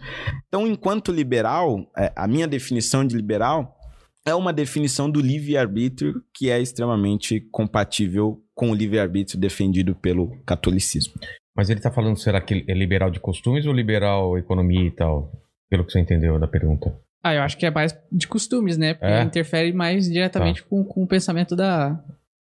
Então, 0.47 0.67
enquanto 0.67 1.11
liberal, 1.11 1.80
é, 1.97 2.13
a 2.15 2.28
minha 2.28 2.47
definição 2.47 3.03
de 3.03 3.15
liberal 3.15 3.75
é 4.23 4.36
uma 4.36 4.53
definição 4.53 5.09
do 5.09 5.19
livre-arbítrio 5.19 6.21
que 6.32 6.51
é 6.51 6.61
extremamente 6.61 7.41
compatível 7.51 8.39
com 8.53 8.69
o 8.69 8.75
livre-arbítrio 8.75 9.39
defendido 9.39 9.95
pelo 9.95 10.38
catolicismo. 10.45 11.15
Mas 11.55 11.71
ele 11.71 11.80
tá 11.80 11.89
falando, 11.89 12.17
será 12.17 12.39
que 12.39 12.63
é 12.67 12.73
liberal 12.75 13.09
de 13.09 13.19
costumes 13.19 13.65
ou 13.65 13.73
liberal 13.73 14.38
economia 14.38 14.86
e 14.86 14.91
tal? 14.91 15.32
Pelo 15.70 15.86
que 15.86 15.91
você 15.91 15.99
entendeu 15.99 16.39
da 16.39 16.47
pergunta. 16.47 16.97
Ah, 17.24 17.34
eu 17.34 17.41
acho 17.41 17.57
que 17.57 17.65
é 17.65 17.72
mais 17.72 17.97
de 18.11 18.28
costumes, 18.28 18.78
né? 18.78 18.93
Porque 18.93 19.11
É? 19.11 19.24
interfere 19.24 19.74
mais 19.74 20.09
diretamente 20.09 20.63
com, 20.63 20.84
com 20.84 21.03
o 21.03 21.07
pensamento 21.07 21.55
da, 21.55 22.01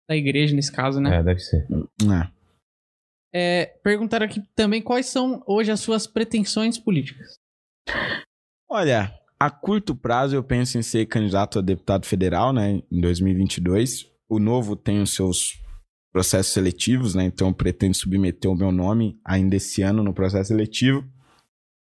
da 0.08 0.16
igreja, 0.16 0.54
nesse 0.54 0.70
caso, 0.72 1.00
né? 1.00 1.18
É, 1.18 1.22
deve 1.22 1.40
ser. 1.40 1.66
Ah. 2.10 2.30
É, 3.34 3.66
perguntaram 3.82 4.26
aqui 4.26 4.42
também 4.54 4.82
quais 4.82 5.06
são 5.06 5.42
hoje 5.46 5.70
as 5.70 5.80
suas 5.80 6.06
pretensões 6.06 6.78
políticas. 6.78 7.34
Olha, 8.68 9.12
a 9.38 9.50
curto 9.50 9.94
prazo 9.94 10.34
eu 10.34 10.42
penso 10.42 10.78
em 10.78 10.82
ser 10.82 11.06
candidato 11.06 11.58
a 11.58 11.62
deputado 11.62 12.06
federal, 12.06 12.52
né, 12.52 12.82
em 12.90 13.00
2022. 13.00 14.10
O 14.28 14.38
novo 14.38 14.74
tem 14.74 15.00
os 15.00 15.14
seus 15.14 15.62
processos 16.12 16.52
seletivos, 16.52 17.14
né, 17.14 17.24
então 17.24 17.48
eu 17.48 17.54
pretendo 17.54 17.94
submeter 17.94 18.50
o 18.50 18.56
meu 18.56 18.72
nome 18.72 19.20
ainda 19.24 19.56
esse 19.56 19.82
ano 19.82 20.02
no 20.02 20.14
processo 20.14 20.48
seletivo. 20.48 21.04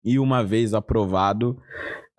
E 0.05 0.19
uma 0.19 0.43
vez 0.43 0.73
aprovado, 0.73 1.59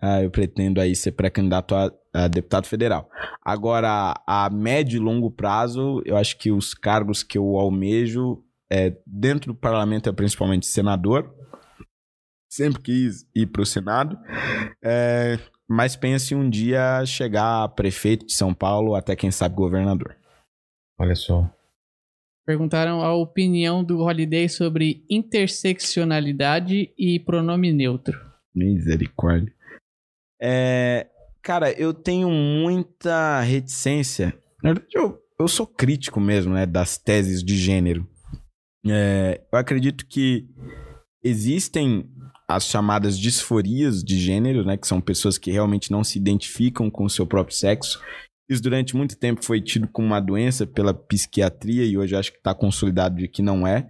ah, 0.01 0.21
eu 0.21 0.29
pretendo 0.29 0.79
aí 0.79 0.95
ser 0.95 1.13
pré-candidato 1.13 1.73
a, 1.73 1.91
a 2.13 2.27
deputado 2.27 2.67
federal. 2.67 3.09
Agora, 3.43 4.13
a 4.27 4.49
médio 4.49 4.97
e 4.97 4.99
longo 4.99 5.31
prazo, 5.31 6.01
eu 6.05 6.17
acho 6.17 6.37
que 6.37 6.51
os 6.51 6.73
cargos 6.73 7.23
que 7.23 7.37
eu 7.37 7.57
almejo 7.57 8.43
é, 8.69 8.95
dentro 9.05 9.53
do 9.53 9.59
parlamento 9.59 10.09
é 10.09 10.11
principalmente 10.11 10.67
senador. 10.67 11.33
Sempre 12.49 12.81
quis 12.81 13.25
ir 13.35 13.47
para 13.47 13.61
o 13.61 13.65
Senado. 13.65 14.17
É, 14.83 15.39
mas 15.67 15.95
pense 15.95 16.35
um 16.35 16.49
dia 16.49 17.05
chegar 17.05 17.63
a 17.63 17.67
prefeito 17.67 18.25
de 18.25 18.33
São 18.33 18.53
Paulo, 18.53 18.95
até 18.95 19.15
quem 19.15 19.31
sabe 19.31 19.55
governador. 19.55 20.15
Olha 20.99 21.15
só. 21.15 21.49
Perguntaram 22.47 23.01
a 23.01 23.13
opinião 23.13 23.83
do 23.83 23.99
Holiday 23.99 24.47
sobre 24.47 25.03
interseccionalidade 25.09 26.93
e 26.97 27.19
pronome 27.19 27.73
neutro. 27.73 28.17
Misericórdia. 28.55 29.53
É, 30.41 31.07
cara, 31.41 31.73
eu 31.73 31.93
tenho 31.93 32.29
muita 32.29 33.41
reticência. 33.41 34.27
Na 34.63 34.71
verdade, 34.71 34.93
eu, 34.95 35.21
eu 35.37 35.49
sou 35.49 35.67
crítico 35.67 36.21
mesmo, 36.21 36.53
né, 36.53 36.65
das 36.65 36.97
teses 36.97 37.43
de 37.43 37.57
gênero. 37.57 38.07
É, 38.87 39.41
eu 39.51 39.59
acredito 39.59 40.05
que 40.07 40.47
existem 41.21 42.09
as 42.47 42.65
chamadas 42.65 43.19
disforias 43.19 44.01
de 44.01 44.17
gênero, 44.17 44.63
né, 44.63 44.77
que 44.77 44.87
são 44.87 45.01
pessoas 45.01 45.37
que 45.37 45.51
realmente 45.51 45.91
não 45.91 46.01
se 46.01 46.17
identificam 46.17 46.89
com 46.89 47.03
o 47.03 47.09
seu 47.09 47.27
próprio 47.27 47.57
sexo. 47.57 47.99
Isso 48.49 48.61
durante 48.63 48.95
muito 48.95 49.17
tempo 49.17 49.43
foi 49.43 49.59
tido 49.59 49.87
como 49.87 50.07
uma 50.07 50.19
doença 50.21 50.65
pela 50.65 50.93
psiquiatria 50.93 51.83
e 51.85 51.97
hoje 51.97 52.15
acho 52.15 52.31
que 52.31 52.37
está 52.37 52.53
consolidado 52.53 53.15
de 53.17 53.27
que 53.27 53.41
não 53.41 53.67
é. 53.67 53.87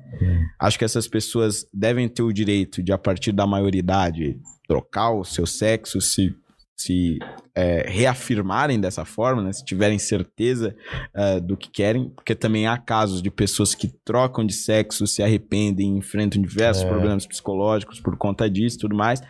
Acho 0.60 0.80
que 0.80 0.86
essas 0.86 1.08
pessoas 1.08 1.68
devem 1.74 2.08
ter 2.10 2.24
o 2.24 2.34
direito 2.34 2.82
de, 2.82 2.92
a 2.92 2.98
partir 2.98 3.32
da 3.32 3.46
maioridade, 3.46 4.40
trocar 4.68 5.12
o 5.12 5.24
seu 5.24 5.46
sexo, 5.46 6.02
se, 6.02 6.36
se 6.76 7.20
é, 7.56 7.88
reafirmarem 7.88 8.80
dessa 8.80 9.06
forma, 9.06 9.44
né? 9.44 9.54
se 9.54 9.64
tiverem 9.64 10.00
certeza 10.00 10.76
é, 11.14 11.40
do 11.40 11.56
que 11.56 11.70
querem, 11.70 12.10
porque 12.10 12.34
também 12.34 12.66
há 12.68 12.78
casos 12.78 13.22
de 13.22 13.30
pessoas 13.30 13.76
que 13.76 13.88
trocam 14.04 14.44
de 14.46 14.54
sexo, 14.54 15.06
se 15.06 15.22
arrependem, 15.22 15.98
enfrentam 15.98 16.42
diversos 16.42 16.84
É. 16.84 16.88
problemas 16.88 17.28
psicológicos 17.28 18.00
por 18.00 18.18
conta 18.18 18.50
disso 18.50 18.78
e 18.78 18.80
tudo 18.80 18.96
mais. 18.96 19.22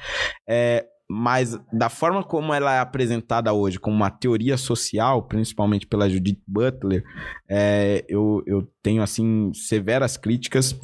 É, 0.47 0.85
mas 1.09 1.57
da 1.71 1.89
forma 1.89 2.23
como 2.23 2.53
ela 2.53 2.75
é 2.75 2.79
apresentada 2.79 3.53
hoje, 3.53 3.79
como 3.79 3.95
uma 3.95 4.09
teoria 4.09 4.57
social, 4.57 5.23
principalmente 5.23 5.87
pela 5.87 6.09
Judith 6.09 6.41
Butler, 6.45 7.03
é, 7.49 8.03
eu, 8.09 8.43
eu 8.45 8.69
tenho 8.83 9.01
assim 9.01 9.51
severas 9.53 10.17
críticas. 10.17 10.77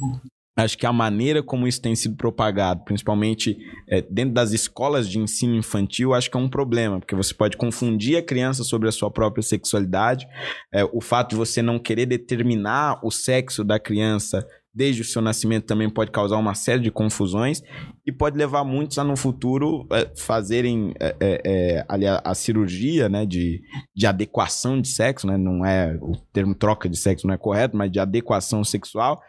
Acho 0.56 0.78
que 0.78 0.86
a 0.86 0.92
maneira 0.92 1.42
como 1.42 1.66
isso 1.66 1.82
tem 1.82 1.96
sido 1.96 2.16
propagado, 2.16 2.84
principalmente 2.84 3.58
é, 3.88 4.00
dentro 4.00 4.32
das 4.32 4.52
escolas 4.52 5.08
de 5.08 5.18
ensino 5.18 5.56
infantil, 5.56 6.14
acho 6.14 6.30
que 6.30 6.36
é 6.36 6.40
um 6.40 6.48
problema, 6.48 7.00
porque 7.00 7.14
você 7.14 7.34
pode 7.34 7.56
confundir 7.56 8.16
a 8.16 8.22
criança 8.22 8.62
sobre 8.62 8.88
a 8.88 8.92
sua 8.92 9.10
própria 9.10 9.42
sexualidade. 9.42 10.26
É, 10.72 10.84
o 10.84 11.00
fato 11.00 11.30
de 11.30 11.36
você 11.36 11.60
não 11.60 11.78
querer 11.78 12.06
determinar 12.06 13.00
o 13.02 13.10
sexo 13.10 13.64
da 13.64 13.80
criança 13.80 14.46
desde 14.74 15.02
o 15.02 15.04
seu 15.04 15.22
nascimento 15.22 15.66
também 15.66 15.88
pode 15.88 16.10
causar 16.10 16.36
uma 16.36 16.54
série 16.54 16.80
de 16.80 16.90
confusões 16.90 17.62
e 18.04 18.10
pode 18.10 18.36
levar 18.36 18.64
muitos 18.64 18.98
a 18.98 19.04
no 19.04 19.16
futuro 19.16 19.86
é, 19.92 20.10
fazerem 20.16 20.92
é, 20.98 21.16
é, 21.20 21.42
é, 21.44 21.84
ali 21.88 22.06
a, 22.06 22.20
a 22.24 22.34
cirurgia 22.34 23.08
né, 23.08 23.24
de, 23.24 23.62
de 23.94 24.06
adequação 24.06 24.80
de 24.80 24.88
sexo, 24.88 25.26
né? 25.26 25.36
Não 25.36 25.64
é 25.64 25.96
o 26.00 26.16
termo 26.32 26.54
troca 26.54 26.88
de 26.88 26.96
sexo 26.96 27.26
não 27.26 27.34
é 27.34 27.38
correto, 27.38 27.76
mas 27.76 27.90
de 27.90 28.00
adequação 28.00 28.64
sexual 28.64 29.22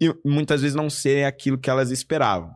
e 0.00 0.14
muitas 0.24 0.62
vezes 0.62 0.74
não 0.74 0.88
serem 0.88 1.24
aquilo 1.24 1.58
que 1.58 1.68
elas 1.68 1.90
esperavam. 1.90 2.50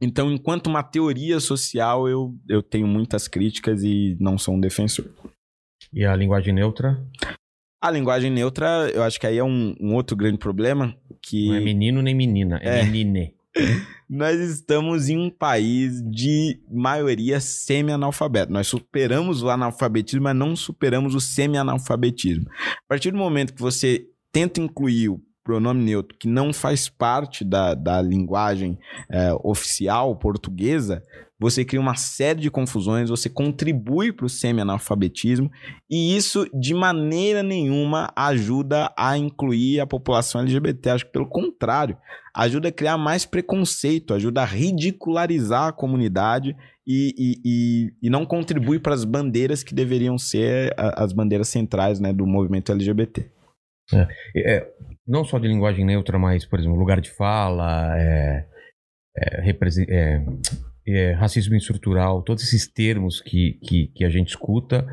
Então, 0.00 0.30
enquanto 0.30 0.66
uma 0.66 0.82
teoria 0.82 1.40
social, 1.40 2.06
eu, 2.06 2.34
eu 2.48 2.62
tenho 2.62 2.86
muitas 2.86 3.26
críticas 3.28 3.82
e 3.82 4.16
não 4.20 4.36
sou 4.36 4.54
um 4.54 4.60
defensor. 4.60 5.06
E 5.92 6.04
a 6.04 6.14
linguagem 6.14 6.52
neutra? 6.52 7.02
A 7.80 7.90
linguagem 7.90 8.30
neutra, 8.30 8.90
eu 8.94 9.02
acho 9.02 9.20
que 9.20 9.26
aí 9.26 9.38
é 9.38 9.44
um, 9.44 9.74
um 9.80 9.94
outro 9.94 10.16
grande 10.16 10.38
problema 10.38 10.94
que 11.22 11.48
Não 11.48 11.54
é 11.56 11.60
menino 11.60 12.02
nem 12.02 12.14
menina, 12.14 12.58
é, 12.62 12.80
É. 12.80 12.84
menine. 12.84 13.34
nós 14.08 14.38
estamos 14.38 15.08
em 15.08 15.18
um 15.18 15.30
país 15.30 16.02
de 16.02 16.60
maioria 16.70 17.40
semi-analfabeto. 17.40 18.52
Nós 18.52 18.66
superamos 18.68 19.42
o 19.42 19.48
analfabetismo, 19.50 20.24
mas 20.24 20.36
não 20.36 20.54
superamos 20.54 21.14
o 21.14 21.20
semi-analfabetismo. 21.20 22.46
A 22.50 22.88
partir 22.88 23.10
do 23.10 23.18
momento 23.18 23.54
que 23.54 23.60
você 23.60 24.06
tenta 24.30 24.60
incluir 24.60 25.08
o 25.08 25.20
pronome 25.42 25.82
neutro 25.84 26.16
que 26.18 26.28
não 26.28 26.52
faz 26.52 26.88
parte 26.88 27.44
da, 27.44 27.72
da 27.74 28.02
linguagem 28.02 28.78
é, 29.08 29.32
oficial 29.44 30.14
portuguesa, 30.16 31.02
você 31.38 31.64
cria 31.64 31.80
uma 31.80 31.94
série 31.94 32.40
de 32.40 32.50
confusões, 32.50 33.10
você 33.10 33.28
contribui 33.28 34.12
para 34.12 34.26
o 34.26 34.28
semi-analfabetismo 34.28 35.50
e 35.90 36.16
isso 36.16 36.46
de 36.58 36.72
maneira 36.72 37.42
nenhuma 37.42 38.10
ajuda 38.16 38.92
a 38.96 39.18
incluir 39.18 39.80
a 39.80 39.86
população 39.86 40.40
LGBT. 40.40 40.90
Acho 40.90 41.06
que 41.06 41.12
pelo 41.12 41.28
contrário, 41.28 41.96
ajuda 42.34 42.68
a 42.68 42.72
criar 42.72 42.96
mais 42.96 43.26
preconceito, 43.26 44.14
ajuda 44.14 44.42
a 44.42 44.46
ridicularizar 44.46 45.68
a 45.68 45.72
comunidade 45.72 46.56
e, 46.86 47.14
e, 47.18 47.40
e, 47.44 48.06
e 48.06 48.10
não 48.10 48.24
contribui 48.24 48.78
para 48.78 48.94
as 48.94 49.04
bandeiras 49.04 49.62
que 49.62 49.74
deveriam 49.74 50.16
ser 50.16 50.74
as 50.78 51.12
bandeiras 51.12 51.48
centrais 51.48 52.00
né, 52.00 52.12
do 52.12 52.26
movimento 52.26 52.72
LGBT. 52.72 53.30
É, 53.92 54.08
é, 54.36 54.72
não 55.06 55.24
só 55.24 55.38
de 55.38 55.46
linguagem 55.46 55.84
neutra, 55.84 56.18
mas, 56.18 56.44
por 56.44 56.58
exemplo, 56.58 56.78
lugar 56.78 57.00
de 57.00 57.10
fala, 57.10 57.96
é, 57.98 58.46
é, 59.16 60.24
é 60.86 61.12
racismo 61.12 61.54
estrutural, 61.54 62.22
todos 62.22 62.44
esses 62.44 62.66
termos 62.66 63.20
que, 63.20 63.58
que, 63.62 63.88
que 63.88 64.04
a 64.04 64.10
gente 64.10 64.28
escuta, 64.28 64.86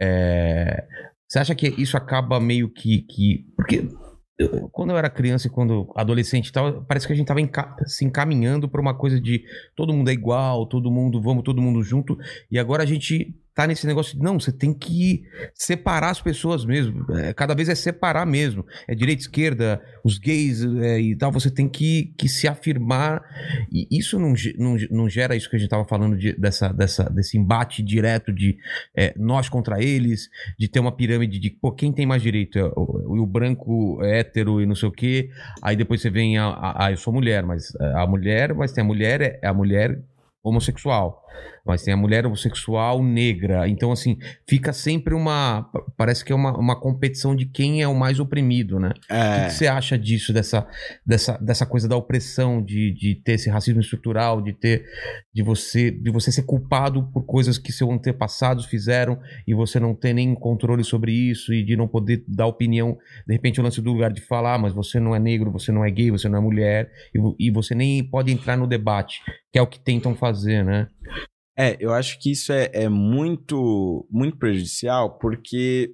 é, 0.00 0.84
você 1.28 1.38
acha 1.38 1.54
que 1.54 1.68
isso 1.68 1.96
acaba 1.96 2.40
meio 2.40 2.70
que. 2.70 3.02
que 3.02 3.44
porque 3.54 3.88
quando 4.70 4.90
eu 4.90 4.96
era 4.96 5.10
criança 5.10 5.48
e 5.48 5.50
quando 5.50 5.92
adolescente 5.96 6.48
e 6.48 6.52
tal, 6.52 6.84
parece 6.84 7.06
que 7.06 7.12
a 7.12 7.16
gente 7.16 7.24
estava 7.24 7.40
enca 7.40 7.76
se 7.86 8.04
encaminhando 8.04 8.68
para 8.68 8.80
uma 8.80 8.96
coisa 8.96 9.20
de 9.20 9.44
todo 9.74 9.92
mundo 9.92 10.10
é 10.10 10.12
igual, 10.12 10.66
todo 10.66 10.90
mundo, 10.90 11.20
vamos 11.20 11.42
todo 11.42 11.60
mundo 11.60 11.82
junto, 11.82 12.16
e 12.50 12.58
agora 12.58 12.84
a 12.84 12.86
gente 12.86 13.34
tá 13.58 13.66
nesse 13.66 13.88
negócio 13.88 14.16
de 14.16 14.22
não, 14.22 14.38
você 14.38 14.52
tem 14.52 14.72
que 14.72 15.24
separar 15.52 16.10
as 16.10 16.22
pessoas 16.22 16.64
mesmo. 16.64 17.04
É, 17.12 17.34
cada 17.34 17.56
vez 17.56 17.68
é 17.68 17.74
separar 17.74 18.24
mesmo. 18.24 18.64
É 18.86 18.94
direita, 18.94 19.22
esquerda, 19.22 19.82
os 20.04 20.16
gays 20.16 20.62
é, 20.62 21.00
e 21.00 21.16
tal. 21.16 21.32
Você 21.32 21.50
tem 21.50 21.68
que, 21.68 22.14
que 22.16 22.28
se 22.28 22.46
afirmar. 22.46 23.20
E 23.72 23.88
isso 23.90 24.16
não, 24.16 24.32
não, 24.56 24.76
não 24.92 25.08
gera 25.08 25.34
isso 25.34 25.50
que 25.50 25.56
a 25.56 25.58
gente 25.58 25.68
tava 25.68 25.84
falando 25.84 26.16
de, 26.16 26.34
dessa, 26.34 26.68
dessa, 26.68 27.10
desse 27.10 27.36
embate 27.36 27.82
direto 27.82 28.32
de 28.32 28.56
é, 28.96 29.12
nós 29.16 29.48
contra 29.48 29.82
eles, 29.82 30.28
de 30.56 30.68
ter 30.68 30.78
uma 30.78 30.92
pirâmide 30.92 31.40
de 31.40 31.50
pô, 31.50 31.72
quem 31.72 31.92
tem 31.92 32.06
mais 32.06 32.22
direito? 32.22 32.60
É 32.60 32.64
o, 32.76 33.22
o, 33.22 33.26
branco 33.26 33.98
é 34.04 34.20
hétero 34.20 34.62
e 34.62 34.66
não 34.66 34.76
sei 34.76 34.88
o 34.88 34.92
quê. 34.92 35.30
Aí 35.60 35.74
depois 35.74 36.00
você 36.00 36.10
vem 36.10 36.38
a, 36.38 36.46
a, 36.46 36.86
a 36.86 36.90
eu 36.92 36.96
sou 36.96 37.12
mulher, 37.12 37.42
mas 37.42 37.74
a 37.80 38.06
mulher, 38.06 38.54
mas 38.54 38.70
tem 38.70 38.84
a 38.84 38.86
mulher, 38.86 39.40
é 39.42 39.48
a 39.48 39.52
mulher 39.52 40.00
homossexual 40.44 41.24
mas 41.68 41.82
tem 41.82 41.92
a 41.92 41.96
mulher 41.96 42.24
homossexual 42.24 43.02
negra. 43.02 43.68
Então, 43.68 43.92
assim, 43.92 44.16
fica 44.48 44.72
sempre 44.72 45.14
uma. 45.14 45.70
Parece 45.98 46.24
que 46.24 46.32
é 46.32 46.34
uma, 46.34 46.56
uma 46.58 46.80
competição 46.80 47.36
de 47.36 47.44
quem 47.44 47.82
é 47.82 47.88
o 47.88 47.94
mais 47.94 48.18
oprimido, 48.18 48.80
né? 48.80 48.92
É. 49.10 49.42
O 49.42 49.44
que, 49.44 49.52
você 49.52 49.66
acha 49.66 49.98
disso, 49.98 50.32
dessa, 50.32 50.66
dessa, 51.04 51.36
dessa 51.36 51.66
coisa 51.66 51.86
da 51.86 51.94
opressão, 51.94 52.62
de, 52.62 52.92
de 52.94 53.14
ter 53.16 53.32
esse 53.32 53.50
racismo 53.50 53.80
estrutural, 53.80 54.40
de 54.40 54.54
ter. 54.54 54.84
de 55.34 55.42
você, 55.42 55.90
de 55.90 56.10
você 56.10 56.32
ser 56.32 56.44
culpado 56.44 57.02
por 57.12 57.26
coisas 57.26 57.58
que 57.58 57.70
seus 57.70 57.90
antepassados 57.90 58.64
fizeram 58.64 59.20
e 59.46 59.54
você 59.54 59.78
não 59.78 59.94
ter 59.94 60.14
nem 60.14 60.34
controle 60.34 60.82
sobre 60.82 61.12
isso 61.12 61.52
e 61.52 61.62
de 61.62 61.76
não 61.76 61.86
poder 61.86 62.24
dar 62.26 62.46
opinião. 62.46 62.96
De 63.26 63.34
repente, 63.34 63.60
o 63.60 63.62
lance 63.62 63.82
do 63.82 63.92
lugar 63.92 64.12
de 64.12 64.20
falar, 64.22 64.58
mas 64.58 64.72
você 64.72 64.98
não 64.98 65.14
é 65.14 65.18
negro, 65.18 65.52
você 65.52 65.70
não 65.70 65.84
é 65.84 65.90
gay, 65.90 66.10
você 66.10 66.28
não 66.28 66.38
é 66.38 66.40
mulher, 66.40 66.90
e, 67.14 67.48
e 67.48 67.50
você 67.50 67.74
nem 67.74 68.02
pode 68.02 68.32
entrar 68.32 68.56
no 68.56 68.66
debate, 68.66 69.20
que 69.52 69.58
é 69.58 69.62
o 69.62 69.66
que 69.66 69.78
tentam 69.78 70.14
fazer, 70.14 70.64
né? 70.64 70.88
É, 71.58 71.76
eu 71.80 71.92
acho 71.92 72.20
que 72.20 72.30
isso 72.30 72.52
é, 72.52 72.70
é 72.72 72.88
muito, 72.88 74.06
muito 74.08 74.36
prejudicial, 74.36 75.18
porque 75.18 75.92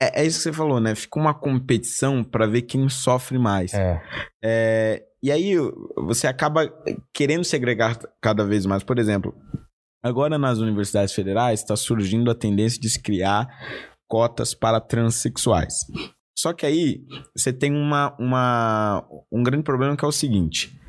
é, 0.00 0.22
é, 0.22 0.26
isso 0.26 0.38
que 0.38 0.42
você 0.44 0.52
falou, 0.52 0.80
né? 0.80 0.94
Fica 0.94 1.20
uma 1.20 1.32
competição 1.32 2.24
para 2.24 2.46
ver 2.46 2.62
quem 2.62 2.88
sofre 2.88 3.38
mais. 3.38 3.72
É. 3.74 4.02
é. 4.42 5.04
E 5.22 5.30
aí 5.30 5.54
você 5.96 6.26
acaba 6.26 6.68
querendo 7.12 7.44
segregar 7.44 7.98
cada 8.20 8.44
vez 8.44 8.66
mais. 8.66 8.82
Por 8.82 8.98
exemplo, 8.98 9.34
agora 10.02 10.38
nas 10.38 10.58
universidades 10.58 11.12
federais 11.12 11.60
está 11.60 11.76
surgindo 11.76 12.30
a 12.30 12.34
tendência 12.34 12.80
de 12.80 12.88
se 12.88 13.00
criar 13.00 13.48
cotas 14.08 14.54
para 14.54 14.80
transexuais. 14.80 15.74
Só 16.36 16.52
que 16.52 16.64
aí 16.64 17.04
você 17.36 17.52
tem 17.52 17.72
uma, 17.72 18.16
uma, 18.18 19.04
um 19.30 19.42
grande 19.42 19.64
problema 19.64 19.96
que 19.96 20.04
é 20.04 20.08
o 20.08 20.12
seguinte. 20.12 20.80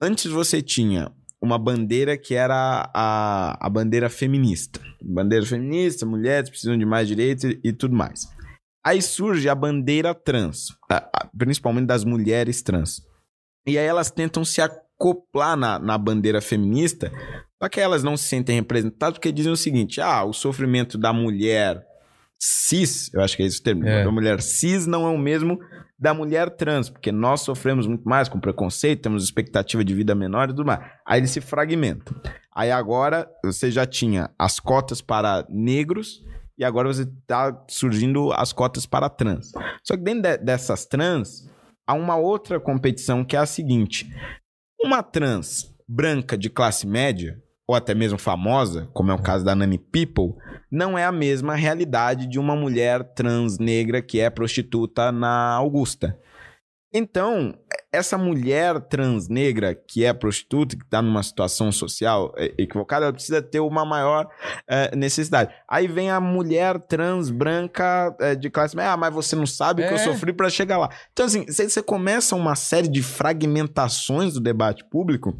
Antes 0.00 0.30
você 0.30 0.62
tinha 0.62 1.12
uma 1.42 1.58
bandeira 1.58 2.16
que 2.16 2.34
era 2.34 2.90
a, 2.94 3.66
a 3.66 3.70
bandeira 3.70 4.10
feminista. 4.10 4.80
Bandeira 5.02 5.44
feminista, 5.46 6.04
mulheres 6.04 6.50
precisam 6.50 6.76
de 6.76 6.84
mais 6.84 7.06
direitos 7.06 7.44
e, 7.44 7.60
e 7.64 7.72
tudo 7.72 7.94
mais. 7.94 8.28
Aí 8.84 9.02
surge 9.02 9.48
a 9.48 9.54
bandeira 9.54 10.14
trans, 10.14 10.68
principalmente 11.36 11.86
das 11.86 12.04
mulheres 12.04 12.62
trans. 12.62 13.02
E 13.66 13.76
aí 13.76 13.84
elas 13.86 14.10
tentam 14.10 14.44
se 14.44 14.60
acoplar 14.60 15.56
na, 15.56 15.78
na 15.78 15.98
bandeira 15.98 16.40
feminista, 16.40 17.12
só 17.62 17.68
que 17.68 17.80
elas 17.80 18.02
não 18.02 18.16
se 18.16 18.24
sentem 18.24 18.56
representadas 18.56 19.14
porque 19.14 19.32
dizem 19.32 19.52
o 19.52 19.56
seguinte: 19.56 20.00
ah, 20.00 20.24
o 20.24 20.32
sofrimento 20.32 20.96
da 20.96 21.12
mulher 21.12 21.87
cis, 22.38 23.10
eu 23.12 23.20
acho 23.20 23.36
que 23.36 23.42
é 23.42 23.46
esse 23.46 23.60
o 23.60 23.62
termo, 23.62 23.86
é. 23.86 24.04
da 24.04 24.10
mulher 24.10 24.40
cis 24.40 24.86
não 24.86 25.06
é 25.06 25.10
o 25.10 25.18
mesmo 25.18 25.58
da 25.98 26.14
mulher 26.14 26.50
trans, 26.50 26.88
porque 26.88 27.10
nós 27.10 27.40
sofremos 27.40 27.86
muito 27.86 28.08
mais 28.08 28.28
com 28.28 28.38
preconceito, 28.38 29.02
temos 29.02 29.24
expectativa 29.24 29.84
de 29.84 29.94
vida 29.94 30.14
menor 30.14 30.44
e 30.44 30.52
tudo 30.52 30.64
mais. 30.64 30.80
Aí 31.04 31.18
ele 31.20 31.26
se 31.26 31.40
fragmenta. 31.40 32.14
Aí 32.54 32.70
agora 32.70 33.28
você 33.44 33.70
já 33.70 33.84
tinha 33.84 34.30
as 34.38 34.60
cotas 34.60 35.00
para 35.00 35.44
negros 35.48 36.22
e 36.56 36.64
agora 36.64 36.92
você 36.92 37.02
está 37.02 37.64
surgindo 37.68 38.32
as 38.32 38.52
cotas 38.52 38.86
para 38.86 39.08
trans. 39.08 39.52
Só 39.82 39.96
que 39.96 40.02
dentro 40.02 40.22
de, 40.22 40.38
dessas 40.38 40.86
trans, 40.86 41.48
há 41.86 41.94
uma 41.94 42.16
outra 42.16 42.60
competição 42.60 43.24
que 43.24 43.34
é 43.34 43.40
a 43.40 43.46
seguinte: 43.46 44.08
uma 44.80 45.02
trans 45.02 45.74
branca 45.88 46.36
de 46.36 46.50
classe 46.50 46.86
média, 46.86 47.42
ou 47.68 47.74
até 47.74 47.94
mesmo 47.94 48.18
famosa, 48.18 48.88
como 48.94 49.10
é 49.10 49.14
o 49.14 49.22
caso 49.22 49.44
da 49.44 49.54
Nani 49.54 49.78
People, 49.78 50.34
não 50.72 50.96
é 50.96 51.04
a 51.04 51.12
mesma 51.12 51.54
realidade 51.54 52.26
de 52.26 52.38
uma 52.38 52.56
mulher 52.56 53.04
trans 53.14 53.58
negra 53.58 54.00
que 54.00 54.18
é 54.18 54.30
prostituta 54.30 55.12
na 55.12 55.52
Augusta. 55.52 56.18
Então, 56.90 57.54
essa 57.92 58.16
mulher 58.16 58.80
trans 58.80 59.28
negra 59.28 59.74
que 59.74 60.02
é 60.02 60.14
prostituta, 60.14 60.74
que 60.74 60.82
está 60.82 61.02
numa 61.02 61.22
situação 61.22 61.70
social 61.70 62.32
é, 62.38 62.54
equivocada, 62.56 63.04
ela 63.04 63.12
precisa 63.12 63.42
ter 63.42 63.60
uma 63.60 63.84
maior 63.84 64.26
é, 64.66 64.96
necessidade. 64.96 65.54
Aí 65.68 65.86
vem 65.86 66.10
a 66.10 66.18
mulher 66.18 66.80
trans 66.80 67.28
branca 67.28 68.16
é, 68.18 68.34
de 68.34 68.48
classe 68.48 68.74
média, 68.74 68.92
ah, 68.92 68.96
mas 68.96 69.12
você 69.12 69.36
não 69.36 69.46
sabe 69.46 69.82
o 69.82 69.84
é. 69.84 69.88
que 69.88 69.92
eu 69.92 69.98
é. 69.98 70.04
sofri 70.04 70.32
para 70.32 70.48
chegar 70.48 70.78
lá. 70.78 70.88
Então, 71.12 71.26
assim, 71.26 71.44
você 71.46 71.82
começa 71.82 72.34
uma 72.34 72.54
série 72.54 72.88
de 72.88 73.02
fragmentações 73.02 74.32
do 74.32 74.40
debate 74.40 74.82
público 74.88 75.36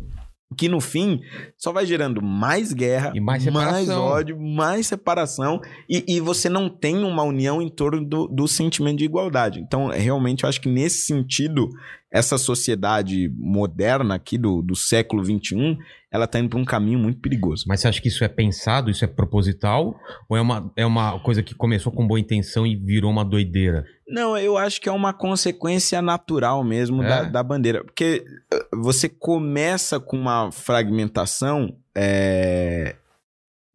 que 0.56 0.68
no 0.68 0.80
fim 0.80 1.20
só 1.58 1.72
vai 1.72 1.84
gerando 1.84 2.22
mais 2.22 2.72
guerra, 2.72 3.12
e 3.14 3.20
mais, 3.20 3.44
mais 3.46 3.88
ódio, 3.88 4.38
mais 4.40 4.86
separação 4.86 5.60
e, 5.90 6.04
e, 6.06 6.20
você 6.20 6.48
não 6.48 6.68
tem 6.68 7.02
uma 7.02 7.24
união 7.24 7.60
em 7.60 7.68
torno 7.68 8.04
do, 8.04 8.28
do 8.28 8.46
sentimento 8.46 8.98
de 8.98 9.04
igualdade. 9.04 9.60
Então, 9.60 9.92
é, 9.92 9.98
realmente, 9.98 10.44
eu 10.44 10.48
acho 10.48 10.60
que 10.60 10.68
nesse 10.68 11.04
sentido, 11.04 11.68
essa 12.12 12.38
sociedade 12.38 13.28
moderna 13.36 14.14
aqui 14.14 14.38
do, 14.38 14.62
do 14.62 14.76
século 14.76 15.24
XXI, 15.24 15.76
ela 16.10 16.24
está 16.24 16.38
indo 16.38 16.48
para 16.48 16.58
um 16.58 16.64
caminho 16.64 16.98
muito 16.98 17.20
perigoso. 17.20 17.64
Mas 17.68 17.80
você 17.80 17.88
acha 17.88 18.00
que 18.00 18.08
isso 18.08 18.24
é 18.24 18.28
pensado, 18.28 18.90
isso 18.90 19.04
é 19.04 19.08
proposital? 19.08 19.94
Ou 20.28 20.36
é 20.36 20.40
uma, 20.40 20.72
é 20.74 20.86
uma 20.86 21.20
coisa 21.20 21.42
que 21.42 21.54
começou 21.54 21.92
com 21.92 22.06
boa 22.06 22.18
intenção 22.18 22.66
e 22.66 22.74
virou 22.76 23.10
uma 23.10 23.24
doideira? 23.24 23.84
Não, 24.08 24.38
eu 24.38 24.56
acho 24.56 24.80
que 24.80 24.88
é 24.88 24.92
uma 24.92 25.12
consequência 25.12 26.00
natural 26.00 26.64
mesmo 26.64 27.02
é? 27.02 27.08
da, 27.08 27.22
da 27.24 27.42
bandeira. 27.42 27.84
Porque 27.84 28.24
eh, 28.50 28.66
você 28.72 29.06
começa 29.06 30.00
com 30.00 30.16
uma 30.16 30.50
fragmentação. 30.50 31.47
É... 31.96 32.96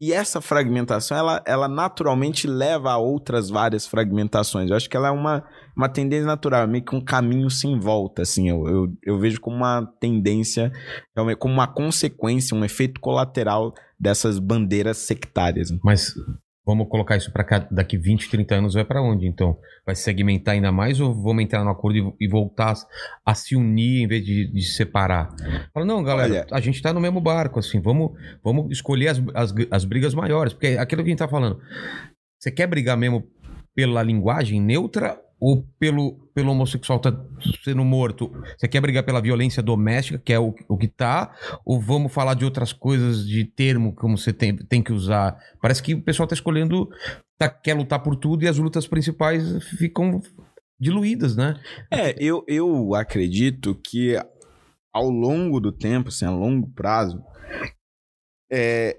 E 0.01 0.11
essa 0.11 0.41
fragmentação, 0.41 1.17
ela, 1.17 1.41
ela 1.45 1.67
naturalmente 1.69 2.45
leva 2.45 2.91
a 2.91 2.97
outras 2.97 3.49
várias 3.49 3.87
fragmentações. 3.87 4.69
Eu 4.69 4.75
acho 4.75 4.89
que 4.89 4.97
ela 4.97 5.07
é 5.07 5.11
uma, 5.11 5.45
uma 5.77 5.87
tendência 5.87 6.25
natural, 6.25 6.67
meio 6.67 6.83
que 6.83 6.93
um 6.93 6.99
caminho 6.99 7.49
sem 7.49 7.79
volta, 7.79 8.21
assim. 8.21 8.49
Eu, 8.49 8.67
eu, 8.67 8.93
eu 9.01 9.17
vejo 9.17 9.39
como 9.39 9.55
uma 9.55 9.85
tendência, 10.01 10.73
como 11.39 11.53
uma 11.53 11.67
consequência, 11.67 12.55
um 12.55 12.65
efeito 12.65 12.99
colateral 12.99 13.73
dessas 13.97 14.39
bandeiras 14.39 14.97
sectárias. 14.97 15.69
Mas 15.81 16.13
Vamos 16.65 16.87
colocar 16.87 17.17
isso 17.17 17.31
para 17.31 17.67
daqui 17.69 17.97
20, 17.97 18.29
30 18.29 18.55
anos, 18.55 18.73
vai 18.73 18.85
para 18.85 19.01
onde 19.01 19.27
então? 19.27 19.57
Vai 19.85 19.95
segmentar 19.95 20.53
ainda 20.53 20.71
mais 20.71 20.99
ou 20.99 21.13
vamos 21.13 21.43
entrar 21.43 21.63
no 21.63 21.69
acordo 21.69 22.15
e, 22.19 22.25
e 22.25 22.27
voltar 22.27 22.73
a 23.25 23.35
se 23.35 23.55
unir 23.55 24.03
em 24.03 24.07
vez 24.07 24.23
de, 24.23 24.47
de 24.47 24.61
separar? 24.61 25.29
Fala, 25.73 25.85
não, 25.85 26.01
galera, 26.01 26.33
Olha, 26.33 26.47
a 26.51 26.59
gente 26.61 26.75
está 26.75 26.93
no 26.93 27.01
mesmo 27.01 27.19
barco, 27.19 27.59
assim, 27.59 27.81
vamos, 27.81 28.11
vamos 28.41 28.71
escolher 28.71 29.09
as, 29.09 29.21
as, 29.33 29.53
as 29.69 29.85
brigas 29.85 30.13
maiores, 30.13 30.53
porque 30.53 30.77
aquilo 30.79 31.03
que 31.03 31.09
a 31.09 31.11
gente 31.11 31.19
tá 31.19 31.27
falando, 31.27 31.59
você 32.39 32.49
quer 32.49 32.67
brigar 32.67 32.95
mesmo 32.95 33.27
pela 33.75 34.01
linguagem 34.01 34.61
neutra 34.61 35.19
ou 35.43 35.67
pelo, 35.77 36.13
pelo 36.33 36.53
homossexual 36.53 37.01
tá 37.01 37.13
sendo 37.65 37.83
morto, 37.83 38.31
você 38.57 38.65
quer 38.65 38.79
brigar 38.79 39.03
pela 39.03 39.19
violência 39.19 39.61
doméstica, 39.61 40.17
que 40.17 40.31
é 40.31 40.39
o, 40.39 40.55
o 40.69 40.77
que 40.77 40.87
tá, 40.87 41.35
ou 41.65 41.81
vamos 41.81 42.13
falar 42.13 42.33
de 42.33 42.45
outras 42.45 42.71
coisas 42.71 43.27
de 43.27 43.43
termo 43.43 43.93
como 43.93 44.17
você 44.17 44.31
tem, 44.31 44.55
tem 44.55 44.81
que 44.81 44.93
usar? 44.93 45.37
Parece 45.61 45.83
que 45.83 45.95
o 45.95 46.01
pessoal 46.01 46.27
tá 46.27 46.33
escolhendo, 46.33 46.89
tá, 47.37 47.49
quer 47.49 47.73
lutar 47.73 48.01
por 48.01 48.15
tudo 48.15 48.45
e 48.45 48.47
as 48.47 48.57
lutas 48.57 48.87
principais 48.87 49.61
ficam 49.77 50.21
diluídas, 50.79 51.35
né? 51.35 51.59
É, 51.91 52.15
eu, 52.23 52.45
eu 52.47 52.95
acredito 52.95 53.75
que 53.75 54.17
ao 54.93 55.09
longo 55.09 55.59
do 55.59 55.73
tempo, 55.73 56.07
assim, 56.07 56.23
a 56.23 56.31
longo 56.31 56.69
prazo, 56.69 57.21
é, 58.49 58.95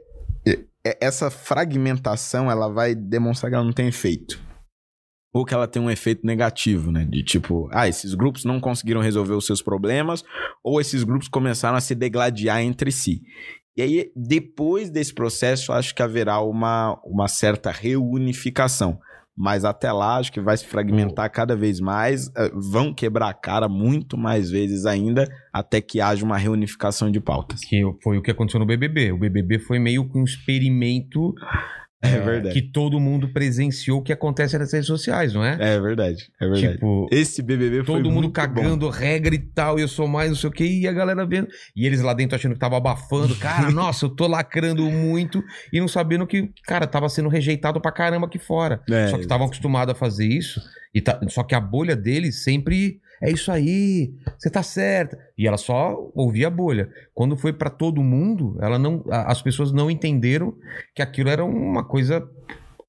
é, 0.46 0.98
essa 1.00 1.30
fragmentação 1.30 2.50
ela 2.50 2.68
vai 2.68 2.94
demonstrar 2.94 3.50
que 3.50 3.54
ela 3.54 3.64
não 3.64 3.72
tem 3.72 3.88
efeito. 3.88 4.43
Ou 5.34 5.44
que 5.44 5.52
ela 5.52 5.66
tem 5.66 5.82
um 5.82 5.90
efeito 5.90 6.24
negativo, 6.24 6.92
né? 6.92 7.04
De 7.04 7.24
tipo, 7.24 7.68
ah, 7.72 7.88
esses 7.88 8.14
grupos 8.14 8.44
não 8.44 8.60
conseguiram 8.60 9.00
resolver 9.00 9.34
os 9.34 9.44
seus 9.44 9.60
problemas, 9.60 10.22
ou 10.62 10.80
esses 10.80 11.02
grupos 11.02 11.26
começaram 11.26 11.76
a 11.76 11.80
se 11.80 11.94
degladiar 11.94 12.62
entre 12.62 12.92
si. 12.92 13.20
E 13.76 13.82
aí, 13.82 14.12
depois 14.14 14.88
desse 14.88 15.12
processo, 15.12 15.72
acho 15.72 15.92
que 15.92 16.02
haverá 16.02 16.40
uma, 16.40 16.96
uma 17.04 17.26
certa 17.26 17.72
reunificação. 17.72 18.98
Mas 19.36 19.64
até 19.64 19.90
lá, 19.90 20.18
acho 20.18 20.30
que 20.32 20.40
vai 20.40 20.56
se 20.56 20.64
fragmentar 20.64 21.28
cada 21.32 21.56
vez 21.56 21.80
mais. 21.80 22.30
eh, 22.36 22.52
Vão 22.54 22.94
quebrar 22.94 23.30
a 23.30 23.34
cara 23.34 23.68
muito 23.68 24.16
mais 24.16 24.48
vezes 24.48 24.86
ainda, 24.86 25.28
até 25.52 25.80
que 25.80 26.00
haja 26.00 26.24
uma 26.24 26.38
reunificação 26.38 27.10
de 27.10 27.18
pautas. 27.18 27.58
Que 27.64 27.82
foi 28.00 28.16
o 28.16 28.22
que 28.22 28.30
aconteceu 28.30 28.60
no 28.60 28.66
BBB. 28.66 29.10
O 29.10 29.18
BBB 29.18 29.58
foi 29.58 29.80
meio 29.80 30.08
que 30.08 30.16
um 30.16 30.22
experimento 30.22 31.34
É 32.04 32.16
é, 32.16 32.20
verdade. 32.20 32.54
que 32.54 32.62
todo 32.62 33.00
mundo 33.00 33.28
presenciou 33.28 33.98
o 34.00 34.02
que 34.02 34.12
acontece 34.12 34.56
nas 34.58 34.72
redes 34.72 34.86
sociais, 34.86 35.32
não 35.32 35.44
é? 35.44 35.56
É 35.58 35.80
verdade, 35.80 36.28
é 36.40 36.46
verdade. 36.48 36.74
Tipo, 36.74 37.08
Esse 37.10 37.42
BBB 37.42 37.84
foi 37.84 37.96
todo 37.96 38.04
mundo 38.10 38.22
muito 38.22 38.26
bom. 38.28 38.32
cagando 38.32 38.88
regra 38.88 39.34
e 39.34 39.38
tal, 39.38 39.78
e 39.78 39.82
eu 39.82 39.88
sou 39.88 40.06
mais 40.06 40.28
não 40.30 40.36
sei 40.36 40.48
o 40.50 40.52
que, 40.52 40.64
e 40.64 40.86
a 40.86 40.92
galera 40.92 41.24
vendo. 41.26 41.48
E 41.74 41.86
eles 41.86 42.00
lá 42.02 42.12
dentro 42.14 42.36
achando 42.36 42.52
que 42.54 42.58
tava 42.60 42.76
abafando. 42.76 43.34
Cara, 43.36 43.70
nossa, 43.72 44.06
eu 44.06 44.10
tô 44.10 44.26
lacrando 44.26 44.84
muito 44.90 45.42
e 45.72 45.80
não 45.80 45.88
sabendo 45.88 46.26
que, 46.26 46.50
cara, 46.66 46.86
tava 46.86 47.08
sendo 47.08 47.28
rejeitado 47.28 47.80
pra 47.80 47.90
caramba 47.92 48.26
aqui 48.26 48.38
fora. 48.38 48.80
É, 48.90 49.08
só 49.08 49.16
que 49.16 49.22
estavam 49.22 49.46
acostumados 49.46 49.92
a 49.92 49.96
fazer 49.96 50.26
isso. 50.26 50.60
E 50.94 51.00
tá- 51.00 51.18
só 51.28 51.42
que 51.42 51.54
a 51.54 51.60
bolha 51.60 51.96
deles 51.96 52.42
sempre 52.44 53.00
é 53.24 53.30
isso 53.30 53.50
aí, 53.50 54.12
você 54.38 54.50
tá 54.50 54.62
certa. 54.62 55.18
E 55.36 55.46
ela 55.46 55.56
só 55.56 55.96
ouvia 56.14 56.48
a 56.48 56.50
bolha. 56.50 56.90
Quando 57.14 57.38
foi 57.38 57.54
pra 57.54 57.70
todo 57.70 58.02
mundo, 58.02 58.58
ela 58.60 58.78
não, 58.78 59.02
as 59.10 59.40
pessoas 59.40 59.72
não 59.72 59.90
entenderam 59.90 60.54
que 60.94 61.00
aquilo 61.00 61.30
era 61.30 61.42
uma 61.42 61.82
coisa 61.82 62.22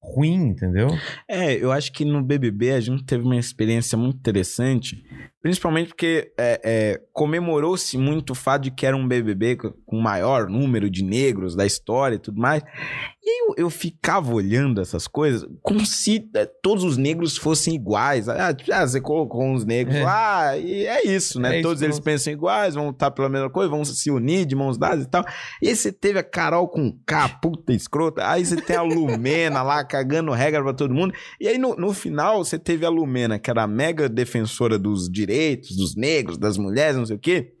ruim, 0.02 0.48
entendeu? 0.48 0.88
É, 1.26 1.54
eu 1.54 1.72
acho 1.72 1.90
que 1.90 2.04
no 2.04 2.22
BBB 2.22 2.72
a 2.72 2.80
gente 2.80 3.02
teve 3.04 3.24
uma 3.24 3.36
experiência 3.36 3.96
muito 3.96 4.18
interessante, 4.18 5.02
principalmente 5.46 5.90
porque 5.90 6.32
é, 6.36 6.60
é, 6.64 7.00
comemorou-se 7.12 7.96
muito 7.96 8.30
o 8.30 8.34
fato 8.34 8.62
de 8.62 8.72
que 8.72 8.84
era 8.84 8.96
um 8.96 9.06
BBB 9.06 9.54
com 9.54 9.96
o 9.96 10.02
maior 10.02 10.48
número 10.48 10.90
de 10.90 11.04
negros 11.04 11.54
da 11.54 11.64
história 11.64 12.16
e 12.16 12.18
tudo 12.18 12.40
mais. 12.40 12.64
E 13.22 13.42
eu, 13.42 13.54
eu 13.56 13.70
ficava 13.70 14.32
olhando 14.32 14.80
essas 14.80 15.06
coisas 15.06 15.48
como 15.62 15.86
se 15.86 16.28
é, 16.34 16.46
todos 16.62 16.82
os 16.82 16.96
negros 16.96 17.36
fossem 17.36 17.76
iguais. 17.76 18.28
Ah, 18.28 18.56
ah, 18.72 18.86
você 18.86 19.00
colocou 19.00 19.44
uns 19.44 19.64
negros 19.64 19.96
É. 19.96 20.04
lá, 20.04 20.56
e 20.56 20.84
é 20.86 21.06
isso, 21.06 21.40
né? 21.40 21.54
É 21.54 21.60
isso, 21.60 21.62
todos 21.68 21.80
eles 21.82 21.96
pronto. 21.96 22.04
pensam 22.04 22.32
iguais, 22.32 22.74
vão 22.74 22.88
lutar 22.88 23.12
pela 23.12 23.28
mesma 23.28 23.50
coisa, 23.50 23.68
vão 23.68 23.84
se 23.84 24.10
unir 24.10 24.46
de 24.46 24.56
mãos 24.56 24.76
dadas 24.76 25.04
e 25.04 25.08
tal. 25.08 25.24
E 25.62 25.68
aí 25.68 25.76
você 25.76 25.92
teve 25.92 26.18
a 26.18 26.24
Carol 26.24 26.66
com 26.66 26.90
K, 27.06 27.28
puta 27.40 27.72
escrota. 27.72 28.28
Aí 28.28 28.44
você 28.44 28.56
tem 28.56 28.74
a 28.76 28.82
Lumena 28.82 29.62
lá 29.62 29.82
cagando 29.86 30.32
regra 30.32 30.62
pra 30.62 30.72
todo 30.72 30.92
mundo. 30.92 31.14
E 31.40 31.46
aí 31.46 31.56
no, 31.56 31.76
no 31.76 31.92
final 31.92 32.44
você 32.44 32.58
teve 32.58 32.84
a 32.84 32.88
Lumena, 32.88 33.38
que 33.38 33.48
era 33.48 33.62
a 33.62 33.68
mega 33.68 34.08
defensora 34.08 34.76
dos 34.76 35.08
direitos, 35.08 35.35
dos 35.76 35.94
negros, 35.96 36.38
das 36.38 36.56
mulheres, 36.58 36.96
não 36.96 37.06
sei 37.06 37.16
o 37.16 37.20
quê. 37.20 37.52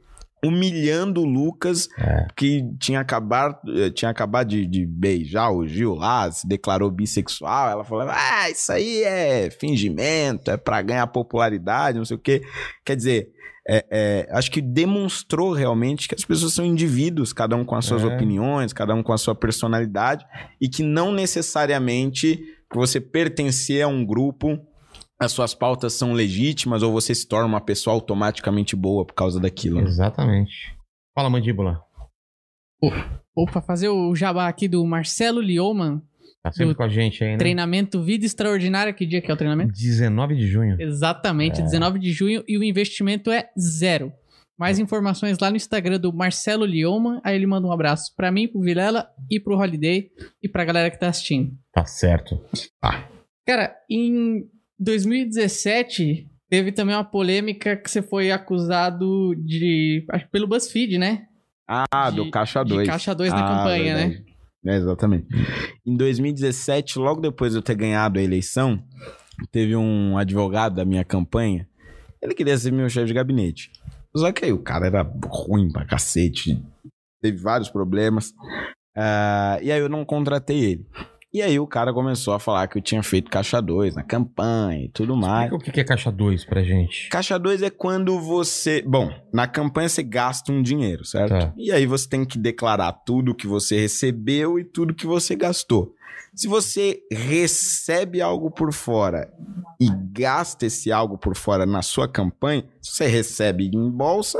Humilhando 0.44 1.22
o 1.22 1.24
Lucas, 1.24 1.88
É. 1.98 2.26
que 2.36 2.62
tinha 2.78 3.00
acabado, 3.00 3.58
eh, 3.80 3.90
tinha 3.90 4.10
acabado 4.10 4.48
de, 4.48 4.66
de 4.66 4.86
beijar 4.86 5.50
o 5.50 5.66
Gil 5.66 5.94
lá, 5.94 6.30
se 6.30 6.46
declarou 6.46 6.90
bissexual. 6.90 7.70
Ela 7.70 7.84
falou: 7.84 8.06
Ah, 8.08 8.48
isso 8.50 8.70
aí 8.70 9.02
é 9.02 9.50
fingimento, 9.50 10.50
é 10.50 10.56
pra 10.56 10.82
ganhar 10.82 11.06
popularidade, 11.08 11.98
não 11.98 12.04
sei 12.04 12.16
o 12.16 12.20
quê. 12.20 12.42
Quer 12.84 12.96
dizer, 12.96 13.30
é, 13.68 13.84
é, 13.90 14.28
acho 14.30 14.50
que 14.52 14.60
demonstrou 14.60 15.52
realmente 15.52 16.06
que 16.06 16.14
as 16.14 16.24
pessoas 16.24 16.52
são 16.52 16.64
indivíduos, 16.64 17.32
cada 17.32 17.56
um 17.56 17.64
com 17.64 17.74
as 17.74 17.86
suas 17.86 18.02
É. 18.04 18.06
opiniões, 18.06 18.72
cada 18.72 18.94
um 18.94 19.02
com 19.02 19.12
a 19.14 19.18
sua 19.18 19.34
personalidade, 19.34 20.24
e 20.60 20.68
que 20.68 20.82
não 20.84 21.10
necessariamente 21.12 22.38
você 22.72 23.00
pertencer 23.00 23.82
a 23.82 23.88
um 23.88 24.04
grupo, 24.04 24.58
as 25.20 25.32
suas 25.32 25.54
pautas 25.54 25.92
são 25.94 26.12
legítimas 26.12 26.82
ou 26.82 26.92
você 26.92 27.14
se 27.14 27.26
torna 27.26 27.46
uma 27.46 27.60
pessoa 27.60 27.94
automaticamente 27.94 28.76
boa 28.76 29.04
por 29.06 29.14
causa 29.14 29.40
daquilo. 29.40 29.80
né? 29.80 29.86
Exatamente. 29.86 30.74
Fala, 31.14 31.30
mandíbula. 31.30 31.82
Opa, 33.34 33.60
fazer 33.62 33.88
o 33.88 34.14
jabá 34.14 34.48
aqui 34.48 34.68
do 34.68 34.84
Marcelo 34.84 35.40
Lioman, 35.40 36.02
Tá 36.42 36.52
sempre 36.52 36.76
com 36.76 36.82
a 36.84 36.88
gente 36.88 37.24
aí, 37.24 37.32
né? 37.32 37.38
treinamento 37.38 38.00
Vida 38.02 38.24
Extraordinária. 38.24 38.92
Que 38.92 39.04
dia 39.04 39.20
que 39.20 39.28
é 39.28 39.34
o 39.34 39.36
treinamento? 39.36 39.72
19 39.72 40.36
de 40.36 40.46
junho. 40.46 40.80
Exatamente, 40.80 41.60
19 41.60 41.98
de 41.98 42.12
junho 42.12 42.44
e 42.46 42.56
o 42.56 42.62
investimento 42.62 43.32
é 43.32 43.50
zero. 43.58 44.12
Mais 44.56 44.78
informações 44.78 45.38
lá 45.40 45.50
no 45.50 45.56
Instagram 45.56 45.98
do 45.98 46.12
Marcelo 46.12 46.64
Lioman. 46.64 47.20
Aí 47.24 47.34
ele 47.34 47.46
manda 47.48 47.66
um 47.66 47.72
abraço 47.72 48.14
pra 48.14 48.30
mim, 48.30 48.46
pro 48.46 48.60
Vilela 48.60 49.08
e 49.28 49.40
pro 49.40 49.56
Holiday 49.58 50.08
e 50.40 50.48
pra 50.48 50.64
galera 50.64 50.88
que 50.88 51.00
tá 51.00 51.08
assistindo. 51.08 51.52
Tá 51.72 51.84
certo. 51.84 52.40
Cara, 53.44 53.74
em 53.90 54.48
2017 54.78 56.26
teve 56.48 56.72
também 56.72 56.94
uma 56.94 57.04
polêmica 57.04 57.76
que 57.76 57.90
você 57.90 58.02
foi 58.02 58.30
acusado 58.30 59.34
de. 59.36 60.04
Acho 60.10 60.24
que 60.26 60.30
pelo 60.30 60.46
BuzzFeed, 60.46 60.98
né? 60.98 61.26
Ah, 61.68 62.10
De- 62.10 62.16
do 62.16 62.30
Caixa 62.30 62.62
de 62.64 62.70
2. 62.74 62.88
Caixa 62.88 63.14
2 63.14 63.32
na 63.32 63.42
campanha, 63.56 63.94
né? 63.94 64.24
É, 64.64 64.76
exatamente. 64.76 65.26
Em 65.86 65.96
2017, 65.96 66.98
logo 66.98 67.20
depois 67.20 67.52
de 67.52 67.58
eu 67.58 67.62
ter 67.62 67.74
ganhado 67.76 68.18
a 68.18 68.22
eleição, 68.22 68.82
teve 69.52 69.76
um 69.76 70.16
advogado 70.18 70.74
da 70.76 70.84
minha 70.84 71.04
campanha. 71.04 71.68
Ele 72.22 72.34
queria 72.34 72.56
ser 72.58 72.72
meu 72.72 72.88
chefe 72.88 73.06
de 73.06 73.14
gabinete. 73.14 73.70
Só 74.16 74.32
que 74.32 74.44
aí 74.44 74.52
o 74.52 74.58
cara 74.62 74.86
era 74.86 75.02
ruim 75.26 75.70
pra 75.70 75.84
cacete. 75.84 76.60
Teve 77.22 77.36
vários 77.38 77.68
problemas. 77.68 78.32
Ah, 78.96 79.58
e 79.62 79.70
aí 79.70 79.78
eu 79.80 79.88
não 79.88 80.04
contratei 80.04 80.64
ele. 80.64 80.86
E 81.36 81.42
aí 81.42 81.60
o 81.60 81.66
cara 81.66 81.92
começou 81.92 82.32
a 82.32 82.38
falar 82.38 82.66
que 82.66 82.78
eu 82.78 82.82
tinha 82.82 83.02
feito 83.02 83.30
caixa 83.30 83.60
2 83.60 83.94
na 83.94 84.02
campanha 84.02 84.86
e 84.86 84.88
tudo 84.88 85.14
mais. 85.14 85.52
Explica 85.52 85.70
o 85.70 85.74
que 85.74 85.80
é 85.80 85.84
caixa 85.84 86.10
2 86.10 86.46
pra 86.46 86.62
gente. 86.62 87.10
Caixa 87.10 87.38
2 87.38 87.60
é 87.60 87.68
quando 87.68 88.18
você. 88.18 88.80
Bom, 88.80 89.12
na 89.30 89.46
campanha 89.46 89.86
você 89.86 90.02
gasta 90.02 90.50
um 90.50 90.62
dinheiro, 90.62 91.04
certo? 91.04 91.38
Tá. 91.38 91.52
E 91.54 91.70
aí 91.70 91.84
você 91.84 92.08
tem 92.08 92.24
que 92.24 92.38
declarar 92.38 92.90
tudo 92.90 93.34
que 93.34 93.46
você 93.46 93.78
recebeu 93.78 94.58
e 94.58 94.64
tudo 94.64 94.94
que 94.94 95.06
você 95.06 95.36
gastou. 95.36 95.94
Se 96.34 96.48
você 96.48 97.02
recebe 97.12 98.22
algo 98.22 98.50
por 98.50 98.72
fora 98.72 99.30
e 99.78 99.90
gasta 100.12 100.64
esse 100.64 100.90
algo 100.90 101.18
por 101.18 101.36
fora 101.36 101.66
na 101.66 101.82
sua 101.82 102.08
campanha, 102.08 102.64
se 102.80 102.92
você 102.92 103.06
recebe 103.08 103.70
em 103.74 103.90
bolsa, 103.90 104.38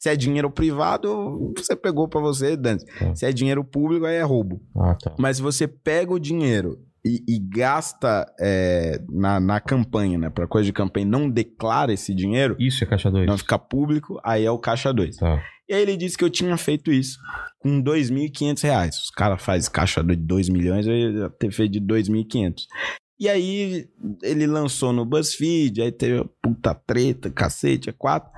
se 0.00 0.08
é 0.08 0.16
dinheiro 0.16 0.50
privado, 0.50 1.52
você 1.54 1.76
pegou 1.76 2.08
pra 2.08 2.20
você, 2.22 2.56
Dante. 2.56 2.86
Tá. 2.98 3.14
Se 3.14 3.26
é 3.26 3.32
dinheiro 3.32 3.62
público, 3.62 4.06
aí 4.06 4.16
é 4.16 4.22
roubo. 4.22 4.62
Ah, 4.74 4.94
tá. 4.94 5.14
Mas 5.18 5.36
se 5.36 5.42
você 5.42 5.68
pega 5.68 6.10
o 6.10 6.18
dinheiro 6.18 6.78
e, 7.04 7.22
e 7.28 7.38
gasta 7.38 8.26
é, 8.40 8.98
na, 9.10 9.38
na 9.38 9.60
campanha, 9.60 10.16
né? 10.18 10.30
Pra 10.30 10.46
coisa 10.46 10.64
de 10.64 10.72
campanha, 10.72 11.04
não 11.04 11.28
declara 11.28 11.92
esse 11.92 12.14
dinheiro, 12.14 12.56
Isso 12.58 12.82
é 12.82 12.86
caixa 12.86 13.10
2. 13.10 13.26
não 13.26 13.36
fica 13.36 13.58
público, 13.58 14.18
aí 14.24 14.46
é 14.46 14.50
o 14.50 14.58
caixa 14.58 14.90
2. 14.90 15.16
Tá. 15.16 15.42
E 15.68 15.74
aí 15.74 15.82
ele 15.82 15.98
disse 15.98 16.16
que 16.16 16.24
eu 16.24 16.30
tinha 16.30 16.56
feito 16.56 16.90
isso 16.90 17.18
com 17.60 17.82
2.500 17.82 18.62
reais. 18.62 18.96
Os 18.96 19.10
caras 19.10 19.42
fazem 19.42 19.70
caixa 19.70 20.02
de 20.02 20.16
2 20.16 20.48
milhões, 20.48 20.86
eu 20.86 20.94
ia 20.94 21.30
ter 21.30 21.52
feito 21.52 21.72
de 21.72 21.80
2.500. 21.80 22.54
E 23.20 23.28
aí 23.28 23.86
ele 24.22 24.46
lançou 24.46 24.94
no 24.94 25.04
BuzzFeed, 25.04 25.82
aí 25.82 25.92
teve 25.92 26.24
puta 26.42 26.74
treta, 26.74 27.30
cacete, 27.30 27.90
é 27.90 27.92
quatro. 27.92 28.30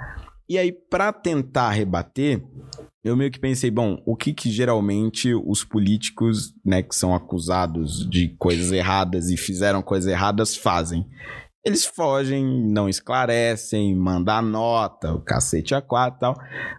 E 0.52 0.58
aí, 0.58 0.70
pra 0.70 1.14
tentar 1.14 1.70
rebater, 1.70 2.44
eu 3.02 3.16
meio 3.16 3.30
que 3.30 3.40
pensei, 3.40 3.70
bom, 3.70 4.02
o 4.04 4.14
que 4.14 4.34
que 4.34 4.50
geralmente 4.50 5.34
os 5.34 5.64
políticos, 5.64 6.52
né, 6.62 6.82
que 6.82 6.94
são 6.94 7.14
acusados 7.14 8.06
de 8.10 8.36
coisas 8.36 8.70
erradas 8.70 9.30
e 9.30 9.36
fizeram 9.38 9.80
coisas 9.80 10.12
erradas 10.12 10.54
fazem? 10.54 11.08
Eles 11.64 11.86
fogem, 11.86 12.44
não 12.70 12.86
esclarecem, 12.86 13.96
mandam 13.96 14.42
nota, 14.42 15.14
o 15.14 15.22
cacete 15.22 15.74
a 15.74 15.80
quatro 15.80 16.18
e 16.18 16.20
tal. 16.20 16.36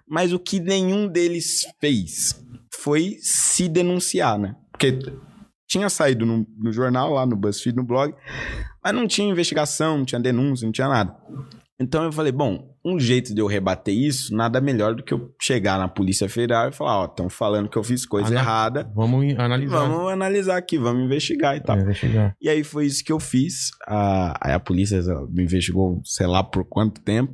Mas 0.08 0.34
o 0.34 0.40
que 0.40 0.60
nenhum 0.60 1.08
deles 1.08 1.66
fez 1.82 2.40
foi 2.76 3.18
se 3.22 3.68
denunciar, 3.68 4.38
né? 4.38 4.56
Porque 4.72 5.00
tinha 5.68 5.90
saído 5.90 6.28
no, 6.28 6.46
no 6.60 6.72
jornal, 6.72 7.14
lá 7.14 7.26
no 7.26 7.36
BuzzFeed, 7.36 7.76
no 7.76 7.84
blog, 7.84 8.14
mas 8.84 8.94
não 8.94 9.08
tinha 9.08 9.32
investigação, 9.32 9.98
não 9.98 10.06
tinha 10.06 10.22
denúncia, 10.22 10.64
não 10.64 10.72
tinha 10.72 10.88
nada. 10.88 11.18
Então 11.84 12.04
eu 12.04 12.12
falei, 12.12 12.32
bom, 12.32 12.74
um 12.86 13.00
jeito 13.00 13.34
de 13.36 13.42
eu 13.42 13.48
rebater 13.48 13.94
isso, 13.94 14.34
nada 14.36 14.60
melhor 14.62 14.96
do 14.96 15.04
que 15.04 15.14
eu 15.14 15.34
chegar 15.42 15.78
na 15.78 15.88
Polícia 15.88 16.30
Federal 16.30 16.70
e 16.70 16.72
falar, 16.72 17.02
ó, 17.02 17.06
estão 17.06 17.30
falando 17.30 17.68
que 17.70 17.78
eu 17.78 17.84
fiz 17.84 18.06
coisa 18.06 18.30
Ana- 18.30 18.40
errada, 18.40 18.92
Vamos 18.96 19.38
analisar. 19.38 19.78
vamos 19.88 20.12
analisar 20.12 20.58
aqui, 20.58 20.78
vamos 20.78 21.04
investigar 21.04 21.56
e 21.58 21.60
tal. 21.60 21.76
Vamos 21.76 21.84
investigar. 21.92 22.36
E 22.42 22.48
aí 22.50 22.64
foi 22.64 22.86
isso 22.86 23.04
que 23.04 23.12
eu 23.12 23.20
fiz. 23.20 23.72
A, 23.88 24.38
aí 24.42 24.54
a 24.54 24.60
polícia 24.60 25.02
me 25.30 25.44
investigou, 25.44 26.02
sei 26.06 26.26
lá 26.28 26.44
por 26.44 26.64
quanto 26.66 27.02
tempo, 27.02 27.34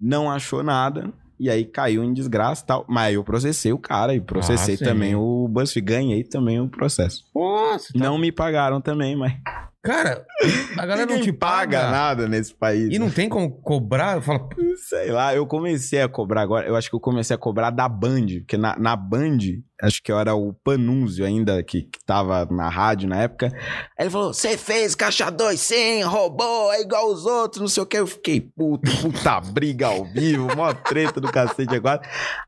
não 0.00 0.30
achou 0.30 0.62
nada. 0.62 1.12
E 1.40 1.48
aí 1.48 1.64
caiu 1.64 2.02
em 2.02 2.12
desgraça 2.12 2.64
e 2.64 2.66
tal. 2.66 2.84
Mas 2.88 3.04
aí 3.08 3.14
eu 3.14 3.22
processei 3.22 3.72
o 3.72 3.78
cara 3.78 4.12
e 4.12 4.20
processei 4.20 4.74
Ah, 4.74 4.84
também 4.84 5.14
o 5.14 5.46
BuzzFeed. 5.48 5.86
Ganhei 5.86 6.24
também 6.24 6.60
o 6.60 6.68
processo. 6.68 7.22
Nossa, 7.32 7.92
tá- 7.92 7.98
Não 7.98 8.18
me 8.18 8.32
pagaram 8.32 8.80
também, 8.80 9.14
mas 9.14 9.34
Cara, 9.82 10.26
a 10.76 10.86
galera 10.86 11.06
não 11.06 11.16
Ninguém 11.16 11.32
te 11.32 11.32
paga. 11.32 11.78
paga 11.78 11.90
nada 11.90 12.28
nesse 12.28 12.52
país. 12.52 12.88
E 12.92 12.98
não 12.98 13.10
tem 13.10 13.28
como 13.28 13.50
cobrar. 13.62 14.16
Eu 14.16 14.22
falo, 14.22 14.48
Sei 14.88 15.10
lá, 15.10 15.34
eu 15.34 15.46
comecei 15.46 16.02
a 16.02 16.08
cobrar 16.08 16.42
agora. 16.42 16.66
Eu 16.66 16.76
acho 16.76 16.90
que 16.90 16.96
eu 16.96 17.00
comecei 17.00 17.34
a 17.34 17.38
cobrar 17.38 17.70
da 17.70 17.88
Band, 17.88 18.26
porque 18.40 18.56
na, 18.56 18.78
na 18.78 18.94
Band, 18.96 19.38
acho 19.82 20.02
que 20.02 20.10
eu 20.10 20.18
era 20.18 20.34
o 20.34 20.52
Panúzio 20.52 21.24
ainda, 21.24 21.62
que, 21.62 21.82
que 21.82 22.04
tava 22.04 22.46
na 22.50 22.68
rádio 22.68 23.08
na 23.08 23.22
época. 23.22 23.52
Aí 23.98 24.04
ele 24.04 24.10
falou: 24.10 24.32
Você 24.32 24.56
fez 24.58 24.94
caixa 24.94 25.30
2 25.30 25.60
sim, 25.60 26.02
roubou, 26.02 26.72
é 26.72 26.80
igual 26.80 27.10
os 27.10 27.24
outros, 27.26 27.60
não 27.60 27.68
sei 27.68 27.82
o 27.82 27.86
que. 27.86 27.98
Eu 27.98 28.06
fiquei 28.06 28.40
puto, 28.40 28.90
puta 29.00 29.40
briga 29.52 29.86
ao 29.88 30.04
vivo, 30.04 30.54
mó 30.56 30.72
treta 30.72 31.20
do 31.20 31.30
cacete 31.30 31.74
agora. 31.74 32.00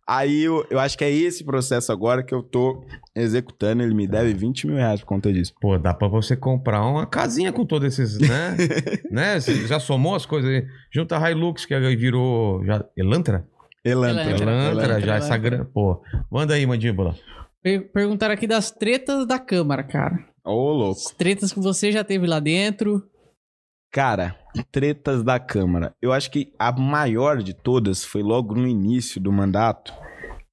Aí 0.07 0.43
eu, 0.43 0.66
eu 0.70 0.78
acho 0.78 0.97
que 0.98 1.05
é 1.05 1.11
esse 1.11 1.44
processo 1.44 1.90
agora 1.93 2.23
que 2.23 2.35
eu 2.35 2.43
tô 2.43 2.85
executando. 3.15 3.82
Ele 3.82 3.95
me 3.95 4.07
deve 4.07 4.32
20 4.35 4.66
mil 4.66 4.77
reais 4.77 5.01
por 5.01 5.07
conta 5.07 5.32
disso. 5.32 5.53
pô, 5.61 5.78
dá 5.78 5.93
pra 5.95 6.09
você 6.09 6.37
comprar 6.37 6.85
uma 6.87 7.07
casinha 7.07 7.53
com 7.53 7.65
todos 7.65 7.99
esses, 7.99 8.19
né? 8.19 8.57
né? 9.11 9.41
Você 9.41 9.66
já 9.66 9.78
somou 9.81 10.15
as 10.15 10.27
coisas 10.27 10.51
aí? 10.51 10.66
Junta 10.93 11.19
a 11.19 11.31
Hilux, 11.31 11.65
que 11.65 11.74
aí 11.74 11.97
virou. 11.97 12.65
Já... 12.65 12.85
Elantra? 12.97 13.47
Elantra. 13.85 14.23
Elantra, 14.24 14.45
Elantra, 14.45 14.87
já 14.87 14.95
Elantra. 14.95 15.15
essa 15.16 15.37
grana. 15.37 15.65
Pô, 15.65 16.03
manda 16.31 16.55
aí, 16.55 16.66
mandíbula. 16.66 17.15
Per- 17.62 17.91
perguntaram 17.93 18.35
aqui 18.35 18.47
das 18.47 18.70
tretas 18.70 19.27
da 19.27 19.39
Câmara, 19.39 19.82
cara. 19.82 20.24
Ô, 20.45 20.73
louco. 20.73 21.01
As 21.01 21.15
tretas 21.15 21.53
que 21.53 21.61
você 21.61 21.93
já 21.93 22.03
teve 22.03 22.27
lá 22.27 22.41
dentro. 22.41 23.03
Cara, 23.93 24.37
tretas 24.70 25.23
da 25.23 25.39
Câmara. 25.39 25.95
Eu 26.01 26.12
acho 26.12 26.31
que 26.31 26.53
a 26.59 26.70
maior 26.73 27.43
de 27.43 27.53
todas 27.53 28.05
foi 28.05 28.23
logo 28.23 28.55
no 28.55 28.66
início 28.66 29.20
do 29.20 29.32
mandato. 29.32 29.93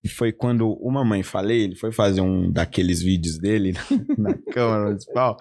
E 0.07 0.09
foi 0.09 0.31
quando 0.31 0.71
o 0.71 0.89
Mamãe 0.89 1.21
Falei, 1.21 1.63
ele 1.65 1.75
foi 1.75 1.91
fazer 1.91 2.21
um 2.21 2.49
daqueles 2.49 3.01
vídeos 3.01 3.37
dele 3.37 3.73
na 4.17 4.33
Câmara 4.53 4.85
Municipal. 4.85 5.35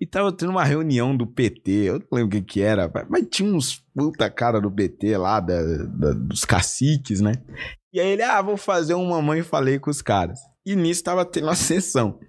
E 0.00 0.06
tava 0.06 0.30
tendo 0.30 0.50
uma 0.50 0.62
reunião 0.62 1.16
do 1.16 1.26
PT. 1.26 1.70
Eu 1.72 1.94
não 1.98 2.06
lembro 2.12 2.38
o 2.38 2.40
que 2.40 2.46
que 2.46 2.60
era, 2.62 2.88
mas 3.10 3.26
tinha 3.28 3.52
uns 3.52 3.82
puta 3.92 4.30
cara 4.30 4.60
do 4.60 4.70
PT 4.70 5.16
lá, 5.16 5.40
da, 5.40 5.60
da- 5.86 6.12
dos 6.12 6.44
caciques, 6.44 7.20
né? 7.20 7.32
E 7.92 7.98
aí 7.98 8.08
ele, 8.10 8.22
ah, 8.22 8.40
vou 8.40 8.56
fazer 8.56 8.94
um 8.94 9.08
Mamãe 9.08 9.42
Falei 9.42 9.80
com 9.80 9.90
os 9.90 10.00
caras. 10.00 10.38
E 10.64 10.76
nisso 10.76 11.02
tava 11.02 11.24
tendo 11.24 11.48
uma 11.48 11.56
sessão. 11.56 12.20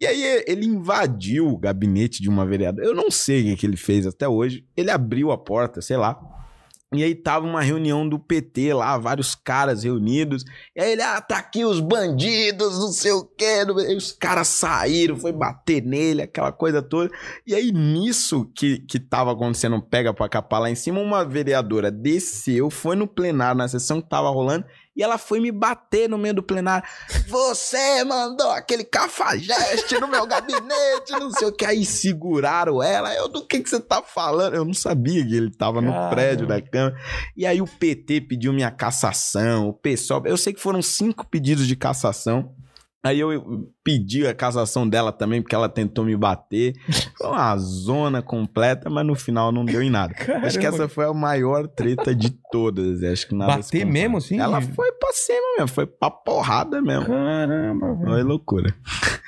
E 0.00 0.06
aí 0.06 0.42
ele 0.48 0.66
invadiu 0.66 1.46
o 1.46 1.56
gabinete 1.56 2.20
de 2.20 2.28
uma 2.28 2.44
vereadora. 2.44 2.84
Eu 2.84 2.94
não 2.96 3.12
sei 3.12 3.42
o 3.42 3.44
que, 3.44 3.56
que 3.58 3.66
ele 3.66 3.76
fez 3.76 4.04
até 4.08 4.26
hoje. 4.26 4.66
Ele 4.76 4.90
abriu 4.90 5.30
a 5.30 5.38
porta, 5.38 5.80
sei 5.80 5.96
lá. 5.96 6.18
E 6.94 7.02
aí 7.02 7.14
tava 7.14 7.46
uma 7.46 7.62
reunião 7.62 8.06
do 8.06 8.18
PT 8.18 8.74
lá, 8.74 8.98
vários 8.98 9.34
caras 9.34 9.82
reunidos. 9.82 10.44
E 10.76 10.80
aí 10.80 10.92
ele, 10.92 11.02
ah, 11.02 11.20
tá 11.20 11.38
aqui 11.38 11.64
os 11.64 11.80
bandidos, 11.80 12.78
não 12.78 12.92
sei 12.92 13.12
o 13.12 13.24
quê. 13.24 13.64
E 13.88 13.96
os 13.96 14.12
caras 14.12 14.48
saíram, 14.48 15.16
foi 15.16 15.32
bater 15.32 15.82
nele, 15.82 16.22
aquela 16.22 16.52
coisa 16.52 16.82
toda. 16.82 17.10
E 17.46 17.54
aí 17.54 17.72
nisso 17.72 18.44
que, 18.54 18.80
que 18.80 19.00
tava 19.00 19.32
acontecendo 19.32 19.80
pega 19.80 20.12
pra 20.12 20.28
capar 20.28 20.60
lá 20.60 20.70
em 20.70 20.74
cima, 20.74 21.00
uma 21.00 21.24
vereadora 21.24 21.90
desceu, 21.90 22.68
foi 22.68 22.94
no 22.94 23.06
plenário, 23.06 23.58
na 23.58 23.68
sessão 23.68 24.02
que 24.02 24.08
tava 24.08 24.28
rolando, 24.28 24.66
e 24.94 25.02
ela 25.02 25.16
foi 25.16 25.40
me 25.40 25.50
bater 25.50 26.08
no 26.08 26.18
meio 26.18 26.34
do 26.34 26.42
plenário. 26.42 26.86
Você 27.28 28.04
mandou 28.04 28.50
aquele 28.50 28.84
cafajeste 28.84 29.98
no 29.98 30.06
meu 30.06 30.26
gabinete, 30.26 31.12
não 31.12 31.30
sei 31.30 31.48
o 31.48 31.52
que. 31.52 31.64
Aí 31.64 31.84
seguraram 31.84 32.82
ela. 32.82 33.14
Eu, 33.14 33.28
do 33.28 33.46
que, 33.46 33.60
que 33.60 33.70
você 33.70 33.80
tá 33.80 34.02
falando? 34.02 34.54
Eu 34.54 34.64
não 34.64 34.74
sabia 34.74 35.26
que 35.26 35.34
ele 35.34 35.50
tava 35.50 35.80
no 35.80 35.92
Caramba. 35.92 36.10
prédio 36.10 36.46
da 36.46 36.60
Câmara. 36.60 36.96
E 37.36 37.46
aí 37.46 37.60
o 37.62 37.66
PT 37.66 38.22
pediu 38.22 38.52
minha 38.52 38.70
cassação, 38.70 39.68
o 39.68 39.72
PSOL. 39.72 40.22
Eu 40.26 40.36
sei 40.36 40.52
que 40.52 40.60
foram 40.60 40.82
cinco 40.82 41.26
pedidos 41.26 41.66
de 41.66 41.74
cassação. 41.76 42.54
Aí 43.04 43.18
eu 43.18 43.68
pedi 43.82 44.24
a 44.26 44.32
cassação 44.32 44.88
dela 44.88 45.10
também, 45.10 45.42
porque 45.42 45.54
ela 45.54 45.68
tentou 45.68 46.04
me 46.04 46.16
bater. 46.16 46.74
Foi 47.18 47.26
uma 47.26 47.56
zona 47.56 48.22
completa, 48.22 48.88
mas 48.88 49.04
no 49.04 49.16
final 49.16 49.50
não 49.50 49.64
deu 49.64 49.82
em 49.82 49.90
nada. 49.90 50.14
Acho 50.44 50.58
que 50.58 50.66
essa 50.66 50.88
foi 50.88 51.06
a 51.06 51.12
maior 51.12 51.66
treta 51.66 52.14
de 52.14 52.30
todas. 52.50 53.02
Acho 53.02 53.28
que 53.28 53.34
nada 53.34 53.56
Bater 53.56 53.84
mesmo, 53.84 54.18
assim? 54.18 54.38
Ela 54.38 54.60
foi 54.60 54.92
pra 54.92 55.12
cima 55.12 55.46
mesmo, 55.56 55.68
foi 55.68 55.86
pra 55.86 56.10
porrada 56.10 56.80
mesmo. 56.80 57.06
Caramba, 57.06 57.94
velho. 57.94 58.10
Foi 58.10 58.22
loucura. 58.22 58.74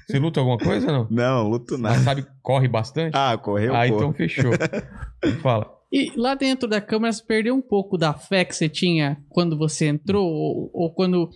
Você 0.06 0.18
luta 0.18 0.40
alguma 0.40 0.58
coisa 0.58 0.86
não? 0.86 1.06
Não, 1.10 1.48
luto 1.48 1.78
Mas 1.78 1.92
nada. 1.92 2.04
sabe, 2.04 2.26
corre 2.42 2.68
bastante? 2.68 3.16
Ah, 3.16 3.36
correu, 3.36 3.74
ah, 3.74 3.88
pô. 3.88 3.96
então 3.96 4.12
fechou. 4.12 4.52
Fala. 5.42 5.70
E 5.90 6.12
lá 6.16 6.34
dentro 6.34 6.68
da 6.68 6.80
Câmara, 6.80 7.12
você 7.12 7.22
perdeu 7.24 7.54
um 7.54 7.62
pouco 7.62 7.96
da 7.96 8.12
fé 8.12 8.44
que 8.44 8.54
você 8.54 8.68
tinha 8.68 9.16
quando 9.28 9.56
você 9.56 9.86
entrou? 9.86 10.26
Ou, 10.26 10.70
ou 10.72 10.94
quando. 10.94 11.30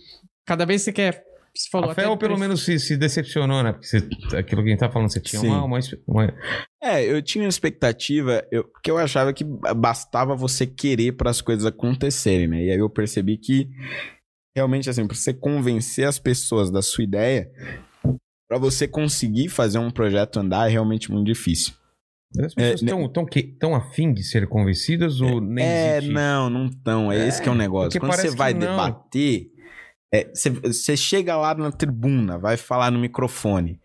Cada 0.45 0.65
vez 0.65 0.81
você 0.81 0.91
quer. 0.91 1.23
Você 1.59 1.69
falou 1.69 1.91
A 1.91 1.93
fé 1.95 2.05
até 2.05 2.15
pelo 2.15 2.37
menos 2.37 2.63
se, 2.63 2.79
se 2.79 2.95
decepcionou, 2.95 3.61
né? 3.61 3.73
Porque 3.73 3.85
você, 3.85 3.97
aquilo 4.37 4.61
que 4.63 4.69
a 4.69 4.71
gente 4.71 4.79
tá 4.79 4.89
falando, 4.89 5.11
você 5.11 5.19
tinha 5.19 5.41
uma, 5.41 5.65
uma, 5.65 5.79
uma- 6.07 6.33
É, 6.81 7.03
eu 7.03 7.21
tinha 7.21 7.43
uma 7.43 7.49
expectativa, 7.49 8.41
eu, 8.49 8.63
porque 8.63 8.89
eu 8.89 8.97
achava 8.97 9.33
que 9.33 9.43
bastava 9.75 10.35
você 10.37 10.65
querer 10.65 11.11
para 11.13 11.29
as 11.29 11.41
coisas 11.41 11.65
acontecerem, 11.65 12.47
né? 12.47 12.63
E 12.63 12.71
aí 12.71 12.77
eu 12.79 12.89
percebi 12.89 13.37
que 13.37 13.69
realmente 14.55 14.89
assim, 14.89 15.05
para 15.05 15.17
você 15.17 15.33
convencer 15.33 16.07
as 16.07 16.17
pessoas 16.17 16.71
da 16.71 16.81
sua 16.81 17.03
ideia, 17.03 17.51
para 18.49 18.57
você 18.57 18.87
conseguir 18.87 19.49
fazer 19.49 19.79
um 19.79 19.91
projeto 19.91 20.39
andar 20.39 20.67
é 20.69 20.71
realmente 20.71 21.11
muito 21.11 21.25
difícil. 21.27 21.73
As 22.39 22.53
pessoas 22.55 22.81
É, 22.81 22.85
né- 22.85 22.91
estão 22.91 23.09
tão, 23.11 23.25
que- 23.25 23.43
tão 23.59 23.75
afim 23.75 24.13
de 24.13 24.23
ser 24.23 24.47
convencidas 24.47 25.19
ou 25.19 25.41
nem 25.41 25.65
é, 25.65 25.97
existe? 25.97 26.13
não, 26.13 26.49
não 26.49 26.69
tão. 26.69 27.11
É, 27.11 27.27
esse 27.27 27.41
que 27.41 27.49
é 27.49 27.51
o 27.51 27.55
negócio. 27.55 27.89
porque 27.89 27.99
Quando 27.99 28.15
você 28.21 28.29
vai 28.29 28.53
não. 28.53 28.61
debater, 28.61 29.47
é, 29.57 29.58
você, 30.33 30.49
você 30.49 30.97
chega 30.97 31.35
lá 31.37 31.53
na 31.55 31.71
tribuna, 31.71 32.37
vai 32.37 32.57
falar 32.57 32.91
no 32.91 32.99
microfone. 32.99 33.79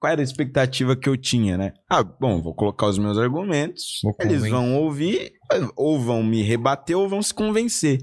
Qual 0.00 0.10
era 0.12 0.22
a 0.22 0.24
expectativa 0.24 0.96
que 0.96 1.08
eu 1.08 1.16
tinha, 1.16 1.58
né? 1.58 1.74
Ah, 1.88 2.02
bom, 2.02 2.40
vou 2.40 2.54
colocar 2.54 2.86
os 2.86 2.98
meus 2.98 3.18
argumentos, 3.18 4.00
Vou 4.02 4.14
eles 4.18 4.36
convencer. 4.38 4.50
vão 4.50 4.76
ouvir, 4.78 5.32
ou 5.76 6.00
vão 6.00 6.22
me 6.22 6.42
rebater, 6.42 6.96
ou 6.96 7.06
vão 7.06 7.20
se 7.22 7.34
convencer. 7.34 7.98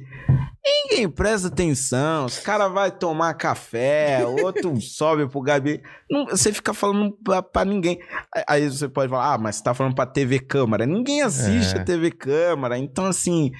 Ninguém 0.69 1.09
presta 1.09 1.47
atenção, 1.47 2.25
os 2.25 2.39
cara 2.39 2.67
vai 2.67 2.91
tomar 2.91 3.33
café, 3.35 4.25
outro 4.25 4.75
sobe 4.81 5.27
pro 5.27 5.41
gabinete. 5.41 5.83
Não, 6.09 6.25
você 6.25 6.51
fica 6.51 6.73
falando 6.73 7.17
pra, 7.23 7.41
pra 7.41 7.63
ninguém. 7.63 7.99
Aí 8.47 8.69
você 8.69 8.89
pode 8.89 9.09
falar, 9.09 9.33
ah, 9.33 9.37
mas 9.37 9.55
você 9.57 9.63
tá 9.63 9.73
falando 9.73 9.95
pra 9.95 10.05
TV 10.05 10.39
Câmara. 10.39 10.85
Ninguém 10.85 11.21
assiste 11.21 11.75
É. 11.75 11.79
a 11.79 11.83
TV 11.83 12.11
Câmara. 12.11 12.77
Então, 12.77 13.05
assim, 13.05 13.51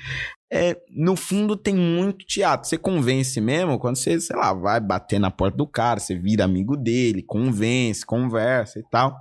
é, 0.52 0.78
no 0.90 1.16
fundo 1.16 1.56
tem 1.56 1.76
muito 1.76 2.26
teatro. 2.26 2.68
Você 2.68 2.78
convence 2.78 3.40
mesmo 3.40 3.80
quando 3.80 3.96
você, 3.98 4.20
sei 4.20 4.36
lá, 4.36 4.54
vai 4.54 4.80
bater 4.80 5.20
na 5.20 5.32
porta 5.32 5.58
do 5.58 5.68
cara, 5.68 6.00
você 6.00 6.16
vira 6.16 6.44
amigo 6.46 6.76
dele, 6.76 7.22
convence, 7.24 8.06
conversa 8.06 8.80
e 8.80 8.84
tal. 8.90 9.16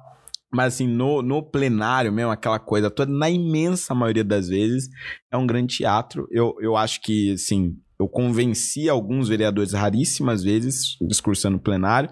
Mas 0.56 0.74
assim, 0.74 0.86
no, 0.86 1.20
no 1.22 1.42
plenário 1.42 2.12
mesmo, 2.12 2.30
aquela 2.30 2.58
coisa 2.58 2.90
toda, 2.90 3.12
na 3.12 3.28
imensa 3.30 3.94
maioria 3.94 4.24
das 4.24 4.48
vezes, 4.48 4.88
é 5.30 5.36
um 5.36 5.46
grande 5.46 5.76
teatro. 5.76 6.26
Eu, 6.30 6.54
eu 6.60 6.76
acho 6.76 7.00
que, 7.02 7.32
assim, 7.32 7.76
eu 8.00 8.08
convenci 8.08 8.88
alguns 8.88 9.28
vereadores 9.28 9.72
raríssimas 9.72 10.42
vezes, 10.42 10.96
discursando 11.02 11.56
no 11.56 11.62
plenário, 11.62 12.10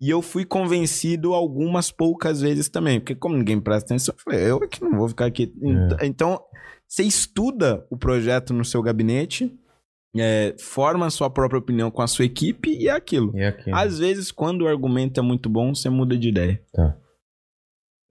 e 0.00 0.08
eu 0.10 0.20
fui 0.22 0.44
convencido 0.44 1.32
algumas 1.34 1.90
poucas 1.90 2.40
vezes 2.40 2.68
também, 2.68 2.98
porque 3.00 3.14
como 3.14 3.36
ninguém 3.36 3.60
presta 3.60 3.86
atenção, 3.94 4.14
eu 4.16 4.22
falei, 4.22 4.50
eu 4.50 4.62
é 4.62 4.66
que 4.66 4.82
não 4.82 4.98
vou 4.98 5.08
ficar 5.08 5.26
aqui. 5.26 5.52
Ent- 5.62 6.02
Então, 6.02 6.40
você 6.88 7.02
estuda 7.04 7.86
o 7.90 7.96
projeto 7.96 8.52
no 8.52 8.64
seu 8.64 8.82
gabinete, 8.82 9.52
é, 10.14 10.54
forma 10.58 11.06
a 11.06 11.10
sua 11.10 11.30
própria 11.30 11.58
opinião 11.58 11.90
com 11.90 12.02
a 12.02 12.06
sua 12.06 12.24
equipe 12.26 12.70
e 12.70 12.88
é 12.88 12.90
aquilo. 12.90 13.32
E 13.34 13.42
aqui. 13.44 13.70
Às 13.72 13.98
vezes, 13.98 14.30
quando 14.30 14.62
o 14.62 14.68
argumento 14.68 15.18
é 15.18 15.22
muito 15.22 15.48
bom, 15.48 15.74
você 15.74 15.88
muda 15.88 16.18
de 16.18 16.28
ideia. 16.28 16.60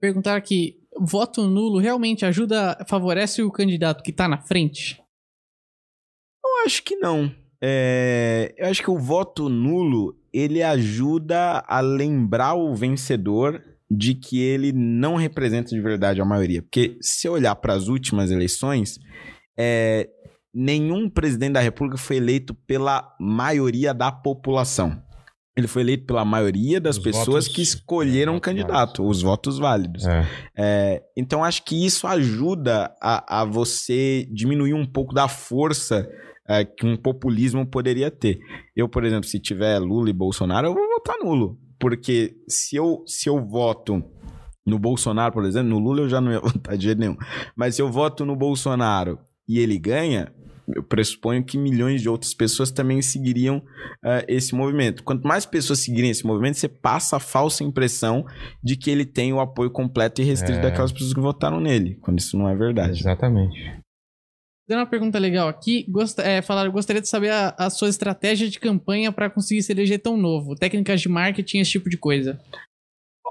Perguntaram 0.02 0.36
aqui: 0.36 0.80
voto 0.98 1.46
nulo 1.46 1.78
realmente 1.78 2.26
ajuda, 2.26 2.76
favorece 2.88 3.40
o 3.40 3.52
candidato 3.52 4.02
que 4.02 4.12
tá 4.12 4.26
na 4.26 4.36
frente? 4.36 5.00
Eu 6.44 6.66
acho 6.66 6.82
que 6.82 6.96
não. 6.96 7.32
É, 7.62 8.52
eu 8.58 8.66
acho 8.66 8.82
que 8.82 8.90
o 8.90 8.98
voto 8.98 9.48
nulo 9.48 10.18
ele 10.32 10.60
ajuda 10.60 11.62
a 11.68 11.78
lembrar 11.78 12.54
o 12.54 12.74
vencedor 12.74 13.62
de 13.88 14.16
que 14.16 14.40
ele 14.40 14.72
não 14.72 15.14
representa 15.14 15.68
de 15.68 15.80
verdade 15.80 16.20
a 16.20 16.24
maioria. 16.24 16.62
Porque 16.62 16.98
se 17.00 17.28
eu 17.28 17.34
olhar 17.34 17.54
para 17.54 17.74
as 17.74 17.86
últimas 17.86 18.32
eleições, 18.32 18.98
é, 19.56 20.08
nenhum 20.52 21.08
presidente 21.08 21.52
da 21.52 21.60
República 21.60 21.96
foi 21.96 22.16
eleito 22.16 22.54
pela 22.66 23.14
maioria 23.20 23.94
da 23.94 24.10
população. 24.10 25.00
Ele 25.56 25.66
foi 25.68 25.82
eleito 25.82 26.06
pela 26.06 26.24
maioria 26.24 26.80
das 26.80 26.96
Os 26.96 27.02
pessoas 27.02 27.26
votos- 27.44 27.48
que 27.48 27.60
escolheram 27.62 28.32
é, 28.32 28.36
o 28.36 28.38
votos 28.38 28.44
candidato, 28.46 29.06
os 29.06 29.20
votos 29.20 29.58
válidos. 29.58 30.06
É. 30.06 30.26
É, 30.56 31.02
então 31.16 31.44
acho 31.44 31.62
que 31.64 31.84
isso 31.84 32.06
ajuda 32.06 32.90
a, 33.02 33.40
a 33.42 33.44
você 33.44 34.26
diminuir 34.32 34.72
um 34.72 34.86
pouco 34.86 35.14
da 35.14 35.28
força 35.28 36.08
é, 36.48 36.64
que 36.64 36.86
um 36.86 36.96
populismo 36.96 37.66
poderia 37.66 38.10
ter. 38.10 38.38
Eu, 38.74 38.88
por 38.88 39.04
exemplo, 39.04 39.24
se 39.28 39.38
tiver 39.38 39.78
Lula 39.78 40.08
e 40.08 40.12
Bolsonaro, 40.14 40.68
eu 40.68 40.74
vou 40.74 40.88
votar 40.88 41.16
nulo. 41.22 41.58
Porque 41.78 42.34
se 42.48 42.76
eu, 42.76 43.02
se 43.06 43.28
eu 43.28 43.44
voto 43.44 44.02
no 44.64 44.78
Bolsonaro, 44.78 45.32
por 45.34 45.44
exemplo, 45.44 45.68
no 45.68 45.78
Lula 45.78 46.00
eu 46.02 46.08
já 46.08 46.20
não 46.20 46.32
ia 46.32 46.40
votar 46.40 46.78
de 46.78 46.84
jeito 46.84 46.98
nenhum. 46.98 47.16
Mas 47.54 47.74
se 47.76 47.82
eu 47.82 47.90
voto 47.92 48.24
no 48.24 48.34
Bolsonaro 48.36 49.18
e 49.46 49.58
ele 49.58 49.78
ganha, 49.78 50.32
eu 50.74 50.82
pressuponho 50.82 51.44
que 51.44 51.56
milhões 51.58 52.02
de 52.02 52.08
outras 52.08 52.34
pessoas 52.34 52.70
também 52.70 53.00
seguiriam 53.02 53.58
uh, 53.58 54.24
esse 54.28 54.54
movimento. 54.54 55.02
Quanto 55.02 55.26
mais 55.26 55.44
pessoas 55.46 55.80
seguirem 55.80 56.10
esse 56.10 56.26
movimento, 56.26 56.56
você 56.58 56.68
passa 56.68 57.16
a 57.16 57.20
falsa 57.20 57.64
impressão 57.64 58.24
de 58.62 58.76
que 58.76 58.90
ele 58.90 59.04
tem 59.04 59.32
o 59.32 59.40
apoio 59.40 59.70
completo 59.70 60.20
e 60.20 60.24
restrito 60.24 60.58
É. 60.58 60.62
daquelas 60.62 60.92
pessoas 60.92 61.14
que 61.14 61.20
votaram 61.20 61.60
nele, 61.60 61.96
quando 62.00 62.18
isso 62.18 62.36
não 62.38 62.48
é 62.48 62.54
verdade. 62.54 63.00
Exatamente. 63.00 63.80
Dando 64.68 64.78
uma 64.80 64.86
pergunta 64.86 65.18
legal 65.18 65.48
aqui, 65.48 65.84
gosta, 65.90 66.22
é, 66.22 66.40
falaram, 66.40 66.70
gostaria 66.70 67.02
de 67.02 67.08
saber 67.08 67.30
a, 67.30 67.54
a 67.58 67.68
sua 67.68 67.88
estratégia 67.88 68.48
de 68.48 68.60
campanha 68.60 69.10
para 69.10 69.28
conseguir 69.28 69.62
se 69.62 69.72
eleger 69.72 69.98
tão 70.00 70.16
novo. 70.16 70.54
Técnicas 70.54 71.00
de 71.00 71.08
marketing, 71.08 71.58
esse 71.58 71.72
tipo 71.72 71.90
de 71.90 71.96
coisa. 71.98 72.40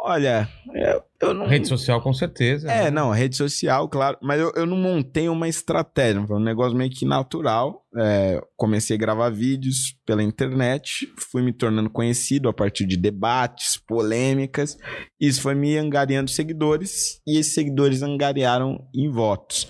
Olha, 0.04 0.50
eu, 0.74 1.04
eu 1.22 1.34
não. 1.34 1.46
Rede 1.46 1.68
social, 1.68 2.02
com 2.02 2.14
certeza. 2.14 2.72
É, 2.72 2.86
né? 2.86 2.92
não, 2.92 3.12
rede 3.12 3.36
social, 3.36 3.88
claro. 3.88 4.18
Mas 4.22 4.40
eu, 4.40 4.52
eu 4.56 4.66
não 4.66 4.78
montei 4.78 5.30
uma 5.30 5.48
estratégia. 5.48 6.26
Foi 6.26 6.38
um 6.38 6.44
negócio 6.44 6.78
meio 6.78 6.90
que 6.90 7.06
natural. 7.06 7.86
É, 7.98 8.42
comecei 8.56 8.96
a 8.96 9.00
gravar 9.00 9.30
vídeos 9.30 9.96
pela 10.06 10.24
internet, 10.24 11.12
fui 11.30 11.42
me 11.42 11.52
tornando 11.52 11.90
conhecido 11.90 12.48
a 12.48 12.54
partir 12.54 12.86
de 12.86 12.96
debates, 12.96 13.78
polêmicas. 13.78 14.78
Isso 15.20 15.42
foi 15.42 15.56
me 15.56 15.78
angariando 15.78 16.32
seguidores 16.32 17.22
e 17.28 17.38
esses 17.38 17.54
seguidores 17.54 18.02
angariaram 18.02 18.88
em 18.96 19.10
votos. 19.10 19.68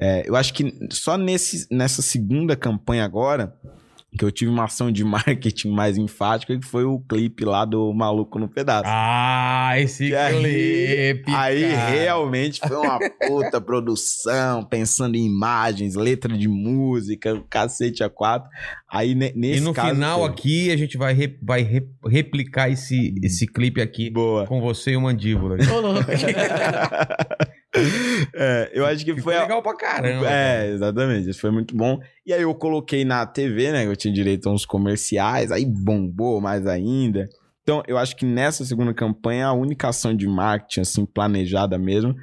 É, 0.00 0.28
eu 0.28 0.36
acho 0.36 0.54
que 0.54 0.72
só 0.90 1.18
nesse, 1.18 1.66
nessa 1.70 2.02
segunda 2.02 2.54
campanha 2.54 3.04
agora 3.04 3.54
que 4.18 4.24
eu 4.24 4.30
tive 4.30 4.50
uma 4.50 4.64
ação 4.64 4.90
de 4.92 5.02
marketing 5.04 5.70
mais 5.70 5.96
enfática, 5.98 6.56
que 6.58 6.64
foi 6.66 6.84
o 6.84 7.00
clipe 7.00 7.44
lá 7.44 7.64
do 7.64 7.92
Maluco 7.92 8.38
no 8.38 8.48
Pedaço. 8.48 8.84
Ah, 8.86 9.72
esse 9.78 10.08
Que 10.08 10.14
aí- 10.14 10.40
clipe. 11.14 11.32
Aí 11.34 11.70
cara. 11.72 11.88
realmente 11.88 12.60
foi 12.66 12.76
uma 12.76 12.98
puta 13.26 13.60
produção, 13.60 14.62
pensando 14.64 15.16
em 15.16 15.26
imagens, 15.26 15.94
letra 15.94 16.36
de 16.36 16.48
música, 16.48 17.42
cacete 17.50 18.02
a 18.04 18.08
quatro. 18.08 18.48
Aí 18.90 19.14
ne- 19.14 19.32
nesse 19.34 19.58
E 19.58 19.60
no 19.60 19.72
caso 19.74 19.90
final 19.94 20.20
foi- 20.20 20.28
aqui 20.30 20.70
a 20.70 20.76
gente 20.76 20.96
vai, 20.96 21.12
re- 21.12 21.38
vai 21.42 21.62
re- 21.62 21.88
replicar 22.06 22.70
esse, 22.70 23.14
esse 23.22 23.46
clipe 23.46 23.80
aqui 23.80 24.10
boa. 24.10 24.46
com 24.46 24.60
você 24.60 24.92
e 24.92 24.96
o 24.96 25.00
Mandíbula. 25.00 25.56
É, 28.36 28.70
eu 28.72 28.84
acho 28.86 29.04
que 29.04 29.10
Ficou 29.14 29.24
foi 29.24 29.36
a- 29.36 29.42
legal 29.42 29.62
pra 29.62 29.76
caramba. 29.76 30.28
É, 30.30 30.70
exatamente. 30.70 31.28
Isso 31.30 31.40
foi 31.40 31.50
muito 31.50 31.76
bom. 31.76 31.98
E 32.26 32.32
aí 32.32 32.42
eu 32.42 32.54
coloquei 32.54 33.04
na 33.04 33.24
TV, 33.26 33.70
né? 33.72 33.86
Eu 33.86 33.94
tinha 33.96 34.12
direito 34.12 34.48
a 34.48 34.52
uns 34.52 34.64
comerciais, 34.64 35.50
aí 35.52 35.64
bombou 35.64 36.40
mais 36.40 36.66
ainda. 36.66 37.28
Então, 37.62 37.82
eu 37.86 37.96
acho 37.96 38.14
que 38.16 38.24
nessa 38.26 38.64
segunda 38.64 38.92
campanha, 38.92 39.46
a 39.46 39.52
única 39.52 39.88
ação 39.88 40.14
de 40.14 40.26
marketing, 40.26 40.80
assim, 40.80 41.06
planejada 41.06 41.78
mesmo, 41.78 42.14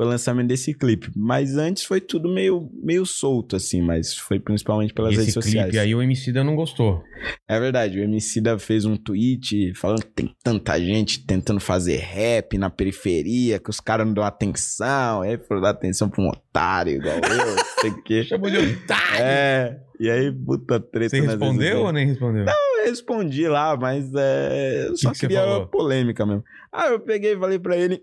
foi 0.00 0.06
o 0.06 0.08
lançamento 0.08 0.48
desse 0.48 0.72
clipe. 0.72 1.10
Mas 1.14 1.58
antes 1.58 1.84
foi 1.84 2.00
tudo 2.00 2.26
meio, 2.26 2.70
meio 2.82 3.04
solto, 3.04 3.54
assim, 3.54 3.82
mas 3.82 4.16
foi 4.16 4.40
principalmente 4.40 4.94
pelas 4.94 5.10
redes 5.10 5.28
esse 5.28 5.34
sociais. 5.34 5.66
clipe 5.66 5.78
aí 5.78 5.94
o 5.94 6.02
Emicida 6.02 6.42
não 6.42 6.56
gostou. 6.56 7.04
É 7.46 7.60
verdade, 7.60 7.98
o 7.98 8.02
Emicida 8.02 8.58
fez 8.58 8.86
um 8.86 8.96
tweet 8.96 9.74
falando 9.74 10.00
que 10.00 10.10
tem 10.10 10.34
tanta 10.42 10.80
gente 10.80 11.26
tentando 11.26 11.60
fazer 11.60 11.98
rap 11.98 12.56
na 12.56 12.70
periferia, 12.70 13.58
que 13.58 13.68
os 13.68 13.78
caras 13.78 14.06
não 14.06 14.14
dão 14.14 14.24
atenção, 14.24 15.20
aí 15.20 15.36
foram 15.36 15.60
dar 15.60 15.70
atenção 15.70 16.08
pra 16.08 16.22
um 16.22 16.28
otário 16.28 16.94
igual 16.94 17.16
eu, 17.16 17.56
não 17.56 17.64
sei 17.82 17.90
o 17.90 18.02
quê. 18.02 18.24
Chamou 18.24 18.48
de 18.50 18.56
otário. 18.56 19.20
É, 19.20 19.80
e 20.00 20.08
aí, 20.08 20.32
puta 20.32 20.80
treta 20.80 21.14
Você 21.14 21.20
respondeu 21.20 21.80
ou 21.82 21.92
nem 21.92 22.06
respondeu? 22.06 22.46
Eu 22.46 22.86
respondi 22.86 23.46
lá, 23.46 23.76
mas 23.76 24.10
é, 24.14 24.86
eu 24.88 24.96
só 24.96 25.12
que 25.12 25.20
queria 25.20 25.66
polêmica 25.66 26.24
mesmo. 26.24 26.42
Ah, 26.72 26.86
eu 26.86 27.00
peguei 27.00 27.34
e 27.34 27.38
falei 27.38 27.58
pra 27.58 27.76
ele 27.76 28.02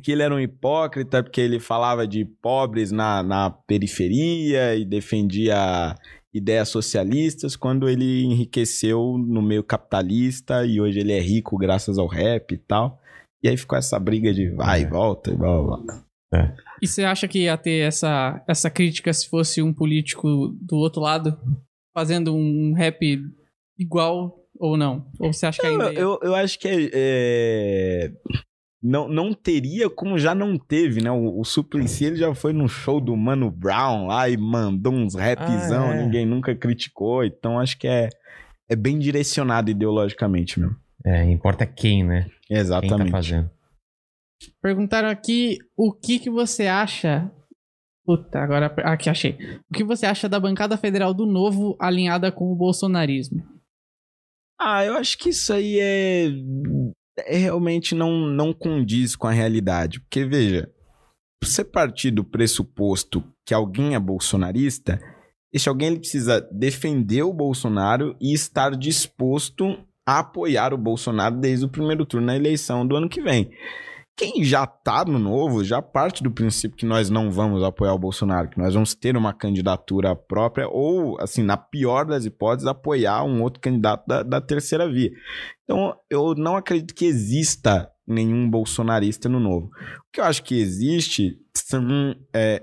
que 0.00 0.12
ele 0.12 0.22
era 0.22 0.34
um 0.34 0.40
hipócrita, 0.40 1.22
porque 1.22 1.40
ele 1.40 1.60
falava 1.60 2.06
de 2.06 2.24
pobres 2.24 2.90
na, 2.90 3.22
na 3.22 3.50
periferia 3.50 4.74
e 4.74 4.84
defendia 4.84 5.94
ideias 6.34 6.70
socialistas, 6.70 7.56
quando 7.56 7.88
ele 7.88 8.24
enriqueceu 8.24 9.18
no 9.18 9.42
meio 9.42 9.62
capitalista 9.62 10.64
e 10.64 10.80
hoje 10.80 10.98
ele 11.00 11.12
é 11.12 11.20
rico 11.20 11.58
graças 11.58 11.98
ao 11.98 12.06
rap 12.06 12.52
e 12.52 12.58
tal. 12.58 12.98
E 13.42 13.48
aí 13.48 13.56
ficou 13.56 13.76
essa 13.76 13.98
briga 13.98 14.32
de 14.32 14.48
vai 14.50 14.80
e 14.80 14.84
É. 14.84 14.88
volta 14.88 15.30
e 15.30 15.36
blá 15.36 15.62
blá 15.62 15.76
blá. 15.76 16.04
E 16.80 16.86
você 16.86 17.04
acha 17.04 17.28
que 17.28 17.40
ia 17.40 17.58
ter 17.58 17.86
essa, 17.86 18.42
essa 18.48 18.70
crítica 18.70 19.12
se 19.12 19.28
fosse 19.28 19.60
um 19.60 19.74
político 19.74 20.48
do 20.58 20.76
outro 20.76 21.02
lado 21.02 21.38
fazendo 21.94 22.34
um 22.34 22.72
rap 22.72 23.20
igual 23.78 24.38
ou 24.58 24.76
não? 24.76 25.06
Ou 25.20 25.32
você 25.32 25.44
acha 25.44 25.60
que 25.60 25.66
ainda. 25.66 25.92
Eu, 25.92 26.12
eu, 26.12 26.18
eu 26.22 26.34
acho 26.34 26.58
que 26.58 26.66
é, 26.68 26.90
é, 26.94 28.12
não, 28.82 29.06
não 29.08 29.32
teria 29.32 29.88
como 29.88 30.18
já 30.18 30.34
não 30.34 30.58
teve, 30.58 31.00
né? 31.00 31.10
O, 31.10 31.40
o 31.40 31.44
Suplicy 31.44 32.06
ele 32.06 32.16
já 32.16 32.34
foi 32.34 32.52
no 32.52 32.68
show 32.68 33.00
do 33.00 33.16
Mano 33.16 33.50
Brown 33.50 34.06
lá 34.08 34.28
e 34.28 34.36
mandou 34.36 34.92
uns 34.92 35.14
rapzão, 35.14 35.90
Ah, 35.90 35.94
é. 35.94 36.02
ninguém 36.02 36.26
nunca 36.26 36.54
criticou. 36.54 37.24
Então 37.24 37.58
acho 37.60 37.78
que 37.78 37.86
é, 37.86 38.08
é 38.68 38.74
bem 38.74 38.98
direcionado 38.98 39.70
ideologicamente 39.70 40.58
mesmo. 40.58 40.76
É, 41.04 41.24
importa 41.30 41.64
quem, 41.66 42.04
né? 42.04 42.24
Quem 42.46 42.56
tá 42.56 42.60
Exatamente. 42.60 43.10
fazendo. 43.10 43.50
Perguntaram 44.60 45.08
aqui 45.08 45.58
o 45.76 45.92
que, 45.92 46.18
que 46.18 46.30
você 46.30 46.66
acha. 46.66 47.30
Puta, 48.04 48.40
agora. 48.40 48.66
Aqui, 48.84 49.08
achei. 49.08 49.38
O 49.70 49.74
que 49.74 49.84
você 49.84 50.06
acha 50.06 50.28
da 50.28 50.40
bancada 50.40 50.76
federal 50.76 51.14
do 51.14 51.24
Novo 51.24 51.76
alinhada 51.80 52.32
com 52.32 52.52
o 52.52 52.56
bolsonarismo? 52.56 53.42
Ah, 54.60 54.84
eu 54.84 54.94
acho 54.96 55.16
que 55.18 55.28
isso 55.30 55.52
aí 55.52 55.78
é 55.80 56.26
realmente 57.26 57.94
não, 57.94 58.26
não 58.26 58.52
condiz 58.52 59.14
com 59.16 59.26
a 59.26 59.32
realidade. 59.32 60.00
Porque, 60.00 60.24
veja, 60.24 60.70
você 61.42 61.64
partir 61.64 62.10
do 62.10 62.24
pressuposto 62.24 63.22
que 63.44 63.52
alguém 63.52 63.94
é 63.94 64.00
bolsonarista, 64.00 65.00
esse 65.52 65.68
alguém 65.68 65.88
ele 65.88 65.98
precisa 65.98 66.40
defender 66.52 67.22
o 67.22 67.32
Bolsonaro 67.32 68.16
e 68.20 68.32
estar 68.32 68.76
disposto 68.76 69.78
a 70.06 70.20
apoiar 70.20 70.72
o 70.72 70.78
Bolsonaro 70.78 71.36
desde 71.36 71.64
o 71.64 71.68
primeiro 71.68 72.06
turno 72.06 72.26
na 72.26 72.36
eleição 72.36 72.86
do 72.86 72.96
ano 72.96 73.08
que 73.08 73.20
vem. 73.20 73.50
Quem 74.16 74.44
já 74.44 74.66
tá 74.66 75.04
no 75.04 75.18
novo 75.18 75.64
já 75.64 75.80
parte 75.80 76.22
do 76.22 76.30
princípio 76.30 76.76
que 76.76 76.84
nós 76.84 77.08
não 77.08 77.30
vamos 77.30 77.62
apoiar 77.62 77.94
o 77.94 77.98
Bolsonaro, 77.98 78.48
que 78.48 78.58
nós 78.58 78.74
vamos 78.74 78.94
ter 78.94 79.16
uma 79.16 79.32
candidatura 79.32 80.14
própria 80.14 80.68
ou, 80.68 81.18
assim, 81.20 81.42
na 81.42 81.56
pior 81.56 82.04
das 82.04 82.24
hipóteses, 82.24 82.66
apoiar 82.66 83.24
um 83.24 83.42
outro 83.42 83.60
candidato 83.60 84.06
da, 84.06 84.22
da 84.22 84.40
terceira 84.40 84.90
via. 84.90 85.10
Então, 85.64 85.96
eu 86.10 86.34
não 86.34 86.56
acredito 86.56 86.94
que 86.94 87.06
exista 87.06 87.90
nenhum 88.06 88.48
bolsonarista 88.48 89.28
no 89.28 89.40
novo. 89.40 89.66
O 89.66 90.12
que 90.12 90.20
eu 90.20 90.24
acho 90.24 90.42
que 90.42 90.60
existe 90.60 91.38
são 91.56 92.14
é, 92.34 92.62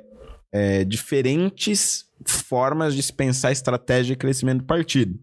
é, 0.51 0.83
diferentes 0.83 2.05
formas 2.27 2.93
de 2.93 3.01
se 3.01 3.13
pensar 3.13 3.51
estratégia 3.51 4.15
de 4.15 4.19
crescimento 4.19 4.59
do 4.59 4.65
partido. 4.65 5.17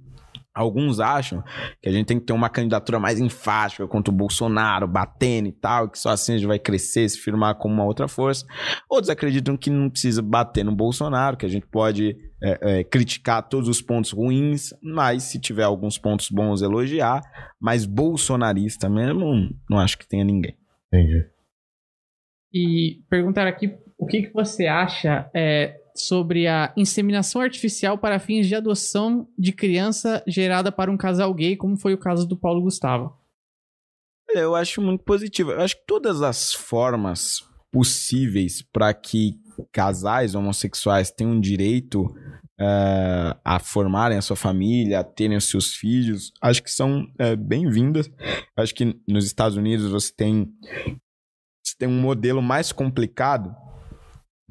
Alguns 0.57 1.01
acham 1.01 1.45
que 1.83 1.89
a 1.89 1.93
gente 1.93 2.07
tem 2.07 2.19
que 2.19 2.25
ter 2.25 2.33
uma 2.33 2.49
candidatura 2.49 2.99
mais 2.99 3.21
enfática 3.21 3.87
contra 3.87 4.11
o 4.11 4.17
Bolsonaro, 4.17 4.89
batendo 4.89 5.49
e 5.49 5.53
tal, 5.53 5.91
que 5.91 5.99
só 5.99 6.09
assim 6.09 6.33
a 6.33 6.37
gente 6.39 6.47
vai 6.47 6.59
crescer, 6.59 7.07
se 7.11 7.19
firmar 7.19 7.57
como 7.57 7.75
uma 7.75 7.85
outra 7.85 8.09
força. 8.09 8.47
Outros 8.89 9.11
acreditam 9.11 9.55
que 9.55 9.69
não 9.69 9.91
precisa 9.91 10.23
bater 10.23 10.65
no 10.65 10.75
Bolsonaro, 10.75 11.37
que 11.37 11.45
a 11.45 11.49
gente 11.49 11.67
pode 11.67 12.17
é, 12.43 12.79
é, 12.79 12.85
criticar 12.85 13.47
todos 13.47 13.69
os 13.69 13.83
pontos 13.83 14.13
ruins, 14.13 14.71
mas 14.83 15.25
se 15.25 15.39
tiver 15.39 15.65
alguns 15.65 15.99
pontos 15.99 16.31
bons, 16.31 16.63
elogiar. 16.63 17.21
Mas 17.61 17.85
bolsonarista 17.85 18.89
mesmo, 18.89 19.55
não 19.69 19.79
acho 19.79 19.99
que 19.99 20.09
tenha 20.09 20.25
ninguém. 20.25 20.57
Entendi. 20.91 21.29
E 22.51 23.03
perguntaram 23.11 23.51
aqui 23.51 23.77
o 23.99 24.07
que, 24.07 24.23
que 24.23 24.33
você 24.33 24.67
acha 24.67 25.29
é, 25.35 25.77
sobre 26.01 26.47
a 26.47 26.73
inseminação 26.77 27.41
artificial 27.41 27.99
para 27.99 28.19
fins 28.19 28.47
de 28.47 28.55
adoção 28.55 29.29
de 29.39 29.53
criança 29.53 30.23
gerada 30.27 30.71
para 30.71 30.91
um 30.91 30.97
casal 30.97 31.33
gay, 31.35 31.57
como 31.57 31.77
foi 31.77 31.95
o 31.95 31.99
caso 31.99 32.27
do 32.27 32.37
Paulo 32.37 32.63
Gustavo. 32.63 33.17
Olha, 34.31 34.41
Eu 34.41 34.55
acho 34.55 34.81
muito 34.83 35.05
positivo. 35.05 35.53
Eu 35.53 35.61
acho 35.61 35.77
que 35.77 35.87
todas 35.87 36.23
as 36.23 36.53
formas 36.53 37.45
possíveis 37.71 38.63
para 38.63 38.93
que 38.95 39.39
casais 39.73 40.35
homossexuais 40.35 41.11
tenham 41.11 41.41
direito 41.41 42.15
eh, 42.59 43.37
a 43.45 43.59
formarem 43.59 44.17
a 44.17 44.23
sua 44.23 44.37
família, 44.37 45.01
a 45.01 45.05
terem 45.05 45.37
os 45.37 45.45
seus 45.49 45.75
filhos, 45.75 46.33
acho 46.41 46.63
que 46.63 46.71
são 46.71 47.07
eh, 47.19 47.37
bem-vindas. 47.37 48.11
Acho 48.57 48.75
que 48.75 48.99
nos 49.07 49.27
Estados 49.27 49.57
Unidos 49.57 49.91
você 49.91 50.13
tem, 50.15 50.51
você 51.63 51.77
tem 51.79 51.89
um 51.89 52.01
modelo 52.01 52.41
mais 52.41 52.73
complicado, 52.73 53.55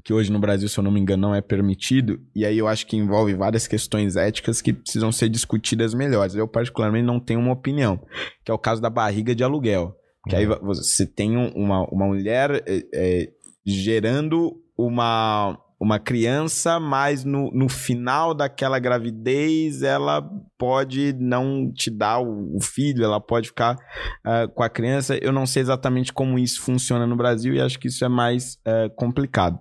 que 0.06 0.14
hoje 0.14 0.32
no 0.32 0.38
Brasil, 0.40 0.70
se 0.70 0.78
eu 0.78 0.84
não 0.84 0.92
me 0.92 1.00
engano, 1.00 1.30
não 1.30 1.36
é 1.36 1.42
permitido, 1.42 2.20
e 2.36 2.46
aí 2.46 2.58
eu 2.60 2.68
acho 2.68 2.86
que 2.86 2.96
envolve 2.96 3.34
várias 3.34 3.66
questões 3.68 4.16
éticas 4.16 4.62
que 4.62 4.72
precisam 4.72 5.12
ser 5.12 5.28
discutidas 5.30 5.96
melhores. 5.96 6.36
Eu, 6.36 6.48
particularmente, 6.48 7.08
não 7.08 7.20
tenho 7.20 7.40
uma 7.40 7.52
opinião, 7.54 8.00
que 8.46 8.52
é 8.52 8.54
o 8.54 8.60
caso 8.60 8.80
da 8.80 8.90
barriga 8.90 9.34
de 9.34 9.44
aluguel. 9.44 9.96
Que 10.30 10.36
aí 10.36 10.46
você 10.46 11.08
tem 11.08 11.36
um- 11.36 11.50
uma, 11.56 11.84
uma 11.92 12.06
mulher 12.06 12.64
é, 12.68 12.84
é, 12.94 13.30
gerando 13.66 14.54
uma, 14.78 15.58
uma 15.80 16.00
criança, 16.00 16.80
mas 16.80 17.24
no, 17.24 17.50
no 17.52 17.68
final 17.68 18.34
daquela 18.34 18.78
gravidez 18.80 19.82
ela 19.82 20.22
pode 20.58 21.14
não 21.20 21.72
te 21.74 21.90
dar 21.90 22.20
o, 22.20 22.56
o 22.56 22.62
filho, 22.62 23.04
ela 23.04 23.20
pode 23.20 23.48
ficar 23.48 23.76
ah, 24.24 24.48
com 24.48 24.62
a 24.64 24.70
criança. 24.70 25.18
Eu 25.22 25.32
não 25.32 25.46
sei 25.46 25.62
exatamente 25.62 26.14
como 26.14 26.38
isso 26.40 26.62
funciona 26.62 27.06
no 27.08 27.16
Brasil 27.16 27.54
e 27.56 27.62
acho 27.62 27.80
que 27.80 27.88
isso 27.88 28.06
é 28.06 28.10
mais 28.10 28.58
eh, 28.66 28.90
complicado. 28.96 29.60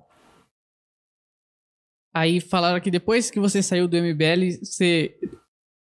Aí 2.15 2.41
falaram 2.41 2.81
que 2.81 2.91
depois 2.91 3.31
que 3.31 3.41
você 3.41 3.61
saiu 3.61 3.89
do 3.89 3.97
MBL, 3.97 4.59
você, 4.63 5.17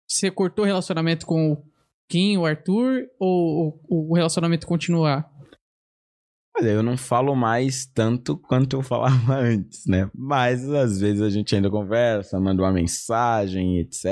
você 0.09 0.31
cortou 0.31 0.65
o 0.65 0.67
relacionamento 0.67 1.27
com 1.27 1.53
o 1.53 1.65
Kim, 2.09 2.37
o 2.37 2.47
Arthur, 2.47 3.07
ou, 3.19 3.81
ou 3.89 4.11
o 4.11 4.15
relacionamento 4.15 4.67
continuar? 4.67 5.29
Olha, 6.57 6.71
eu 6.71 6.83
não 6.83 6.97
falo 6.97 7.35
mais 7.35 7.87
tanto 7.87 8.37
quanto 8.37 8.77
eu 8.77 8.83
falava 8.83 9.39
antes, 9.41 9.87
né? 9.87 10.11
Mas 10.15 10.69
às 10.69 11.01
vezes 11.01 11.23
a 11.23 11.31
gente 11.31 11.55
ainda 11.55 11.71
conversa, 11.71 12.39
manda 12.39 12.63
uma 12.63 12.73
mensagem, 12.73 13.79
etc. 13.79 14.05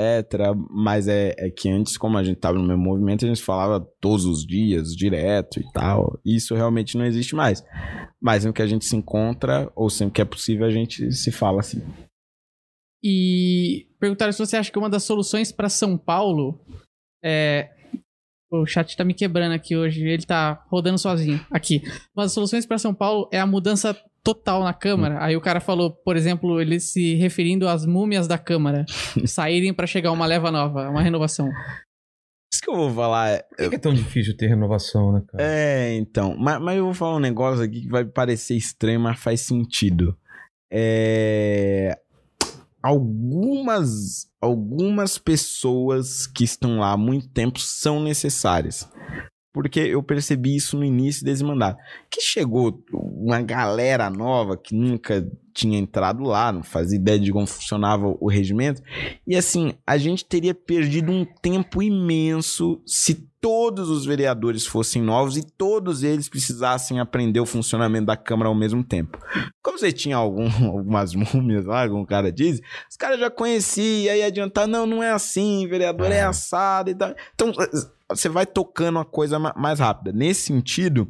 Mas 0.69 1.07
é, 1.07 1.35
é 1.37 1.49
que 1.49 1.69
antes, 1.69 1.97
como 1.97 2.17
a 2.17 2.23
gente 2.23 2.39
tava 2.39 2.57
no 2.57 2.67
mesmo 2.67 2.83
movimento, 2.83 3.23
a 3.23 3.27
gente 3.27 3.43
falava 3.43 3.85
todos 4.01 4.25
os 4.25 4.45
dias, 4.45 4.95
direto 4.95 5.59
e 5.59 5.71
tal. 5.71 6.19
Isso 6.25 6.55
realmente 6.55 6.97
não 6.97 7.05
existe 7.05 7.35
mais. 7.35 7.63
Mas 8.21 8.43
sempre 8.43 8.55
que 8.57 8.63
a 8.63 8.67
gente 8.67 8.85
se 8.85 8.95
encontra, 8.95 9.71
ou 9.75 9.89
sempre 9.89 10.15
que 10.15 10.21
é 10.21 10.25
possível, 10.25 10.65
a 10.65 10.71
gente 10.71 11.11
se 11.11 11.31
fala 11.31 11.59
assim. 11.59 11.81
E 13.03 13.87
perguntaram 13.99 14.31
se 14.31 14.39
você 14.39 14.57
acha 14.57 14.71
que 14.71 14.79
uma 14.79 14.89
das 14.89 15.03
soluções 15.03 15.51
para 15.51 15.69
São 15.69 15.97
Paulo 15.97 16.59
é. 17.23 17.69
O 18.51 18.65
chat 18.65 18.97
tá 18.97 19.05
me 19.05 19.13
quebrando 19.13 19.51
aqui 19.51 19.77
hoje, 19.77 20.03
ele 20.07 20.25
tá 20.25 20.65
rodando 20.69 20.97
sozinho. 20.97 21.39
Aqui. 21.51 21.83
Uma 22.15 22.25
das 22.25 22.33
soluções 22.33 22.65
para 22.65 22.79
São 22.79 22.95
Paulo 22.95 23.29
é 23.31 23.39
a 23.39 23.45
mudança 23.45 23.95
total 24.23 24.63
na 24.63 24.73
Câmara. 24.73 25.23
Aí 25.23 25.37
o 25.37 25.41
cara 25.41 25.59
falou, 25.59 25.91
por 25.91 26.17
exemplo, 26.17 26.59
ele 26.59 26.79
se 26.79 27.13
referindo 27.13 27.67
às 27.67 27.85
múmias 27.85 28.27
da 28.27 28.39
Câmara 28.39 28.85
saírem 29.25 29.71
para 29.71 29.85
chegar 29.85 30.11
uma 30.11 30.25
leva 30.25 30.49
nova, 30.49 30.89
uma 30.89 31.01
renovação. 31.01 31.47
Isso 32.51 32.63
que 32.63 32.69
eu 32.69 32.75
vou 32.75 32.91
falar 32.91 33.29
é. 33.29 33.43
Por 33.55 33.69
que 33.69 33.75
é 33.75 33.79
tão 33.79 33.93
difícil 33.93 34.35
ter 34.35 34.47
renovação, 34.47 35.11
né, 35.11 35.21
cara? 35.27 35.43
É, 35.43 35.95
então. 35.95 36.35
Mas, 36.35 36.59
mas 36.59 36.77
eu 36.77 36.85
vou 36.85 36.93
falar 36.95 37.17
um 37.17 37.19
negócio 37.19 37.63
aqui 37.63 37.81
que 37.81 37.89
vai 37.89 38.03
parecer 38.03 38.55
estranho, 38.55 38.99
mas 38.99 39.19
faz 39.19 39.41
sentido. 39.41 40.17
É. 40.71 41.95
Algumas, 42.81 44.27
algumas 44.41 45.17
pessoas 45.17 46.25
que 46.25 46.43
estão 46.43 46.79
lá 46.79 46.93
há 46.93 46.97
muito 46.97 47.27
tempo 47.29 47.59
são 47.59 48.01
necessárias. 48.01 48.89
Porque 49.53 49.79
eu 49.79 50.01
percebi 50.03 50.55
isso 50.55 50.77
no 50.77 50.85
início 50.85 51.25
desse 51.25 51.43
mandato. 51.43 51.81
Que 52.09 52.21
chegou 52.21 52.83
uma 52.93 53.41
galera 53.41 54.09
nova 54.09 54.55
que 54.55 54.75
nunca 54.75 55.27
tinha 55.59 55.77
entrado 55.77 56.23
lá, 56.23 56.51
não 56.51 56.63
fazia 56.63 56.97
ideia 56.97 57.19
de 57.19 57.31
como 57.31 57.45
funcionava 57.45 58.15
o 58.19 58.29
regimento. 58.29 58.81
E 59.27 59.35
assim, 59.35 59.73
a 59.85 59.97
gente 59.97 60.25
teria 60.25 60.53
perdido 60.53 61.11
um 61.11 61.25
tempo 61.41 61.83
imenso 61.83 62.81
se 62.85 63.27
todos 63.41 63.89
os 63.89 64.05
vereadores 64.05 64.65
fossem 64.65 65.01
novos 65.01 65.37
e 65.37 65.43
todos 65.43 66.03
eles 66.03 66.27
precisassem 66.27 66.99
aprender 66.99 67.39
o 67.39 67.45
funcionamento 67.45 68.05
da 68.05 68.17
Câmara 68.17 68.49
ao 68.49 68.55
mesmo 68.55 68.83
tempo. 68.83 69.17
Como 69.61 69.77
você 69.77 69.91
tinha 69.91 70.15
algum, 70.15 70.47
algumas 70.67 71.13
múmias 71.13 71.65
lá, 71.65 71.83
algum 71.83 72.05
cara 72.05 72.31
diz, 72.31 72.61
os 72.89 72.97
caras 72.97 73.19
já 73.19 73.29
conheciam, 73.29 74.13
aí 74.13 74.23
adiantar, 74.23 74.67
não, 74.67 74.85
não 74.85 75.03
é 75.03 75.11
assim, 75.11 75.67
vereador 75.67 76.11
é, 76.11 76.17
é 76.17 76.23
assado 76.23 76.89
e 76.89 76.95
tal. 76.95 77.13
Então, 77.33 77.53
você 78.09 78.27
vai 78.27 78.45
tocando 78.45 78.99
a 78.99 79.05
coisa 79.05 79.39
mais 79.39 79.79
rápida. 79.79 80.11
Nesse 80.11 80.41
sentido, 80.41 81.09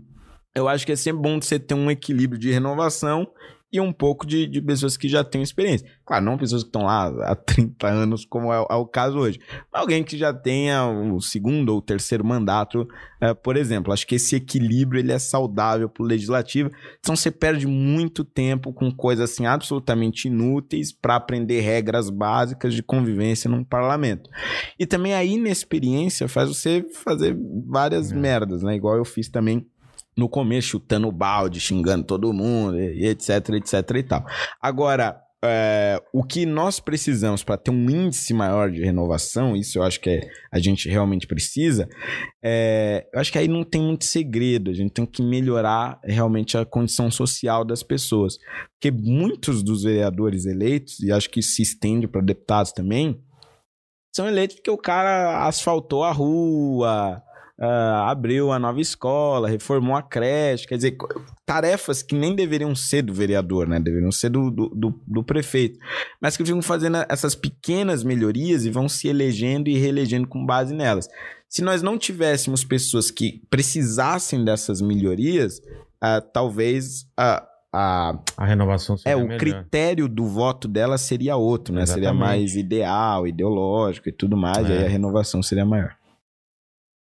eu 0.54 0.68
acho 0.68 0.86
que 0.86 0.92
é 0.92 0.96
sempre 0.96 1.22
bom 1.22 1.40
você 1.40 1.60
ter 1.60 1.74
um 1.74 1.90
equilíbrio 1.90 2.40
de 2.40 2.52
renovação 2.52 3.28
e 3.72 3.80
um 3.80 3.94
pouco 3.94 4.26
de, 4.26 4.48
de 4.48 4.62
pessoas 4.62 4.98
que 4.98 5.08
já 5.08 5.24
têm 5.24 5.44
experiência. 5.44 5.88
Claro, 6.04 6.26
não 6.26 6.38
pessoas 6.38 6.64
que 6.64 6.70
estão 6.70 6.84
lá 6.84 7.08
há 7.24 7.36
30 7.36 7.88
anos, 7.88 8.26
como 8.26 8.52
é, 8.52 8.58
é 8.58 8.76
o 8.76 8.86
caso 8.86 9.20
hoje. 9.20 9.40
Alguém 9.72 10.04
que 10.04 10.18
já 10.18 10.34
tenha 10.34 10.86
o 10.88 11.22
segundo 11.22 11.70
ou 11.70 11.82
terceiro 11.82 12.26
mandato, 12.26 12.88
é, 13.22 13.34
por 13.34 13.56
exemplo. 13.56 13.94
Acho 13.94 14.08
que 14.08 14.16
esse 14.16 14.36
equilíbrio 14.36 15.00
ele 15.00 15.12
é 15.12 15.20
saudável 15.20 15.88
para 15.88 16.04
o 16.04 16.06
legislativo. 16.06 16.72
Então 17.00 17.16
você 17.16 17.30
perde 17.30 17.68
muito 17.68 18.24
tempo 18.24 18.74
com 18.74 18.92
coisas 18.92 19.30
assim 19.30 19.46
absolutamente 19.46 20.28
inúteis 20.28 20.92
para 20.92 21.16
aprender 21.16 21.62
regras 21.62 22.10
básicas 22.10 22.74
de 22.74 22.82
convivência 22.82 23.50
num 23.50 23.64
parlamento. 23.64 24.30
E 24.80 24.86
também 24.86 25.14
a 25.14 25.24
inexperiência 25.24 26.28
faz 26.28 26.50
você 26.50 26.84
fazer 27.04 27.38
várias 27.68 28.12
é. 28.12 28.16
merdas, 28.16 28.64
né? 28.64 28.76
Igual 28.76 28.98
eu 28.98 29.06
fiz 29.06 29.30
também 29.30 29.68
no 30.20 30.30
começo 30.30 30.70
chutando 30.70 31.08
o 31.08 31.12
balde, 31.12 31.60
xingando 31.60 32.04
todo 32.04 32.34
mundo, 32.34 32.80
e 32.80 33.08
etc, 33.08 33.50
etc 33.56 33.96
e 33.96 34.04
tal. 34.04 34.26
Agora, 34.62 35.20
é, 35.44 36.02
o 36.14 36.22
que 36.22 36.46
nós 36.46 36.82
precisamos 36.82 37.44
para 37.44 37.58
ter 37.58 37.72
um 37.72 37.90
índice 37.90 38.34
maior 38.34 38.70
de 38.70 38.84
renovação, 38.84 39.56
isso 39.56 39.80
eu 39.80 39.84
acho 39.84 40.00
que 40.02 40.10
é, 40.10 40.30
a 40.52 40.60
gente 40.60 40.90
realmente 40.90 41.26
precisa, 41.26 41.88
é, 42.44 43.08
eu 43.14 43.20
acho 43.20 43.32
que 43.32 43.38
aí 43.38 43.48
não 43.48 43.64
tem 43.64 43.82
muito 43.82 44.04
segredo, 44.04 44.70
a 44.70 44.74
gente 44.74 44.92
tem 44.92 45.06
que 45.06 45.24
melhorar 45.24 46.00
realmente 46.04 46.58
a 46.58 46.66
condição 46.66 47.10
social 47.10 47.64
das 47.64 47.82
pessoas. 47.82 48.38
Porque 48.74 48.92
muitos 48.92 49.64
dos 49.64 49.84
vereadores 49.84 50.46
eleitos, 50.46 51.00
e 51.00 51.12
acho 51.12 51.30
que 51.30 51.42
se 51.42 51.62
estende 51.62 52.08
para 52.08 52.22
deputados 52.22 52.74
também, 52.74 53.22
são 54.14 54.28
eleitos 54.28 54.58
porque 54.58 54.72
o 54.72 54.78
cara 54.78 55.48
asfaltou 55.48 56.04
a 56.04 56.12
rua, 56.12 57.24
uh, 57.60 58.08
abriu 58.08 58.52
a 58.52 58.58
nova 58.58 58.80
escola, 58.80 59.50
reformou 59.50 59.96
a 59.96 60.02
creche, 60.02 60.66
quer 60.66 60.78
dizer, 60.78 60.98
tarefas 61.46 62.02
que 62.02 62.16
nem 62.16 62.36
deveriam 62.36 62.74
ser 62.74 63.02
do 63.02 63.14
vereador, 63.14 63.68
né? 63.68 63.80
Deveriam 63.80 64.12
ser 64.12 64.30
do, 64.30 64.50
do, 64.50 64.70
do, 64.70 65.02
do 65.06 65.24
prefeito. 65.24 65.78
Mas 66.22 66.38
que 66.38 66.46
ficam 66.46 66.62
fazendo 66.62 67.06
essas 67.10 67.36
pequenas 67.36 68.04
melhorias 68.04 68.66
e 68.66 68.70
vão 68.70 68.88
se 68.88 69.08
elegendo 69.08 69.70
e 69.70 69.78
reelegendo 69.78 70.28
com 70.28 70.46
base 70.46 70.74
nelas. 70.74 71.08
Se 71.48 71.62
nós 71.62 71.82
não 71.82 71.98
tivéssemos 71.98 72.64
pessoas 72.64 73.12
que 73.12 73.42
precisassem 73.50 74.46
dessas 74.46 74.82
melhorias, 74.82 75.58
uh, 76.04 76.22
talvez 76.32 77.08
a, 77.18 77.44
a, 77.74 78.20
a 78.38 78.46
renovação 78.46 78.96
seria 78.96 79.14
É, 79.14 79.16
o 79.16 79.24
melhor. 79.24 79.40
critério 79.40 80.08
do 80.08 80.26
voto 80.26 80.68
dela 80.68 80.98
seria 80.98 81.36
outro, 81.36 81.74
né? 81.74 81.82
Exatamente. 81.82 82.06
Seria 82.06 82.20
mais 82.20 82.56
ideal, 82.56 83.28
ideológico 83.28 84.10
e 84.10 84.12
tudo 84.12 84.38
mais, 84.38 84.70
é. 84.70 84.70
e 84.70 84.78
aí 84.78 84.86
a 84.86 84.90
renovação 84.90 85.42
seria 85.42 85.66
maior 85.66 85.99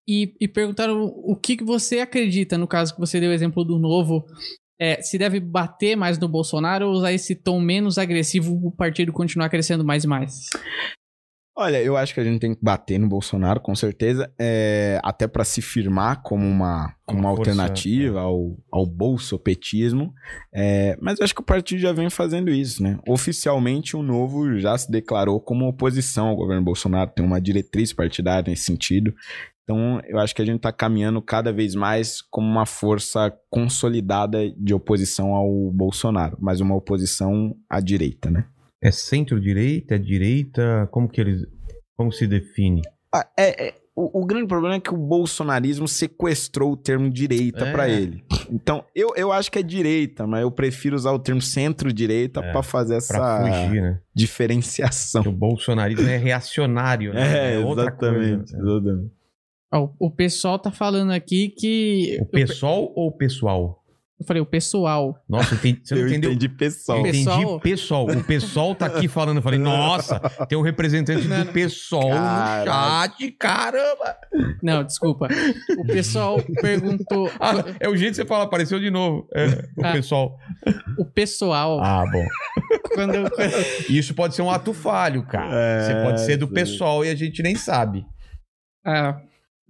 e, 0.06 0.34
e 0.40 0.48
perguntaram 0.48 1.04
o 1.04 1.36
que, 1.36 1.56
que 1.56 1.64
você 1.64 2.00
acredita, 2.00 2.58
no 2.58 2.66
caso 2.66 2.94
que 2.94 3.00
você 3.00 3.20
deu 3.20 3.30
o 3.30 3.34
exemplo 3.34 3.64
do 3.64 3.78
novo, 3.78 4.24
é, 4.80 5.00
se 5.00 5.16
deve 5.16 5.38
bater 5.38 5.96
mais 5.96 6.18
no 6.18 6.28
Bolsonaro 6.28 6.88
ou 6.88 6.92
usar 6.92 7.12
esse 7.12 7.36
tom 7.36 7.60
menos 7.60 7.98
agressivo 7.98 8.58
para 8.58 8.68
o 8.68 8.72
partido 8.72 9.12
continuar 9.12 9.48
crescendo 9.48 9.84
mais 9.84 10.04
e 10.04 10.08
mais? 10.08 10.50
Olha, 11.54 11.82
eu 11.82 11.98
acho 11.98 12.14
que 12.14 12.20
a 12.20 12.24
gente 12.24 12.40
tem 12.40 12.54
que 12.54 12.64
bater 12.64 12.98
no 12.98 13.06
Bolsonaro, 13.06 13.60
com 13.60 13.74
certeza, 13.74 14.32
é, 14.40 14.98
até 15.04 15.28
para 15.28 15.44
se 15.44 15.60
firmar 15.60 16.22
como 16.22 16.46
uma, 16.46 16.94
como 17.06 17.20
uma, 17.20 17.28
alternativa 17.28 18.18
é. 18.18 18.22
ao, 18.22 18.56
ao 18.72 18.86
bolsopetismo. 18.86 20.14
É, 20.52 20.96
mas 20.98 21.18
eu 21.18 21.24
acho 21.24 21.34
que 21.34 21.42
o 21.42 21.44
partido 21.44 21.78
já 21.78 21.92
vem 21.92 22.08
fazendo 22.08 22.50
isso, 22.50 22.82
né? 22.82 22.98
Oficialmente, 23.06 23.94
o 23.94 24.02
Novo 24.02 24.58
já 24.58 24.76
se 24.78 24.90
declarou 24.90 25.38
como 25.42 25.68
oposição 25.68 26.28
ao 26.28 26.36
governo 26.36 26.64
Bolsonaro, 26.64 27.12
tem 27.14 27.24
uma 27.24 27.40
diretriz 27.40 27.92
partidária 27.92 28.50
nesse 28.50 28.64
sentido. 28.64 29.14
Então, 29.64 30.01
eu 30.06 30.18
acho 30.18 30.34
que 30.34 30.43
a 30.43 30.44
gente 30.44 30.56
está 30.56 30.72
caminhando 30.72 31.22
cada 31.22 31.52
vez 31.52 31.74
mais 31.74 32.20
como 32.20 32.48
uma 32.48 32.66
força 32.66 33.32
consolidada 33.48 34.51
de 34.56 34.74
oposição 34.74 35.34
ao 35.34 35.70
Bolsonaro, 35.70 36.36
mas 36.40 36.60
uma 36.60 36.74
oposição 36.74 37.55
à 37.70 37.80
direita, 37.80 38.30
né? 38.30 38.47
É 38.82 38.90
centro-direita, 38.90 39.94
é 39.94 39.98
direita? 39.98 40.89
Como 40.90 41.09
que 41.09 41.20
eles. 41.20 41.47
Como 41.97 42.10
se 42.10 42.26
define? 42.26 42.82
Ah, 43.14 43.28
é, 43.39 43.68
é 43.68 43.74
o, 43.94 44.22
o, 44.22 44.26
grande 44.26 44.47
problema 44.47 44.76
é 44.76 44.80
que 44.80 44.93
o 44.93 44.97
bolsonarismo 44.97 45.86
sequestrou 45.86 46.72
o 46.72 46.76
termo 46.76 47.10
direita 47.10 47.66
é. 47.66 47.72
para 47.72 47.89
ele. 47.89 48.24
Então, 48.51 48.84
eu, 48.94 49.12
eu 49.14 49.30
acho 49.30 49.52
que 49.52 49.59
é 49.59 49.62
direita, 49.62 50.26
mas 50.26 50.40
eu 50.40 50.51
prefiro 50.51 50.97
usar 50.97 51.12
o 51.12 51.18
termo 51.18 51.43
centro-direita 51.43 52.40
é, 52.40 52.52
para 52.52 52.62
fazer 52.62 52.97
essa 52.97 53.40
fugir, 53.40 53.82
né? 53.82 54.01
diferenciação. 54.14 55.22
Porque 55.22 55.36
o 55.36 55.39
bolsonarismo 55.39 56.09
é 56.09 56.16
reacionário, 56.16 57.12
né? 57.12 57.22
É, 57.52 57.55
é 57.55 57.59
outra 57.59 57.84
exatamente, 57.84 58.52
coisa. 58.52 58.56
Exatamente. 58.56 59.22
O 59.99 60.11
pessoal 60.11 60.59
tá 60.59 60.70
falando 60.70 61.12
aqui 61.12 61.49
que. 61.49 62.19
O 62.20 62.27
pessoal 62.27 62.93
ou 62.94 63.09
o 63.09 63.12
pessoal? 63.12 63.82
Eu 64.23 64.27
falei, 64.27 64.40
o 64.40 64.47
pessoal. 64.47 65.20
Nossa, 65.28 65.57
entendi, 65.57 65.81
você 65.82 65.94
não 65.97 66.03
eu 66.03 66.09
entendeu? 66.09 66.31
entendi 66.31 66.49
pessoal. 66.49 66.99
Eu 66.99 67.07
entendi 67.07 67.61
pessoal. 67.61 68.07
O 68.07 68.24
pessoal 68.24 68.74
tá 68.74 68.86
aqui 68.86 69.09
falando. 69.09 69.39
Eu 69.39 69.43
falei, 69.43 69.59
nossa, 69.59 70.20
tem 70.49 70.57
um 70.57 70.62
representante 70.62 71.27
do 71.27 71.47
pessoal 71.53 72.09
no 72.09 72.65
chat, 72.65 73.32
caramba. 73.32 74.16
Não, 74.62 74.85
desculpa. 74.85 75.27
O 75.77 75.85
pessoal 75.86 76.40
perguntou. 76.61 77.31
Ah, 77.40 77.55
é 77.81 77.89
o 77.89 77.97
jeito 77.97 78.11
que 78.11 78.16
você 78.16 78.24
fala, 78.24 78.44
apareceu 78.44 78.78
de 78.78 78.90
novo. 78.90 79.27
É, 79.35 79.47
o 79.77 79.85
ah, 79.85 79.93
pessoal. 79.93 80.39
O 80.97 81.05
pessoal. 81.05 81.81
Ah, 81.82 82.05
bom. 82.11 82.24
Quando 82.94 83.15
eu... 83.15 83.24
Isso 83.90 84.15
pode 84.15 84.36
ser 84.36 84.43
um 84.43 84.51
ato 84.51 84.73
falho, 84.73 85.27
cara. 85.27 85.51
É, 85.53 85.81
você 85.81 86.03
pode 86.03 86.20
ser 86.20 86.36
do 86.36 86.47
sim. 86.47 86.55
pessoal 86.55 87.05
e 87.05 87.11
a 87.11 87.15
gente 87.15 87.43
nem 87.43 87.57
sabe. 87.57 88.07
Ah. 88.86 89.20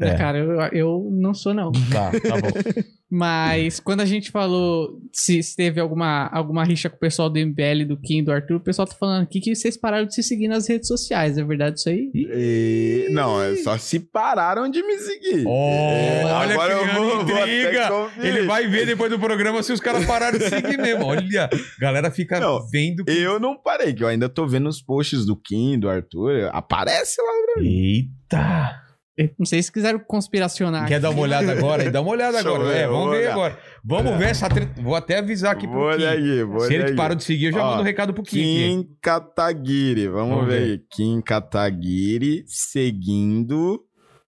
É. 0.08 0.16
Cara, 0.16 0.38
eu, 0.38 0.60
eu 0.72 1.08
não 1.12 1.34
sou, 1.34 1.52
não. 1.54 1.72
Tá, 1.90 2.10
tá 2.10 2.36
bom. 2.40 2.82
Mas 3.14 3.78
quando 3.78 4.00
a 4.00 4.06
gente 4.06 4.30
falou 4.30 4.98
se, 5.12 5.42
se, 5.42 5.54
teve 5.54 5.78
alguma, 5.78 6.30
alguma 6.32 6.64
rixa 6.64 6.88
com 6.88 6.96
o 6.96 6.98
pessoal 6.98 7.28
do 7.28 7.38
MBL, 7.38 7.84
do 7.86 7.94
Kim, 8.00 8.24
do 8.24 8.32
Arthur, 8.32 8.56
o 8.56 8.60
pessoal 8.60 8.88
tá 8.88 8.94
falando 8.94 9.22
aqui 9.24 9.38
que 9.38 9.54
vocês 9.54 9.76
pararam 9.76 10.06
de 10.06 10.14
se 10.14 10.22
seguir 10.22 10.48
nas 10.48 10.66
redes 10.66 10.88
sociais. 10.88 11.36
É 11.36 11.44
verdade 11.44 11.78
isso 11.78 11.90
aí? 11.90 12.10
E... 12.14 13.08
Não, 13.10 13.42
é 13.42 13.56
só 13.56 13.76
se 13.76 14.00
pararam 14.00 14.66
de 14.70 14.82
me 14.82 14.96
seguir. 14.96 15.44
Oh, 15.46 15.50
é, 15.50 16.24
olha 16.24 16.54
agora 16.54 16.72
eu 16.72 16.86
vou, 16.94 17.26
vou 17.26 17.44
liga. 17.44 17.90
Ele 18.18 18.46
vai 18.46 18.66
ver 18.66 18.86
depois 18.86 19.10
do 19.10 19.18
programa 19.18 19.62
se 19.62 19.74
os 19.74 19.80
caras 19.80 20.06
pararam 20.06 20.38
de 20.38 20.48
seguir 20.48 20.78
mesmo. 20.78 21.04
Olha, 21.04 21.50
a 21.52 21.80
galera 21.80 22.10
fica 22.10 22.40
Não, 22.40 22.66
vendo. 22.70 23.04
que- 23.04 23.12
Eu 23.12 23.38
não 23.38 23.58
parei, 23.58 23.92
que 23.92 24.02
eu 24.02 24.08
ainda 24.08 24.26
tô 24.26 24.46
vendo 24.46 24.70
os 24.70 24.80
posts 24.80 25.26
do 25.26 25.36
Kim, 25.36 25.78
do 25.78 25.90
Arthur. 25.90 26.48
Aparece 26.50 27.20
lá 27.20 27.32
pra 27.52 27.62
mim. 27.62 27.68
Eita! 27.68 28.81
Não 29.38 29.44
sei 29.44 29.62
se 29.62 29.70
quiseram 29.70 29.98
conspiracionar. 29.98 30.86
Quer 30.88 30.94
aqui. 30.94 31.02
dar 31.02 31.10
uma 31.10 31.20
olhada 31.20 31.52
agora? 31.52 31.90
Dá 31.90 32.00
uma 32.00 32.10
olhada 32.12 32.38
eu 32.40 32.54
agora. 32.54 32.64
ver, 32.64 32.76
É, 32.78 32.86
vamos 32.88 33.10
ver 33.10 33.16
olhar. 33.18 33.32
agora. 33.32 33.58
Vamos 33.84 34.16
ver 34.18 34.28
essa 34.30 34.48
treta. 34.48 34.80
Vou 34.80 34.94
até 34.94 35.18
avisar 35.18 35.52
aqui 35.52 35.66
pro 35.68 35.78
Vou 35.80 35.96
Kim. 35.96 36.04
aí, 36.04 36.42
vou 36.44 36.60
Se 36.60 36.74
ele 36.74 36.84
aí. 36.84 36.96
parou 36.96 37.14
de 37.16 37.22
seguir, 37.24 37.46
eu 37.46 37.52
já 37.52 37.62
Ó, 37.62 37.66
mando 37.70 37.82
um 37.82 37.84
recado 37.84 38.14
pro 38.14 38.22
Kim. 38.22 38.38
Kim 38.40 38.88
Kataguiri, 39.02 40.08
vamos, 40.08 40.30
Vamos 40.36 40.46
ver 40.50 40.60
ver. 40.60 40.70
aí. 40.72 40.80
Kim 40.90 41.20
Kataguiri 41.20 42.42
seguindo. 42.46 43.82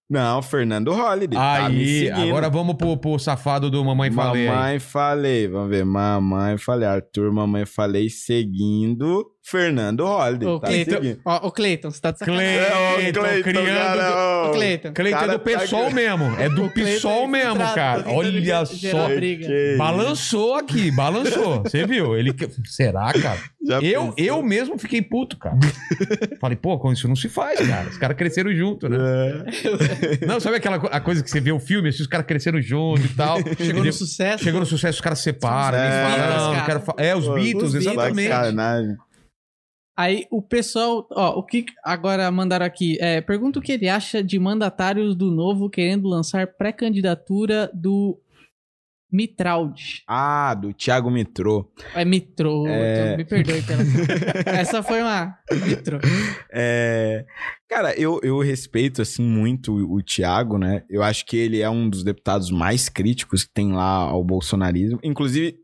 Não, 0.07 0.39
Fernando 0.43 0.91
Holliday. 0.93 1.35
tá 1.39 1.67
me 1.67 1.77
Aí, 1.79 1.99
seguindo. 2.07 2.29
agora 2.29 2.47
vamos 2.47 2.75
pro, 2.75 2.95
pro 2.95 3.17
safado 3.17 3.71
do 3.71 3.83
Mamãe 3.83 4.11
Falei. 4.11 4.47
aí. 4.47 4.53
Mamãe 4.55 4.79
falei, 4.79 5.47
vamos 5.47 5.69
ver. 5.71 5.83
Mamãe 5.83 6.57
falei, 6.59 6.87
Arthur, 6.87 7.31
mamãe 7.33 7.65
falei, 7.65 8.07
seguindo 8.09 9.25
Fernando 9.47 10.03
Holliday. 10.05 10.47
Ô, 10.47 10.59
tá 10.59 10.67
Cleiton, 10.67 11.17
ó, 11.23 11.47
ô, 11.47 11.51
Cleiton, 11.51 11.91
você 11.91 12.01
tá 12.01 12.09
de 12.11 12.17
sacanagem. 12.17 12.49
Cleiton, 12.95 13.21
Cleiton, 13.21 13.43
criando. 13.43 13.77
cara, 13.77 14.47
ô. 14.47 14.51
Cleiton. 14.53 14.93
Cleiton 14.93 15.17
é 15.17 15.19
Cara, 15.19 15.31
do 15.33 15.39
PSOL 15.39 15.85
tá- 15.85 15.89
mesmo. 15.91 16.35
É 16.39 16.49
do 16.49 16.65
O 16.65 16.69
Cleiton 16.71 16.95
PSOL 16.97 17.23
é 17.23 17.27
mesmo, 17.27 17.57
cara. 17.59 17.73
tá 17.75 18.03
tentando 18.03 18.15
Olha 18.17 18.65
só. 18.65 19.77
Balançou 19.77 20.55
aqui, 20.55 20.89
balançou. 20.91 21.61
Você 21.63 21.85
viu? 21.85 22.17
Ele. 22.17 22.33
Será, 22.65 23.13
cara? 23.13 23.37
Já 23.67 23.79
Eu, 23.81 24.11
pensou? 24.13 24.13
eu 24.17 24.43
mesmo 24.43 24.77
fiquei 24.77 25.01
puto, 25.01 25.37
cara. 25.37 25.57
Falei, 26.41 26.55
pô, 26.55 26.77
com 26.79 26.91
isso 26.91 27.07
não 27.07 27.15
se 27.15 27.29
faz, 27.29 27.59
cara. 27.67 27.87
Os 27.89 27.97
caras 27.97 28.17
cresceram 28.17 28.53
junto, 28.53 28.87
né? 28.89 28.97
É. 30.21 30.25
Não, 30.25 30.39
sabe 30.39 30.57
aquela 30.57 30.79
co- 30.79 30.89
a 30.91 30.99
coisa 30.99 31.23
que 31.23 31.29
você 31.29 31.39
vê 31.39 31.51
o 31.51 31.59
filme, 31.59 31.89
assim, 31.89 32.01
os 32.01 32.07
caras 32.07 32.25
cresceram 32.25 32.61
junto 32.61 33.01
e 33.05 33.09
tal. 33.09 33.37
Chegou 33.57 33.83
no 33.83 33.93
sucesso. 33.93 34.43
Chegou 34.43 34.59
no 34.59 34.65
sucesso, 34.65 34.95
os 34.95 35.01
caras 35.01 35.19
se 35.19 35.25
separam. 35.25 35.77
É, 35.77 36.03
falam, 36.03 36.15
Beatles, 36.17 36.35
não, 36.37 36.45
não 36.47 36.53
cara. 36.53 36.65
quero 36.65 36.79
fa- 36.81 36.95
É, 36.97 37.15
os 37.15 37.25
Pô, 37.25 37.33
Beatles, 37.33 37.63
os 37.63 37.71
Beatles, 37.73 37.85
exatamente. 37.93 38.29
Sacanagem. 38.29 38.95
Aí 39.97 40.25
o 40.29 40.41
pessoal, 40.41 41.07
ó, 41.11 41.39
o 41.39 41.43
que 41.43 41.65
agora 41.83 42.29
mandaram 42.29 42.65
aqui? 42.65 42.97
É, 42.99 43.21
pergunta 43.21 43.59
o 43.59 43.61
que 43.61 43.71
ele 43.71 43.87
acha 43.87 44.21
de 44.23 44.37
mandatários 44.37 45.15
do 45.15 45.31
Novo 45.31 45.69
querendo 45.69 46.07
lançar 46.09 46.47
pré-candidatura 46.47 47.71
do 47.73 48.19
Mitraldi. 49.11 50.03
Ah, 50.07 50.53
do 50.53 50.73
Thiago 50.73 51.09
Mitrô. 51.09 51.71
É 51.93 52.03
Mitro, 52.03 52.67
É. 52.67 53.15
me 53.15 53.23
perdoe 53.23 53.61
pela. 53.61 53.81
Essa 54.59 54.83
foi 54.83 55.01
uma. 55.01 55.37
Mitro. 55.65 55.99
É, 56.51 57.25
Cara, 57.69 57.97
eu, 57.99 58.19
eu 58.23 58.39
respeito, 58.41 59.01
assim, 59.01 59.23
muito 59.23 59.73
o, 59.73 59.95
o 59.95 60.03
Thiago, 60.03 60.57
né? 60.57 60.83
Eu 60.89 61.01
acho 61.01 61.25
que 61.25 61.37
ele 61.37 61.61
é 61.61 61.69
um 61.69 61.89
dos 61.89 62.03
deputados 62.03 62.51
mais 62.51 62.89
críticos 62.89 63.43
que 63.43 63.53
tem 63.53 63.71
lá 63.71 63.85
ao 63.85 64.23
bolsonarismo. 64.23 64.99
Inclusive, 65.03 65.57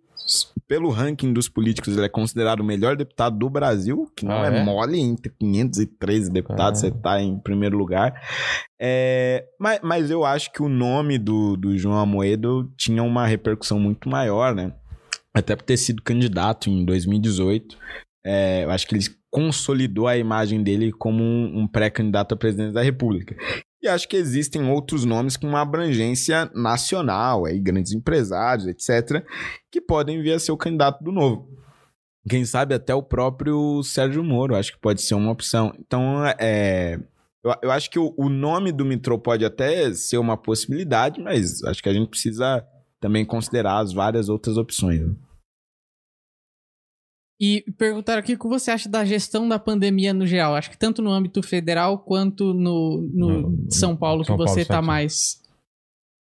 pelo 0.67 0.89
ranking 0.89 1.33
dos 1.33 1.47
políticos, 1.49 1.95
ele 1.95 2.05
é 2.05 2.09
considerado 2.09 2.61
o 2.61 2.63
melhor 2.63 2.95
deputado 2.95 3.37
do 3.37 3.49
Brasil, 3.49 4.11
que 4.15 4.25
não 4.25 4.41
Ah, 4.41 4.47
é, 4.53 4.59
é? 4.59 4.63
mole, 4.63 4.99
entre 4.99 5.31
513 5.39 6.31
deputados, 6.31 6.83
Ah. 6.83 6.87
você 6.87 6.91
tá 6.91 7.21
em 7.21 7.37
primeiro 7.39 7.77
lugar. 7.77 8.13
É, 8.79 9.45
mas, 9.59 9.79
mas 9.83 10.09
eu 10.11 10.23
acho 10.25 10.51
que 10.51 10.61
o 10.61 10.69
nome 10.69 11.17
do, 11.17 11.55
do 11.55 11.77
João 11.77 11.97
Amoedo 11.99 12.71
tinha 12.77 13.03
uma 13.03 13.25
repercussão 13.27 13.79
muito 13.79 14.09
maior, 14.09 14.55
né? 14.55 14.73
Até 15.33 15.55
por 15.55 15.63
ter 15.63 15.77
sido 15.77 16.01
candidato 16.01 16.69
em 16.69 16.83
2018. 16.83 17.77
É, 18.25 18.63
eu 18.63 18.71
acho 18.71 18.87
que 18.87 18.95
ele 18.95 19.03
consolidou 19.29 20.07
a 20.07 20.17
imagem 20.17 20.61
dele 20.61 20.91
como 20.91 21.23
um, 21.23 21.61
um 21.61 21.67
pré-candidato 21.67 22.33
à 22.33 22.37
presidência 22.37 22.73
da 22.73 22.81
República. 22.81 23.35
E 23.81 23.87
acho 23.87 24.07
que 24.07 24.15
existem 24.15 24.69
outros 24.69 25.05
nomes 25.05 25.35
com 25.35 25.47
uma 25.47 25.61
abrangência 25.61 26.51
nacional, 26.53 27.45
aí, 27.45 27.59
grandes 27.59 27.91
empresários, 27.93 28.67
etc., 28.67 29.25
que 29.71 29.81
podem 29.81 30.21
vir 30.21 30.33
a 30.33 30.39
ser 30.39 30.51
o 30.51 30.57
candidato 30.57 31.03
do 31.03 31.11
novo. 31.11 31.49
Quem 32.29 32.45
sabe 32.45 32.75
até 32.75 32.93
o 32.93 33.01
próprio 33.01 33.81
Sérgio 33.81 34.23
Moro, 34.23 34.55
acho 34.55 34.73
que 34.73 34.79
pode 34.79 35.01
ser 35.01 35.15
uma 35.15 35.31
opção. 35.31 35.73
Então, 35.79 36.23
é, 36.39 36.99
eu, 37.43 37.55
eu 37.63 37.71
acho 37.71 37.89
que 37.89 37.97
o, 37.97 38.13
o 38.15 38.29
nome 38.29 38.71
do 38.71 38.85
Mitro 38.85 39.17
pode 39.17 39.43
até 39.43 39.91
ser 39.93 40.19
uma 40.19 40.37
possibilidade, 40.37 41.19
mas 41.19 41.63
acho 41.63 41.81
que 41.81 41.89
a 41.89 41.93
gente 41.93 42.09
precisa 42.09 42.63
também 42.99 43.25
considerar 43.25 43.79
as 43.79 43.91
várias 43.91 44.29
outras 44.29 44.57
opções. 44.57 45.01
E 47.43 47.65
perguntaram 47.75 48.19
aqui 48.19 48.33
o 48.33 48.37
que 48.39 48.47
você 48.47 48.69
acha 48.69 48.87
da 48.87 49.03
gestão 49.03 49.49
da 49.49 49.57
pandemia 49.57 50.13
no 50.13 50.27
geral. 50.27 50.53
Acho 50.53 50.69
que 50.69 50.77
tanto 50.77 51.01
no 51.01 51.09
âmbito 51.09 51.41
federal 51.41 51.97
quanto 51.97 52.53
no, 52.53 53.01
no 53.11 53.41
No- 53.49 53.71
São 53.71 53.95
Paulo, 53.97 54.23
São 54.23 54.37
que 54.37 54.43
você 54.43 54.63
tá 54.63 54.75
certo. 54.75 54.85
mais. 54.85 55.41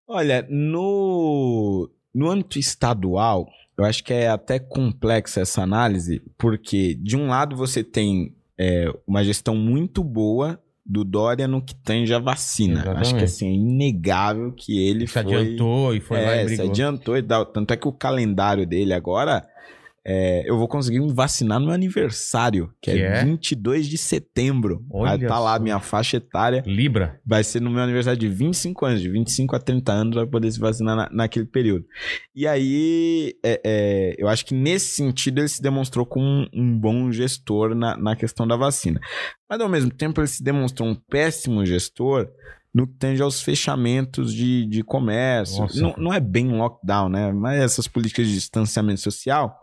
Olha, 0.07 0.45
no, 0.49 1.89
no 2.13 2.29
âmbito 2.29 2.59
estadual, 2.59 3.47
eu 3.77 3.85
acho 3.85 4.03
que 4.03 4.13
é 4.13 4.27
até 4.29 4.59
complexa 4.59 5.41
essa 5.41 5.61
análise, 5.63 6.21
porque 6.37 6.93
de 6.95 7.15
um 7.17 7.27
lado 7.27 7.55
você 7.55 7.83
tem 7.83 8.35
é, 8.57 8.91
uma 9.07 9.23
gestão 9.23 9.55
muito 9.55 10.03
boa 10.03 10.61
do 10.85 11.03
Dória 11.03 11.47
no 11.47 11.61
que 11.61 11.75
tange 11.75 12.11
a 12.13 12.19
vacina. 12.19 12.81
Exatamente. 12.81 13.01
Acho 13.01 13.15
que 13.17 13.23
assim, 13.23 13.47
é 13.47 13.53
inegável 13.53 14.51
que 14.51 14.77
ele 14.79 15.05
Se 15.07 15.13
foi... 15.13 15.21
adiantou 15.21 15.95
e 15.95 15.99
foi 16.01 16.17
lá 16.23 16.31
é, 16.35 16.37
e 16.37 16.39
se 16.41 16.45
brigou. 16.55 16.69
adiantou 16.71 17.17
e 17.17 17.23
tal. 17.23 17.45
Tanto 17.45 17.71
é 17.73 17.77
que 17.77 17.87
o 17.87 17.93
calendário 17.93 18.65
dele 18.65 18.91
agora, 18.93 19.47
é, 20.11 20.43
eu 20.49 20.57
vou 20.57 20.67
conseguir 20.67 20.99
me 20.99 21.13
vacinar 21.13 21.59
no 21.59 21.67
meu 21.67 21.75
aniversário, 21.75 22.73
que, 22.81 22.91
Que 22.93 22.99
é, 22.99 23.19
é? 23.19 23.23
22 23.25 23.87
de 23.87 23.95
setembro. 23.95 24.83
Olha 24.89 25.09
Vai 25.17 25.27
tá 25.27 25.37
lá 25.37 25.53
a 25.53 25.59
minha 25.59 25.79
faixa 25.79 26.17
etária. 26.17 26.63
Libra. 26.65 27.19
Vai 27.23 27.43
ser 27.43 27.61
no 27.61 27.69
meu 27.69 27.83
aniversário 27.83 28.19
de 28.19 28.27
25 28.27 28.85
anos, 28.87 29.01
de 29.01 29.09
25 29.09 29.55
a 29.55 29.59
30 29.59 29.91
anos, 29.91 30.15
vai 30.15 30.25
poder 30.25 30.51
se 30.51 30.59
vacinar 30.59 30.95
na- 30.95 31.09
naquele 31.11 31.45
período. 31.45 31.85
E 32.35 32.47
aí, 32.47 33.35
é, 33.45 33.61
é, 33.63 34.15
eu 34.17 34.27
acho 34.27 34.43
que 34.47 34.55
nesse 34.55 34.95
sentido 34.95 35.41
ele 35.41 35.47
se 35.47 35.61
demonstrou 35.61 36.07
como 36.07 36.25
um, 36.25 36.47
um 36.53 36.79
bom 36.79 37.11
gestor 37.11 37.75
na, 37.75 37.95
na 37.95 38.15
questão 38.15 38.47
da 38.47 38.55
vacina. 38.55 38.99
Mas 39.47 39.61
ao 39.61 39.69
mesmo 39.69 39.91
tempo 39.91 40.19
ele 40.19 40.27
se 40.27 40.43
demonstrou 40.43 40.89
um 40.89 40.95
péssimo 40.95 41.63
gestor 41.67 42.27
no 42.73 42.87
que 42.87 42.93
tange 42.95 43.21
aos 43.21 43.41
fechamentos 43.41 44.33
de, 44.33 44.65
de 44.65 44.83
comércio. 44.83 45.61
Nossa. 45.61 45.81
Não, 45.81 45.93
não 45.97 46.13
é 46.13 46.19
bem 46.19 46.47
lockdown, 46.51 47.09
né? 47.09 47.31
Mas 47.31 47.59
essas 47.61 47.87
políticas 47.87 48.27
de 48.27 48.33
distanciamento 48.33 49.01
social. 49.01 49.55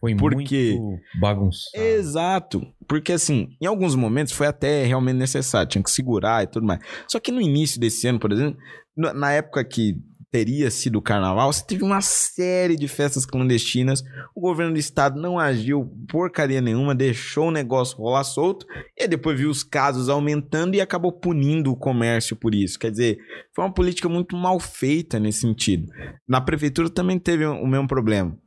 Foi 0.00 0.14
Por 0.14 0.34
muito 0.34 0.98
bagunçado. 1.20 1.84
Exato. 1.84 2.66
Porque, 2.88 3.12
assim, 3.12 3.48
em 3.60 3.66
alguns 3.66 3.94
momentos 3.94 4.32
foi 4.32 4.46
até 4.46 4.84
realmente 4.84 5.16
necessário, 5.16 5.68
tinha 5.68 5.82
que 5.82 5.90
segurar 5.90 6.42
e 6.42 6.46
tudo 6.46 6.66
mais. 6.66 6.80
Só 7.08 7.20
que 7.20 7.30
no 7.30 7.40
início 7.40 7.80
desse 7.80 8.06
ano, 8.06 8.18
por 8.18 8.32
exemplo, 8.32 8.58
na 8.96 9.32
época 9.32 9.64
que 9.64 9.96
teria 10.30 10.70
sido 10.70 10.96
o 10.96 11.02
carnaval, 11.02 11.52
você 11.52 11.64
teve 11.64 11.82
uma 11.82 12.00
série 12.00 12.76
de 12.76 12.86
festas 12.86 13.26
clandestinas, 13.26 14.02
o 14.34 14.40
governo 14.40 14.74
do 14.74 14.78
estado 14.78 15.20
não 15.20 15.38
agiu 15.38 15.90
porcaria 16.08 16.60
nenhuma, 16.60 16.94
deixou 16.94 17.48
o 17.48 17.50
negócio 17.50 17.98
rolar 17.98 18.22
solto, 18.22 18.64
e 18.96 19.08
depois 19.08 19.38
viu 19.38 19.50
os 19.50 19.64
casos 19.64 20.08
aumentando 20.08 20.76
e 20.76 20.80
acabou 20.80 21.12
punindo 21.12 21.72
o 21.72 21.76
comércio 21.76 22.36
por 22.36 22.54
isso. 22.54 22.78
Quer 22.78 22.92
dizer, 22.92 23.18
foi 23.54 23.64
uma 23.64 23.74
política 23.74 24.08
muito 24.08 24.36
mal 24.36 24.60
feita 24.60 25.18
nesse 25.18 25.40
sentido. 25.40 25.92
Na 26.28 26.40
prefeitura 26.40 26.88
também 26.88 27.18
teve 27.18 27.44
o 27.44 27.66
mesmo 27.66 27.88
problema. 27.88 28.38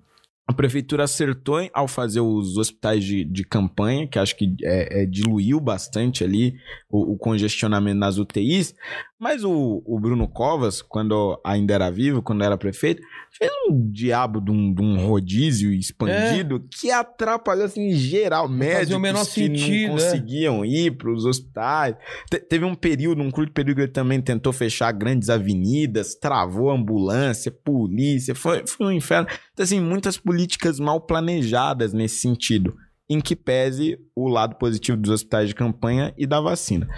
A 0.46 0.52
prefeitura 0.52 1.06
acertou 1.06 1.70
ao 1.74 1.88
fazer 1.88 2.20
os 2.20 2.58
hospitais 2.58 3.04
de, 3.04 3.24
de 3.24 3.46
campanha, 3.46 4.06
que 4.06 4.20
acho 4.20 4.36
que 4.36 4.56
é, 4.62 5.04
é, 5.04 5.06
diluiu 5.06 5.60
bastante 5.60 6.22
ali 6.22 6.56
o, 6.90 7.14
o 7.14 7.18
congestionamento 7.18 7.98
nas 7.98 8.18
UTIs, 8.18 8.76
mas 9.24 9.42
o, 9.46 9.82
o 9.86 9.98
Bruno 10.02 10.28
Covas, 10.28 10.82
quando 10.82 11.40
ainda 11.46 11.74
era 11.74 11.90
vivo, 11.90 12.22
quando 12.22 12.44
era 12.44 12.58
prefeito, 12.58 13.02
fez 13.32 13.50
um 13.70 13.90
diabo 13.90 14.42
de 14.42 14.52
um, 14.52 14.74
de 14.74 14.82
um 14.82 15.08
rodízio 15.08 15.72
expandido 15.72 16.60
que 16.70 16.92
atrapalhou 16.92 17.64
assim, 17.64 17.88
em 17.88 17.94
geral, 17.94 18.50
médicos 18.50 18.94
o 18.94 19.00
menor 19.00 19.24
que 19.26 19.32
sentido, 19.32 19.88
não 19.88 19.98
é. 19.98 20.02
conseguiam 20.02 20.66
ir 20.66 20.98
para 20.98 21.10
os 21.10 21.24
hospitais. 21.24 21.96
Te- 22.30 22.42
teve 22.42 22.66
um 22.66 22.76
período, 22.76 23.22
um 23.22 23.32
curto 23.32 23.54
período, 23.54 23.78
que 23.78 23.82
ele 23.84 23.92
também 23.94 24.20
tentou 24.20 24.52
fechar 24.52 24.92
grandes 24.92 25.30
avenidas, 25.30 26.16
travou 26.16 26.70
ambulância, 26.70 27.50
polícia, 27.50 28.36
foi, 28.36 28.68
foi 28.68 28.88
um 28.88 28.92
inferno. 28.92 29.30
Então, 29.54 29.64
assim, 29.64 29.80
muitas 29.80 30.18
políticas 30.18 30.82
mal 30.82 31.00
planejadas 31.00 31.94
nesse 31.94 32.18
sentido, 32.18 32.76
em 33.10 33.22
que 33.22 33.38
pese 33.38 33.98
o 34.14 34.28
lado 34.28 34.56
positivo 34.56 34.98
dos 34.98 35.12
hospitais 35.12 35.48
de 35.48 35.56
campanha 35.56 36.14
e 36.18 36.28
da 36.28 36.42
vacina. 36.42 36.90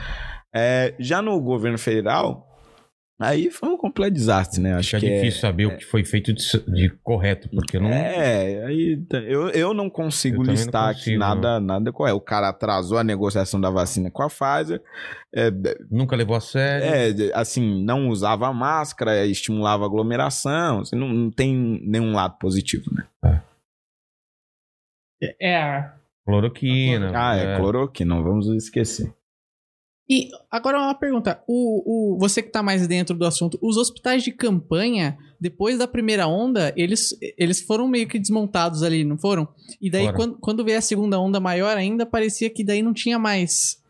É, 0.55 0.93
já 0.97 1.21
no 1.21 1.37
governo 1.41 1.77
federal, 1.77 2.47
aí 3.19 3.51
foi 3.51 3.67
um 3.67 3.77
completo 3.77 4.13
desastre, 4.13 4.61
né? 4.61 4.73
Acho 4.75 4.95
Acho 4.95 5.05
que 5.05 5.11
é 5.11 5.15
é- 5.17 5.19
difícil 5.19 5.41
saber 5.41 5.65
o 5.65 5.75
que 5.75 5.83
foi 5.83 6.05
feito 6.05 6.33
de, 6.33 6.43
de 6.67 6.89
correto, 7.03 7.49
porque 7.49 7.77
não. 7.77 7.89
é, 7.89 8.63
aí 8.65 9.05
eu, 9.27 9.49
eu 9.49 9.73
não 9.73 9.89
consigo 9.89 10.37
Eu 10.37 10.45
também 10.45 10.55
não 10.55 10.63
listar 10.63 10.89
aqui 10.89 10.99
consigo, 10.99 11.19
nada, 11.19 11.59
nada 11.59 11.91
qual 11.91 12.07
é. 12.07 12.13
O 12.13 12.21
cara 12.21 12.47
atrasou 12.47 12.97
a 12.97 13.03
negociação 13.03 13.59
da 13.59 13.69
vacina 13.69 14.09
com 14.09 14.23
a 14.23 14.29
Pfizer, 14.29 14.81
é, 15.33 15.51
Nunca 15.91 16.15
levou 16.15 16.37
a 16.37 16.39
sério. 16.39 16.87
é, 16.87 17.31
assim, 17.33 17.83
não 17.83 18.07
usava 18.07 18.51
máscara, 18.53 19.25
estimulava 19.25 19.85
aglomeração, 19.85 20.79
assim, 20.79 20.95
não, 20.95 21.09
não 21.09 21.29
tem 21.31 21.53
nenhum 21.83 22.13
lado 22.13 22.37
positivo, 22.39 22.85
né? 22.93 23.05
É. 25.41 25.89
Cloroquina. 26.25 27.11
Ah, 27.13 27.35
é, 27.35 27.57
cloroquina, 27.57 28.15
não 28.15 28.23
vamos 28.23 28.47
esquecer. 28.47 29.13
E 30.07 30.29
agora 30.51 30.79
uma 30.79 30.93
pergunta. 30.93 31.41
O, 31.47 32.13
o, 32.15 32.19
você 32.19 32.41
que 32.41 32.51
tá 32.51 32.61
mais 32.61 32.85
dentro 32.87 33.15
do 33.15 33.25
assunto, 33.25 33.57
os 33.61 33.75
hospitais 33.75 34.23
de 34.23 34.31
campanha 34.31 35.17
depois 35.39 35.77
da 35.77 35.87
primeira 35.87 36.27
onda, 36.27 36.73
eles, 36.77 37.17
eles 37.37 37.61
foram 37.61 37.87
meio 37.87 38.07
que 38.07 38.19
desmontados 38.19 38.83
ali, 38.83 39.03
não 39.03 39.17
foram? 39.17 39.47
E 39.81 39.89
daí, 39.89 40.05
Foram. 40.05 40.17
quando, 40.17 40.37
quando 40.39 40.65
veio 40.65 40.77
a 40.77 40.81
segunda 40.81 41.19
onda 41.19 41.39
maior 41.39 41.75
ainda, 41.75 42.05
parecia 42.05 42.49
que 42.49 42.63
daí 42.63 42.81
não 42.81 42.93
tinha 42.93 43.17
mais. 43.17 43.81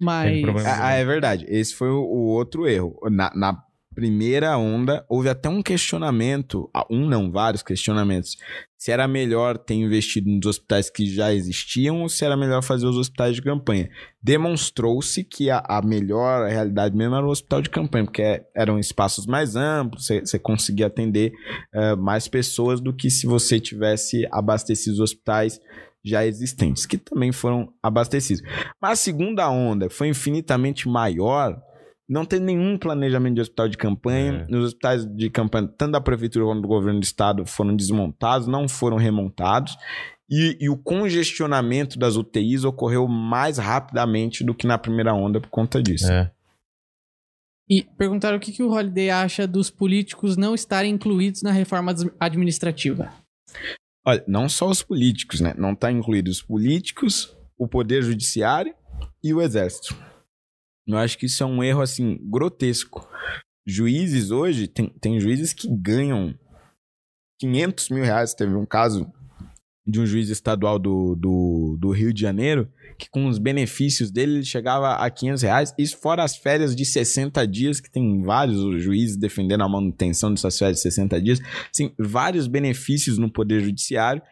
mais... 0.00 0.42
Ah, 0.66 0.92
é 0.92 1.04
verdade. 1.04 1.46
Esse 1.48 1.74
foi 1.74 1.88
o, 1.88 2.02
o 2.02 2.26
outro 2.30 2.66
erro. 2.66 2.98
Na, 3.10 3.32
na 3.34 3.63
primeira 3.94 4.56
onda, 4.58 5.04
houve 5.08 5.28
até 5.28 5.48
um 5.48 5.62
questionamento, 5.62 6.68
ah, 6.74 6.86
um 6.90 7.06
não, 7.06 7.30
vários 7.30 7.62
questionamentos, 7.62 8.36
se 8.76 8.90
era 8.90 9.08
melhor 9.08 9.56
ter 9.56 9.74
investido 9.74 10.28
nos 10.28 10.44
hospitais 10.44 10.90
que 10.90 11.06
já 11.06 11.32
existiam 11.32 12.02
ou 12.02 12.08
se 12.08 12.24
era 12.24 12.36
melhor 12.36 12.62
fazer 12.62 12.86
os 12.86 12.96
hospitais 12.96 13.36
de 13.36 13.42
campanha. 13.42 13.88
Demonstrou-se 14.22 15.24
que 15.24 15.48
a, 15.48 15.62
a 15.66 15.80
melhor 15.80 16.46
realidade 16.48 16.94
mesmo 16.94 17.14
era 17.14 17.24
o 17.24 17.30
hospital 17.30 17.62
de 17.62 17.70
campanha, 17.70 18.04
porque 18.04 18.42
eram 18.54 18.78
espaços 18.78 19.26
mais 19.26 19.56
amplos, 19.56 20.06
você 20.06 20.38
conseguia 20.38 20.88
atender 20.88 21.32
eh, 21.72 21.96
mais 21.96 22.28
pessoas 22.28 22.80
do 22.80 22.92
que 22.92 23.08
se 23.08 23.26
você 23.26 23.58
tivesse 23.58 24.28
abastecido 24.30 24.94
os 24.94 25.00
hospitais 25.00 25.60
já 26.04 26.26
existentes, 26.26 26.84
que 26.84 26.98
também 26.98 27.32
foram 27.32 27.72
abastecidos. 27.82 28.42
Mas 28.80 28.92
a 28.92 28.96
segunda 28.96 29.48
onda 29.48 29.88
foi 29.88 30.08
infinitamente 30.08 30.86
maior, 30.86 31.58
não 32.08 32.24
tem 32.24 32.38
nenhum 32.38 32.76
planejamento 32.76 33.36
de 33.36 33.40
hospital 33.40 33.68
de 33.68 33.76
campanha. 33.76 34.46
É. 34.48 34.56
Os 34.56 34.66
hospitais 34.66 35.06
de 35.06 35.30
campanha, 35.30 35.66
tanto 35.66 35.92
da 35.92 36.00
prefeitura 36.00 36.44
quanto 36.44 36.62
do 36.62 36.68
governo 36.68 37.00
do 37.00 37.04
estado, 37.04 37.46
foram 37.46 37.74
desmontados, 37.74 38.46
não 38.46 38.68
foram 38.68 38.96
remontados. 38.96 39.76
E, 40.28 40.56
e 40.60 40.70
o 40.70 40.76
congestionamento 40.76 41.98
das 41.98 42.16
UTIs 42.16 42.64
ocorreu 42.64 43.06
mais 43.06 43.58
rapidamente 43.58 44.42
do 44.42 44.54
que 44.54 44.66
na 44.66 44.78
primeira 44.78 45.14
onda 45.14 45.40
por 45.40 45.50
conta 45.50 45.82
disso. 45.82 46.10
É. 46.10 46.30
E 47.68 47.82
perguntaram 47.82 48.36
o 48.36 48.40
que, 48.40 48.52
que 48.52 48.62
o 48.62 48.70
Holiday 48.70 49.10
acha 49.10 49.46
dos 49.46 49.70
políticos 49.70 50.36
não 50.36 50.54
estarem 50.54 50.92
incluídos 50.92 51.42
na 51.42 51.50
reforma 51.50 51.92
ad- 51.92 52.12
administrativa. 52.20 53.12
Olha, 54.06 54.22
não 54.28 54.50
só 54.50 54.68
os 54.68 54.82
políticos, 54.82 55.40
né? 55.40 55.54
Não 55.56 55.72
está 55.72 55.90
incluído 55.90 56.30
os 56.30 56.42
políticos, 56.42 57.34
o 57.56 57.66
poder 57.66 58.02
judiciário 58.02 58.74
e 59.22 59.32
o 59.32 59.40
exército. 59.40 59.96
Eu 60.86 60.98
acho 60.98 61.18
que 61.18 61.26
isso 61.26 61.42
é 61.42 61.46
um 61.46 61.62
erro, 61.62 61.80
assim, 61.80 62.18
grotesco. 62.22 63.08
Juízes 63.66 64.30
hoje, 64.30 64.68
tem, 64.68 64.88
tem 65.00 65.18
juízes 65.18 65.52
que 65.52 65.68
ganham 65.68 66.34
500 67.40 67.88
mil 67.90 68.04
reais. 68.04 68.34
Teve 68.34 68.54
um 68.54 68.66
caso 68.66 69.10
de 69.86 70.00
um 70.00 70.06
juiz 70.06 70.28
estadual 70.28 70.78
do, 70.78 71.14
do, 71.14 71.76
do 71.78 71.90
Rio 71.90 72.12
de 72.12 72.20
Janeiro 72.20 72.70
que 72.98 73.08
com 73.10 73.26
os 73.26 73.38
benefícios 73.38 74.10
dele 74.10 74.36
ele 74.36 74.44
chegava 74.44 74.94
a 74.94 75.10
500 75.10 75.42
reais. 75.42 75.74
Isso 75.78 75.98
fora 75.98 76.22
as 76.22 76.36
férias 76.36 76.74
de 76.74 76.84
60 76.84 77.46
dias, 77.46 77.80
que 77.80 77.90
tem 77.90 78.22
vários 78.22 78.82
juízes 78.82 79.16
defendendo 79.16 79.62
a 79.62 79.68
manutenção 79.68 80.32
dessas 80.32 80.58
férias 80.58 80.76
de 80.76 80.82
60 80.82 81.20
dias. 81.20 81.40
Sim, 81.72 81.92
vários 81.98 82.46
benefícios 82.46 83.18
no 83.18 83.30
Poder 83.30 83.60
Judiciário 83.60 84.22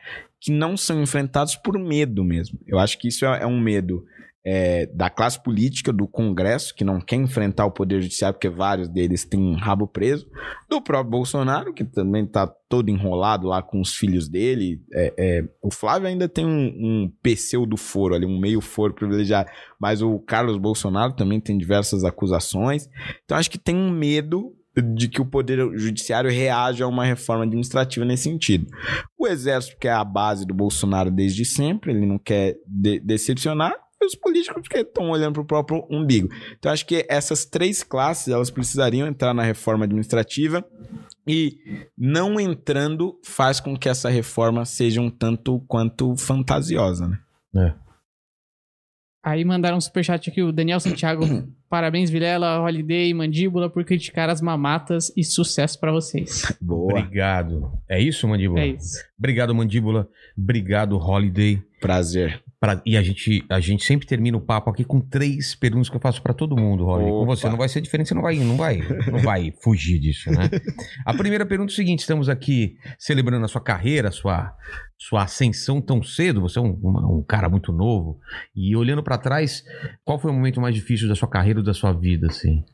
que 0.41 0.51
não 0.51 0.77
são 0.77 1.01
enfrentados 1.01 1.55
por 1.55 1.79
medo 1.79 2.25
mesmo. 2.25 2.59
Eu 2.67 2.79
acho 2.79 2.99
que 2.99 3.09
isso 3.09 3.25
é, 3.25 3.43
é 3.43 3.47
um 3.47 3.61
medo 3.61 4.05
é, 4.45 4.87
da 4.87 5.09
classe 5.09 5.41
política, 5.43 5.93
do 5.93 6.07
Congresso, 6.07 6.75
que 6.75 6.85
não 6.85 7.01
quer 7.01 7.17
enfrentar 7.17 7.67
o 7.67 7.71
Poder 7.71 8.01
Judiciário, 8.01 8.35
porque 8.35 8.49
vários 8.49 8.89
deles 8.89 9.25
têm 9.25 9.41
um 9.41 9.55
rabo 9.55 9.87
preso, 9.87 10.29
do 10.69 10.81
próprio 10.81 11.11
Bolsonaro, 11.11 11.73
que 11.73 11.85
também 11.85 12.25
está 12.25 12.47
todo 12.47 12.89
enrolado 12.89 13.47
lá 13.47 13.63
com 13.63 13.81
os 13.81 13.95
filhos 13.95 14.29
dele. 14.29 14.81
É, 14.93 15.15
é, 15.19 15.45
o 15.63 15.71
Flávio 15.71 16.09
ainda 16.09 16.29
tem 16.29 16.45
um, 16.45 16.67
um 17.05 17.13
pseudo 17.23 17.77
foro 17.77 18.15
ali, 18.15 18.27
um 18.27 18.41
meio 18.41 18.61
foro 18.61 18.95
privilegiado, 18.95 19.49
mas 19.81 20.03
o 20.03 20.19
Carlos 20.19 20.59
Bolsonaro 20.59 21.13
também 21.13 21.41
tem 21.41 21.57
diversas 21.57 22.05
acusações. 22.05 22.89
Então 23.25 23.37
acho 23.37 23.51
que 23.51 23.59
tem 23.59 23.77
um 23.77 23.91
medo 23.91 24.57
de 24.95 25.07
que 25.09 25.21
o 25.21 25.27
Poder 25.27 25.59
Judiciário 25.79 26.31
reaja 26.31 26.85
a 26.85 26.89
uma 26.89 27.05
reforma 27.05 27.45
administrativa 27.45 28.07
nesse 28.07 28.25
sentido. 28.25 28.67
O 29.19 29.27
Exército, 29.27 29.77
que 29.79 29.87
é 29.87 29.93
a 29.93 30.03
base 30.03 30.47
do 30.47 30.55
Bolsonaro 30.55 31.11
desde 31.11 31.45
sempre, 31.45 31.93
ele 31.93 32.07
não 32.07 32.19
quer 32.19 32.57
de- 32.67 32.99
decepcionar, 33.01 33.75
os 34.05 34.15
políticos 34.15 34.69
que 34.69 34.79
estão 34.79 35.11
olhando 35.11 35.35
para 35.35 35.43
o 35.43 35.47
próprio 35.47 35.87
umbigo. 35.91 36.29
Então, 36.59 36.73
acho 36.73 36.87
que 36.87 37.07
essas 37.09 37.45
três 37.45 37.83
classes, 37.83 38.29
elas 38.29 38.51
precisariam 38.51 39.07
entrar 39.07 39.35
na 39.35 39.43
reforma 39.43 39.85
administrativa 39.85 40.65
e 41.27 41.89
não 41.97 42.41
entrando 42.41 43.19
faz 43.25 43.61
com 43.61 43.77
que 43.77 43.89
essa 43.89 44.09
reforma 44.09 44.65
seja 44.65 45.01
um 45.01 45.11
tanto 45.11 45.61
quanto 45.69 46.17
fantasiosa, 46.17 47.09
né? 47.09 47.19
É. 47.55 47.75
Aí 49.25 49.45
mandaram 49.45 49.77
um 49.77 49.81
superchat 49.81 50.29
aqui, 50.29 50.43
o 50.43 50.53
Daniel 50.53 50.81
Santiago. 50.81 51.25
Parabéns, 51.73 52.11
Vilela, 52.11 52.61
Holiday 52.61 53.09
e 53.09 53.15
Mandíbula, 53.15 53.71
por 53.71 53.83
criticar 53.83 54.29
as 54.29 54.43
mamatas 54.43 55.11
e 55.17 55.25
sucesso 55.25 55.81
pra 55.81 55.91
vocês. 55.91 56.43
Boa. 56.61 56.99
Obrigado. 56.99 57.73
É 57.89 57.99
isso, 57.99 58.29
Mandíbula? 58.29 58.61
É 58.61 58.67
isso. 58.67 58.99
Obrigado, 59.19 59.55
Mandíbula. 59.55 60.07
Obrigado, 60.37 60.99
Holiday. 60.99 61.63
Prazer. 61.81 62.41
Pra- 62.61 62.81
e 62.87 62.97
a 62.97 63.03
gente, 63.03 63.45
a 63.49 63.59
gente 63.59 63.83
sempre 63.85 64.07
termina 64.07 64.37
o 64.37 64.41
papo 64.41 64.71
aqui 64.71 64.85
com 64.85 65.01
três 65.01 65.53
perguntas 65.57 65.89
que 65.89 65.97
eu 65.97 66.01
faço 66.01 66.23
pra 66.23 66.33
todo 66.33 66.57
mundo, 66.57 66.85
Holiday. 66.87 67.11
Com 67.11 67.23
Opa. 67.23 67.35
você 67.37 67.49
não 67.49 67.57
vai 67.57 67.69
ser 67.69 67.81
diferente, 67.81 68.09
você 68.09 68.15
não 68.15 68.23
vai, 68.23 68.37
não 68.37 68.57
vai, 68.57 68.79
não 69.11 69.19
vai 69.19 69.53
fugir 69.65 69.99
disso, 69.99 70.31
né? 70.31 70.49
A 71.05 71.13
primeira 71.15 71.45
pergunta 71.45 71.73
é 71.73 71.75
o 71.75 71.77
seguinte: 71.77 72.01
estamos 72.01 72.29
aqui 72.29 72.77
celebrando 72.99 73.45
a 73.45 73.49
sua 73.49 73.61
carreira, 73.61 74.11
a 74.11 74.13
sua, 74.13 74.55
sua 74.97 75.25
ascensão 75.25 75.81
tão 75.81 76.05
cedo. 76.05 76.41
Você 76.43 76.61
é 76.61 76.63
um, 76.63 76.79
um 77.19 77.25
cara 77.27 77.49
muito 77.49 77.73
novo. 77.73 78.21
E 78.55 78.77
olhando 78.77 79.03
pra 79.03 79.19
trás, 79.19 79.65
qual 80.05 80.21
foi 80.21 80.31
o 80.31 80.35
momento 80.35 80.61
mais 80.61 80.77
difícil 80.77 81.09
da 81.09 81.17
sua 81.17 81.29
carreira 81.29 81.62
ou 81.63 81.67
da 81.67 81.75
sua 81.75 81.93
vida, 81.93 82.27
assim? 82.29 82.65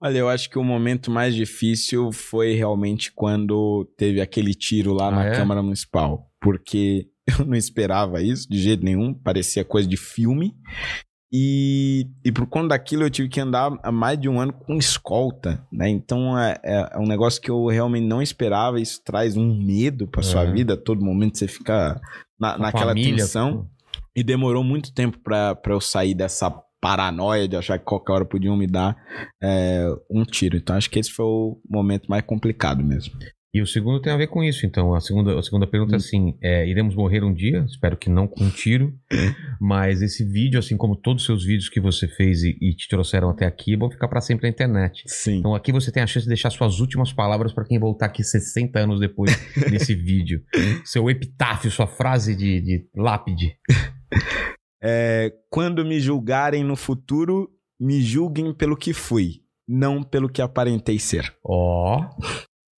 Olha, 0.00 0.18
eu 0.18 0.28
acho 0.28 0.48
que 0.48 0.58
o 0.58 0.62
momento 0.64 1.10
mais 1.10 1.34
difícil 1.34 2.12
foi 2.12 2.54
realmente 2.54 3.10
quando 3.12 3.84
teve 3.96 4.20
aquele 4.20 4.54
tiro 4.54 4.92
lá 4.94 5.08
Ah, 5.08 5.10
na 5.10 5.24
é? 5.26 5.32
Câmara 5.34 5.60
Municipal. 5.62 6.30
Porque 6.40 7.08
eu 7.40 7.44
não 7.44 7.56
esperava 7.56 8.22
isso 8.22 8.48
de 8.48 8.58
jeito 8.58 8.84
nenhum, 8.84 9.12
parecia 9.12 9.64
coisa 9.64 9.88
de 9.88 9.96
filme. 9.96 10.54
E, 11.30 12.06
e 12.24 12.32
por 12.32 12.46
conta 12.46 12.68
daquilo 12.68 13.02
eu 13.02 13.10
tive 13.10 13.28
que 13.28 13.38
andar 13.40 13.78
há 13.82 13.92
mais 13.92 14.18
de 14.18 14.28
um 14.30 14.40
ano 14.40 14.52
com 14.52 14.76
escolta, 14.78 15.62
né? 15.70 15.86
Então 15.88 16.38
é, 16.38 16.58
é- 16.64 16.90
é 16.92 16.98
um 16.98 17.06
negócio 17.06 17.40
que 17.42 17.50
eu 17.50 17.66
realmente 17.66 18.06
não 18.06 18.22
esperava. 18.22 18.80
Isso 18.80 19.02
traz 19.04 19.36
um 19.36 19.54
medo 19.62 20.06
pra 20.06 20.22
sua 20.22 20.44
É. 20.44 20.52
vida. 20.52 20.74
Todo 20.76 21.04
momento 21.04 21.36
você 21.36 21.46
fica 21.48 22.00
na, 22.40 22.56
naquela 22.56 22.92
família, 22.92 23.16
tensão. 23.24 23.64
pô. 23.64 24.00
E 24.16 24.22
demorou 24.22 24.64
muito 24.64 24.92
tempo 24.94 25.18
pra 25.18 25.54
eu 25.66 25.80
sair 25.80 26.14
dessa 26.14 26.50
paranoia 26.80 27.48
de 27.48 27.56
achar 27.56 27.78
que 27.78 27.84
qualquer 27.84 28.12
hora 28.12 28.24
podiam 28.24 28.56
me 28.56 28.66
dar 28.66 28.96
é, 29.42 29.86
um 30.10 30.24
tiro. 30.24 30.56
Então 30.56 30.76
acho 30.76 30.90
que 30.90 30.98
esse 30.98 31.10
foi 31.10 31.26
o 31.26 31.60
momento 31.68 32.08
mais 32.08 32.22
complicado 32.24 32.82
mesmo. 32.84 33.14
E 33.52 33.62
o 33.62 33.66
segundo 33.66 34.00
tem 34.00 34.12
a 34.12 34.16
ver 34.16 34.26
com 34.26 34.44
isso, 34.44 34.66
então. 34.66 34.94
A 34.94 35.00
segunda, 35.00 35.38
a 35.38 35.42
segunda 35.42 35.66
pergunta 35.66 35.94
é 35.94 35.96
assim: 35.96 36.36
é, 36.42 36.68
iremos 36.68 36.94
morrer 36.94 37.24
um 37.24 37.32
dia? 37.32 37.64
Espero 37.66 37.96
que 37.96 38.10
não 38.10 38.28
com 38.28 38.44
um 38.44 38.50
tiro. 38.50 38.92
Mas 39.58 40.02
esse 40.02 40.22
vídeo, 40.22 40.58
assim 40.58 40.76
como 40.76 40.94
todos 40.94 41.22
os 41.22 41.26
seus 41.26 41.44
vídeos 41.44 41.70
que 41.70 41.80
você 41.80 42.06
fez 42.06 42.42
e, 42.42 42.58
e 42.60 42.74
te 42.74 42.86
trouxeram 42.88 43.30
até 43.30 43.46
aqui, 43.46 43.74
vão 43.74 43.90
ficar 43.90 44.06
pra 44.06 44.20
sempre 44.20 44.46
na 44.46 44.50
internet. 44.50 45.02
Sim. 45.06 45.38
Então 45.38 45.54
aqui 45.54 45.72
você 45.72 45.90
tem 45.90 46.02
a 46.02 46.06
chance 46.06 46.24
de 46.24 46.28
deixar 46.28 46.50
suas 46.50 46.78
últimas 46.78 47.10
palavras 47.10 47.52
pra 47.52 47.64
quem 47.64 47.78
voltar 47.78 48.06
aqui 48.06 48.22
60 48.22 48.78
anos 48.78 49.00
depois 49.00 49.32
nesse 49.72 49.94
vídeo. 49.94 50.42
Seu 50.84 51.08
epitáfio, 51.08 51.70
sua 51.70 51.86
frase 51.86 52.36
de, 52.36 52.60
de 52.60 52.88
lápide. 52.94 53.56
É, 54.82 55.32
quando 55.50 55.84
me 55.84 55.98
julgarem 56.00 56.62
no 56.62 56.76
futuro, 56.76 57.50
me 57.80 58.00
julguem 58.00 58.52
pelo 58.52 58.76
que 58.76 58.92
fui, 58.92 59.42
não 59.66 60.02
pelo 60.02 60.28
que 60.28 60.42
aparentei 60.42 60.98
ser. 60.98 61.34
Ó. 61.44 62.04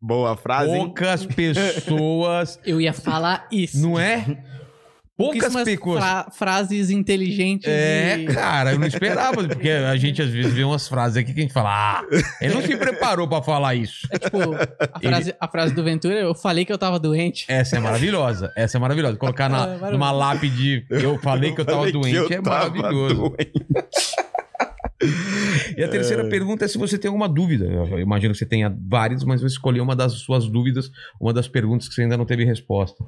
Boa 0.00 0.34
frase, 0.36 0.70
hein? 0.70 0.84
Poucas 0.86 1.26
pessoas. 1.26 2.58
Eu 2.64 2.80
ia 2.80 2.92
falar 2.92 3.46
isso. 3.52 3.80
Não 3.80 3.98
é? 3.98 4.44
Poucas 5.20 5.54
pessoas. 5.64 5.98
fra- 6.02 6.30
frases 6.32 6.90
inteligentes. 6.90 7.68
É, 7.68 8.18
e- 8.20 8.26
cara, 8.26 8.72
eu 8.72 8.78
não 8.78 8.86
esperava, 8.86 9.44
porque 9.46 9.68
a 9.70 9.94
gente 9.96 10.22
às 10.22 10.30
vezes 10.30 10.52
vê 10.52 10.64
umas 10.64 10.88
frases 10.88 11.16
aqui 11.18 11.32
que 11.34 11.40
a 11.40 11.42
gente 11.42 11.52
fala, 11.52 11.70
ah, 12.00 12.04
ele 12.40 12.54
não 12.54 12.62
se 12.62 12.76
preparou 12.76 13.28
pra 13.28 13.42
falar 13.42 13.74
isso. 13.74 14.06
É 14.10 14.18
tipo, 14.18 14.38
a 14.92 15.00
frase, 15.00 15.34
a 15.38 15.48
frase 15.48 15.74
do 15.74 15.84
Ventura, 15.84 16.14
eu 16.14 16.34
falei 16.34 16.64
que 16.64 16.72
eu 16.72 16.78
tava 16.78 16.98
doente. 16.98 17.44
Essa 17.48 17.76
é 17.76 17.80
maravilhosa, 17.80 18.52
essa 18.56 18.78
é 18.78 18.80
maravilhosa. 18.80 19.16
Colocar 19.16 19.44
É, 19.44 19.48
na, 19.48 19.58
maravilhoso. 19.58 19.92
numa 19.92 20.10
lápide, 20.12 20.86
eu 20.90 21.18
falei 21.18 21.52
que 21.52 21.60
eu 21.60 21.64
tava 21.64 21.90
doente, 21.92 22.14
eu 22.16 22.26
é 22.26 22.40
tava 22.40 22.70
maravilhoso. 22.70 23.14
doente. 23.14 23.52
E 25.76 25.82
a 25.82 25.88
terceira 25.88 26.24
pergunta 26.28 26.64
é 26.64 26.68
se 26.68 26.76
você 26.76 26.98
tem 26.98 27.08
alguma 27.08 27.28
dúvida. 27.28 27.64
Eu 27.64 27.98
imagino 27.98 28.32
que 28.32 28.38
você 28.38 28.44
tenha 28.46 28.74
várias, 28.88 29.24
mas 29.24 29.40
você 29.40 29.46
escolheu 29.54 29.82
uma 29.82 29.96
das 29.96 30.12
suas 30.12 30.46
dúvidas, 30.46 30.90
uma 31.20 31.32
das 31.32 31.48
perguntas 31.48 31.88
que 31.88 31.94
você 31.94 32.02
ainda 32.02 32.16
não 32.18 32.26
teve 32.26 32.44
resposta. 32.44 33.02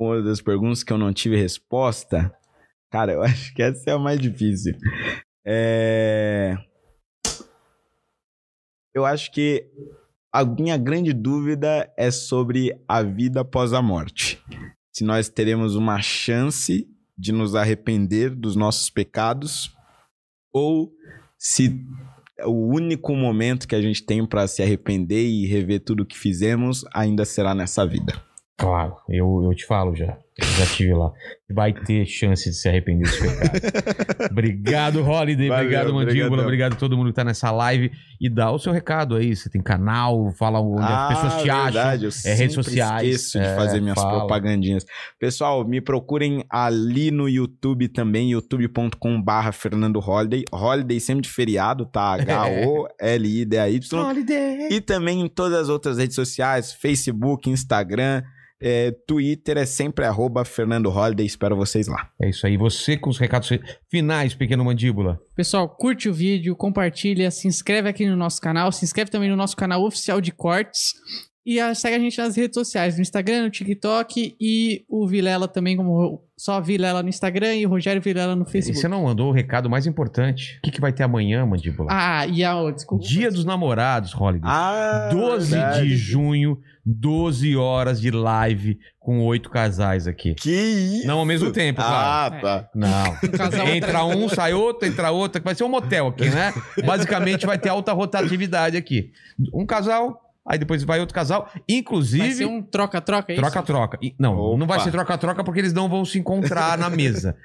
Uma 0.00 0.22
das 0.22 0.40
perguntas 0.40 0.82
que 0.82 0.90
eu 0.90 0.96
não 0.96 1.12
tive 1.12 1.36
resposta, 1.36 2.34
cara, 2.90 3.12
eu 3.12 3.20
acho 3.22 3.54
que 3.54 3.62
essa 3.62 3.90
é 3.90 3.92
a 3.92 3.98
mais 3.98 4.18
difícil. 4.18 4.74
É... 5.44 6.56
Eu 8.94 9.04
acho 9.04 9.30
que 9.30 9.70
a 10.32 10.42
minha 10.42 10.78
grande 10.78 11.12
dúvida 11.12 11.92
é 11.98 12.10
sobre 12.10 12.74
a 12.88 13.02
vida 13.02 13.42
após 13.42 13.74
a 13.74 13.82
morte. 13.82 14.42
Se 14.90 15.04
nós 15.04 15.28
teremos 15.28 15.76
uma 15.76 16.00
chance 16.00 16.88
de 17.16 17.30
nos 17.30 17.54
arrepender 17.54 18.34
dos 18.34 18.56
nossos 18.56 18.88
pecados 18.88 19.70
ou 20.52 20.90
se 21.38 21.84
o 22.44 22.74
único 22.74 23.14
momento 23.14 23.68
que 23.68 23.74
a 23.74 23.82
gente 23.82 24.02
tem 24.02 24.26
pra 24.26 24.48
se 24.48 24.62
arrepender 24.62 25.26
e 25.26 25.46
rever 25.46 25.80
tudo 25.80 26.06
que 26.06 26.18
fizemos 26.18 26.84
ainda 26.92 27.26
será 27.26 27.54
nessa 27.54 27.86
vida. 27.86 28.29
Claro, 28.60 28.94
eu, 29.08 29.42
eu 29.44 29.54
te 29.54 29.64
falo 29.64 29.94
já. 29.96 30.18
Eu 30.38 30.46
já 30.46 30.66
tive 30.74 30.94
lá. 30.94 31.10
Vai 31.50 31.72
ter 31.72 32.06
chance 32.06 32.48
de 32.48 32.54
se 32.56 32.66
arrepender 32.68 33.06
dos 33.08 33.18
pecados. 33.18 33.60
obrigado, 34.30 35.02
Holiday. 35.02 35.48
Valeu, 35.48 35.64
obrigado, 35.64 35.94
Mandíbula. 35.94 36.42
Obrigado 36.42 36.72
a 36.74 36.76
todo 36.76 36.96
mundo 36.96 37.08
que 37.08 37.14
tá 37.14 37.24
nessa 37.24 37.50
live. 37.50 37.90
E 38.20 38.28
dá 38.28 38.50
o 38.50 38.58
seu 38.58 38.72
recado 38.72 39.16
aí. 39.16 39.34
Você 39.36 39.50
tem 39.50 39.60
canal, 39.62 40.30
fala 40.38 40.60
onde 40.60 40.82
as 40.82 41.08
pessoas 41.08 41.42
te 41.42 41.50
Ah, 41.50 41.64
verdade, 41.64 42.06
acham. 42.06 42.30
É, 42.30 42.34
redes 42.34 42.54
sociais. 42.54 43.08
esqueço 43.08 43.38
de 43.38 43.44
É, 43.44 43.54
fazer 43.56 43.80
minhas 43.80 43.94
fala. 44.00 44.18
propagandinhas. 44.18 44.86
Pessoal, 45.18 45.66
me 45.66 45.80
procurem 45.80 46.44
ali 46.48 47.10
no 47.10 47.28
YouTube 47.28 47.88
também, 47.88 48.30
youtube.com 48.32 49.20
barra 49.22 49.52
Fernando 49.52 49.98
Holiday. 49.98 50.44
Holiday 50.52 51.00
sempre 51.00 51.22
de 51.22 51.28
feriado, 51.30 51.84
tá? 51.86 52.14
H-O-L-I-D-A-Y. 52.20 53.80
Holiday. 53.94 54.68
E 54.70 54.80
também 54.80 55.20
em 55.22 55.28
todas 55.28 55.58
as 55.58 55.68
outras 55.68 55.98
redes 55.98 56.14
sociais, 56.14 56.72
Facebook, 56.72 57.48
Instagram, 57.50 58.22
é, 58.60 58.90
Twitter, 59.06 59.56
é 59.56 59.64
sempre 59.66 60.04
arroba 60.04 60.44
Fernando 60.44 60.90
Holiday. 60.90 61.26
Espero 61.26 61.56
vocês 61.56 61.86
lá. 61.88 62.10
É 62.20 62.28
isso 62.28 62.46
aí. 62.46 62.56
Você 62.56 62.96
com 62.96 63.10
os 63.10 63.18
recados 63.18 63.50
finais, 63.90 64.34
pequeno 64.34 64.64
Mandíbula. 64.64 65.18
Pessoal, 65.34 65.68
curte 65.68 66.08
o 66.08 66.14
vídeo, 66.14 66.54
compartilha, 66.54 67.30
se 67.30 67.48
inscreve 67.48 67.88
aqui 67.88 68.06
no 68.06 68.16
nosso 68.16 68.40
canal, 68.40 68.70
se 68.70 68.84
inscreve 68.84 69.10
também 69.10 69.30
no 69.30 69.36
nosso 69.36 69.56
canal 69.56 69.84
oficial 69.84 70.20
de 70.20 70.30
cortes. 70.32 70.94
E 71.44 71.58
segue 71.74 71.96
a 71.96 71.98
gente 71.98 72.18
nas 72.18 72.36
redes 72.36 72.54
sociais, 72.54 72.96
no 72.96 73.02
Instagram, 73.02 73.44
no 73.44 73.50
TikTok 73.50 74.36
e 74.38 74.84
o 74.86 75.06
Vilela 75.08 75.48
também, 75.48 75.74
como 75.74 76.22
só 76.36 76.60
Vilela 76.60 77.02
no 77.02 77.08
Instagram 77.08 77.54
e 77.56 77.64
o 77.66 77.68
Rogério 77.70 78.00
Vilela 78.00 78.36
no 78.36 78.44
E 78.46 78.50
Facebook. 78.52 78.78
você 78.78 78.86
não 78.86 79.04
mandou 79.04 79.30
o 79.30 79.32
recado 79.32 79.68
mais 79.68 79.86
importante. 79.86 80.58
O 80.58 80.60
que, 80.62 80.70
que 80.70 80.80
vai 80.82 80.92
ter 80.92 81.02
amanhã, 81.02 81.46
Mandíbula? 81.46 81.88
Ah, 81.90 82.26
e 82.26 82.44
a 82.44 82.70
desculpa. 82.70 83.02
Dia 83.02 83.30
dos 83.30 83.46
Namorados, 83.46 84.14
Holiday. 84.14 84.42
Ah, 84.44 85.08
12 85.10 85.50
verdade. 85.50 85.88
de 85.88 85.96
junho, 85.96 86.58
12 86.84 87.56
horas 87.56 88.00
de 88.00 88.10
live 88.10 88.78
com 88.98 89.20
oito 89.24 89.50
casais 89.50 90.06
aqui. 90.06 90.34
Que 90.34 90.50
isso? 90.50 91.06
Não 91.06 91.18
ao 91.18 91.24
mesmo 91.24 91.52
tempo, 91.52 91.80
claro. 91.80 92.36
Ah, 92.36 92.40
tá. 92.40 92.70
Não. 92.74 92.90
Um 93.64 93.68
Entra 93.68 94.04
um, 94.04 94.28
sai 94.28 94.52
outro, 94.52 94.88
entra 94.88 95.10
outro. 95.10 95.42
Vai 95.42 95.54
ser 95.54 95.64
um 95.64 95.68
motel 95.68 96.08
aqui, 96.08 96.28
né? 96.30 96.52
Basicamente 96.84 97.46
vai 97.46 97.58
ter 97.58 97.68
alta 97.68 97.92
rotatividade 97.92 98.76
aqui. 98.76 99.12
Um 99.52 99.66
casal, 99.66 100.29
aí 100.46 100.58
depois 100.58 100.82
vai 100.82 101.00
outro 101.00 101.14
casal. 101.14 101.42
Vai 101.44 101.52
ser 101.54 101.62
Inclusive. 101.68 102.44
um 102.46 102.62
troca-troca, 102.62 103.32
é 103.32 103.34
isso? 103.34 103.42
Troca-troca. 103.42 103.98
Não, 104.18 104.56
não 104.56 104.66
vai 104.66 104.76
Opa. 104.78 104.84
ser 104.84 104.90
troca-troca 104.90 105.44
porque 105.44 105.60
eles 105.60 105.72
não 105.72 105.88
vão 105.88 106.04
se 106.04 106.18
encontrar 106.18 106.76
na 106.78 106.88
mesa. 106.90 107.36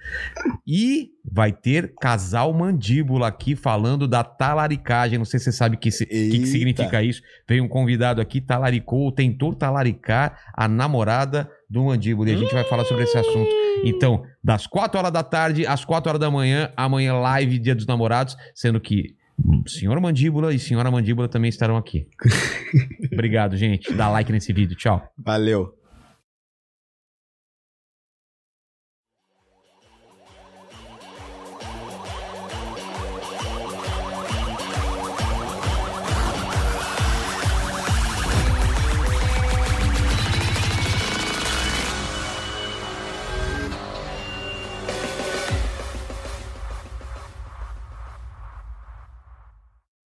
E 0.67 1.11
vai 1.23 1.51
ter 1.51 1.93
casal 2.01 2.51
mandíbula 2.51 3.27
aqui 3.27 3.55
falando 3.55 4.07
da 4.07 4.23
talaricagem. 4.23 5.17
Não 5.19 5.25
sei 5.25 5.39
se 5.39 5.45
você 5.45 5.51
sabe 5.51 5.75
o 5.75 5.79
que, 5.79 5.91
se- 5.91 6.07
que 6.07 6.39
que 6.39 6.47
significa 6.47 7.03
isso. 7.03 7.21
Veio 7.47 7.63
um 7.63 7.67
convidado 7.67 8.19
aqui, 8.19 8.41
talaricou, 8.41 9.11
tentou 9.11 9.53
talaricar 9.53 10.39
a 10.55 10.67
namorada 10.67 11.47
do 11.69 11.83
mandíbula. 11.85 12.31
E 12.31 12.33
a 12.33 12.37
gente 12.37 12.51
vai 12.53 12.63
falar 12.63 12.83
sobre 12.85 13.03
esse 13.03 13.15
assunto. 13.15 13.49
Então, 13.83 14.23
das 14.43 14.65
4 14.65 14.97
horas 14.97 15.11
da 15.11 15.21
tarde 15.21 15.67
às 15.67 15.85
4 15.85 16.09
horas 16.09 16.19
da 16.19 16.31
manhã, 16.31 16.71
amanhã 16.75 17.13
live 17.13 17.59
Dia 17.59 17.75
dos 17.75 17.85
Namorados, 17.85 18.35
sendo 18.55 18.79
que 18.79 19.15
senhor 19.67 19.99
Mandíbula 19.99 20.53
e 20.53 20.59
senhora 20.59 20.89
Mandíbula 20.89 21.27
também 21.27 21.49
estarão 21.49 21.77
aqui. 21.77 22.07
Obrigado, 23.11 23.57
gente. 23.57 23.93
Dá 23.93 24.09
like 24.09 24.31
nesse 24.31 24.53
vídeo. 24.53 24.75
Tchau. 24.75 25.01
Valeu. 25.17 25.74